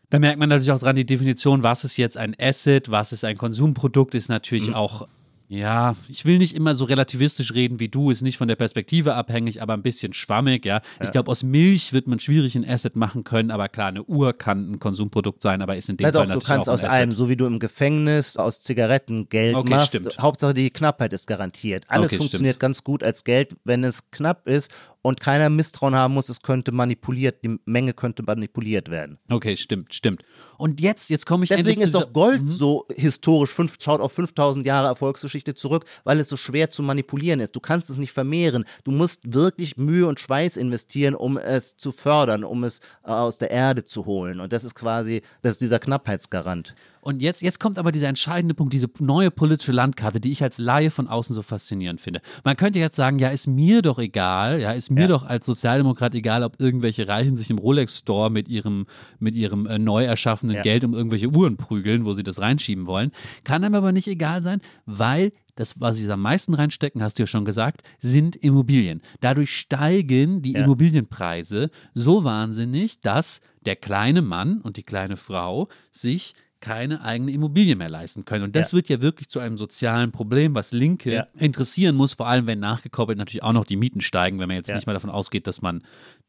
Da 0.09 0.19
merkt 0.19 0.39
man 0.39 0.49
natürlich 0.49 0.71
auch 0.71 0.79
dran, 0.79 0.95
die 0.95 1.05
Definition, 1.05 1.63
was 1.63 1.83
ist 1.83 1.97
jetzt 1.97 2.17
ein 2.17 2.35
Asset, 2.39 2.91
was 2.91 3.13
ist 3.13 3.23
ein 3.23 3.37
Konsumprodukt, 3.37 4.13
ist 4.13 4.29
natürlich 4.29 4.67
mhm. 4.67 4.75
auch 4.75 5.07
ja, 5.51 5.97
ich 6.07 6.23
will 6.23 6.37
nicht 6.37 6.55
immer 6.55 6.75
so 6.75 6.85
relativistisch 6.85 7.53
reden 7.53 7.81
wie 7.81 7.89
du, 7.89 8.09
ist 8.09 8.21
nicht 8.21 8.37
von 8.37 8.47
der 8.47 8.55
Perspektive 8.55 9.15
abhängig, 9.15 9.61
aber 9.61 9.73
ein 9.73 9.81
bisschen 9.81 10.13
schwammig, 10.13 10.63
ja. 10.65 10.75
ja. 10.75 11.05
Ich 11.05 11.11
glaube, 11.11 11.29
aus 11.29 11.43
Milch 11.43 11.91
wird 11.91 12.07
man 12.07 12.19
schwierig 12.19 12.55
ein 12.55 12.65
Asset 12.65 12.95
machen 12.95 13.25
können, 13.25 13.51
aber 13.51 13.67
klar, 13.67 13.89
eine 13.89 14.01
Uhr 14.03 14.31
kann 14.31 14.71
ein 14.71 14.79
Konsumprodukt 14.79 15.43
sein, 15.43 15.61
aber 15.61 15.75
ist 15.75 15.89
in 15.89 15.97
dem 15.97 16.05
ja, 16.05 16.13
Fall 16.13 16.21
doch, 16.21 16.27
natürlich 16.29 16.43
du 16.45 16.47
kannst 16.47 16.69
auch 16.69 16.73
aus 16.73 16.85
allem, 16.85 17.11
so 17.11 17.27
wie 17.27 17.35
du 17.35 17.45
im 17.47 17.59
Gefängnis 17.59 18.37
aus 18.37 18.61
Zigaretten 18.61 19.27
Geld 19.27 19.55
okay, 19.55 19.69
machst, 19.71 19.89
stimmt. 19.89 20.17
Hauptsache 20.21 20.53
die 20.53 20.69
Knappheit 20.69 21.11
ist 21.11 21.27
garantiert. 21.27 21.83
Alles 21.89 22.11
okay, 22.11 22.17
funktioniert 22.19 22.53
stimmt. 22.53 22.61
ganz 22.61 22.83
gut 22.85 23.03
als 23.03 23.25
Geld, 23.25 23.57
wenn 23.65 23.83
es 23.83 24.09
knapp 24.09 24.47
ist 24.47 24.71
und 25.01 25.19
keiner 25.19 25.49
Misstrauen 25.49 25.95
haben 25.95 26.13
muss, 26.13 26.29
es 26.29 26.41
könnte 26.41 26.71
manipuliert, 26.71 27.43
die 27.43 27.59
Menge 27.65 27.93
könnte 27.93 28.23
manipuliert 28.23 28.89
werden. 28.89 29.17
Okay, 29.29 29.57
stimmt, 29.57 29.93
stimmt. 29.93 30.23
Und 30.57 30.79
jetzt, 30.79 31.09
jetzt 31.09 31.25
komme 31.25 31.43
ich 31.43 31.49
Deswegen 31.49 31.81
ist 31.81 31.95
doch 31.95 32.13
Gold 32.13 32.43
mhm. 32.43 32.49
so 32.49 32.85
historisch, 32.95 33.51
fünf, 33.51 33.77
schaut 33.79 33.99
auf 33.99 34.11
5000 34.13 34.65
Jahre 34.65 34.87
Erfolgsgeschichte 34.87 35.55
zurück, 35.55 35.85
weil 36.03 36.19
es 36.19 36.29
so 36.29 36.37
schwer 36.37 36.69
zu 36.69 36.83
manipulieren 36.83 37.39
ist. 37.39 37.55
Du 37.55 37.59
kannst 37.59 37.89
es 37.89 37.97
nicht 37.97 38.11
vermehren. 38.11 38.65
Du 38.83 38.91
musst 38.91 39.33
wirklich 39.33 39.77
Mühe 39.77 40.07
und 40.07 40.19
Schweiß 40.19 40.57
investieren, 40.57 41.15
um 41.15 41.37
es 41.37 41.77
zu 41.77 41.91
fördern, 41.91 42.43
um 42.43 42.63
es 42.63 42.79
äh, 43.03 43.09
aus 43.09 43.39
der 43.39 43.51
Erde 43.51 43.83
zu 43.83 44.05
holen. 44.05 44.39
Und 44.39 44.53
das 44.53 44.63
ist 44.63 44.75
quasi, 44.75 45.21
das 45.41 45.53
ist 45.53 45.61
dieser 45.61 45.79
Knappheitsgarant. 45.79 46.75
Und 47.01 47.21
jetzt, 47.21 47.41
jetzt 47.41 47.59
kommt 47.59 47.79
aber 47.79 47.91
dieser 47.91 48.07
entscheidende 48.07 48.53
Punkt, 48.53 48.73
diese 48.73 48.87
neue 48.99 49.31
politische 49.31 49.71
Landkarte, 49.71 50.19
die 50.19 50.31
ich 50.31 50.43
als 50.43 50.59
Laie 50.59 50.91
von 50.91 51.07
außen 51.07 51.33
so 51.33 51.41
faszinierend 51.41 51.99
finde. 51.99 52.21
Man 52.43 52.55
könnte 52.55 52.77
jetzt 52.77 52.95
sagen, 52.95 53.17
ja, 53.17 53.29
ist 53.29 53.47
mir 53.47 53.81
doch 53.81 53.97
egal, 53.97 54.61
ja, 54.61 54.71
ist 54.71 54.91
mir 54.91 55.01
ja. 55.01 55.07
doch 55.07 55.23
als 55.23 55.47
Sozialdemokrat 55.47 56.13
egal, 56.13 56.43
ob 56.43 56.59
irgendwelche 56.59 57.07
Reichen 57.07 57.35
sich 57.35 57.49
im 57.49 57.57
Rolex-Store 57.57 58.29
mit 58.29 58.47
ihrem, 58.47 58.85
mit 59.19 59.35
ihrem 59.35 59.65
äh, 59.65 59.79
neu 59.79 60.03
erschaffenen 60.03 60.57
ja. 60.57 60.61
Geld 60.61 60.83
um 60.83 60.93
irgendwelche 60.93 61.27
Uhren 61.27 61.57
prügeln, 61.57 62.05
wo 62.05 62.13
sie 62.13 62.23
das 62.23 62.39
reinschieben 62.39 62.85
wollen. 62.85 63.11
Kann 63.43 63.63
einem 63.63 63.75
aber 63.75 63.91
nicht 63.91 64.07
egal 64.07 64.43
sein, 64.43 64.61
weil 64.85 65.31
das, 65.55 65.79
was 65.79 65.97
sie 65.97 66.09
am 66.09 66.21
meisten 66.21 66.53
reinstecken, 66.53 67.01
hast 67.01 67.17
du 67.17 67.23
ja 67.23 67.27
schon 67.27 67.45
gesagt, 67.45 67.81
sind 67.99 68.35
Immobilien. 68.35 69.01
Dadurch 69.19 69.55
steigen 69.55 70.41
die 70.41 70.53
ja. 70.53 70.63
Immobilienpreise 70.63 71.71
so 71.93 72.23
wahnsinnig, 72.23 73.01
dass 73.01 73.41
der 73.65 73.75
kleine 73.75 74.21
Mann 74.21 74.61
und 74.61 74.77
die 74.77 74.83
kleine 74.83 75.17
Frau 75.17 75.67
sich 75.91 76.35
keine 76.61 77.01
eigene 77.01 77.31
Immobilie 77.31 77.75
mehr 77.75 77.89
leisten 77.89 78.23
können. 78.23 78.45
Und 78.45 78.55
das 78.55 78.71
ja. 78.71 78.75
wird 78.77 78.87
ja 78.87 79.01
wirklich 79.01 79.27
zu 79.29 79.39
einem 79.39 79.57
sozialen 79.57 80.11
Problem, 80.11 80.55
was 80.55 80.71
Linke 80.71 81.11
ja. 81.13 81.27
interessieren 81.37 81.95
muss, 81.95 82.13
vor 82.13 82.27
allem 82.27 82.47
wenn 82.47 82.59
nachgekoppelt 82.59 83.17
natürlich 83.17 83.43
auch 83.43 83.51
noch 83.51 83.65
die 83.65 83.75
Mieten 83.75 83.99
steigen, 83.99 84.39
wenn 84.39 84.47
man 84.47 84.57
jetzt 84.57 84.69
ja. 84.69 84.75
nicht 84.75 84.87
mal 84.87 84.93
davon 84.93 85.09
ausgeht, 85.09 85.47
dass 85.47 85.61
man 85.61 85.83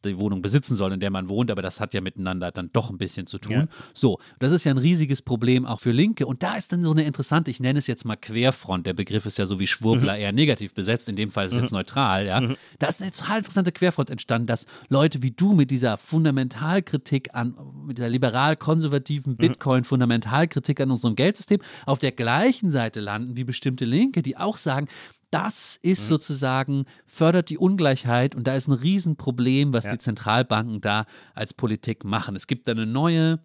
die 0.04 0.18
Wohnung 0.18 0.42
besitzen 0.42 0.74
soll, 0.74 0.92
in 0.92 0.98
der 0.98 1.10
man 1.10 1.28
wohnt, 1.28 1.50
aber 1.52 1.62
das 1.62 1.78
hat 1.78 1.94
ja 1.94 2.00
miteinander 2.00 2.50
dann 2.50 2.70
doch 2.72 2.90
ein 2.90 2.98
bisschen 2.98 3.28
zu 3.28 3.38
tun. 3.38 3.68
So, 3.94 4.18
das 4.40 4.50
ist 4.50 4.64
ja 4.64 4.72
ein 4.72 4.78
riesiges 4.78 5.22
Problem 5.22 5.64
auch 5.64 5.78
für 5.78 5.92
Linke. 5.92 6.26
Und 6.26 6.42
da 6.42 6.56
ist 6.56 6.72
dann 6.72 6.82
so 6.82 6.90
eine 6.90 7.04
interessante, 7.04 7.52
ich 7.52 7.60
nenne 7.60 7.78
es 7.78 7.86
jetzt 7.86 8.04
mal 8.04 8.16
Querfront, 8.16 8.84
der 8.84 8.94
Begriff 8.94 9.26
ist 9.26 9.38
ja 9.38 9.46
so 9.46 9.60
wie 9.60 9.68
Schwurbler 9.68 10.14
mhm. 10.14 10.20
eher 10.20 10.32
negativ 10.32 10.74
besetzt, 10.74 11.08
in 11.08 11.14
dem 11.14 11.30
Fall 11.30 11.46
ist 11.46 11.52
es 11.52 11.58
mhm. 11.58 11.64
jetzt 11.64 11.72
neutral, 11.72 12.26
ja. 12.26 12.40
Mhm. 12.40 12.56
Da 12.80 12.88
ist 12.88 13.00
eine 13.00 13.12
total 13.12 13.38
interessante 13.38 13.70
Querfront 13.70 14.10
entstanden, 14.10 14.48
dass 14.48 14.66
Leute 14.88 15.22
wie 15.22 15.30
du 15.30 15.52
mit 15.52 15.70
dieser 15.70 15.98
Fundamentalkritik 15.98 17.34
an, 17.34 17.54
mit 17.86 17.98
dieser 17.98 18.08
liberal-konservativen 18.08 19.34
mhm. 19.34 19.36
Bitcoin-Fundamentalkritik 19.36 20.21
Fundamentalkritik 20.22 20.80
an 20.80 20.90
unserem 20.90 21.16
Geldsystem 21.16 21.60
auf 21.86 21.98
der 21.98 22.12
gleichen 22.12 22.70
Seite 22.70 23.00
landen 23.00 23.36
wie 23.36 23.44
bestimmte 23.44 23.84
Linke, 23.84 24.22
die 24.22 24.36
auch 24.36 24.56
sagen, 24.56 24.88
das 25.30 25.78
ist 25.82 26.04
mhm. 26.04 26.08
sozusagen, 26.08 26.84
fördert 27.06 27.48
die 27.48 27.58
Ungleichheit 27.58 28.34
und 28.34 28.46
da 28.46 28.54
ist 28.54 28.68
ein 28.68 28.72
Riesenproblem, 28.72 29.72
was 29.72 29.84
ja. 29.84 29.92
die 29.92 29.98
Zentralbanken 29.98 30.80
da 30.80 31.06
als 31.34 31.54
Politik 31.54 32.04
machen. 32.04 32.36
Es 32.36 32.46
gibt 32.46 32.68
da 32.68 32.72
eine 32.72 32.86
neue 32.86 33.40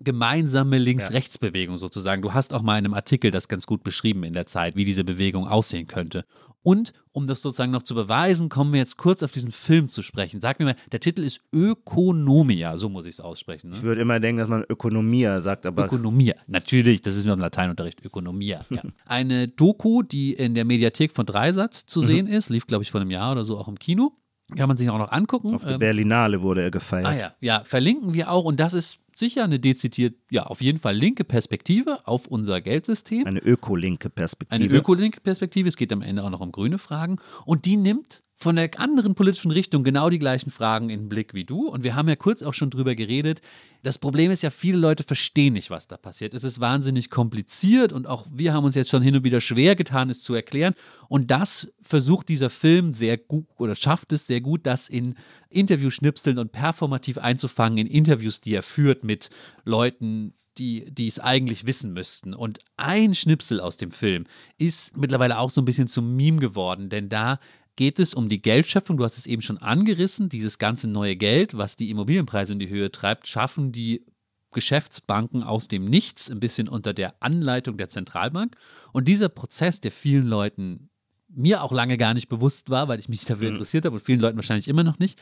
gemeinsame 0.00 0.78
Links-Rechts-Bewegung 0.78 1.78
sozusagen. 1.78 2.22
Du 2.22 2.32
hast 2.32 2.52
auch 2.52 2.62
mal 2.62 2.78
in 2.78 2.84
einem 2.84 2.94
Artikel 2.94 3.30
das 3.30 3.48
ganz 3.48 3.66
gut 3.66 3.84
beschrieben 3.84 4.24
in 4.24 4.32
der 4.32 4.46
Zeit, 4.46 4.76
wie 4.76 4.84
diese 4.84 5.04
Bewegung 5.04 5.46
aussehen 5.46 5.86
könnte. 5.86 6.24
Und 6.62 6.92
um 7.12 7.26
das 7.26 7.40
sozusagen 7.40 7.72
noch 7.72 7.82
zu 7.82 7.94
beweisen, 7.94 8.50
kommen 8.50 8.72
wir 8.72 8.80
jetzt 8.80 8.98
kurz 8.98 9.22
auf 9.22 9.30
diesen 9.30 9.50
Film 9.50 9.88
zu 9.88 10.02
sprechen. 10.02 10.40
Sag 10.40 10.58
mir 10.58 10.66
mal, 10.66 10.76
der 10.92 11.00
Titel 11.00 11.22
ist 11.22 11.40
Ökonomia, 11.52 12.76
so 12.76 12.90
muss 12.90 13.06
ich 13.06 13.14
es 13.14 13.20
aussprechen. 13.20 13.70
Ne? 13.70 13.76
Ich 13.76 13.82
würde 13.82 14.02
immer 14.02 14.20
denken, 14.20 14.40
dass 14.40 14.48
man 14.48 14.64
Ökonomia 14.68 15.40
sagt, 15.40 15.64
aber. 15.64 15.86
Ökonomia, 15.86 16.34
natürlich, 16.46 17.00
das 17.00 17.14
wissen 17.14 17.26
wir 17.26 17.32
im 17.32 17.40
Lateinunterricht, 17.40 18.04
Ökonomia. 18.04 18.60
Ja. 18.68 18.82
Eine 19.06 19.48
Doku, 19.48 20.02
die 20.02 20.34
in 20.34 20.54
der 20.54 20.64
Mediathek 20.64 21.12
von 21.12 21.24
Dreisatz 21.24 21.86
zu 21.86 22.00
mhm. 22.00 22.04
sehen 22.04 22.26
ist, 22.26 22.50
lief, 22.50 22.66
glaube 22.66 22.84
ich, 22.84 22.90
vor 22.90 23.00
einem 23.00 23.10
Jahr 23.10 23.32
oder 23.32 23.44
so 23.44 23.58
auch 23.58 23.68
im 23.68 23.78
Kino. 23.78 24.12
Kann 24.56 24.68
man 24.68 24.76
sich 24.76 24.90
auch 24.90 24.98
noch 24.98 25.12
angucken. 25.12 25.54
Auf 25.54 25.64
der 25.64 25.78
Berlinale 25.78 26.42
wurde 26.42 26.62
er 26.62 26.70
gefeiert. 26.70 27.06
Ah 27.06 27.14
ja, 27.14 27.34
ja, 27.40 27.62
verlinken 27.64 28.14
wir 28.14 28.30
auch 28.30 28.44
und 28.44 28.58
das 28.58 28.74
ist 28.74 28.98
sicher 29.20 29.44
eine 29.44 29.60
dezidiert, 29.60 30.16
ja, 30.30 30.44
auf 30.44 30.60
jeden 30.60 30.78
Fall 30.78 30.96
linke 30.96 31.22
Perspektive 31.22 32.00
auf 32.06 32.26
unser 32.26 32.60
Geldsystem. 32.60 33.26
Eine 33.26 33.38
ökolinke 33.38 34.10
Perspektive. 34.10 34.64
Eine 34.64 34.74
ökolinke 34.74 35.20
Perspektive. 35.20 35.68
Es 35.68 35.76
geht 35.76 35.92
am 35.92 36.02
Ende 36.02 36.24
auch 36.24 36.30
noch 36.30 36.40
um 36.40 36.50
grüne 36.50 36.78
Fragen. 36.78 37.18
Und 37.44 37.64
die 37.66 37.76
nimmt 37.76 38.24
von 38.42 38.56
der 38.56 38.80
anderen 38.80 39.14
politischen 39.14 39.50
Richtung 39.50 39.84
genau 39.84 40.08
die 40.08 40.18
gleichen 40.18 40.50
Fragen 40.50 40.88
in 40.88 41.00
den 41.00 41.08
Blick 41.10 41.34
wie 41.34 41.44
du. 41.44 41.68
Und 41.68 41.84
wir 41.84 41.94
haben 41.94 42.08
ja 42.08 42.16
kurz 42.16 42.42
auch 42.42 42.54
schon 42.54 42.70
drüber 42.70 42.94
geredet. 42.94 43.42
Das 43.82 43.98
Problem 43.98 44.30
ist 44.30 44.42
ja, 44.42 44.48
viele 44.48 44.78
Leute 44.78 45.02
verstehen 45.02 45.52
nicht, 45.52 45.68
was 45.68 45.86
da 45.86 45.98
passiert. 45.98 46.32
Es 46.32 46.42
ist 46.42 46.58
wahnsinnig 46.58 47.10
kompliziert 47.10 47.92
und 47.92 48.06
auch 48.06 48.26
wir 48.32 48.54
haben 48.54 48.64
uns 48.64 48.76
jetzt 48.76 48.88
schon 48.88 49.02
hin 49.02 49.14
und 49.14 49.24
wieder 49.24 49.42
schwer 49.42 49.76
getan, 49.76 50.08
es 50.08 50.22
zu 50.22 50.32
erklären. 50.32 50.72
Und 51.08 51.30
das 51.30 51.70
versucht 51.82 52.30
dieser 52.30 52.48
Film 52.48 52.94
sehr 52.94 53.18
gut 53.18 53.46
oder 53.58 53.76
schafft 53.76 54.10
es 54.14 54.26
sehr 54.26 54.40
gut, 54.40 54.64
das 54.64 54.88
in 54.88 55.16
Interviewschnipseln 55.50 56.38
und 56.38 56.50
performativ 56.50 57.18
einzufangen 57.18 57.76
in 57.76 57.86
Interviews, 57.86 58.40
die 58.40 58.54
er 58.54 58.62
führt 58.62 59.04
mit 59.04 59.28
Leuten, 59.64 60.32
die, 60.56 60.90
die 60.90 61.08
es 61.08 61.18
eigentlich 61.18 61.66
wissen 61.66 61.92
müssten. 61.92 62.34
Und 62.34 62.60
ein 62.76 63.14
Schnipsel 63.14 63.60
aus 63.60 63.76
dem 63.76 63.90
Film 63.90 64.24
ist 64.58 64.96
mittlerweile 64.96 65.38
auch 65.38 65.50
so 65.50 65.60
ein 65.60 65.64
bisschen 65.64 65.88
zum 65.88 66.16
Meme 66.16 66.38
geworden, 66.38 66.88
denn 66.88 67.08
da 67.08 67.38
geht 67.80 67.98
es 67.98 68.12
um 68.12 68.28
die 68.28 68.42
Geldschöpfung. 68.42 68.98
Du 68.98 69.04
hast 69.04 69.16
es 69.16 69.24
eben 69.24 69.40
schon 69.40 69.56
angerissen. 69.56 70.28
Dieses 70.28 70.58
ganze 70.58 70.86
neue 70.86 71.16
Geld, 71.16 71.56
was 71.56 71.76
die 71.76 71.88
Immobilienpreise 71.88 72.52
in 72.52 72.58
die 72.58 72.68
Höhe 72.68 72.92
treibt, 72.92 73.26
schaffen 73.26 73.72
die 73.72 74.04
Geschäftsbanken 74.50 75.42
aus 75.42 75.66
dem 75.66 75.86
Nichts, 75.86 76.30
ein 76.30 76.40
bisschen 76.40 76.68
unter 76.68 76.92
der 76.92 77.14
Anleitung 77.22 77.78
der 77.78 77.88
Zentralbank. 77.88 78.54
Und 78.92 79.08
dieser 79.08 79.30
Prozess, 79.30 79.80
der 79.80 79.92
vielen 79.92 80.26
Leuten 80.26 80.90
mir 81.30 81.62
auch 81.62 81.72
lange 81.72 81.96
gar 81.96 82.12
nicht 82.12 82.28
bewusst 82.28 82.68
war, 82.68 82.86
weil 82.88 83.00
ich 83.00 83.08
mich 83.08 83.24
dafür 83.24 83.48
mhm. 83.48 83.54
interessiert 83.54 83.86
habe 83.86 83.96
und 83.96 84.04
vielen 84.04 84.20
Leuten 84.20 84.36
wahrscheinlich 84.36 84.68
immer 84.68 84.84
noch 84.84 84.98
nicht, 84.98 85.18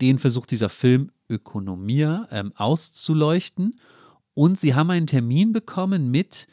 den 0.00 0.20
versucht 0.20 0.52
dieser 0.52 0.68
Film 0.68 1.10
Ökonomia 1.28 2.28
ähm, 2.30 2.52
auszuleuchten. 2.54 3.74
Und 4.32 4.60
sie 4.60 4.76
haben 4.76 4.92
einen 4.92 5.08
Termin 5.08 5.52
bekommen 5.52 6.12
mit 6.12 6.46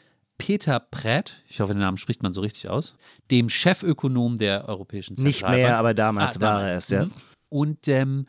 Peter 0.44 0.78
Pratt, 0.78 1.36
ich 1.48 1.60
hoffe, 1.60 1.72
den 1.72 1.80
Namen 1.80 1.96
spricht 1.96 2.22
man 2.22 2.34
so 2.34 2.42
richtig 2.42 2.68
aus, 2.68 2.96
dem 3.30 3.48
Chefökonom 3.48 4.36
der 4.36 4.68
Europäischen 4.68 5.16
Zentralbank. 5.16 5.54
Nicht 5.54 5.66
mehr, 5.66 5.78
aber 5.78 5.94
damals 5.94 6.36
ah, 6.36 6.40
war 6.42 6.58
damals. 6.58 6.72
er 6.72 6.78
es, 6.78 6.88
ja. 6.90 7.04
Mhm. 7.06 7.12
Und 7.48 7.88
ähm, 7.88 8.26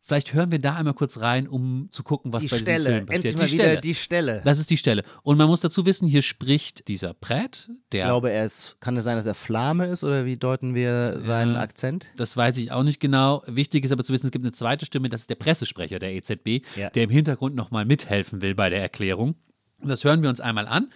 Vielleicht 0.00 0.32
hören 0.32 0.50
wir 0.50 0.58
da 0.58 0.74
einmal 0.74 0.94
kurz 0.94 1.18
rein, 1.18 1.46
um 1.46 1.88
zu 1.90 2.02
gucken, 2.02 2.32
was 2.32 2.40
die 2.40 2.48
bei 2.48 2.56
Stelle. 2.56 2.78
diesem 2.78 2.92
Film 2.94 3.06
passiert. 3.06 3.24
Endlich 3.26 3.50
die 3.50 3.56
mal 3.56 3.64
Stelle. 3.64 3.80
die 3.82 3.94
Stelle. 3.94 4.42
Das 4.42 4.58
ist 4.58 4.70
die 4.70 4.78
Stelle. 4.78 5.02
Und 5.22 5.36
man 5.36 5.48
muss 5.48 5.60
dazu 5.60 5.84
wissen, 5.84 6.08
hier 6.08 6.22
spricht 6.22 6.88
dieser 6.88 7.12
Pratt, 7.12 7.68
der. 7.92 8.04
Ich 8.04 8.06
glaube, 8.06 8.30
er 8.30 8.46
ist, 8.46 8.78
kann 8.80 8.96
es 8.96 9.04
sein, 9.04 9.16
dass 9.16 9.26
er 9.26 9.34
Flame 9.34 9.84
ist 9.84 10.04
oder 10.04 10.24
wie 10.24 10.38
deuten 10.38 10.74
wir 10.74 11.20
seinen 11.20 11.56
ja, 11.56 11.60
Akzent? 11.60 12.06
Das 12.16 12.38
weiß 12.38 12.56
ich 12.56 12.72
auch 12.72 12.84
nicht 12.84 13.00
genau. 13.00 13.42
Wichtig 13.46 13.84
ist 13.84 13.92
aber 13.92 14.02
zu 14.02 14.14
wissen, 14.14 14.24
es 14.24 14.32
gibt 14.32 14.46
eine 14.46 14.52
zweite 14.52 14.86
Stimme, 14.86 15.10
das 15.10 15.22
ist 15.22 15.30
der 15.30 15.34
Pressesprecher 15.34 15.98
der 15.98 16.14
EZB, 16.14 16.64
ja. 16.76 16.88
der 16.88 17.04
im 17.04 17.10
Hintergrund 17.10 17.54
nochmal 17.54 17.84
mithelfen 17.84 18.40
will 18.40 18.54
bei 18.54 18.70
der 18.70 18.80
Erklärung. 18.80 19.34
Und 19.82 19.90
das 19.90 20.04
hören 20.04 20.22
wir 20.22 20.30
uns 20.30 20.40
einmal 20.40 20.66
an. 20.66 20.90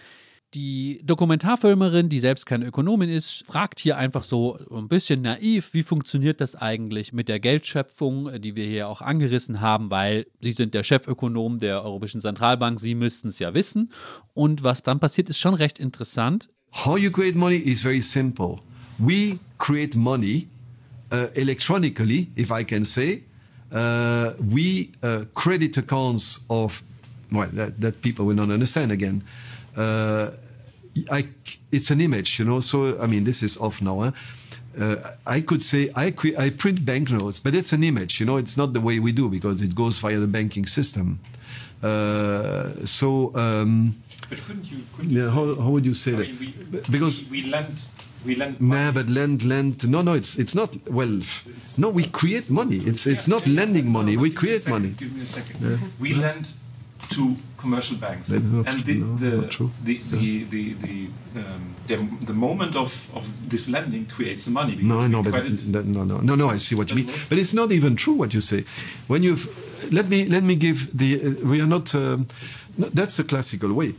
Die 0.54 1.00
Dokumentarfilmerin, 1.02 2.10
die 2.10 2.18
selbst 2.18 2.44
keine 2.44 2.66
Ökonomin 2.66 3.08
ist, 3.08 3.42
fragt 3.46 3.80
hier 3.80 3.96
einfach 3.96 4.22
so 4.22 4.58
ein 4.70 4.86
bisschen 4.86 5.22
naiv, 5.22 5.72
wie 5.72 5.82
funktioniert 5.82 6.42
das 6.42 6.56
eigentlich 6.56 7.14
mit 7.14 7.30
der 7.30 7.40
Geldschöpfung, 7.40 8.28
die 8.38 8.54
wir 8.54 8.66
hier 8.66 8.88
auch 8.88 9.00
angerissen 9.00 9.62
haben, 9.62 9.90
weil 9.90 10.26
Sie 10.40 10.52
sind 10.52 10.74
der 10.74 10.82
Chefökonom 10.82 11.58
der 11.58 11.82
Europäischen 11.82 12.20
Zentralbank, 12.20 12.80
Sie 12.80 12.94
müssten 12.94 13.28
es 13.28 13.38
ja 13.38 13.54
wissen. 13.54 13.92
Und 14.34 14.62
was 14.62 14.82
dann 14.82 15.00
passiert, 15.00 15.30
ist 15.30 15.38
schon 15.38 15.54
recht 15.54 15.78
interessant. 15.78 16.50
How 16.84 16.98
you 16.98 17.10
create 17.10 17.34
money 17.34 17.56
is 17.56 17.80
very 17.80 18.02
simple. 18.02 18.58
We 18.98 19.38
create 19.56 19.96
money 19.96 20.48
uh, 21.10 21.28
electronically, 21.34 22.28
if 22.36 22.50
I 22.50 22.62
can 22.62 22.84
say. 22.84 23.22
Uh, 23.72 24.32
we 24.38 24.90
uh, 25.02 25.24
credit 25.34 25.78
accounts 25.78 26.44
of, 26.50 26.82
well, 27.30 27.48
that, 27.56 27.80
that 27.80 28.02
people 28.02 28.26
will 28.26 28.36
not 28.36 28.50
understand 28.50 28.92
again. 28.92 29.22
Uh, 29.74 30.32
I, 31.10 31.28
it's 31.70 31.90
an 31.90 32.00
image, 32.00 32.38
you 32.38 32.44
know. 32.44 32.60
So 32.60 32.98
I 33.00 33.06
mean, 33.06 33.24
this 33.24 33.42
is 33.42 33.56
off 33.56 33.80
now. 33.82 34.00
Huh? 34.00 34.12
Uh, 34.78 34.96
I 35.26 35.40
could 35.40 35.62
say 35.62 35.90
I, 35.94 36.14
I 36.38 36.50
print 36.50 36.84
banknotes, 36.84 37.40
but 37.40 37.54
it's 37.54 37.72
an 37.72 37.84
image, 37.84 38.20
you 38.20 38.26
know. 38.26 38.38
It's 38.38 38.56
not 38.56 38.72
the 38.72 38.80
way 38.80 38.98
we 38.98 39.12
do 39.12 39.28
because 39.28 39.62
it 39.62 39.74
goes 39.74 39.98
via 39.98 40.18
the 40.18 40.26
banking 40.26 40.66
system. 40.66 41.20
Uh, 41.82 42.70
so, 42.84 43.34
um, 43.34 44.00
but 44.30 44.40
couldn't 44.42 44.70
you? 44.70 44.78
Couldn't 44.96 45.10
yeah, 45.10 45.24
you 45.24 45.30
how, 45.30 45.54
how, 45.62 45.70
would 45.70 45.84
you 45.84 45.94
say 45.94 46.12
I 46.12 46.16
that? 46.16 46.40
Mean, 46.40 46.54
we, 46.70 46.80
because 46.90 47.24
we, 47.24 47.42
we 47.42 47.50
lend. 47.50 47.82
We 48.24 48.36
lend 48.36 48.60
nah, 48.60 48.92
but 48.92 49.10
lend, 49.10 49.42
lend. 49.42 49.88
No, 49.88 50.00
no, 50.00 50.14
it's 50.14 50.38
it's 50.38 50.54
not. 50.54 50.76
Well, 50.88 51.18
it's, 51.18 51.76
no, 51.76 51.90
we 51.90 52.06
create 52.06 52.48
money. 52.50 52.76
It's 52.76 53.06
it's 53.06 53.26
not 53.26 53.46
lending 53.46 53.90
money. 53.90 54.16
We 54.16 54.30
create 54.30 54.68
money. 54.68 54.90
Give 54.90 55.14
me 55.14 55.22
a 55.22 55.26
second. 55.26 55.60
Yeah. 55.60 55.76
We 55.98 56.14
lend 56.14 56.52
to 57.10 57.36
commercial 57.62 57.96
banks. 57.96 58.30
and 58.30 58.44
the, 58.88 58.96
the, 59.24 59.34
the, 59.84 59.98
the, 60.14 60.44
the, 60.44 60.74
the, 60.84 61.08
um, 61.40 61.62
the, 61.86 61.96
the, 62.26 62.34
moment 62.34 62.76
of, 62.76 62.90
of 63.14 63.24
this 63.48 63.68
lending 63.68 64.04
creates 64.06 64.44
the 64.44 64.50
money. 64.50 64.76
No, 64.82 65.06
no, 65.06 65.22
but 65.22 65.44
no, 65.66 66.04
no, 66.04 66.18
no, 66.18 66.34
no. 66.34 66.46
I 66.50 66.58
see 66.58 66.74
what 66.74 66.90
you 66.90 66.96
mean. 66.96 67.10
But 67.28 67.38
it's 67.38 67.54
not 67.54 67.72
even 67.72 67.96
true 67.96 68.14
what 68.14 68.34
you 68.34 68.40
say. 68.40 68.64
When 69.06 69.22
you've, 69.22 69.44
let 69.92 70.08
me 70.08 70.26
let 70.26 70.42
me 70.42 70.54
give 70.56 70.78
the 70.96 71.08
uh, 71.14 71.48
we 71.50 71.60
are 71.60 71.70
not. 71.76 71.94
Um, 71.94 72.26
that's 72.76 73.16
the 73.16 73.24
classical 73.24 73.72
way. 73.72 73.94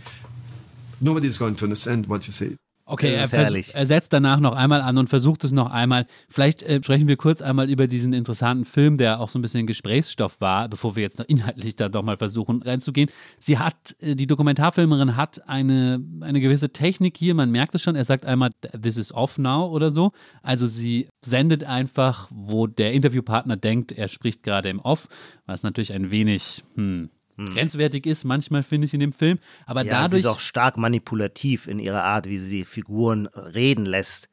Nobody 0.99 1.28
is 1.28 1.38
going 1.38 1.55
to 1.55 1.64
understand 1.66 2.07
what 2.07 2.28
you 2.28 2.34
say. 2.34 2.57
Okay, 2.94 3.16
er, 3.16 3.76
er, 3.76 3.86
setzt 3.88 4.14
danach 4.14 4.39
noch 4.39 4.54
einmal 4.54 4.82
an 4.82 5.00
und 5.00 5.10
versucht 5.10 5.44
es 5.44 5.52
noch 5.52 5.72
einmal. 5.72 6.06
Vielleicht 6.30 6.62
äh, 6.62 6.80
sprechen 6.84 7.08
wir 7.08 7.18
kurz 7.18 7.41
einmal 7.41 7.68
über 7.68 7.88
diesen 7.88 8.14
interessanten 8.14 8.66
Film, 8.66 9.00
der 9.00 9.20
auch 9.20 9.30
so 9.30 9.39
ein 9.39 9.41
bisschen 9.41 9.66
Gesprächsstoff 9.66 10.39
war, 10.39 10.70
bevor 10.70 10.96
wir 10.96 11.02
jetzt 11.02 11.18
noch 11.18 11.26
inhaltlich 11.28 11.76
da 11.76 11.89
nochmal 11.89 12.18
versuchen 12.18 12.62
reinzugehen. 12.62 13.10
Sie 13.39 13.58
hat, 13.58 13.96
äh, 14.00 14.14
die 14.14 14.28
Dokumentarfilmerin 14.28 15.16
hat 15.16 15.41
eine, 15.50 16.04
eine 16.22 16.39
gewisse 16.39 16.70
Technik 16.70 17.18
hier, 17.18 17.34
man 17.34 17.50
merkt 17.50 17.74
es 17.74 17.82
schon, 17.82 17.96
er 17.96 18.06
sagt 18.06 18.28
einmal, 18.28 18.52
this 18.80 18.98
is 18.98 19.12
off 19.12 19.39
now 19.39 19.66
oder 19.72 19.89
so. 19.89 20.12
Also 20.44 20.68
sie 20.68 21.08
sendet 21.26 21.64
einfach, 21.64 22.28
wo 22.32 22.68
der 22.68 22.94
Interviewpartner 22.94 23.58
denkt, 23.58 23.91
er 23.91 24.08
spricht 24.08 24.44
gerade 24.44 24.70
im 24.70 24.80
Off, 24.80 25.08
was 25.48 25.64
natürlich 25.64 25.94
ein 25.94 26.12
wenig, 26.12 26.64
hm, 26.76 27.10
hm. 27.38 27.45
grenzwertig 27.45 28.05
ist, 28.05 28.23
manchmal 28.23 28.63
finde 28.63 28.86
ich 28.86 28.93
in 28.93 28.99
dem 28.99 29.13
Film. 29.13 29.39
Aber 29.65 29.84
ja, 29.84 29.91
dadurch. 29.91 30.11
Sie 30.11 30.17
ist 30.19 30.25
auch 30.25 30.39
stark 30.39 30.77
manipulativ 30.77 31.67
in 31.67 31.79
ihrer 31.79 32.03
Art, 32.03 32.27
wie 32.27 32.38
sie 32.38 32.57
die 32.57 32.65
Figuren 32.65 33.27
reden 33.27 33.86
lässt. 33.86 34.29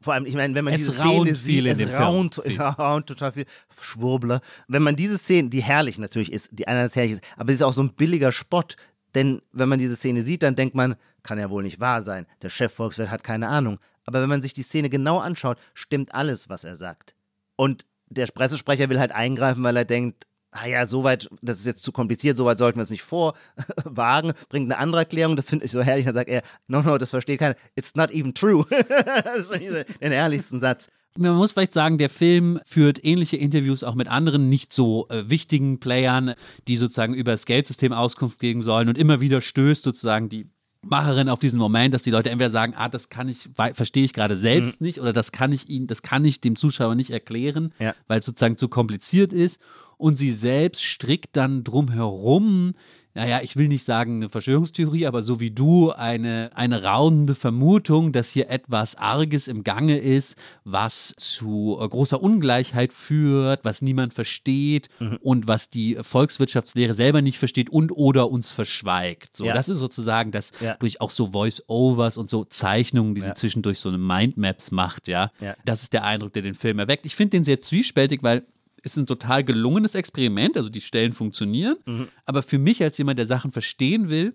Vor 0.00 0.14
allem, 0.14 0.26
ich 0.26 0.34
meine, 0.34 0.54
wenn 0.54 0.64
man 0.64 0.74
es 0.74 0.80
diese 0.80 0.92
Szene 0.92 1.34
sieht, 1.34 1.66
es 1.66 1.92
raunt, 1.92 2.38
es 2.44 2.58
raunt 2.58 3.06
total 3.06 3.32
viel 3.32 3.46
Schwurbler. 3.80 4.40
Wenn 4.68 4.82
man 4.82 4.96
diese 4.96 5.18
Szene, 5.18 5.48
die 5.48 5.62
herrlich 5.62 5.98
natürlich 5.98 6.32
ist, 6.32 6.50
die 6.52 6.68
einerseits 6.68 6.96
herrlich 6.96 7.12
ist, 7.12 7.22
aber 7.36 7.50
sie 7.50 7.56
ist 7.56 7.62
auch 7.62 7.72
so 7.72 7.82
ein 7.82 7.94
billiger 7.94 8.32
Spott. 8.32 8.76
Denn 9.14 9.42
wenn 9.52 9.68
man 9.68 9.78
diese 9.78 9.96
Szene 9.96 10.22
sieht, 10.22 10.42
dann 10.42 10.54
denkt 10.54 10.74
man, 10.74 10.96
kann 11.22 11.38
ja 11.38 11.50
wohl 11.50 11.62
nicht 11.62 11.80
wahr 11.80 12.02
sein. 12.02 12.26
Der 12.42 12.50
Chefvolkswirt 12.50 13.10
hat 13.10 13.24
keine 13.24 13.48
Ahnung. 13.48 13.78
Aber 14.04 14.20
wenn 14.22 14.28
man 14.28 14.42
sich 14.42 14.54
die 14.54 14.62
Szene 14.62 14.88
genau 14.88 15.18
anschaut, 15.18 15.58
stimmt 15.74 16.14
alles, 16.14 16.48
was 16.48 16.64
er 16.64 16.76
sagt. 16.76 17.14
Und 17.56 17.84
der 18.08 18.26
Pressesprecher 18.26 18.90
will 18.90 18.98
halt 18.98 19.12
eingreifen, 19.12 19.62
weil 19.62 19.76
er 19.76 19.84
denkt, 19.84 20.26
ah 20.52 20.66
ja, 20.66 20.86
soweit, 20.86 21.28
das 21.40 21.58
ist 21.58 21.66
jetzt 21.66 21.82
zu 21.82 21.92
kompliziert, 21.92 22.36
soweit 22.36 22.58
sollten 22.58 22.78
wir 22.78 22.82
es 22.82 22.90
nicht 22.90 23.02
vorwagen, 23.02 24.32
bringt 24.48 24.70
eine 24.70 24.78
andere 24.78 25.00
Erklärung, 25.00 25.34
das 25.34 25.50
finde 25.50 25.64
ich 25.64 25.72
so 25.72 25.82
herrlich, 25.82 26.04
dann 26.04 26.14
sagt 26.14 26.28
er, 26.28 26.42
no, 26.68 26.82
no, 26.82 26.98
das 26.98 27.10
versteht 27.10 27.40
keiner, 27.40 27.56
it's 27.74 27.94
not 27.96 28.10
even 28.10 28.34
true. 28.34 28.64
das 29.24 29.48
finde 29.48 29.86
ich 29.88 29.98
den 29.98 30.12
herrlichsten 30.12 30.60
Satz. 30.60 30.88
Man 31.18 31.34
muss 31.34 31.52
vielleicht 31.52 31.74
sagen, 31.74 31.98
der 31.98 32.08
Film 32.08 32.58
führt 32.64 33.04
ähnliche 33.04 33.36
Interviews 33.36 33.84
auch 33.84 33.94
mit 33.94 34.08
anderen 34.08 34.48
nicht 34.48 34.72
so 34.72 35.08
äh, 35.10 35.28
wichtigen 35.28 35.78
Playern, 35.78 36.34
die 36.68 36.76
sozusagen 36.76 37.12
über 37.12 37.32
das 37.32 37.44
Geldsystem 37.44 37.92
Auskunft 37.92 38.38
geben 38.38 38.62
sollen 38.62 38.88
und 38.88 38.96
immer 38.96 39.20
wieder 39.20 39.42
stößt 39.42 39.82
sozusagen 39.82 40.30
die 40.30 40.48
Macherin 40.84 41.28
auf 41.28 41.38
diesen 41.38 41.60
Moment, 41.60 41.94
dass 41.94 42.02
die 42.02 42.10
Leute 42.10 42.30
entweder 42.30 42.50
sagen, 42.50 42.74
ah, 42.76 42.88
das 42.88 43.08
kann 43.08 43.28
ich, 43.28 43.48
verstehe 43.74 44.04
ich 44.04 44.14
gerade 44.14 44.36
selbst 44.36 44.80
mhm. 44.80 44.86
nicht 44.86 45.00
oder 45.00 45.12
das 45.12 45.32
kann 45.32 45.52
ich 45.52 45.68
ihnen, 45.68 45.86
das 45.86 46.02
kann 46.02 46.24
ich 46.24 46.40
dem 46.40 46.56
Zuschauer 46.56 46.94
nicht 46.94 47.10
erklären, 47.10 47.72
ja. 47.78 47.94
weil 48.08 48.18
es 48.18 48.24
sozusagen 48.24 48.56
zu 48.56 48.68
kompliziert 48.68 49.32
ist 49.32 49.60
und 50.02 50.16
sie 50.16 50.30
selbst 50.30 50.82
strickt 50.82 51.36
dann 51.36 51.62
drumherum, 51.62 52.74
naja, 53.14 53.40
ich 53.42 53.56
will 53.56 53.68
nicht 53.68 53.84
sagen 53.84 54.16
eine 54.16 54.30
Verschwörungstheorie, 54.30 55.06
aber 55.06 55.22
so 55.22 55.38
wie 55.38 55.50
du, 55.50 55.92
eine, 55.92 56.50
eine 56.54 56.82
raunende 56.82 57.34
Vermutung, 57.34 58.12
dass 58.12 58.30
hier 58.30 58.48
etwas 58.48 58.94
Arges 58.96 59.48
im 59.48 59.64
Gange 59.64 59.98
ist, 59.98 60.36
was 60.64 61.14
zu 61.18 61.78
äh, 61.80 61.86
großer 61.86 62.22
Ungleichheit 62.22 62.92
führt, 62.92 63.64
was 63.64 63.82
niemand 63.82 64.14
versteht 64.14 64.88
mhm. 64.98 65.18
und 65.20 65.46
was 65.46 65.68
die 65.68 65.98
Volkswirtschaftslehre 66.00 66.94
selber 66.94 67.20
nicht 67.20 67.38
versteht 67.38 67.68
und 67.70 67.92
oder 67.92 68.30
uns 68.30 68.50
verschweigt. 68.50 69.36
So, 69.36 69.44
ja. 69.44 69.52
das 69.52 69.68
ist 69.68 69.78
sozusagen 69.78 70.32
das 70.32 70.52
ja. 70.60 70.76
durch 70.76 71.00
auch 71.02 71.10
so 71.10 71.32
Voice-Overs 71.32 72.16
und 72.16 72.30
so 72.30 72.44
Zeichnungen, 72.44 73.14
die 73.14 73.20
ja. 73.20 73.28
sie 73.28 73.34
zwischendurch 73.34 73.78
so 73.78 73.90
eine 73.90 73.98
Mindmaps 73.98 74.70
macht, 74.70 75.06
ja. 75.06 75.30
Das 75.64 75.82
ist 75.82 75.92
der 75.92 76.04
Eindruck, 76.04 76.32
der 76.32 76.42
den 76.42 76.54
Film 76.54 76.78
erweckt. 76.78 77.04
Ich 77.04 77.14
finde 77.14 77.32
den 77.32 77.44
sehr 77.44 77.60
zwiespältig, 77.60 78.22
weil 78.22 78.44
ist 78.82 78.96
ein 78.96 79.06
total 79.06 79.44
gelungenes 79.44 79.94
Experiment, 79.94 80.56
also 80.56 80.68
die 80.68 80.80
Stellen 80.80 81.12
funktionieren. 81.12 81.76
Mhm. 81.86 82.08
Aber 82.26 82.42
für 82.42 82.58
mich 82.58 82.82
als 82.82 82.98
jemand, 82.98 83.18
der 83.18 83.26
Sachen 83.26 83.52
verstehen 83.52 84.10
will, 84.10 84.34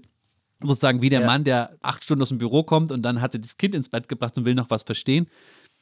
muss 0.60 0.80
sagen, 0.80 1.02
wie 1.02 1.10
der 1.10 1.22
ja. 1.22 1.26
Mann, 1.26 1.44
der 1.44 1.78
acht 1.82 2.04
Stunden 2.04 2.22
aus 2.22 2.30
dem 2.30 2.38
Büro 2.38 2.64
kommt 2.64 2.92
und 2.92 3.04
dann 3.04 3.22
hat 3.22 3.36
er 3.36 3.40
das 3.40 3.58
Kind 3.58 3.76
ins 3.76 3.90
Bett 3.90 4.08
gebracht 4.08 4.38
und 4.38 4.46
will 4.46 4.56
noch 4.56 4.70
was 4.70 4.84
verstehen. 4.84 5.28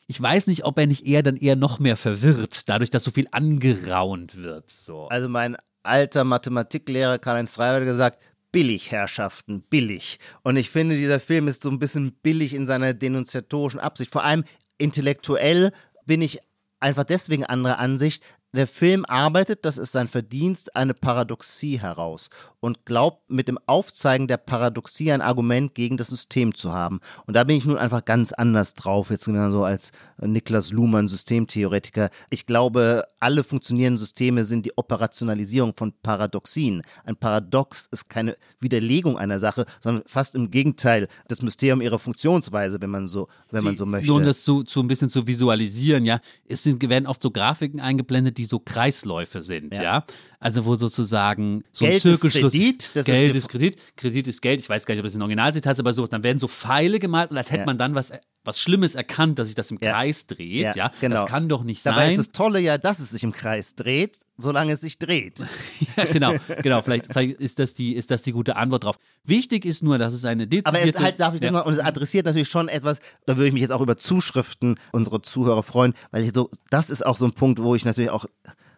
Ich 0.07 0.21
weiß 0.21 0.47
nicht, 0.47 0.65
ob 0.65 0.77
er 0.77 0.85
nicht 0.85 1.05
eher 1.05 1.23
dann 1.23 1.37
eher 1.37 1.55
noch 1.55 1.79
mehr 1.79 1.97
verwirrt, 1.97 2.67
dadurch, 2.69 2.91
dass 2.91 3.03
so 3.03 3.11
viel 3.11 3.27
angeraunt 3.31 4.35
wird. 4.35 4.69
So. 4.69 5.07
Also 5.07 5.29
mein 5.29 5.55
alter 5.83 6.23
Mathematiklehrer 6.23 7.19
Karl-Heinz 7.19 7.53
Streiber 7.53 7.77
hat 7.77 7.85
gesagt, 7.85 8.19
billig, 8.51 8.91
Herrschaften, 8.91 9.61
billig. 9.61 10.19
Und 10.43 10.57
ich 10.57 10.69
finde, 10.69 10.95
dieser 10.95 11.19
Film 11.19 11.47
ist 11.47 11.63
so 11.63 11.69
ein 11.69 11.79
bisschen 11.79 12.13
billig 12.21 12.53
in 12.53 12.65
seiner 12.65 12.93
denunziatorischen 12.93 13.79
Absicht. 13.79 14.11
Vor 14.11 14.23
allem 14.23 14.43
intellektuell 14.77 15.71
bin 16.05 16.21
ich 16.21 16.39
einfach 16.79 17.03
deswegen 17.03 17.45
anderer 17.45 17.79
Ansicht, 17.79 18.23
der 18.55 18.67
Film 18.67 19.05
arbeitet, 19.05 19.65
das 19.65 19.77
ist 19.77 19.91
sein 19.91 20.07
Verdienst, 20.07 20.75
eine 20.75 20.93
Paradoxie 20.93 21.79
heraus 21.79 22.29
und 22.65 22.83
glaubt 22.85 23.29
mit 23.29 23.47
dem 23.47 23.59
Aufzeigen 23.67 24.27
der 24.27 24.37
Paradoxie 24.37 25.11
ein 25.11 25.21
Argument 25.21 25.75
gegen 25.75 25.97
das 25.97 26.07
System 26.07 26.55
zu 26.55 26.73
haben. 26.73 26.99
Und 27.27 27.35
da 27.35 27.43
bin 27.43 27.57
ich 27.57 27.65
nun 27.65 27.77
einfach 27.77 28.03
ganz 28.03 28.33
anders 28.33 28.73
drauf, 28.73 29.11
jetzt 29.11 29.25
so 29.25 29.63
als 29.63 29.91
Niklas 30.19 30.71
Luhmann, 30.71 31.07
Systemtheoretiker. 31.07 32.09
Ich 32.31 32.47
glaube, 32.47 33.03
alle 33.19 33.43
funktionierenden 33.43 33.99
Systeme 33.99 34.45
sind 34.45 34.65
die 34.65 34.75
Operationalisierung 34.77 35.73
von 35.77 35.93
Paradoxien. 36.01 36.81
Ein 37.03 37.17
Paradox 37.17 37.87
ist 37.91 38.09
keine 38.09 38.35
Widerlegung 38.59 39.17
einer 39.17 39.37
Sache, 39.37 39.65
sondern 39.79 40.03
fast 40.07 40.33
im 40.33 40.49
Gegenteil 40.49 41.07
das 41.27 41.43
Mysterium 41.43 41.81
ihrer 41.81 41.99
Funktionsweise, 41.99 42.81
wenn 42.81 42.89
man 42.89 43.07
so, 43.07 43.27
wenn 43.51 43.61
Sie, 43.61 43.67
man 43.67 43.77
so 43.77 43.85
möchte. 43.85 44.07
Nur 44.07 44.17
um 44.17 44.25
das 44.25 44.43
so, 44.43 44.63
so 44.65 44.79
ein 44.79 44.87
bisschen 44.87 45.09
zu 45.09 45.27
visualisieren, 45.27 46.03
ja, 46.03 46.19
es 46.47 46.63
sind, 46.63 46.81
werden 46.89 47.05
oft 47.05 47.21
so 47.21 47.29
Grafiken 47.29 47.79
eingeblendet, 47.79 48.39
die 48.39 48.44
die 48.45 48.49
so 48.49 48.59
Kreisläufe 48.59 49.41
sind, 49.41 49.75
ja. 49.75 49.83
ja? 49.83 50.05
Also 50.39 50.65
wo 50.65 50.75
sozusagen 50.75 51.63
so 51.71 51.85
Geld 51.85 51.97
ein 51.97 52.01
Zirkelschluss. 52.01 52.53
Ist 52.53 52.59
Kredit, 52.59 52.95
das 52.95 53.05
Geld 53.05 53.31
ist, 53.31 53.37
ist, 53.37 53.49
Kredit, 53.49 53.77
Kredit 53.95 54.27
ist 54.27 54.41
Geld. 54.41 54.59
Ich 54.59 54.69
weiß 54.69 54.85
gar 54.85 54.93
nicht, 54.93 55.01
ob 55.01 55.05
das 55.05 55.15
ein 55.15 55.21
Originalzitat 55.21 55.73
ist, 55.73 55.79
aber 55.79 55.93
so, 55.93 56.05
dann 56.07 56.23
werden 56.23 56.37
so 56.37 56.47
Pfeile 56.47 56.99
gemalt 56.99 57.31
und 57.31 57.37
als 57.37 57.49
hätte 57.51 57.61
ja. 57.61 57.65
man 57.65 57.77
dann 57.77 57.95
was, 57.95 58.11
was 58.45 58.59
Schlimmes 58.59 58.95
erkannt, 58.95 59.39
dass 59.39 59.47
sich 59.47 59.55
das 59.55 59.71
im 59.71 59.77
ja. 59.81 59.91
Kreis 59.91 60.27
dreht. 60.27 60.61
Ja, 60.61 60.75
ja, 60.75 60.91
genau. 61.01 61.21
Das 61.21 61.29
kann 61.29 61.49
doch 61.49 61.63
nicht 61.63 61.85
Dabei 61.85 61.95
sein. 61.95 62.03
Dabei 62.05 62.13
ist 62.13 62.17
das 62.17 62.31
Tolle 62.31 62.59
ja, 62.59 62.77
dass 62.77 62.99
es 62.99 63.11
sich 63.11 63.23
im 63.23 63.31
Kreis 63.31 63.75
dreht, 63.75 64.19
solange 64.37 64.73
es 64.73 64.81
sich 64.81 64.99
dreht. 64.99 65.45
ja, 65.97 66.05
genau, 66.05 66.35
genau. 66.61 66.81
Vielleicht, 66.81 67.07
vielleicht, 67.07 67.39
ist, 67.39 67.59
das 67.59 67.73
die, 67.73 67.95
ist 67.95 68.11
das 68.11 68.21
die 68.21 68.31
gute 68.31 68.55
Antwort 68.55 68.83
drauf. 68.83 68.97
Wichtig 69.23 69.65
ist 69.65 69.83
nur, 69.83 69.97
dass 69.97 70.13
es 70.13 70.25
eine 70.25 70.47
dezidierte... 70.47 70.69
Aber 70.69 70.81
es 70.81 70.99
halt, 70.99 71.19
darf 71.19 71.33
ich 71.33 71.41
das 71.41 71.51
mal, 71.51 71.61
und 71.61 71.73
es 71.73 71.79
adressiert 71.79 72.25
natürlich 72.25 72.49
schon 72.49 72.69
etwas, 72.69 72.99
da 73.25 73.35
würde 73.35 73.47
ich 73.47 73.53
mich 73.53 73.61
jetzt 73.61 73.71
auch 73.71 73.81
über 73.81 73.97
Zuschriften 73.97 74.77
unserer 74.91 75.23
Zuhörer 75.23 75.63
freuen, 75.63 75.93
weil 76.11 76.23
ich 76.23 76.31
so, 76.33 76.49
das 76.69 76.89
ist 76.89 77.05
auch 77.05 77.17
so 77.17 77.25
ein 77.25 77.33
Punkt, 77.33 77.61
wo 77.61 77.75
ich 77.75 77.85
natürlich 77.85 78.11
auch 78.11 78.25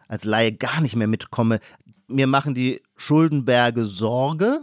als 0.07 0.23
Laie 0.23 0.53
gar 0.53 0.81
nicht 0.81 0.95
mehr 0.95 1.07
mitkomme. 1.07 1.59
Mir 2.07 2.27
machen 2.27 2.53
die 2.53 2.81
Schuldenberge 2.95 3.85
Sorge. 3.85 4.61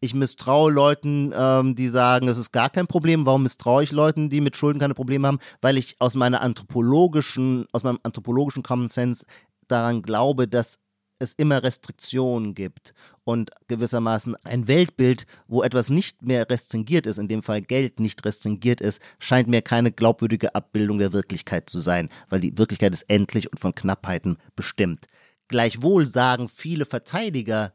Ich 0.00 0.12
misstraue 0.12 0.70
Leuten, 0.70 1.32
ähm, 1.34 1.74
die 1.74 1.88
sagen, 1.88 2.28
es 2.28 2.36
ist 2.36 2.52
gar 2.52 2.68
kein 2.68 2.86
Problem. 2.86 3.24
Warum 3.24 3.44
misstraue 3.44 3.82
ich 3.82 3.92
Leuten, 3.92 4.28
die 4.28 4.42
mit 4.42 4.56
Schulden 4.56 4.78
keine 4.78 4.92
Probleme 4.92 5.26
haben? 5.26 5.38
Weil 5.62 5.78
ich 5.78 5.96
aus 5.98 6.14
meiner 6.14 6.42
anthropologischen, 6.42 7.66
aus 7.72 7.84
meinem 7.84 7.98
anthropologischen 8.02 8.62
Common 8.62 8.88
Sense 8.88 9.24
daran 9.66 10.02
glaube, 10.02 10.46
dass 10.46 10.78
es 11.18 11.34
immer 11.34 11.62
Restriktionen 11.62 12.54
gibt 12.54 12.94
und 13.24 13.50
gewissermaßen 13.68 14.36
ein 14.44 14.68
Weltbild, 14.68 15.26
wo 15.46 15.62
etwas 15.62 15.90
nicht 15.90 16.22
mehr 16.22 16.48
restringiert 16.48 17.06
ist, 17.06 17.18
in 17.18 17.28
dem 17.28 17.42
Fall 17.42 17.62
Geld 17.62 18.00
nicht 18.00 18.24
restringiert 18.24 18.80
ist, 18.80 19.00
scheint 19.18 19.48
mir 19.48 19.62
keine 19.62 19.92
glaubwürdige 19.92 20.54
Abbildung 20.54 20.98
der 20.98 21.12
Wirklichkeit 21.12 21.70
zu 21.70 21.80
sein, 21.80 22.08
weil 22.28 22.40
die 22.40 22.56
Wirklichkeit 22.58 22.92
ist 22.92 23.04
endlich 23.04 23.50
und 23.50 23.60
von 23.60 23.74
Knappheiten 23.74 24.38
bestimmt. 24.56 25.06
Gleichwohl 25.48 26.06
sagen 26.06 26.48
viele 26.48 26.84
Verteidiger, 26.84 27.72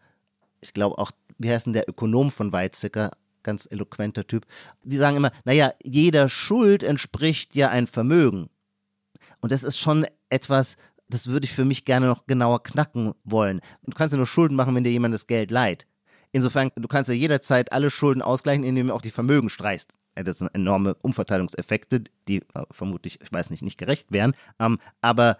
ich 0.62 0.74
glaube 0.74 0.98
auch, 0.98 1.12
wie 1.38 1.50
heißt 1.50 1.68
denn 1.68 1.74
der 1.74 1.88
Ökonom 1.88 2.32
von 2.32 2.52
Weizsäcker, 2.52 3.12
ganz 3.44 3.68
eloquenter 3.70 4.28
Typ, 4.28 4.46
die 4.84 4.98
sagen 4.98 5.18
immer, 5.18 5.32
naja, 5.46 5.74
jeder 5.84 6.30
Schuld 6.30 6.84
entspricht 6.84 7.56
ja 7.56 7.70
ein 7.70 7.88
Vermögen. 7.88 8.50
Und 9.42 9.52
das 9.52 9.64
ist 9.64 9.78
schon 9.78 10.06
etwas, 10.30 10.76
das 11.10 11.28
würde 11.28 11.46
ich 11.46 11.54
für 11.54 11.66
mich 11.66 11.86
gerne 11.86 12.08
noch 12.08 12.28
genauer 12.28 12.64
knacken 12.64 13.14
wollen. 13.24 13.62
Du 13.84 13.96
kannst 13.96 14.14
ja 14.14 14.18
nur 14.18 14.28
Schulden 14.28 14.56
machen, 14.56 14.76
wenn 14.76 14.84
dir 14.84 14.92
jemand 14.92 15.14
das 15.14 15.28
Geld 15.28 15.52
leiht. 15.52 15.86
Insofern, 16.32 16.72
du 16.76 16.88
kannst 16.88 17.10
ja 17.10 17.16
jederzeit 17.16 17.72
alle 17.72 17.90
Schulden 17.90 18.22
ausgleichen, 18.22 18.64
indem 18.64 18.88
du 18.88 18.94
auch 18.94 19.02
die 19.02 19.12
Vermögen 19.12 19.50
streichst. 19.50 19.94
Das 20.16 20.40
sind 20.40 20.54
enorme 20.54 20.96
Umverteilungseffekte, 21.02 22.04
die 22.28 22.38
äh, 22.54 22.64
vermutlich, 22.72 23.20
ich 23.22 23.32
weiß 23.32 23.50
nicht, 23.50 23.64
nicht 23.64 23.78
gerecht 23.78 24.12
wären. 24.12 24.36
Ähm, 24.60 24.80
aber 25.02 25.38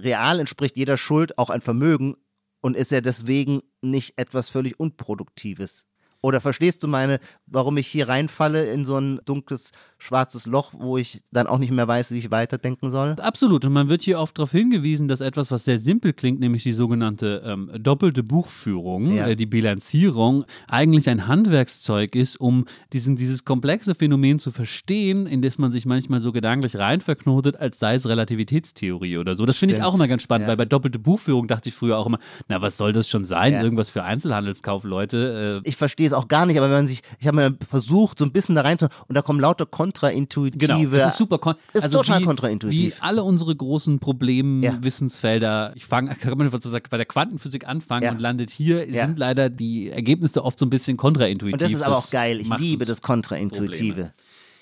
real 0.00 0.40
entspricht 0.40 0.76
jeder 0.76 0.96
Schuld 0.96 1.38
auch 1.38 1.50
ein 1.50 1.60
Vermögen 1.60 2.16
und 2.60 2.76
ist 2.76 2.90
ja 2.90 3.00
deswegen 3.00 3.62
nicht 3.80 4.18
etwas 4.18 4.50
völlig 4.50 4.78
Unproduktives. 4.78 5.86
Oder 6.26 6.40
verstehst 6.40 6.82
du 6.82 6.88
meine, 6.88 7.20
warum 7.46 7.76
ich 7.76 7.86
hier 7.86 8.08
reinfalle 8.08 8.68
in 8.68 8.84
so 8.84 8.96
ein 8.96 9.20
dunkles, 9.26 9.70
schwarzes 9.96 10.44
Loch, 10.44 10.72
wo 10.76 10.98
ich 10.98 11.22
dann 11.30 11.46
auch 11.46 11.58
nicht 11.58 11.70
mehr 11.70 11.86
weiß, 11.86 12.10
wie 12.10 12.18
ich 12.18 12.32
weiterdenken 12.32 12.90
soll? 12.90 13.14
Absolut. 13.20 13.64
Und 13.64 13.72
man 13.72 13.88
wird 13.88 14.02
hier 14.02 14.18
oft 14.18 14.36
darauf 14.36 14.50
hingewiesen, 14.50 15.06
dass 15.06 15.20
etwas, 15.20 15.52
was 15.52 15.64
sehr 15.64 15.78
simpel 15.78 16.12
klingt, 16.12 16.40
nämlich 16.40 16.64
die 16.64 16.72
sogenannte 16.72 17.42
ähm, 17.46 17.70
doppelte 17.78 18.24
Buchführung, 18.24 19.14
ja. 19.14 19.28
äh, 19.28 19.36
die 19.36 19.46
Bilanzierung, 19.46 20.46
eigentlich 20.66 21.08
ein 21.08 21.28
Handwerkszeug 21.28 22.16
ist, 22.16 22.40
um 22.40 22.64
diesen, 22.92 23.14
dieses 23.14 23.44
komplexe 23.44 23.94
Phänomen 23.94 24.40
zu 24.40 24.50
verstehen, 24.50 25.28
in 25.28 25.42
das 25.42 25.58
man 25.58 25.70
sich 25.70 25.86
manchmal 25.86 26.18
so 26.18 26.32
gedanklich 26.32 26.74
rein 26.74 27.02
verknotet, 27.02 27.54
als 27.54 27.78
sei 27.78 27.94
es 27.94 28.04
Relativitätstheorie 28.04 29.18
oder 29.18 29.36
so. 29.36 29.46
Das 29.46 29.58
finde 29.58 29.76
ich 29.76 29.82
auch 29.84 29.94
immer 29.94 30.08
ganz 30.08 30.24
spannend, 30.24 30.46
ja. 30.46 30.48
weil 30.48 30.56
bei 30.56 30.64
doppelte 30.64 30.98
Buchführung 30.98 31.46
dachte 31.46 31.68
ich 31.68 31.76
früher 31.76 31.96
auch 31.98 32.06
immer, 32.06 32.18
na, 32.48 32.60
was 32.60 32.76
soll 32.76 32.92
das 32.92 33.08
schon 33.08 33.24
sein? 33.24 33.52
Ja. 33.52 33.62
Irgendwas 33.62 33.90
für 33.90 34.02
Einzelhandelskaufleute. 34.02 35.62
Äh, 35.64 35.68
ich 35.68 35.76
verstehe 35.76 36.08
es 36.08 36.15
auch 36.16 36.28
gar 36.28 36.46
nicht, 36.46 36.56
aber 36.56 36.66
wenn 36.66 36.76
man 36.76 36.86
sich, 36.86 37.02
ich 37.20 37.26
habe 37.26 37.36
mir 37.36 37.56
versucht, 37.68 38.18
so 38.18 38.24
ein 38.24 38.32
bisschen 38.32 38.54
da 38.54 38.62
reinzuhören 38.62 38.94
und 39.08 39.14
da 39.14 39.22
kommen 39.22 39.40
lauter 39.40 39.66
kontraintuitive. 39.66 40.58
Genau, 40.58 40.84
das 40.90 41.12
ist 41.12 41.18
super. 41.18 41.38
Kon 41.38 41.54
ist 41.72 41.84
also 41.84 41.98
total 42.02 42.22
wie, 42.22 42.24
kontraintuitiv. 42.24 42.96
Wie 42.98 43.02
alle 43.02 43.22
unsere 43.24 43.54
großen 43.54 43.98
Probleme, 43.98 44.64
Ja. 44.64 44.78
Wissensfelder, 44.82 45.72
ich 45.76 45.86
fange, 45.86 46.14
kann 46.20 46.36
man 46.36 46.50
sozusagen 46.50 46.84
bei 46.90 46.96
der 46.96 47.06
Quantenphysik 47.06 47.66
anfangen 47.68 48.04
Ja. 48.04 48.12
und 48.12 48.20
landet 48.20 48.50
hier, 48.50 48.88
Ja. 48.88 49.06
sind 49.06 49.18
leider 49.18 49.50
die 49.50 49.90
Ergebnisse 49.90 50.44
oft 50.44 50.58
so 50.58 50.66
ein 50.66 50.70
bisschen 50.70 50.96
kontraintuitiv. 50.96 51.52
Und 51.54 51.60
das 51.62 51.72
ist 51.72 51.82
aber 51.82 51.96
auch 51.98 52.10
geil. 52.10 52.40
Ich 52.40 52.56
liebe 52.58 52.84
das 52.84 53.02
Kontraintuitive. 53.02 53.92
Probleme. 53.92 54.14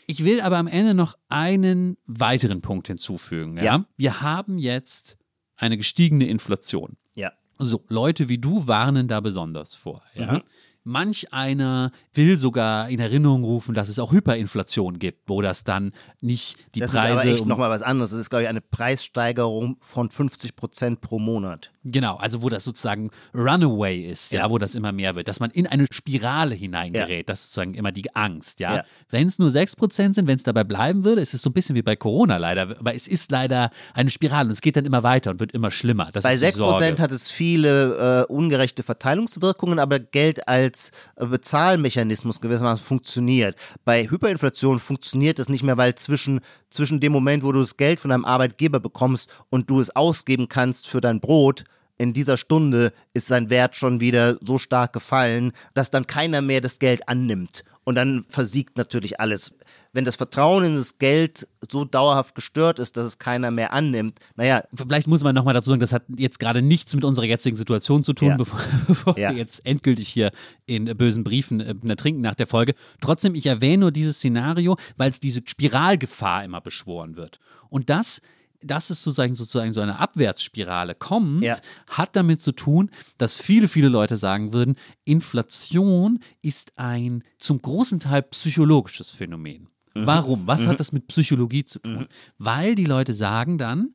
Ich 0.07 0.25
will 0.25 0.41
aber 0.43 0.59
am 0.59 0.67
Ende 0.67 0.93
noch 0.95 1.17
einen 1.29 1.97
weiteren 2.07 2.61
Punkt 2.61 2.89
hinzufügen. 2.89 3.57
Ja. 3.63 3.87
Wir 3.97 4.21
haben 4.21 4.59
jetzt 4.59 5.17
eine 5.57 5.77
gestiegene 5.79 6.27
Inflation. 6.27 6.97
Ja. 7.17 7.33
So, 7.59 7.83
Leute 7.89 8.29
wie 8.29 8.39
du 8.39 8.67
warnen 8.67 9.09
da 9.09 9.21
besonders 9.21 9.75
vor. 9.75 10.03
Ja? 10.15 10.33
Mhm. 10.33 10.43
Manch 10.85 11.33
einer 11.33 11.91
will 12.13 12.37
sogar 12.37 12.89
in 12.91 13.01
Erinnerung 13.01 13.43
rufen, 13.43 13.75
dass 13.75 13.89
es 13.89 13.99
auch 13.99 14.13
Hyperinflation 14.13 14.99
gibt, 14.99 15.29
wo 15.29 15.41
das 15.43 15.65
dann 15.65 15.93
nicht 16.21 16.57
die 16.75 16.81
Das 16.81 16.93
Preise. 16.93 17.07
ist 17.15 17.21
aber 17.21 17.25
echt 17.31 17.41
um- 17.41 17.49
nochmal 17.49 17.71
was 17.71 17.83
anderes. 17.83 18.11
Das 18.11 18.21
ist, 18.21 18.29
glaube 18.31 18.43
ich, 18.43 18.49
eine 18.49 18.61
Preissteigerung 18.61 19.77
von 19.81 20.11
50 20.11 20.57
Prozent 20.57 21.01
pro 21.01 21.19
Monat. 21.19 21.71
Genau, 21.85 22.17
also 22.17 22.41
wo 22.43 22.49
das 22.49 22.65
sozusagen 22.65 23.11
Runaway 23.35 24.01
ist, 24.07 24.33
ja, 24.33 24.41
Ja. 24.41 24.51
wo 24.51 24.57
das 24.59 24.75
immer 24.75 24.91
mehr 24.93 25.15
wird, 25.15 25.29
dass 25.29 25.39
man 25.39 25.51
in 25.51 25.67
eine 25.67 25.87
Spirale 25.91 26.55
hineingerät, 26.55 27.29
das 27.29 27.41
ist 27.41 27.47
sozusagen 27.53 27.75
immer 27.75 27.93
die 27.93 28.15
Angst, 28.17 28.59
ja. 28.61 28.77
Ja. 28.77 28.85
Wenn 29.11 29.27
es 29.27 29.39
nur 29.39 29.51
6% 29.51 30.15
sind, 30.15 30.27
wenn 30.27 30.37
es 30.37 30.43
dabei 30.45 30.65
bleiben 30.65 31.05
würde, 31.05 31.21
ist 31.21 31.35
es 31.35 31.43
so 31.43 31.51
ein 31.51 31.53
bisschen 31.53 31.77
wie 31.77 31.83
bei 31.83 31.95
Corona 31.95 32.39
leider, 32.39 32.63
aber 32.79 32.95
es 32.95 33.07
ist 33.07 33.31
leider 33.31 33.71
eine 33.93 34.09
Spirale 34.11 34.47
und 34.47 34.53
es 34.53 34.63
geht 34.63 34.77
dann 34.77 34.87
immer 34.87 35.03
weiter 35.03 35.31
und 35.31 35.41
wird 35.41 35.53
immer 35.53 35.71
schlimmer. 35.71 36.11
Das 36.13 36.23
Bei 36.23 36.33
ist 36.35 36.41
die 36.41 36.47
6 36.47 36.59
Prozent 36.59 36.81
Sorge. 36.97 37.03
hat 37.03 37.13
es 37.13 37.31
viele 37.31 38.25
äh, 38.29 38.33
ungerechte 38.33 38.83
Verteilungswirkungen, 38.83 39.79
aber 39.79 39.99
Geld 39.99 40.49
als 40.49 40.91
äh, 41.17 41.27
Bezahlmechanismus 41.27 42.41
gewissermaßen 42.41 42.85
funktioniert. 42.85 43.57
Bei 43.85 44.09
Hyperinflation 44.09 44.79
funktioniert 44.79 45.39
es 45.39 45.49
nicht 45.49 45.63
mehr, 45.63 45.77
weil 45.77 45.95
zwischen, 45.95 46.41
zwischen 46.71 47.01
dem 47.01 47.13
Moment, 47.13 47.45
wo 47.45 47.53
du 47.53 47.61
das 47.61 47.77
Geld 47.77 48.01
von 48.01 48.11
deinem 48.11 48.25
Arbeitgeber 48.25 48.81
bekommst 48.81 49.31
und 49.51 49.71
du 49.71 49.81
es 49.81 49.95
ausgeben 49.95 50.49
kannst 50.49 50.89
für 50.89 51.01
dein 51.01 51.21
Brot, 51.21 51.65
in 51.99 52.13
dieser 52.13 52.37
Stunde 52.37 52.93
ist 53.13 53.29
sein 53.29 53.51
Wert 53.51 53.77
schon 53.77 54.01
wieder 54.01 54.37
so 54.41 54.59
stark 54.59 54.93
gefallen, 54.93 55.53
dass 55.75 55.91
dann 55.91 56.07
keiner 56.07 56.43
mehr 56.43 56.61
das 56.61 56.79
Geld 56.79 57.09
annimmt. 57.09 57.65
Und 57.87 57.97
dann 57.97 58.25
versiegt 58.31 58.79
natürlich 58.79 59.21
alles. 59.21 59.55
Wenn 59.93 60.07
das 60.07 60.17
Vertrauen 60.17 60.65
in 60.65 60.75
das 60.75 60.97
Geld 60.99 61.47
so 61.71 61.85
dauerhaft 61.85 62.35
gestört 62.35 62.79
ist, 62.79 62.97
dass 62.97 63.05
es 63.05 63.19
keiner 63.19 63.51
mehr 63.51 63.75
annimmt, 63.75 64.19
naja, 64.37 64.65
Vielleicht 64.75 65.07
muss 65.07 65.23
man 65.23 65.35
nochmal 65.35 65.53
dazu 65.53 65.69
sagen, 65.69 65.81
das 65.81 65.93
hat 65.93 66.03
jetzt 66.17 66.39
gerade 66.39 66.63
nichts 66.63 66.95
mit 66.95 67.05
unserer 67.05 67.27
jetzigen 67.27 67.57
Situation 67.59 68.03
zu 68.03 68.15
tun, 68.15 68.29
Ja. 68.29 68.37
bevor, 68.39 68.59
bevor 68.89 69.19
Ja. 69.19 69.31
wir 69.31 69.37
jetzt 69.37 69.65
endgültig 69.67 70.09
hier 70.09 70.33
in 70.65 70.87
bösen 70.97 71.25
Briefen 71.25 71.61
äh, 71.61 71.75
ertrinken 71.87 72.23
nach 72.23 72.35
der 72.35 72.47
Folge. 72.47 72.75
Trotzdem, 73.03 73.35
ich 73.35 73.45
erwähne 73.47 73.83
nur 73.83 73.93
dieses 73.93 74.17
Szenario, 74.17 74.79
weil 74.97 75.11
es 75.11 75.21
diese 75.21 75.43
Spiralgefahr 75.45 76.43
immer 76.43 76.63
beschworen 76.63 77.17
wird. 77.17 77.39
Und 77.69 77.91
das 77.91 78.23
dass 78.65 78.91
es 78.91 79.03
sozusagen, 79.03 79.35
sozusagen 79.35 79.73
so 79.73 79.81
eine 79.81 79.99
Abwärtsspirale 79.99 80.95
kommt, 80.95 81.45
Ja. 81.45 81.57
hat 81.89 82.17
damit 82.17 82.41
zu 82.41 82.53
tun, 82.53 82.91
dass 83.19 83.39
viele, 83.41 83.69
viele 83.69 83.89
Leute 83.89 84.17
sagen 84.17 84.53
würden, 84.53 84.77
Inflation 85.05 86.21
ist 86.43 86.73
ein 86.77 87.23
zum 87.39 87.61
großen 87.61 88.01
Teil 88.01 88.23
psychologisches 88.23 89.11
Phänomen. 89.11 89.69
Warum? 89.95 90.47
Was 90.47 90.67
hat 90.67 90.81
das 90.81 90.91
mit 90.91 91.07
Psychologie 91.07 91.65
zu 91.65 91.79
tun? 91.79 92.09
Weil 92.39 92.75
die 92.75 92.85
Leute 92.85 93.13
sagen 93.13 93.59
dann, 93.59 93.95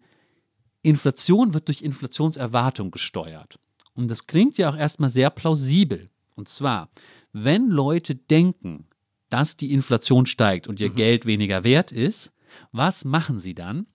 Inflation 0.81 1.53
wird 1.53 1.67
durch 1.67 1.81
Inflationserwartung 1.81 2.91
gesteuert. 2.91 3.59
Und 3.95 4.07
das 4.09 4.27
klingt 4.27 4.57
ja 4.57 4.69
auch 4.69 4.77
erstmal 4.77 5.09
sehr 5.09 5.29
plausibel. 5.29 6.09
Und 6.35 6.47
zwar, 6.47 6.89
wenn 7.33 7.67
Leute 7.67 8.15
denken, 8.15 8.87
dass 9.29 9.57
die 9.57 9.73
Inflation 9.73 10.25
steigt 10.25 10.67
und 10.69 10.79
ihr 10.79 10.89
Geld 10.89 11.25
weniger 11.25 11.65
wert 11.65 11.91
ist, 11.91 12.31
was 12.71 13.03
machen 13.03 13.37
sie 13.37 13.53
dann? 13.53 13.85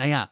Naja, 0.00 0.30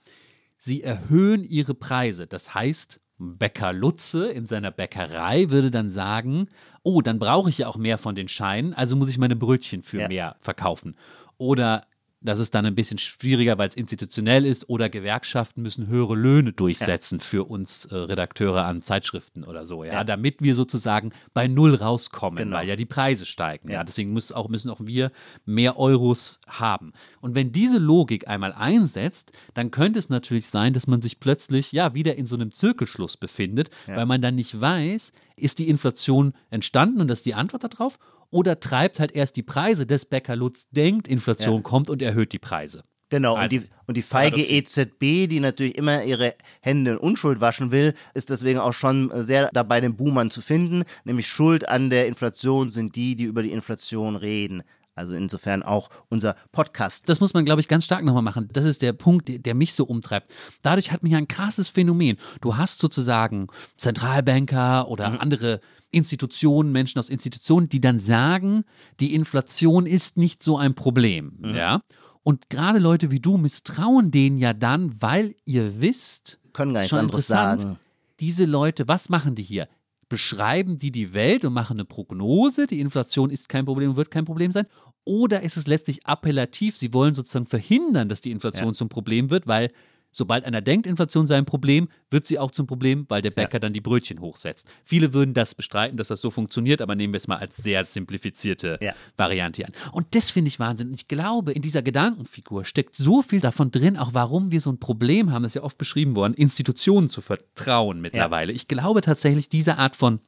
sie 0.57 0.83
erhöhen 0.83 1.45
ihre 1.45 1.75
Preise. 1.75 2.27
Das 2.27 2.55
heißt, 2.55 3.03
Bäcker 3.19 3.75
Lutze 3.75 4.29
in 4.29 4.47
seiner 4.47 4.71
Bäckerei 4.71 5.51
würde 5.51 5.71
dann 5.71 5.91
sagen, 5.91 6.49
oh, 6.83 7.03
dann 7.03 7.19
brauche 7.19 7.51
ich 7.51 7.59
ja 7.59 7.67
auch 7.67 7.77
mehr 7.77 7.99
von 7.99 8.15
den 8.15 8.29
Scheinen, 8.29 8.73
also 8.73 8.97
muss 8.97 9.11
ich 9.11 9.19
meine 9.19 9.37
Brötchen 9.37 9.83
für 9.83 10.01
Ja. 10.01 10.09
mehr 10.09 10.37
verkaufen. 10.41 10.97
Oder 11.37 11.83
das 12.21 12.41
ist 12.41 12.53
dann 12.55 12.67
ein 12.67 12.75
bisschen 12.75 12.99
schwieriger, 12.99 13.59
weil 13.59 13.69
es 13.69 13.77
institutionell 13.77 14.45
ist, 14.45 14.69
oder 14.69 14.89
Gewerkschaften 14.89 15.63
müssen 15.63 15.87
höhere 15.87 16.17
Löhne 16.17 16.53
durchsetzen 16.53 17.21
für 17.21 17.45
uns 17.49 17.85
äh, 17.87 17.95
Redakteure 17.95 18.65
an 18.65 18.81
Zeitschriften 18.83 19.45
oder 19.45 19.65
so, 19.65 19.85
ja, 19.85 19.93
Ja. 19.93 20.05
damit 20.05 20.43
wir 20.43 20.57
sozusagen 20.57 21.13
bei 21.33 21.47
Null 21.47 21.77
rauskommen, 21.77 22.39
Genau. 22.39 22.57
weil 22.57 22.69
ja 22.69 22.75
die 22.75 22.87
Preise 22.87 23.25
steigen. 23.25 23.69
Ja, 23.69 23.77
Ja. 23.79 23.85
deswegen 23.85 24.13
muss 24.13 24.33
auch, 24.33 24.49
müssen 24.49 24.69
auch 24.71 24.81
wir 24.83 25.13
mehr 25.47 25.79
Euros 25.79 26.41
haben. 26.49 26.93
Und 27.21 27.37
wenn 27.37 27.53
diese 27.53 27.79
Logik 27.79 28.27
einmal 28.27 28.53
einsetzt, 28.53 29.31
dann 29.55 29.71
könnte 29.71 30.01
es 30.01 30.09
natürlich 30.09 30.49
sein, 30.49 30.73
dass 30.73 30.89
man 30.89 31.01
sich 31.01 31.21
plötzlich 31.21 31.71
ja 31.71 31.95
wieder 31.95 32.17
in 32.17 32.27
so 32.27 32.35
einem 32.35 32.51
Zirkelschluss 32.51 33.17
befindet, 33.17 33.71
weil 33.87 34.07
man 34.07 34.21
dann 34.21 34.35
nicht 34.35 34.61
weiß, 34.61 35.13
ist 35.37 35.61
die 35.61 35.69
Inflation 35.69 36.33
entstanden 36.51 37.01
und 37.01 37.07
das 37.07 37.21
ist 37.21 37.27
die 37.27 37.35
Antwort 37.35 37.63
darauf, 37.63 37.99
oder 38.31 38.61
treibt 38.61 39.01
halt 39.01 39.13
erst 39.13 39.37
die 39.37 39.43
Preise, 39.43 39.87
des 39.87 40.05
Bäcker 40.05 40.37
Lutz 40.37 40.69
denkt, 40.71 41.09
Inflation 41.09 41.57
Ja. 41.57 41.63
kommt 41.63 41.89
und 41.91 42.03
erhöht 42.03 42.33
die 42.33 42.39
Preise. 42.39 42.85
Genau, 43.11 43.37
Also, 43.37 43.57
und, 43.57 43.65
die, 43.65 43.69
und 43.87 43.97
die 43.97 44.03
feige. 44.03 44.43
EZB, 44.43 45.29
die 45.29 45.41
natürlich 45.41 45.77
immer 45.79 46.05
ihre 46.05 46.35
Hände 46.61 46.91
in 46.93 46.97
Unschuld 46.99 47.41
waschen 47.41 47.71
will, 47.71 47.95
ist 48.13 48.29
deswegen 48.29 48.59
auch 48.59 48.75
schon 48.75 49.11
sehr 49.15 49.49
dabei, 49.55 49.81
den 49.81 49.97
Boomern 49.97 50.31
zu 50.31 50.43
finden. 50.43 50.85
Nämlich 51.05 51.27
Schuld 51.27 51.67
an 51.69 51.89
der 51.89 52.07
Inflation 52.07 52.69
sind 52.69 52.97
die, 52.97 53.17
die 53.17 53.25
über 53.25 53.43
die 53.43 53.51
Inflation 53.53 54.15
reden. 54.15 54.63
Also 54.99 55.15
insofern 55.15 55.63
auch 55.63 55.89
unser 56.09 56.35
Podcast. 56.53 57.09
Das 57.09 57.21
muss 57.21 57.33
man, 57.33 57.45
glaube 57.45 57.61
ich, 57.61 57.69
ganz 57.69 57.85
stark 57.85 58.05
nochmal 58.05 58.23
machen. 58.23 58.49
Das 58.53 58.65
ist 58.65 58.83
der 58.83 58.93
Punkt, 58.93 59.47
der, 59.47 59.55
mich 59.55 59.73
so 59.73 59.85
umtreibt. 59.85 60.31
Dadurch 60.63 60.93
hat 60.93 61.03
man 61.03 61.13
ja 61.13 61.19
ein 61.19 61.29
krasses 61.29 61.69
Phänomen. 61.69 62.17
Du 62.41 62.57
hast 62.57 62.81
sozusagen 62.81 63.47
Zentralbanker 63.77 64.89
oder 64.89 65.21
andere 65.21 65.61
Institutionen, 65.91 66.73
Menschen 66.73 66.99
aus 66.99 67.09
Institutionen, 67.09 67.69
die 67.69 67.81
dann 67.81 68.01
sagen, 68.01 68.65
die 69.01 69.15
Inflation 69.15 69.87
ist 69.87 70.17
nicht 70.17 70.43
so 70.43 70.59
ein 70.59 70.75
Problem. 70.75 71.39
Ja. 71.55 71.83
Und 72.23 72.51
gerade 72.51 72.79
Leute 72.79 73.11
wie 73.11 73.21
du 73.21 73.39
misstrauen 73.39 74.11
denen 74.11 74.37
ja 74.37 74.53
dann, 74.53 75.01
weil 75.01 75.35
ihr 75.47 75.81
wisst, 75.81 76.39
Können 76.53 76.75
gar 76.75 76.81
nichts 76.81 76.91
schon 76.91 76.99
anderes 76.99 77.27
sagen. 77.27 77.79
Diese 78.21 78.45
Leute, 78.45 78.89
was 78.89 79.09
machen 79.09 79.35
die 79.35 79.43
hier? 79.43 79.69
Beschreiben 80.09 80.79
die 80.79 80.91
die 80.91 81.15
Welt 81.15 81.45
und 81.45 81.53
machen 81.53 81.77
eine 81.77 81.85
Prognose, 81.85 82.67
die 82.67 82.81
Inflation 82.81 83.31
ist 83.31 83.49
kein 83.49 83.65
Problem, 83.65 83.97
wird 83.97 84.11
kein 84.11 84.25
Problem 84.25 84.53
sein? 84.53 84.67
Oder 85.09 85.41
ist 85.43 85.57
es 85.57 85.67
letztlich 85.67 86.05
appellativ? 86.05 86.77
Sie 86.77 86.93
wollen 86.93 87.15
sozusagen 87.15 87.47
verhindern, 87.47 88.11
dass 88.11 88.21
die 88.21 88.31
Inflation 88.31 88.69
Ja. 88.69 88.73
zum 88.75 88.91
Problem 88.91 89.31
wird, 89.31 89.47
weil 89.47 89.71
sobald 90.11 90.45
einer 90.45 90.61
denkt, 90.61 90.87
Inflation 90.87 91.27
sei 91.27 91.37
ein 91.39 91.47
Problem, 91.47 91.89
wird 92.11 92.27
sie 92.27 92.39
auch 92.39 92.51
zum 92.51 92.67
Problem, 92.67 93.07
weil 93.09 93.23
der 93.23 93.31
Bäcker 93.31 93.59
dann 93.59 93.73
die 93.73 93.81
Brötchen 93.81 94.21
hochsetzt. 94.21 94.67
Viele 94.85 95.15
würden 95.15 95.33
das 95.33 95.55
bestreiten, 95.55 95.97
dass 95.97 96.09
das 96.09 96.21
so 96.21 96.31
funktioniert, 96.31 96.83
aber 96.83 96.95
nehmen 96.95 97.15
wir 97.15 97.19
es 97.19 97.27
mal 97.27 97.37
als 97.37 97.57
sehr 97.57 97.85
simplifizierte 97.85 98.79
Ja. 98.83 98.95
Variante 99.17 99.65
an. 99.67 99.73
Und 99.93 100.15
das 100.15 100.31
finde 100.31 100.49
ich 100.49 100.59
Wahnsinn. 100.59 100.89
Und 100.89 100.95
ich 100.95 101.09
glaube, 101.09 101.53
in 101.53 101.63
dieser 101.63 101.83
Gedankenfigur 101.83 102.65
steckt 102.67 102.95
so 102.97 103.23
viel 103.23 103.41
davon 103.41 103.71
drin, 103.71 103.97
auch 103.97 104.13
warum 104.13 104.51
wir 104.53 104.61
so 104.61 104.71
ein 104.71 104.79
Problem 104.79 105.31
haben, 105.33 105.43
das 105.43 105.51
ist 105.53 105.57
ja 105.57 105.63
oft 105.63 105.79
beschrieben 105.79 106.17
worden, 106.17 106.35
Institutionen 106.35 107.09
zu 107.09 107.21
vertrauen 107.23 108.01
mittlerweile. 108.01 108.53
Ich 108.53 108.69
glaube 108.69 109.01
tatsächlich, 109.01 109.49
diese 109.49 109.79
Art 109.79 109.97
von 109.97 110.21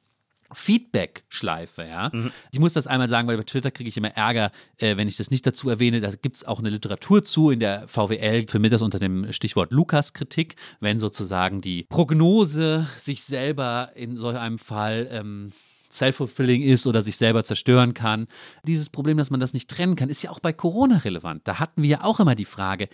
Feedback-Schleife, 0.52 1.84
ja. 1.84 2.10
Ich 2.50 2.58
muss 2.58 2.72
das 2.72 2.86
einmal 2.86 3.08
sagen, 3.08 3.28
weil 3.28 3.36
bei 3.36 3.42
Twitter 3.44 3.70
kriege 3.70 3.88
ich 3.88 3.96
immer 3.96 4.16
Ärger, 4.16 4.52
äh, 4.78 4.96
wenn 4.96 5.08
ich 5.08 5.16
das 5.16 5.30
nicht 5.30 5.46
dazu 5.46 5.68
erwähne. 5.68 6.00
Da 6.00 6.10
gibt 6.10 6.36
es 6.36 6.44
auch 6.44 6.58
eine 6.58 6.70
Literatur 6.70 7.24
zu 7.24 7.50
in 7.50 7.60
der 7.60 7.86
VWL, 7.88 8.46
für 8.48 8.58
mich 8.58 8.70
das 8.70 8.82
unter 8.82 8.98
dem 8.98 9.32
Stichwort 9.32 9.72
Lukas-Kritik, 9.72 10.56
wenn 10.80 10.98
sozusagen 10.98 11.60
die 11.60 11.84
Prognose 11.84 12.86
sich 12.98 13.22
selber 13.22 13.92
in 13.94 14.16
so 14.16 14.28
einem 14.28 14.58
Fall 14.58 15.08
ähm, 15.10 15.52
self-fulfilling 15.92 16.62
ist 16.62 16.86
oder 16.86 17.02
sich 17.02 17.16
selber 17.16 17.44
zerstören 17.44 17.94
kann. 17.94 18.28
Dieses 18.64 18.90
Problem, 18.90 19.16
dass 19.16 19.30
man 19.30 19.40
das 19.40 19.52
nicht 19.52 19.68
trennen 19.68 19.96
kann, 19.96 20.08
ist 20.08 20.22
ja 20.22 20.30
auch 20.30 20.40
bei 20.40 20.52
Corona 20.52 20.98
relevant. 20.98 21.46
Da 21.46 21.58
hatten 21.58 21.82
wir 21.82 21.88
ja 21.88 22.04
auch 22.04 22.20
immer 22.20 22.34
die 22.34 22.44
Frage, 22.44 22.88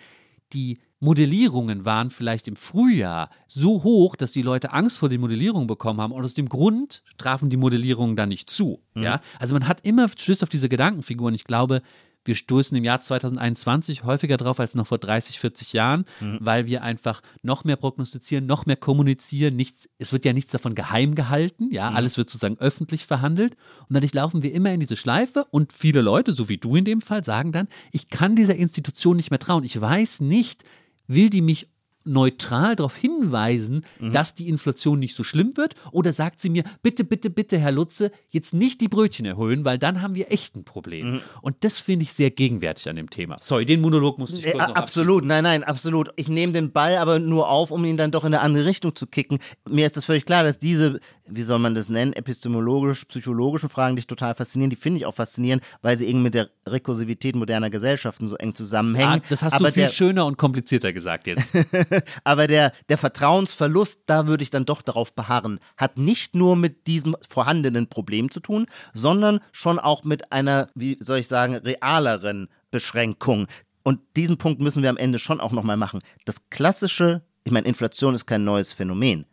die 0.52 0.78
Modellierungen 0.98 1.84
waren 1.84 2.10
vielleicht 2.10 2.48
im 2.48 2.56
Frühjahr 2.56 3.30
so 3.48 3.82
hoch, 3.82 4.16
dass 4.16 4.32
die 4.32 4.42
Leute 4.42 4.72
Angst 4.72 4.98
vor 4.98 5.08
den 5.08 5.20
Modellierungen 5.20 5.66
bekommen 5.66 6.00
haben 6.00 6.12
und 6.12 6.24
aus 6.24 6.34
dem 6.34 6.48
Grund 6.48 7.02
trafen 7.18 7.50
die 7.50 7.58
Modellierungen 7.58 8.16
dann 8.16 8.30
nicht 8.30 8.48
zu. 8.48 8.82
Ja? 8.94 9.20
Also 9.38 9.54
man 9.54 9.68
hat 9.68 9.86
immer 9.86 10.08
stößt 10.08 10.42
auf 10.42 10.48
diese 10.48 10.68
Gedankenfiguren. 10.68 11.34
Ich 11.34 11.44
glaube, 11.44 11.82
wir 12.26 12.34
stoßen 12.34 12.76
im 12.76 12.82
Jahr 12.82 13.00
2021 13.00 14.04
häufiger 14.04 14.36
drauf 14.36 14.58
als 14.58 14.74
noch 14.74 14.86
vor 14.86 14.98
30, 14.98 15.38
40 15.38 15.72
Jahren, 15.72 16.06
weil 16.40 16.66
wir 16.66 16.82
einfach 16.82 17.22
noch 17.42 17.64
mehr 17.64 17.76
prognostizieren, 17.76 18.46
noch 18.46 18.66
mehr 18.66 18.76
kommunizieren. 18.76 19.54
Nichts, 19.54 19.88
es 19.98 20.12
wird 20.12 20.24
ja 20.24 20.32
nichts 20.32 20.50
davon 20.50 20.74
geheim 20.74 21.14
gehalten, 21.14 21.68
ja, 21.72 21.90
alles 21.90 22.16
wird 22.16 22.28
sozusagen 22.28 22.58
öffentlich 22.58 23.06
verhandelt. 23.06 23.52
Und 23.88 23.94
dadurch 23.94 24.14
laufen 24.14 24.42
wir 24.42 24.52
immer 24.52 24.72
in 24.72 24.80
diese 24.80 24.96
Schleife 24.96 25.46
und 25.50 25.72
viele 25.72 26.00
Leute, 26.00 26.32
so 26.32 26.48
wie 26.48 26.58
du 26.58 26.74
in 26.74 26.84
dem 26.84 27.00
Fall, 27.00 27.22
sagen 27.22 27.52
dann, 27.52 27.68
ich 27.92 28.08
kann 28.08 28.34
dieser 28.34 28.56
Institution 28.56 29.16
nicht 29.16 29.30
mehr 29.30 29.38
trauen. 29.38 29.62
Ich 29.62 29.80
weiß 29.80 30.20
nicht, 30.20 30.64
will 31.08 31.30
die 31.30 31.42
mich 31.42 31.68
neutral 32.06 32.76
darauf 32.76 32.96
hinweisen, 32.96 33.84
mhm. 34.00 34.12
dass 34.12 34.34
die 34.34 34.48
Inflation 34.48 34.98
nicht 34.98 35.14
so 35.14 35.24
schlimm 35.24 35.56
wird? 35.56 35.74
Oder 35.92 36.12
sagt 36.12 36.40
sie 36.40 36.50
mir, 36.50 36.64
bitte, 36.82 37.04
bitte, 37.04 37.30
bitte, 37.30 37.58
Herr 37.58 37.72
Lutze, 37.72 38.10
jetzt 38.30 38.54
nicht 38.54 38.80
die 38.80 38.88
Brötchen 38.88 39.26
erhöhen, 39.26 39.64
weil 39.64 39.78
dann 39.78 40.02
haben 40.02 40.14
wir 40.14 40.32
echt 40.32 40.56
ein 40.56 40.64
Problem. 40.64 41.14
Mhm. 41.14 41.20
Und 41.42 41.56
das 41.60 41.80
finde 41.80 42.04
ich 42.04 42.12
sehr 42.12 42.30
gegenwärtig 42.30 42.88
an 42.88 42.96
dem 42.96 43.10
Thema. 43.10 43.36
Sorry, 43.40 43.64
den 43.64 43.80
Monolog 43.80 44.18
musste 44.18 44.38
ich 44.38 44.44
kurz 44.44 44.56
ja, 44.56 44.68
noch 44.68 44.76
Absolut, 44.76 45.24
nein, 45.24 45.44
nein, 45.44 45.64
absolut. 45.64 46.10
Ich 46.16 46.28
nehme 46.28 46.52
den 46.52 46.72
Ball 46.72 46.96
aber 46.96 47.18
nur 47.18 47.48
auf, 47.48 47.70
um 47.70 47.84
ihn 47.84 47.96
dann 47.96 48.10
doch 48.10 48.24
in 48.24 48.34
eine 48.34 48.40
andere 48.40 48.66
Richtung 48.66 48.94
zu 48.94 49.06
kicken. 49.06 49.38
Mir 49.68 49.86
ist 49.86 49.96
das 49.96 50.04
völlig 50.04 50.24
klar, 50.24 50.44
dass 50.44 50.58
diese, 50.58 51.00
wie 51.26 51.42
soll 51.42 51.58
man 51.58 51.74
das 51.74 51.88
nennen, 51.88 52.12
epistemologisch, 52.12 53.04
psychologischen 53.06 53.68
Fragen 53.68 53.96
dich 53.96 54.06
total 54.06 54.34
faszinieren. 54.34 54.70
Die 54.70 54.76
finde 54.76 55.00
ich 55.00 55.06
auch 55.06 55.14
faszinierend, 55.14 55.62
weil 55.82 55.96
sie 55.96 56.06
irgendwie 56.08 56.24
mit 56.24 56.34
der 56.34 56.50
Rekursivität 56.66 57.36
moderner 57.36 57.70
Gesellschaften 57.70 58.26
so 58.26 58.36
eng 58.36 58.54
zusammenhängen. 58.54 59.20
Ja, 59.22 59.28
das 59.28 59.42
hast 59.42 59.54
aber 59.54 59.68
du 59.68 59.72
viel 59.72 59.88
schöner 59.88 60.26
und 60.26 60.38
komplizierter 60.38 60.92
gesagt 60.92 61.26
jetzt. 61.26 61.52
aber 62.24 62.46
der, 62.46 62.72
der 62.88 62.98
Vertrauensverlust, 62.98 64.02
da 64.06 64.26
würde 64.26 64.42
ich 64.42 64.50
dann 64.50 64.64
doch 64.64 64.82
darauf 64.82 65.14
beharren, 65.14 65.60
hat 65.76 65.98
nicht 65.98 66.34
nur 66.34 66.56
mit 66.56 66.86
diesem 66.86 67.16
vorhandenen 67.28 67.88
Problem 67.88 68.30
zu 68.30 68.40
tun, 68.40 68.66
sondern 68.94 69.40
schon 69.52 69.78
auch 69.78 70.04
mit 70.04 70.32
einer, 70.32 70.68
wie 70.74 70.98
soll 71.00 71.18
ich 71.18 71.28
sagen, 71.28 71.54
realeren 71.56 72.48
Beschränkung. 72.70 73.46
Und 73.82 74.00
diesen 74.16 74.38
Punkt 74.38 74.60
müssen 74.60 74.82
wir 74.82 74.90
am 74.90 74.96
Ende 74.96 75.18
schon 75.18 75.40
auch 75.40 75.52
nochmal 75.52 75.76
machen. 75.76 76.00
Das 76.24 76.50
klassische, 76.50 77.22
ich 77.44 77.52
meine, 77.52 77.68
Inflation 77.68 78.14
ist 78.14 78.26
kein 78.26 78.44
neues 78.44 78.72
Phänomen. 78.72 79.26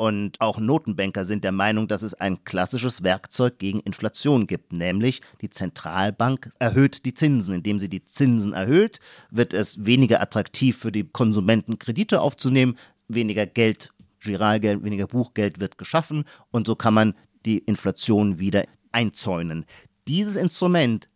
Und 0.00 0.40
auch 0.40 0.60
Notenbanker 0.60 1.24
sind 1.24 1.42
der 1.42 1.50
Meinung, 1.50 1.88
dass 1.88 2.04
es 2.04 2.14
ein 2.14 2.44
klassisches 2.44 3.02
Werkzeug 3.02 3.58
gegen 3.58 3.80
Inflation 3.80 4.46
gibt, 4.46 4.72
nämlich 4.72 5.22
die 5.40 5.50
Zentralbank 5.50 6.52
erhöht 6.60 7.04
die 7.04 7.14
Zinsen. 7.14 7.56
Indem 7.56 7.80
sie 7.80 7.88
die 7.88 8.04
Zinsen 8.04 8.52
erhöht, 8.52 9.00
wird 9.32 9.52
es 9.52 9.86
weniger 9.86 10.20
attraktiv 10.20 10.78
für 10.78 10.92
die 10.92 11.02
Konsumenten, 11.02 11.80
Kredite 11.80 12.20
aufzunehmen, 12.20 12.78
weniger 13.08 13.44
Geld, 13.44 13.92
Giralgeld, 14.20 14.84
weniger 14.84 15.08
Buchgeld 15.08 15.58
wird 15.58 15.78
geschaffen 15.78 16.26
und 16.52 16.68
so 16.68 16.76
kann 16.76 16.94
man 16.94 17.14
die 17.44 17.58
Inflation 17.58 18.38
wieder 18.38 18.66
einzäunen. 18.92 19.66
Dieses 20.06 20.36
Instrument, 20.36 21.08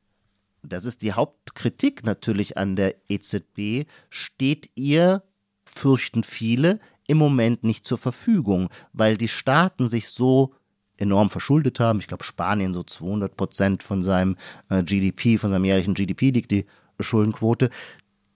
das 0.64 0.86
ist 0.86 1.02
die 1.02 1.12
Hauptkritik 1.12 2.04
natürlich 2.04 2.56
an 2.56 2.74
der 2.74 2.96
EZB, 3.08 3.86
steht 4.10 4.70
ihr, 4.74 5.22
fürchten 5.64 6.24
viele, 6.24 6.80
im 7.12 7.18
Moment 7.18 7.62
nicht 7.62 7.86
zur 7.86 7.98
Verfügung, 7.98 8.70
weil 8.94 9.18
die 9.18 9.28
Staaten 9.28 9.86
sich 9.86 10.08
so 10.08 10.54
enorm 10.96 11.28
verschuldet 11.28 11.78
haben. 11.78 12.00
Ich 12.00 12.06
glaube, 12.06 12.24
Spanien 12.24 12.72
so 12.72 12.82
200 12.82 13.36
Prozent 13.36 13.82
von 13.82 14.02
seinem 14.02 14.36
äh, 14.70 14.82
GDP, 14.82 15.36
von 15.36 15.50
seinem 15.50 15.66
jährlichen 15.66 15.92
GDP 15.92 16.30
liegt 16.30 16.50
die 16.50 16.64
Schuldenquote. 16.98 17.68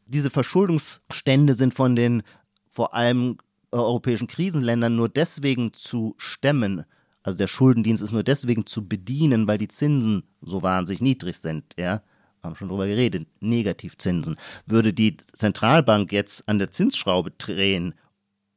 Diese 0.06 0.28
Verschuldungsstände 0.28 1.54
sind 1.54 1.72
von 1.72 1.96
den 1.96 2.22
vor 2.68 2.92
allem 2.94 3.38
äh, 3.72 3.76
europäischen 3.76 4.26
Krisenländern 4.26 4.94
nur 4.94 5.08
deswegen 5.08 5.72
zu 5.72 6.14
stemmen. 6.18 6.84
Also 7.22 7.38
der 7.38 7.46
Schuldendienst 7.46 8.02
ist 8.02 8.12
nur 8.12 8.24
deswegen 8.24 8.66
zu 8.66 8.86
bedienen, 8.86 9.48
weil 9.48 9.58
die 9.58 9.68
Zinsen 9.68 10.24
so 10.42 10.62
wahnsinnig 10.62 11.00
niedrig 11.00 11.38
sind, 11.38 11.64
ja 11.78 12.02
haben 12.46 12.56
schon 12.56 12.68
drüber 12.68 12.86
geredet, 12.86 13.28
Negativzinsen. 13.40 14.36
Würde 14.64 14.92
die 14.92 15.16
Zentralbank 15.16 16.12
jetzt 16.12 16.48
an 16.48 16.58
der 16.58 16.70
Zinsschraube 16.70 17.32
drehen 17.32 17.94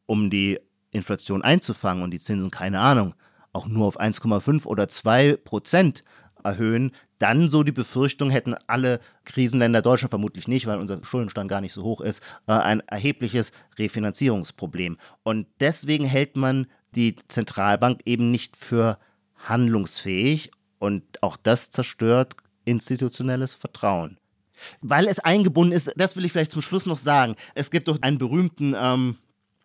um 0.09 0.29
die 0.29 0.59
Inflation 0.91 1.43
einzufangen 1.43 2.03
und 2.03 2.11
die 2.11 2.19
Zinsen, 2.19 2.49
keine 2.49 2.79
Ahnung, 2.79 3.13
auch 3.53 3.67
nur 3.67 3.87
auf 3.87 3.99
1,5 3.99 4.65
oder 4.65 4.89
2 4.89 5.37
Prozent 5.37 6.03
erhöhen, 6.43 6.91
dann 7.19 7.47
so 7.47 7.63
die 7.63 7.71
Befürchtung 7.71 8.31
hätten 8.31 8.55
alle 8.65 8.99
Krisenländer, 9.25 9.81
Deutschland 9.81 10.09
vermutlich 10.09 10.47
nicht, 10.47 10.65
weil 10.65 10.79
unser 10.79 11.03
Schuldenstand 11.03 11.49
gar 11.49 11.61
nicht 11.61 11.73
so 11.73 11.83
hoch 11.83 12.01
ist, 12.01 12.23
äh, 12.47 12.53
ein 12.53 12.79
erhebliches 12.87 13.51
Refinanzierungsproblem. 13.77 14.97
Und 15.23 15.47
deswegen 15.59 16.05
hält 16.05 16.35
man 16.35 16.67
die 16.95 17.15
Zentralbank 17.27 18.01
eben 18.05 18.31
nicht 18.31 18.55
für 18.55 18.97
handlungsfähig 19.35 20.51
und 20.79 21.21
auch 21.21 21.37
das 21.37 21.69
zerstört 21.69 22.35
institutionelles 22.65 23.53
Vertrauen. 23.53 24.17
Weil 24.81 25.07
es 25.07 25.19
eingebunden 25.19 25.73
ist, 25.73 25.91
das 25.97 26.15
will 26.15 26.25
ich 26.25 26.31
vielleicht 26.31 26.51
zum 26.51 26.61
Schluss 26.61 26.85
noch 26.85 26.97
sagen. 26.97 27.35
Es 27.53 27.69
gibt 27.69 27.87
doch 27.87 28.01
einen 28.01 28.17
berühmten 28.17 28.75
ähm, 28.77 29.17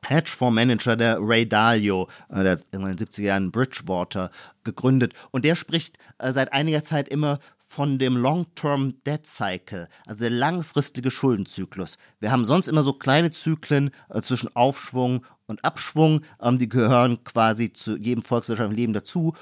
Hedgefondsmanager, 0.05 0.97
der 0.97 1.19
Ray 1.21 1.49
Dalio, 1.49 2.09
äh, 2.29 2.43
der 2.43 2.61
in 2.73 2.83
den 2.83 2.97
70er 2.97 3.23
Jahren 3.23 3.51
Bridgewater 3.51 4.31
gegründet. 4.65 5.15
Und 5.31 5.45
der 5.45 5.57
spricht 5.57 5.99
äh, 6.19 6.33
seit 6.33 6.53
einiger 6.53 6.83
Zeit 6.83 7.09
immer 7.09 7.39
von 7.75 7.99
dem 7.99 8.17
Long-Term 8.17 9.03
Debt 9.05 9.27
Cycle, 9.27 9.89
also 10.07 10.21
der 10.21 10.31
langfristige 10.31 11.11
Schuldenzyklus. 11.11 11.99
Wir 12.21 12.31
haben 12.31 12.45
sonst 12.45 12.69
immer 12.69 12.85
so 12.85 12.93
kleine 12.93 13.33
Zyklen 13.33 13.91
äh, 14.11 14.21
zwischen 14.21 14.55
Aufschwung 14.55 15.25
und 15.47 15.65
Abschwung, 15.65 16.21
ähm, 16.41 16.59
die 16.59 16.69
gehören 16.69 17.25
quasi 17.25 17.73
zu 17.73 17.99
jedem 17.99 18.23
volkswirtschaftlichen 18.23 18.79
Leben 18.79 18.93
dazu. 18.93 19.35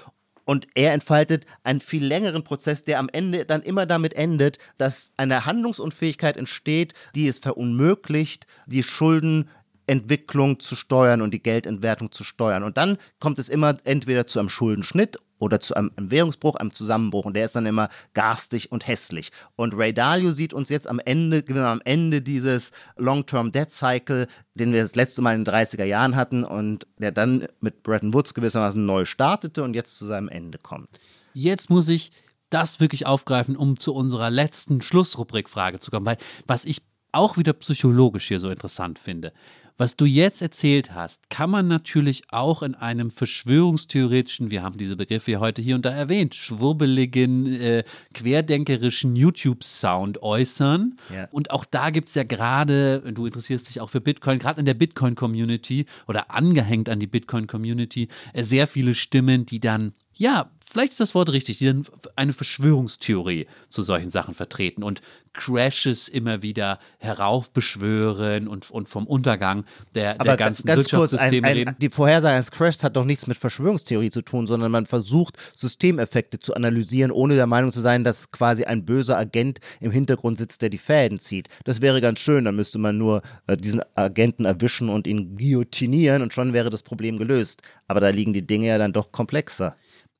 Und 0.44 0.66
er 0.74 0.92
entfaltet 0.92 1.46
einen 1.62 1.80
viel 1.80 2.04
längeren 2.04 2.42
Prozess, 2.42 2.84
der 2.84 2.98
am 2.98 3.08
Ende 3.08 3.44
dann 3.44 3.62
immer 3.62 3.86
damit 3.86 4.14
endet, 4.14 4.58
dass 4.76 5.12
eine 5.16 5.46
Handlungsunfähigkeit 5.46 6.36
entsteht, 6.36 6.94
die 7.14 7.28
es 7.28 7.38
verunmöglicht, 7.38 8.46
die 8.66 8.82
Schulden 8.82 9.48
Entwicklung 9.92 10.58
zu 10.58 10.74
steuern 10.74 11.22
und 11.22 11.32
die 11.32 11.42
Geldentwertung 11.42 12.10
zu 12.10 12.24
steuern. 12.24 12.62
Und 12.62 12.76
dann 12.76 12.98
kommt 13.20 13.38
es 13.38 13.48
immer 13.48 13.76
entweder 13.84 14.26
zu 14.26 14.38
einem 14.38 14.48
Schuldenschnitt 14.48 15.18
oder 15.38 15.60
zu 15.60 15.74
einem, 15.74 15.90
Währungsbruch, 15.96 16.54
einem 16.54 16.72
Zusammenbruch. 16.72 17.24
Und 17.24 17.34
der 17.34 17.44
ist 17.44 17.56
dann 17.56 17.66
immer 17.66 17.88
garstig 18.14 18.70
und 18.70 18.86
hässlich. 18.86 19.32
Und 19.56 19.74
Ray 19.74 19.92
Dalio 19.92 20.30
sieht 20.30 20.54
uns 20.54 20.68
jetzt 20.68 20.88
am 20.88 21.00
Ende, 21.00 21.44
am 21.64 21.82
Ende 21.84 22.22
dieses 22.22 22.70
Long-Term 22.96 23.52
Debt 23.52 23.70
Cycle, 23.70 24.28
den 24.54 24.72
wir 24.72 24.82
das 24.82 24.94
letzte 24.94 25.20
Mal 25.20 25.34
in 25.34 25.44
den 25.44 25.52
30er 25.52 25.84
Jahren 25.84 26.16
hatten 26.16 26.44
und 26.44 26.86
der 26.98 27.12
dann 27.12 27.48
mit 27.60 27.82
Bretton 27.82 28.14
Woods 28.14 28.34
gewissermaßen 28.34 28.84
neu 28.84 29.04
startete 29.04 29.64
und 29.64 29.74
jetzt 29.74 29.98
zu 29.98 30.06
seinem 30.06 30.28
Ende 30.28 30.58
kommt. 30.58 30.88
Jetzt 31.34 31.70
muss 31.70 31.88
ich 31.88 32.12
das 32.50 32.80
wirklich 32.80 33.06
aufgreifen, 33.06 33.56
um 33.56 33.78
zu 33.78 33.94
unserer 33.94 34.30
letzten 34.30 34.80
Schlussrubrik-Frage 34.80 35.78
zu 35.78 35.90
kommen, 35.90 36.06
weil 36.06 36.18
was 36.46 36.64
ich 36.64 36.82
auch 37.12 37.36
wieder 37.36 37.52
psychologisch 37.52 38.28
hier 38.28 38.40
so 38.40 38.50
interessant 38.50 38.98
finde. 38.98 39.32
Was 39.78 39.96
du 39.96 40.04
jetzt 40.04 40.42
erzählt 40.42 40.94
hast, 40.94 41.30
kann 41.30 41.50
man 41.50 41.66
natürlich 41.66 42.22
auch 42.28 42.62
in 42.62 42.74
einem 42.74 43.10
verschwörungstheoretischen, 43.10 44.50
wir 44.50 44.62
haben 44.62 44.76
diese 44.76 44.96
Begriffe 44.96 45.32
ja 45.32 45.40
heute 45.40 45.62
hier 45.62 45.74
und 45.74 45.84
da 45.84 45.90
erwähnt, 45.90 46.34
schwurbeligen, 46.34 47.46
äh, 47.46 47.84
querdenkerischen 48.12 49.16
YouTube-Sound 49.16 50.22
äußern. 50.22 50.96
Ja. 51.12 51.26
Und 51.32 51.50
auch 51.50 51.64
da 51.64 51.90
gibt 51.90 52.10
es 52.10 52.14
ja 52.14 52.22
gerade, 52.22 53.00
du 53.12 53.26
interessierst 53.26 53.68
dich 53.68 53.80
auch 53.80 53.90
für 53.90 54.00
Bitcoin, 54.00 54.38
gerade 54.38 54.60
in 54.60 54.66
der 54.66 54.74
Bitcoin-Community 54.74 55.86
oder 56.06 56.30
angehängt 56.30 56.88
an 56.88 57.00
die 57.00 57.06
Bitcoin-Community, 57.06 58.08
äh, 58.34 58.44
sehr 58.44 58.66
viele 58.66 58.94
Stimmen, 58.94 59.46
die 59.46 59.58
dann 59.58 59.94
ja, 60.14 60.50
vielleicht 60.72 60.92
ist 60.92 61.00
das 61.00 61.14
Wort 61.14 61.30
richtig, 61.30 61.58
die 61.58 61.66
dann 61.66 61.84
eine 62.16 62.32
Verschwörungstheorie 62.32 63.46
zu 63.68 63.82
solchen 63.82 64.10
Sachen 64.10 64.34
vertreten 64.34 64.82
und 64.82 65.02
Crashes 65.34 66.08
immer 66.08 66.42
wieder 66.42 66.78
heraufbeschwören 66.98 68.48
und, 68.48 68.70
und 68.70 68.88
vom 68.88 69.06
Untergang 69.06 69.64
der, 69.94 70.18
der 70.18 70.36
ganzen 70.36 70.66
ganz 70.66 70.92
Wirtschaftssysteme 70.92 71.48
kurz, 71.48 71.58
ein, 71.58 71.68
ein. 71.68 71.76
Die 71.80 71.88
Vorhersage 71.88 72.34
eines 72.34 72.50
Crashs 72.50 72.84
hat 72.84 72.96
doch 72.96 73.04
nichts 73.04 73.26
mit 73.26 73.38
Verschwörungstheorie 73.38 74.10
zu 74.10 74.22
tun, 74.22 74.46
sondern 74.46 74.70
man 74.70 74.84
versucht, 74.84 75.38
Systemeffekte 75.54 76.38
zu 76.38 76.54
analysieren, 76.54 77.10
ohne 77.10 77.34
der 77.34 77.46
Meinung 77.46 77.72
zu 77.72 77.80
sein, 77.80 78.04
dass 78.04 78.30
quasi 78.30 78.64
ein 78.64 78.84
böser 78.84 79.16
Agent 79.16 79.60
im 79.80 79.90
Hintergrund 79.90 80.38
sitzt, 80.38 80.60
der 80.60 80.68
die 80.68 80.78
Fäden 80.78 81.18
zieht. 81.18 81.48
Das 81.64 81.80
wäre 81.80 82.00
ganz 82.00 82.18
schön, 82.18 82.44
dann 82.44 82.56
müsste 82.56 82.78
man 82.78 82.98
nur 82.98 83.22
äh, 83.46 83.56
diesen 83.56 83.82
Agenten 83.94 84.44
erwischen 84.44 84.90
und 84.90 85.06
ihn 85.06 85.36
guillotinieren 85.36 86.22
und 86.22 86.34
schon 86.34 86.52
wäre 86.52 86.68
das 86.68 86.82
Problem 86.82 87.16
gelöst. 87.16 87.62
Aber 87.88 88.00
da 88.00 88.10
liegen 88.10 88.32
die 88.32 88.46
Dinge 88.46 88.66
ja 88.68 88.78
dann 88.78 88.92
doch 88.92 89.12
komplexer. 89.12 89.76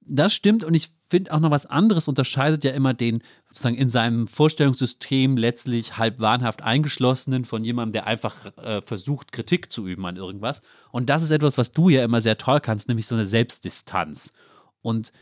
Das 0.06 0.34
stimmt 0.34 0.64
und 0.64 0.74
ich 0.74 0.90
finde 1.08 1.32
auch 1.32 1.40
noch 1.40 1.50
was 1.50 1.66
anderes 1.66 2.08
unterscheidet 2.08 2.64
ja 2.64 2.72
immer 2.72 2.94
den 2.94 3.22
sozusagen 3.48 3.76
in 3.76 3.90
seinem 3.90 4.26
Vorstellungssystem 4.26 5.36
letztlich 5.36 5.98
halb 5.98 6.20
wahnhaft 6.20 6.62
eingeschlossenen 6.62 7.44
von 7.44 7.64
jemandem, 7.64 7.92
der 7.92 8.06
einfach 8.06 8.56
äh, 8.56 8.80
versucht, 8.80 9.30
Kritik 9.30 9.70
zu 9.70 9.86
üben 9.86 10.06
an 10.06 10.16
irgendwas. 10.16 10.62
Und 10.90 11.10
das 11.10 11.22
ist 11.22 11.30
etwas, 11.30 11.58
was 11.58 11.72
du 11.72 11.90
ja 11.90 12.02
immer 12.02 12.20
sehr 12.20 12.38
toll 12.38 12.60
kannst, 12.60 12.88
nämlich 12.88 13.06
so 13.06 13.14
eine 13.14 13.26
Selbstdistanz. 13.26 14.32
Und. 14.80 15.12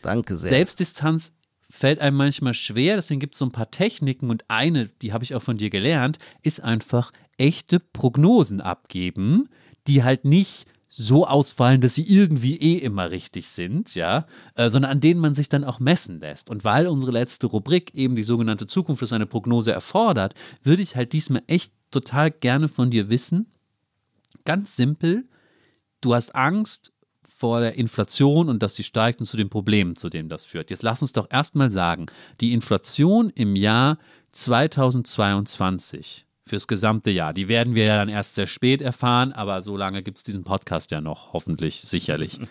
Selbstdistanz 0.49 1.33
fällt 1.69 1.99
einem 1.99 2.17
manchmal 2.17 2.53
schwer, 2.53 2.95
deswegen 2.95 3.19
gibt 3.19 3.35
es 3.35 3.39
so 3.39 3.45
ein 3.45 3.51
paar 3.51 3.71
Techniken 3.71 4.29
und 4.29 4.45
eine, 4.49 4.87
die 5.01 5.13
habe 5.13 5.23
ich 5.23 5.35
auch 5.35 5.41
von 5.41 5.57
dir 5.57 5.69
gelernt, 5.69 6.19
ist 6.41 6.61
einfach 6.61 7.11
echte 7.37 7.79
Prognosen 7.79 8.61
abgeben, 8.61 9.49
die 9.87 10.03
halt 10.03 10.25
nicht 10.25 10.67
so 10.93 11.25
ausfallen, 11.25 11.79
dass 11.79 11.95
sie 11.95 12.03
irgendwie 12.03 12.57
eh 12.57 12.77
immer 12.77 13.11
richtig 13.11 13.47
sind, 13.47 13.95
ja, 13.95 14.27
äh, 14.55 14.69
sondern 14.69 14.91
an 14.91 14.99
denen 14.99 15.21
man 15.21 15.33
sich 15.33 15.47
dann 15.47 15.63
auch 15.63 15.79
messen 15.79 16.19
lässt. 16.19 16.49
Und 16.49 16.65
weil 16.65 16.85
unsere 16.85 17.11
letzte 17.11 17.47
Rubrik 17.47 17.95
eben 17.95 18.15
die 18.17 18.23
sogenannte 18.23 18.67
Zukunft 18.67 19.01
ist 19.01 19.13
eine 19.13 19.25
Prognose 19.25 19.71
erfordert, 19.71 20.35
würde 20.63 20.83
ich 20.83 20.97
halt 20.97 21.13
diesmal 21.13 21.43
echt 21.47 21.73
total 21.91 22.29
gerne 22.29 22.67
von 22.67 22.91
dir 22.91 23.09
wissen, 23.09 23.47
ganz 24.43 24.75
simpel, 24.75 25.23
du 26.01 26.13
hast 26.13 26.35
Angst 26.35 26.91
vor 27.23 27.61
der 27.61 27.75
Inflation 27.75 28.49
und 28.49 28.61
dass 28.61 28.75
sie 28.75 28.83
steigt 28.83 29.21
und 29.21 29.25
zu 29.25 29.37
den 29.37 29.49
Problemen, 29.49 29.95
zu 29.95 30.09
denen 30.09 30.27
das 30.27 30.43
führt. 30.43 30.69
Jetzt 30.69 30.83
lass 30.83 31.01
uns 31.01 31.13
doch 31.13 31.27
erstmal 31.31 31.71
sagen, 31.71 32.07
die 32.41 32.51
Inflation 32.51 33.29
im 33.29 33.55
Jahr 33.55 33.97
2022 34.33 36.25
fürs 36.51 36.67
gesamte 36.67 37.11
Jahr. 37.11 37.33
Die 37.33 37.47
werden 37.47 37.75
wir 37.75 37.85
ja 37.85 37.95
dann 37.95 38.09
erst 38.09 38.35
sehr 38.35 38.45
spät 38.45 38.81
erfahren, 38.81 39.31
aber 39.31 39.61
so 39.61 39.77
lange 39.77 40.03
gibt 40.03 40.17
es 40.17 40.23
diesen 40.23 40.43
Podcast 40.43 40.91
ja 40.91 40.99
noch, 40.99 41.31
hoffentlich, 41.31 41.79
sicherlich. 41.85 42.41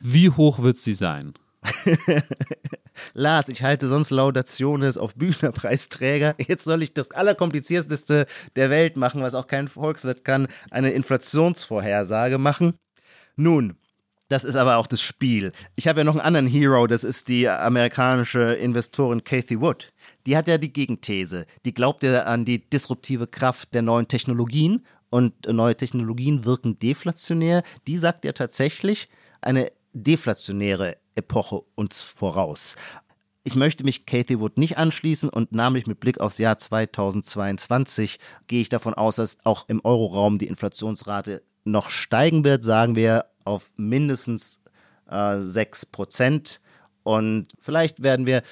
Wie 0.00 0.30
hoch 0.30 0.62
wird 0.62 0.78
sie 0.78 0.94
sein? 0.94 1.34
Lars, 3.12 3.50
ich 3.50 3.62
halte 3.62 3.88
sonst 3.88 4.08
Laudationes 4.08 4.96
auf 4.96 5.14
Büchnerpreisträger. 5.16 6.34
Jetzt 6.38 6.64
soll 6.64 6.82
ich 6.82 6.94
das 6.94 7.10
Allerkomplizierteste 7.10 8.24
der 8.56 8.70
Welt 8.70 8.96
machen, 8.96 9.20
was 9.20 9.34
auch 9.34 9.46
kein 9.46 9.68
Volkswirt 9.68 10.24
kann, 10.24 10.48
eine 10.70 10.92
Inflationsvorhersage 10.92 12.38
machen. 12.38 12.72
Nun, 13.36 13.76
das 14.30 14.44
ist 14.44 14.56
aber 14.56 14.78
auch 14.78 14.86
das 14.86 15.02
Spiel. 15.02 15.52
Ich 15.76 15.88
habe 15.88 16.00
ja 16.00 16.04
noch 16.04 16.14
einen 16.14 16.22
anderen 16.22 16.46
Hero, 16.46 16.86
das 16.86 17.04
ist 17.04 17.28
die 17.28 17.50
amerikanische 17.50 18.54
Investorin 18.54 19.24
Kathy 19.24 19.60
Wood. 19.60 19.91
Die 20.26 20.36
hat 20.36 20.48
ja 20.48 20.58
die 20.58 20.72
Gegenthese. 20.72 21.46
Die 21.64 21.74
glaubt 21.74 22.02
ja 22.02 22.24
an 22.24 22.44
die 22.44 22.68
disruptive 22.68 23.26
Kraft 23.26 23.74
der 23.74 23.82
neuen 23.82 24.08
Technologien 24.08 24.82
und 25.10 25.46
neue 25.46 25.76
Technologien 25.76 26.44
wirken 26.44 26.78
deflationär. 26.78 27.62
Die 27.86 27.98
sagt 27.98 28.24
ja 28.24 28.32
tatsächlich, 28.32 29.08
eine 29.40 29.72
deflationäre 29.92 30.96
Epoche 31.14 31.62
uns 31.74 32.00
voraus. 32.00 32.76
Ich 33.44 33.56
möchte 33.56 33.82
mich 33.84 34.06
Kathy 34.06 34.38
Wood 34.38 34.56
nicht 34.56 34.78
anschließen 34.78 35.28
und 35.28 35.50
namentlich 35.52 35.88
mit 35.88 35.98
Blick 35.98 36.20
aufs 36.20 36.38
Jahr 36.38 36.58
2022 36.58 38.20
gehe 38.46 38.60
ich 38.60 38.68
davon 38.68 38.94
aus, 38.94 39.16
dass 39.16 39.36
auch 39.44 39.68
im 39.68 39.84
Euroraum 39.84 40.38
die 40.38 40.46
Inflationsrate 40.46 41.42
noch 41.64 41.90
steigen 41.90 42.44
wird, 42.44 42.62
sagen 42.62 42.94
wir 42.94 43.26
auf 43.44 43.72
mindestens 43.76 44.62
äh, 45.10 45.38
6 45.38 45.86
Prozent. 45.86 46.60
Und 47.02 47.48
vielleicht 47.58 48.02
werden 48.04 48.26
wir 48.26 48.42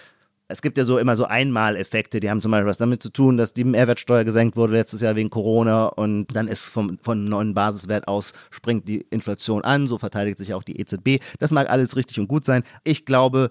es 0.50 0.62
gibt 0.62 0.76
ja 0.76 0.84
so 0.84 0.98
immer 0.98 1.16
so 1.16 1.24
Einmaleffekte, 1.24 2.20
die 2.20 2.28
haben 2.28 2.42
zum 2.42 2.50
Beispiel 2.50 2.66
was 2.66 2.78
damit 2.78 3.02
zu 3.02 3.10
tun, 3.10 3.36
dass 3.36 3.54
die 3.54 3.64
Mehrwertsteuer 3.64 4.24
gesenkt 4.24 4.56
wurde 4.56 4.72
letztes 4.72 5.00
Jahr 5.00 5.16
wegen 5.16 5.30
Corona 5.30 5.86
und 5.86 6.26
dann 6.34 6.48
ist 6.48 6.68
vom, 6.68 6.98
von 7.02 7.24
neuen 7.24 7.54
Basiswert 7.54 8.08
aus 8.08 8.32
springt 8.50 8.88
die 8.88 9.06
Inflation 9.10 9.62
an, 9.62 9.86
so 9.86 9.98
verteidigt 9.98 10.38
sich 10.38 10.52
auch 10.54 10.64
die 10.64 10.80
EZB. 10.80 11.22
Das 11.38 11.52
mag 11.52 11.70
alles 11.70 11.96
richtig 11.96 12.18
und 12.18 12.28
gut 12.28 12.44
sein. 12.44 12.64
Ich 12.84 13.06
glaube, 13.06 13.50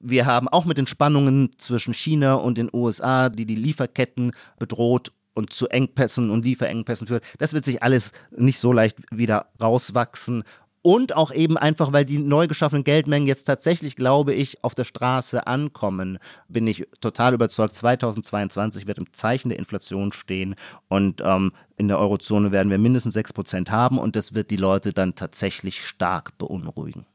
wir 0.00 0.26
haben 0.26 0.48
auch 0.48 0.64
mit 0.64 0.78
den 0.78 0.86
Spannungen 0.86 1.50
zwischen 1.58 1.94
China 1.94 2.34
und 2.34 2.58
den 2.58 2.70
USA, 2.72 3.28
die 3.28 3.46
die 3.46 3.54
Lieferketten 3.54 4.32
bedroht 4.58 5.12
und 5.34 5.52
zu 5.52 5.68
Engpässen 5.68 6.30
und 6.30 6.44
Lieferengpässen 6.44 7.06
führt. 7.06 7.24
Das 7.38 7.52
wird 7.52 7.64
sich 7.64 7.82
alles 7.82 8.12
nicht 8.36 8.58
so 8.58 8.72
leicht 8.72 8.98
wieder 9.10 9.46
rauswachsen 9.60 10.42
und 10.82 11.14
auch 11.14 11.32
eben 11.32 11.58
einfach, 11.58 11.92
weil 11.92 12.04
die 12.04 12.18
neu 12.18 12.46
geschaffenen 12.46 12.84
Geldmengen 12.84 13.26
jetzt 13.26 13.44
tatsächlich, 13.44 13.96
glaube 13.96 14.32
ich, 14.32 14.64
auf 14.64 14.74
der 14.74 14.84
Straße 14.84 15.46
ankommen, 15.46 16.18
bin 16.48 16.66
ich 16.66 16.86
total 17.00 17.34
überzeugt, 17.34 17.74
2022 17.74 18.86
wird 18.86 18.98
im 18.98 19.12
Zeichen 19.12 19.50
der 19.50 19.58
Inflation 19.58 20.12
stehen 20.12 20.54
und 20.88 21.22
ähm, 21.24 21.52
in 21.76 21.88
der 21.88 21.98
Eurozone 21.98 22.52
werden 22.52 22.70
wir 22.70 22.78
mindestens 22.78 23.16
6% 23.16 23.70
haben 23.70 23.98
und 23.98 24.16
das 24.16 24.34
wird 24.34 24.50
die 24.50 24.56
Leute 24.56 24.92
dann 24.92 25.14
tatsächlich 25.14 25.84
stark 25.86 26.36
beunruhigen. 26.38 27.06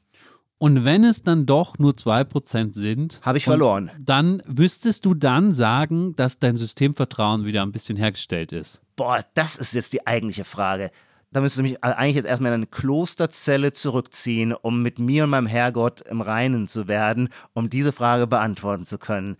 Und 0.57 0.85
wenn 0.85 1.03
es 1.03 1.21
dann 1.21 1.45
doch 1.45 1.77
nur 1.79 1.93
2% 1.93 2.71
sind, 2.71 3.19
habe 3.23 3.37
ich 3.37 3.43
verloren. 3.43 3.91
Dann 3.99 4.41
wüsstest 4.47 5.05
du 5.05 5.13
dann 5.13 5.53
sagen, 5.53 6.15
dass 6.15 6.39
dein 6.39 6.55
Systemvertrauen 6.55 7.45
wieder 7.45 7.61
ein 7.61 7.73
bisschen 7.73 7.97
hergestellt 7.97 8.53
ist. 8.53 8.79
Boah, 8.95 9.19
das 9.33 9.57
ist 9.57 9.73
jetzt 9.73 9.91
die 9.91 10.07
eigentliche 10.07 10.45
Frage 10.45 10.91
da 11.35 11.41
müsste 11.41 11.61
ich 11.61 11.71
mich 11.71 11.83
eigentlich 11.83 12.15
jetzt 12.15 12.27
erstmal 12.27 12.51
in 12.51 12.55
eine 12.55 12.67
Klosterzelle 12.67 13.73
zurückziehen, 13.73 14.53
um 14.53 14.81
mit 14.81 14.99
mir 14.99 15.25
und 15.25 15.31
meinem 15.31 15.47
Herrgott 15.47 15.99
im 16.01 16.21
Reinen 16.21 16.69
zu 16.69 16.87
werden, 16.87 17.27
um 17.53 17.69
diese 17.69 17.91
Frage 17.91 18.25
beantworten 18.25 18.85
zu 18.85 18.97
können. 18.97 19.35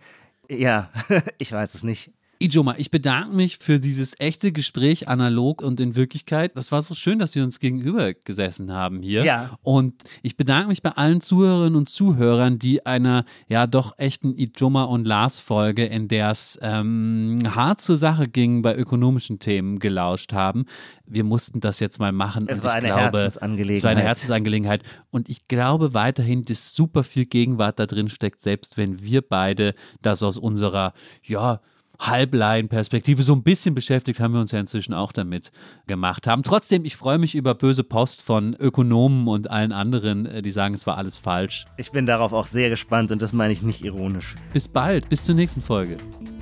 Ja, 0.50 0.90
ich 1.38 1.52
weiß 1.52 1.74
es 1.74 1.84
nicht. 1.84 2.10
Ijoma, 2.38 2.74
ich 2.76 2.90
bedanke 2.90 3.34
mich 3.34 3.58
für 3.60 3.80
dieses 3.80 4.14
echte 4.18 4.52
Gespräch 4.52 5.08
analog 5.08 5.62
und 5.62 5.80
in 5.80 5.96
Wirklichkeit. 5.96 6.52
Das 6.54 6.70
war 6.70 6.82
so 6.82 6.94
schön, 6.94 7.18
dass 7.18 7.34
wir 7.34 7.42
uns 7.42 7.60
gegenüber 7.60 8.12
gesessen 8.12 8.72
haben 8.72 9.00
hier. 9.00 9.24
Ja. 9.24 9.58
Und 9.62 9.94
ich 10.22 10.36
bedanke 10.36 10.68
mich 10.68 10.82
bei 10.82 10.90
allen 10.90 11.20
Zuhörerinnen 11.20 11.76
und 11.76 11.88
Zuhörern, 11.88 12.58
die 12.58 12.84
einer 12.84 13.24
ja 13.48 13.66
doch 13.66 13.98
echten 13.98 14.36
Ijoma 14.36 14.84
und 14.84 15.06
Lars 15.06 15.38
Folge, 15.38 15.86
in 15.86 16.08
der 16.08 16.30
es 16.30 16.58
ähm, 16.62 17.38
hart 17.54 17.80
zur 17.80 17.96
Sache 17.96 18.26
ging 18.26 18.60
bei 18.60 18.76
ökonomischen 18.76 19.38
Themen, 19.38 19.78
gelauscht 19.78 20.32
haben. 20.32 20.66
Wir 21.06 21.24
mussten 21.24 21.60
das 21.60 21.80
jetzt 21.80 21.98
mal 21.98 22.12
machen. 22.12 22.46
Es 22.48 22.62
war 22.62 22.72
eine 22.72 22.88
glaube, 22.88 23.00
Herzensangelegenheit. 23.00 23.78
Es 23.78 23.84
war 23.84 23.90
eine 23.92 24.02
Herzensangelegenheit. 24.02 24.82
Und 25.10 25.28
ich 25.28 25.48
glaube 25.48 25.94
weiterhin, 25.94 26.44
dass 26.44 26.74
super 26.74 27.02
viel 27.02 27.24
Gegenwart 27.24 27.78
da 27.78 27.86
drin 27.86 28.10
steckt, 28.10 28.42
selbst 28.42 28.76
wenn 28.76 29.02
wir 29.02 29.22
beide 29.22 29.74
das 30.02 30.22
aus 30.22 30.36
unserer, 30.36 30.92
ja, 31.22 31.60
Halblein-Perspektive. 31.98 33.22
So 33.22 33.34
ein 33.34 33.42
bisschen 33.42 33.74
beschäftigt 33.74 34.20
haben 34.20 34.34
wir 34.34 34.40
uns 34.40 34.52
ja 34.52 34.60
inzwischen 34.60 34.94
auch 34.94 35.12
damit 35.12 35.50
gemacht 35.86 36.26
haben. 36.26 36.42
Trotzdem, 36.42 36.84
ich 36.84 36.96
freue 36.96 37.18
mich 37.18 37.34
über 37.34 37.54
böse 37.54 37.84
Post 37.84 38.22
von 38.22 38.54
Ökonomen 38.54 39.28
und 39.28 39.50
allen 39.50 39.72
anderen, 39.72 40.26
äh, 40.26 40.42
die 40.42 40.50
sagen, 40.50 40.74
es 40.74 40.86
war 40.86 40.98
alles 40.98 41.16
falsch. 41.16 41.66
Ich 41.76 41.92
bin 41.92 42.06
darauf 42.06 42.32
auch 42.32 42.46
sehr 42.46 42.70
gespannt 42.70 43.10
und 43.10 43.22
das 43.22 43.32
meine 43.32 43.52
ich 43.52 43.62
nicht 43.62 43.84
ironisch. 43.84 44.34
Bis 44.52 44.68
bald, 44.68 45.08
bis 45.08 45.24
zur 45.24 45.34
nächsten 45.34 45.62
Folge. 45.62 45.96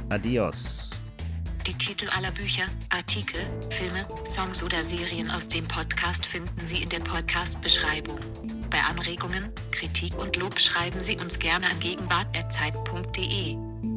Adios. 0.09 0.91
Die 1.67 1.73
Titel 1.73 2.09
aller 2.15 2.31
Bücher, 2.31 2.65
Artikel, 2.95 3.41
Filme, 3.71 4.05
Songs 4.25 4.63
oder 4.63 4.85
Serien 4.85 5.31
aus 5.31 5.49
dem 5.49 5.65
Podcast 5.65 6.27
finden 6.27 6.67
Sie 6.67 6.83
in 6.83 6.91
der 6.91 7.01
Podcast-Beschreibung. 7.01 8.19
Bei 8.69 8.81
Anregungen, 8.91 9.51
Kritik 9.71 10.13
und 10.19 10.37
Lob 10.37 10.61
schreiben 10.61 11.01
Sie 11.01 11.17
uns 11.17 11.39
gerne 11.39 11.65
an 11.65 11.81
gegenwart.zeit.de. 11.81 13.94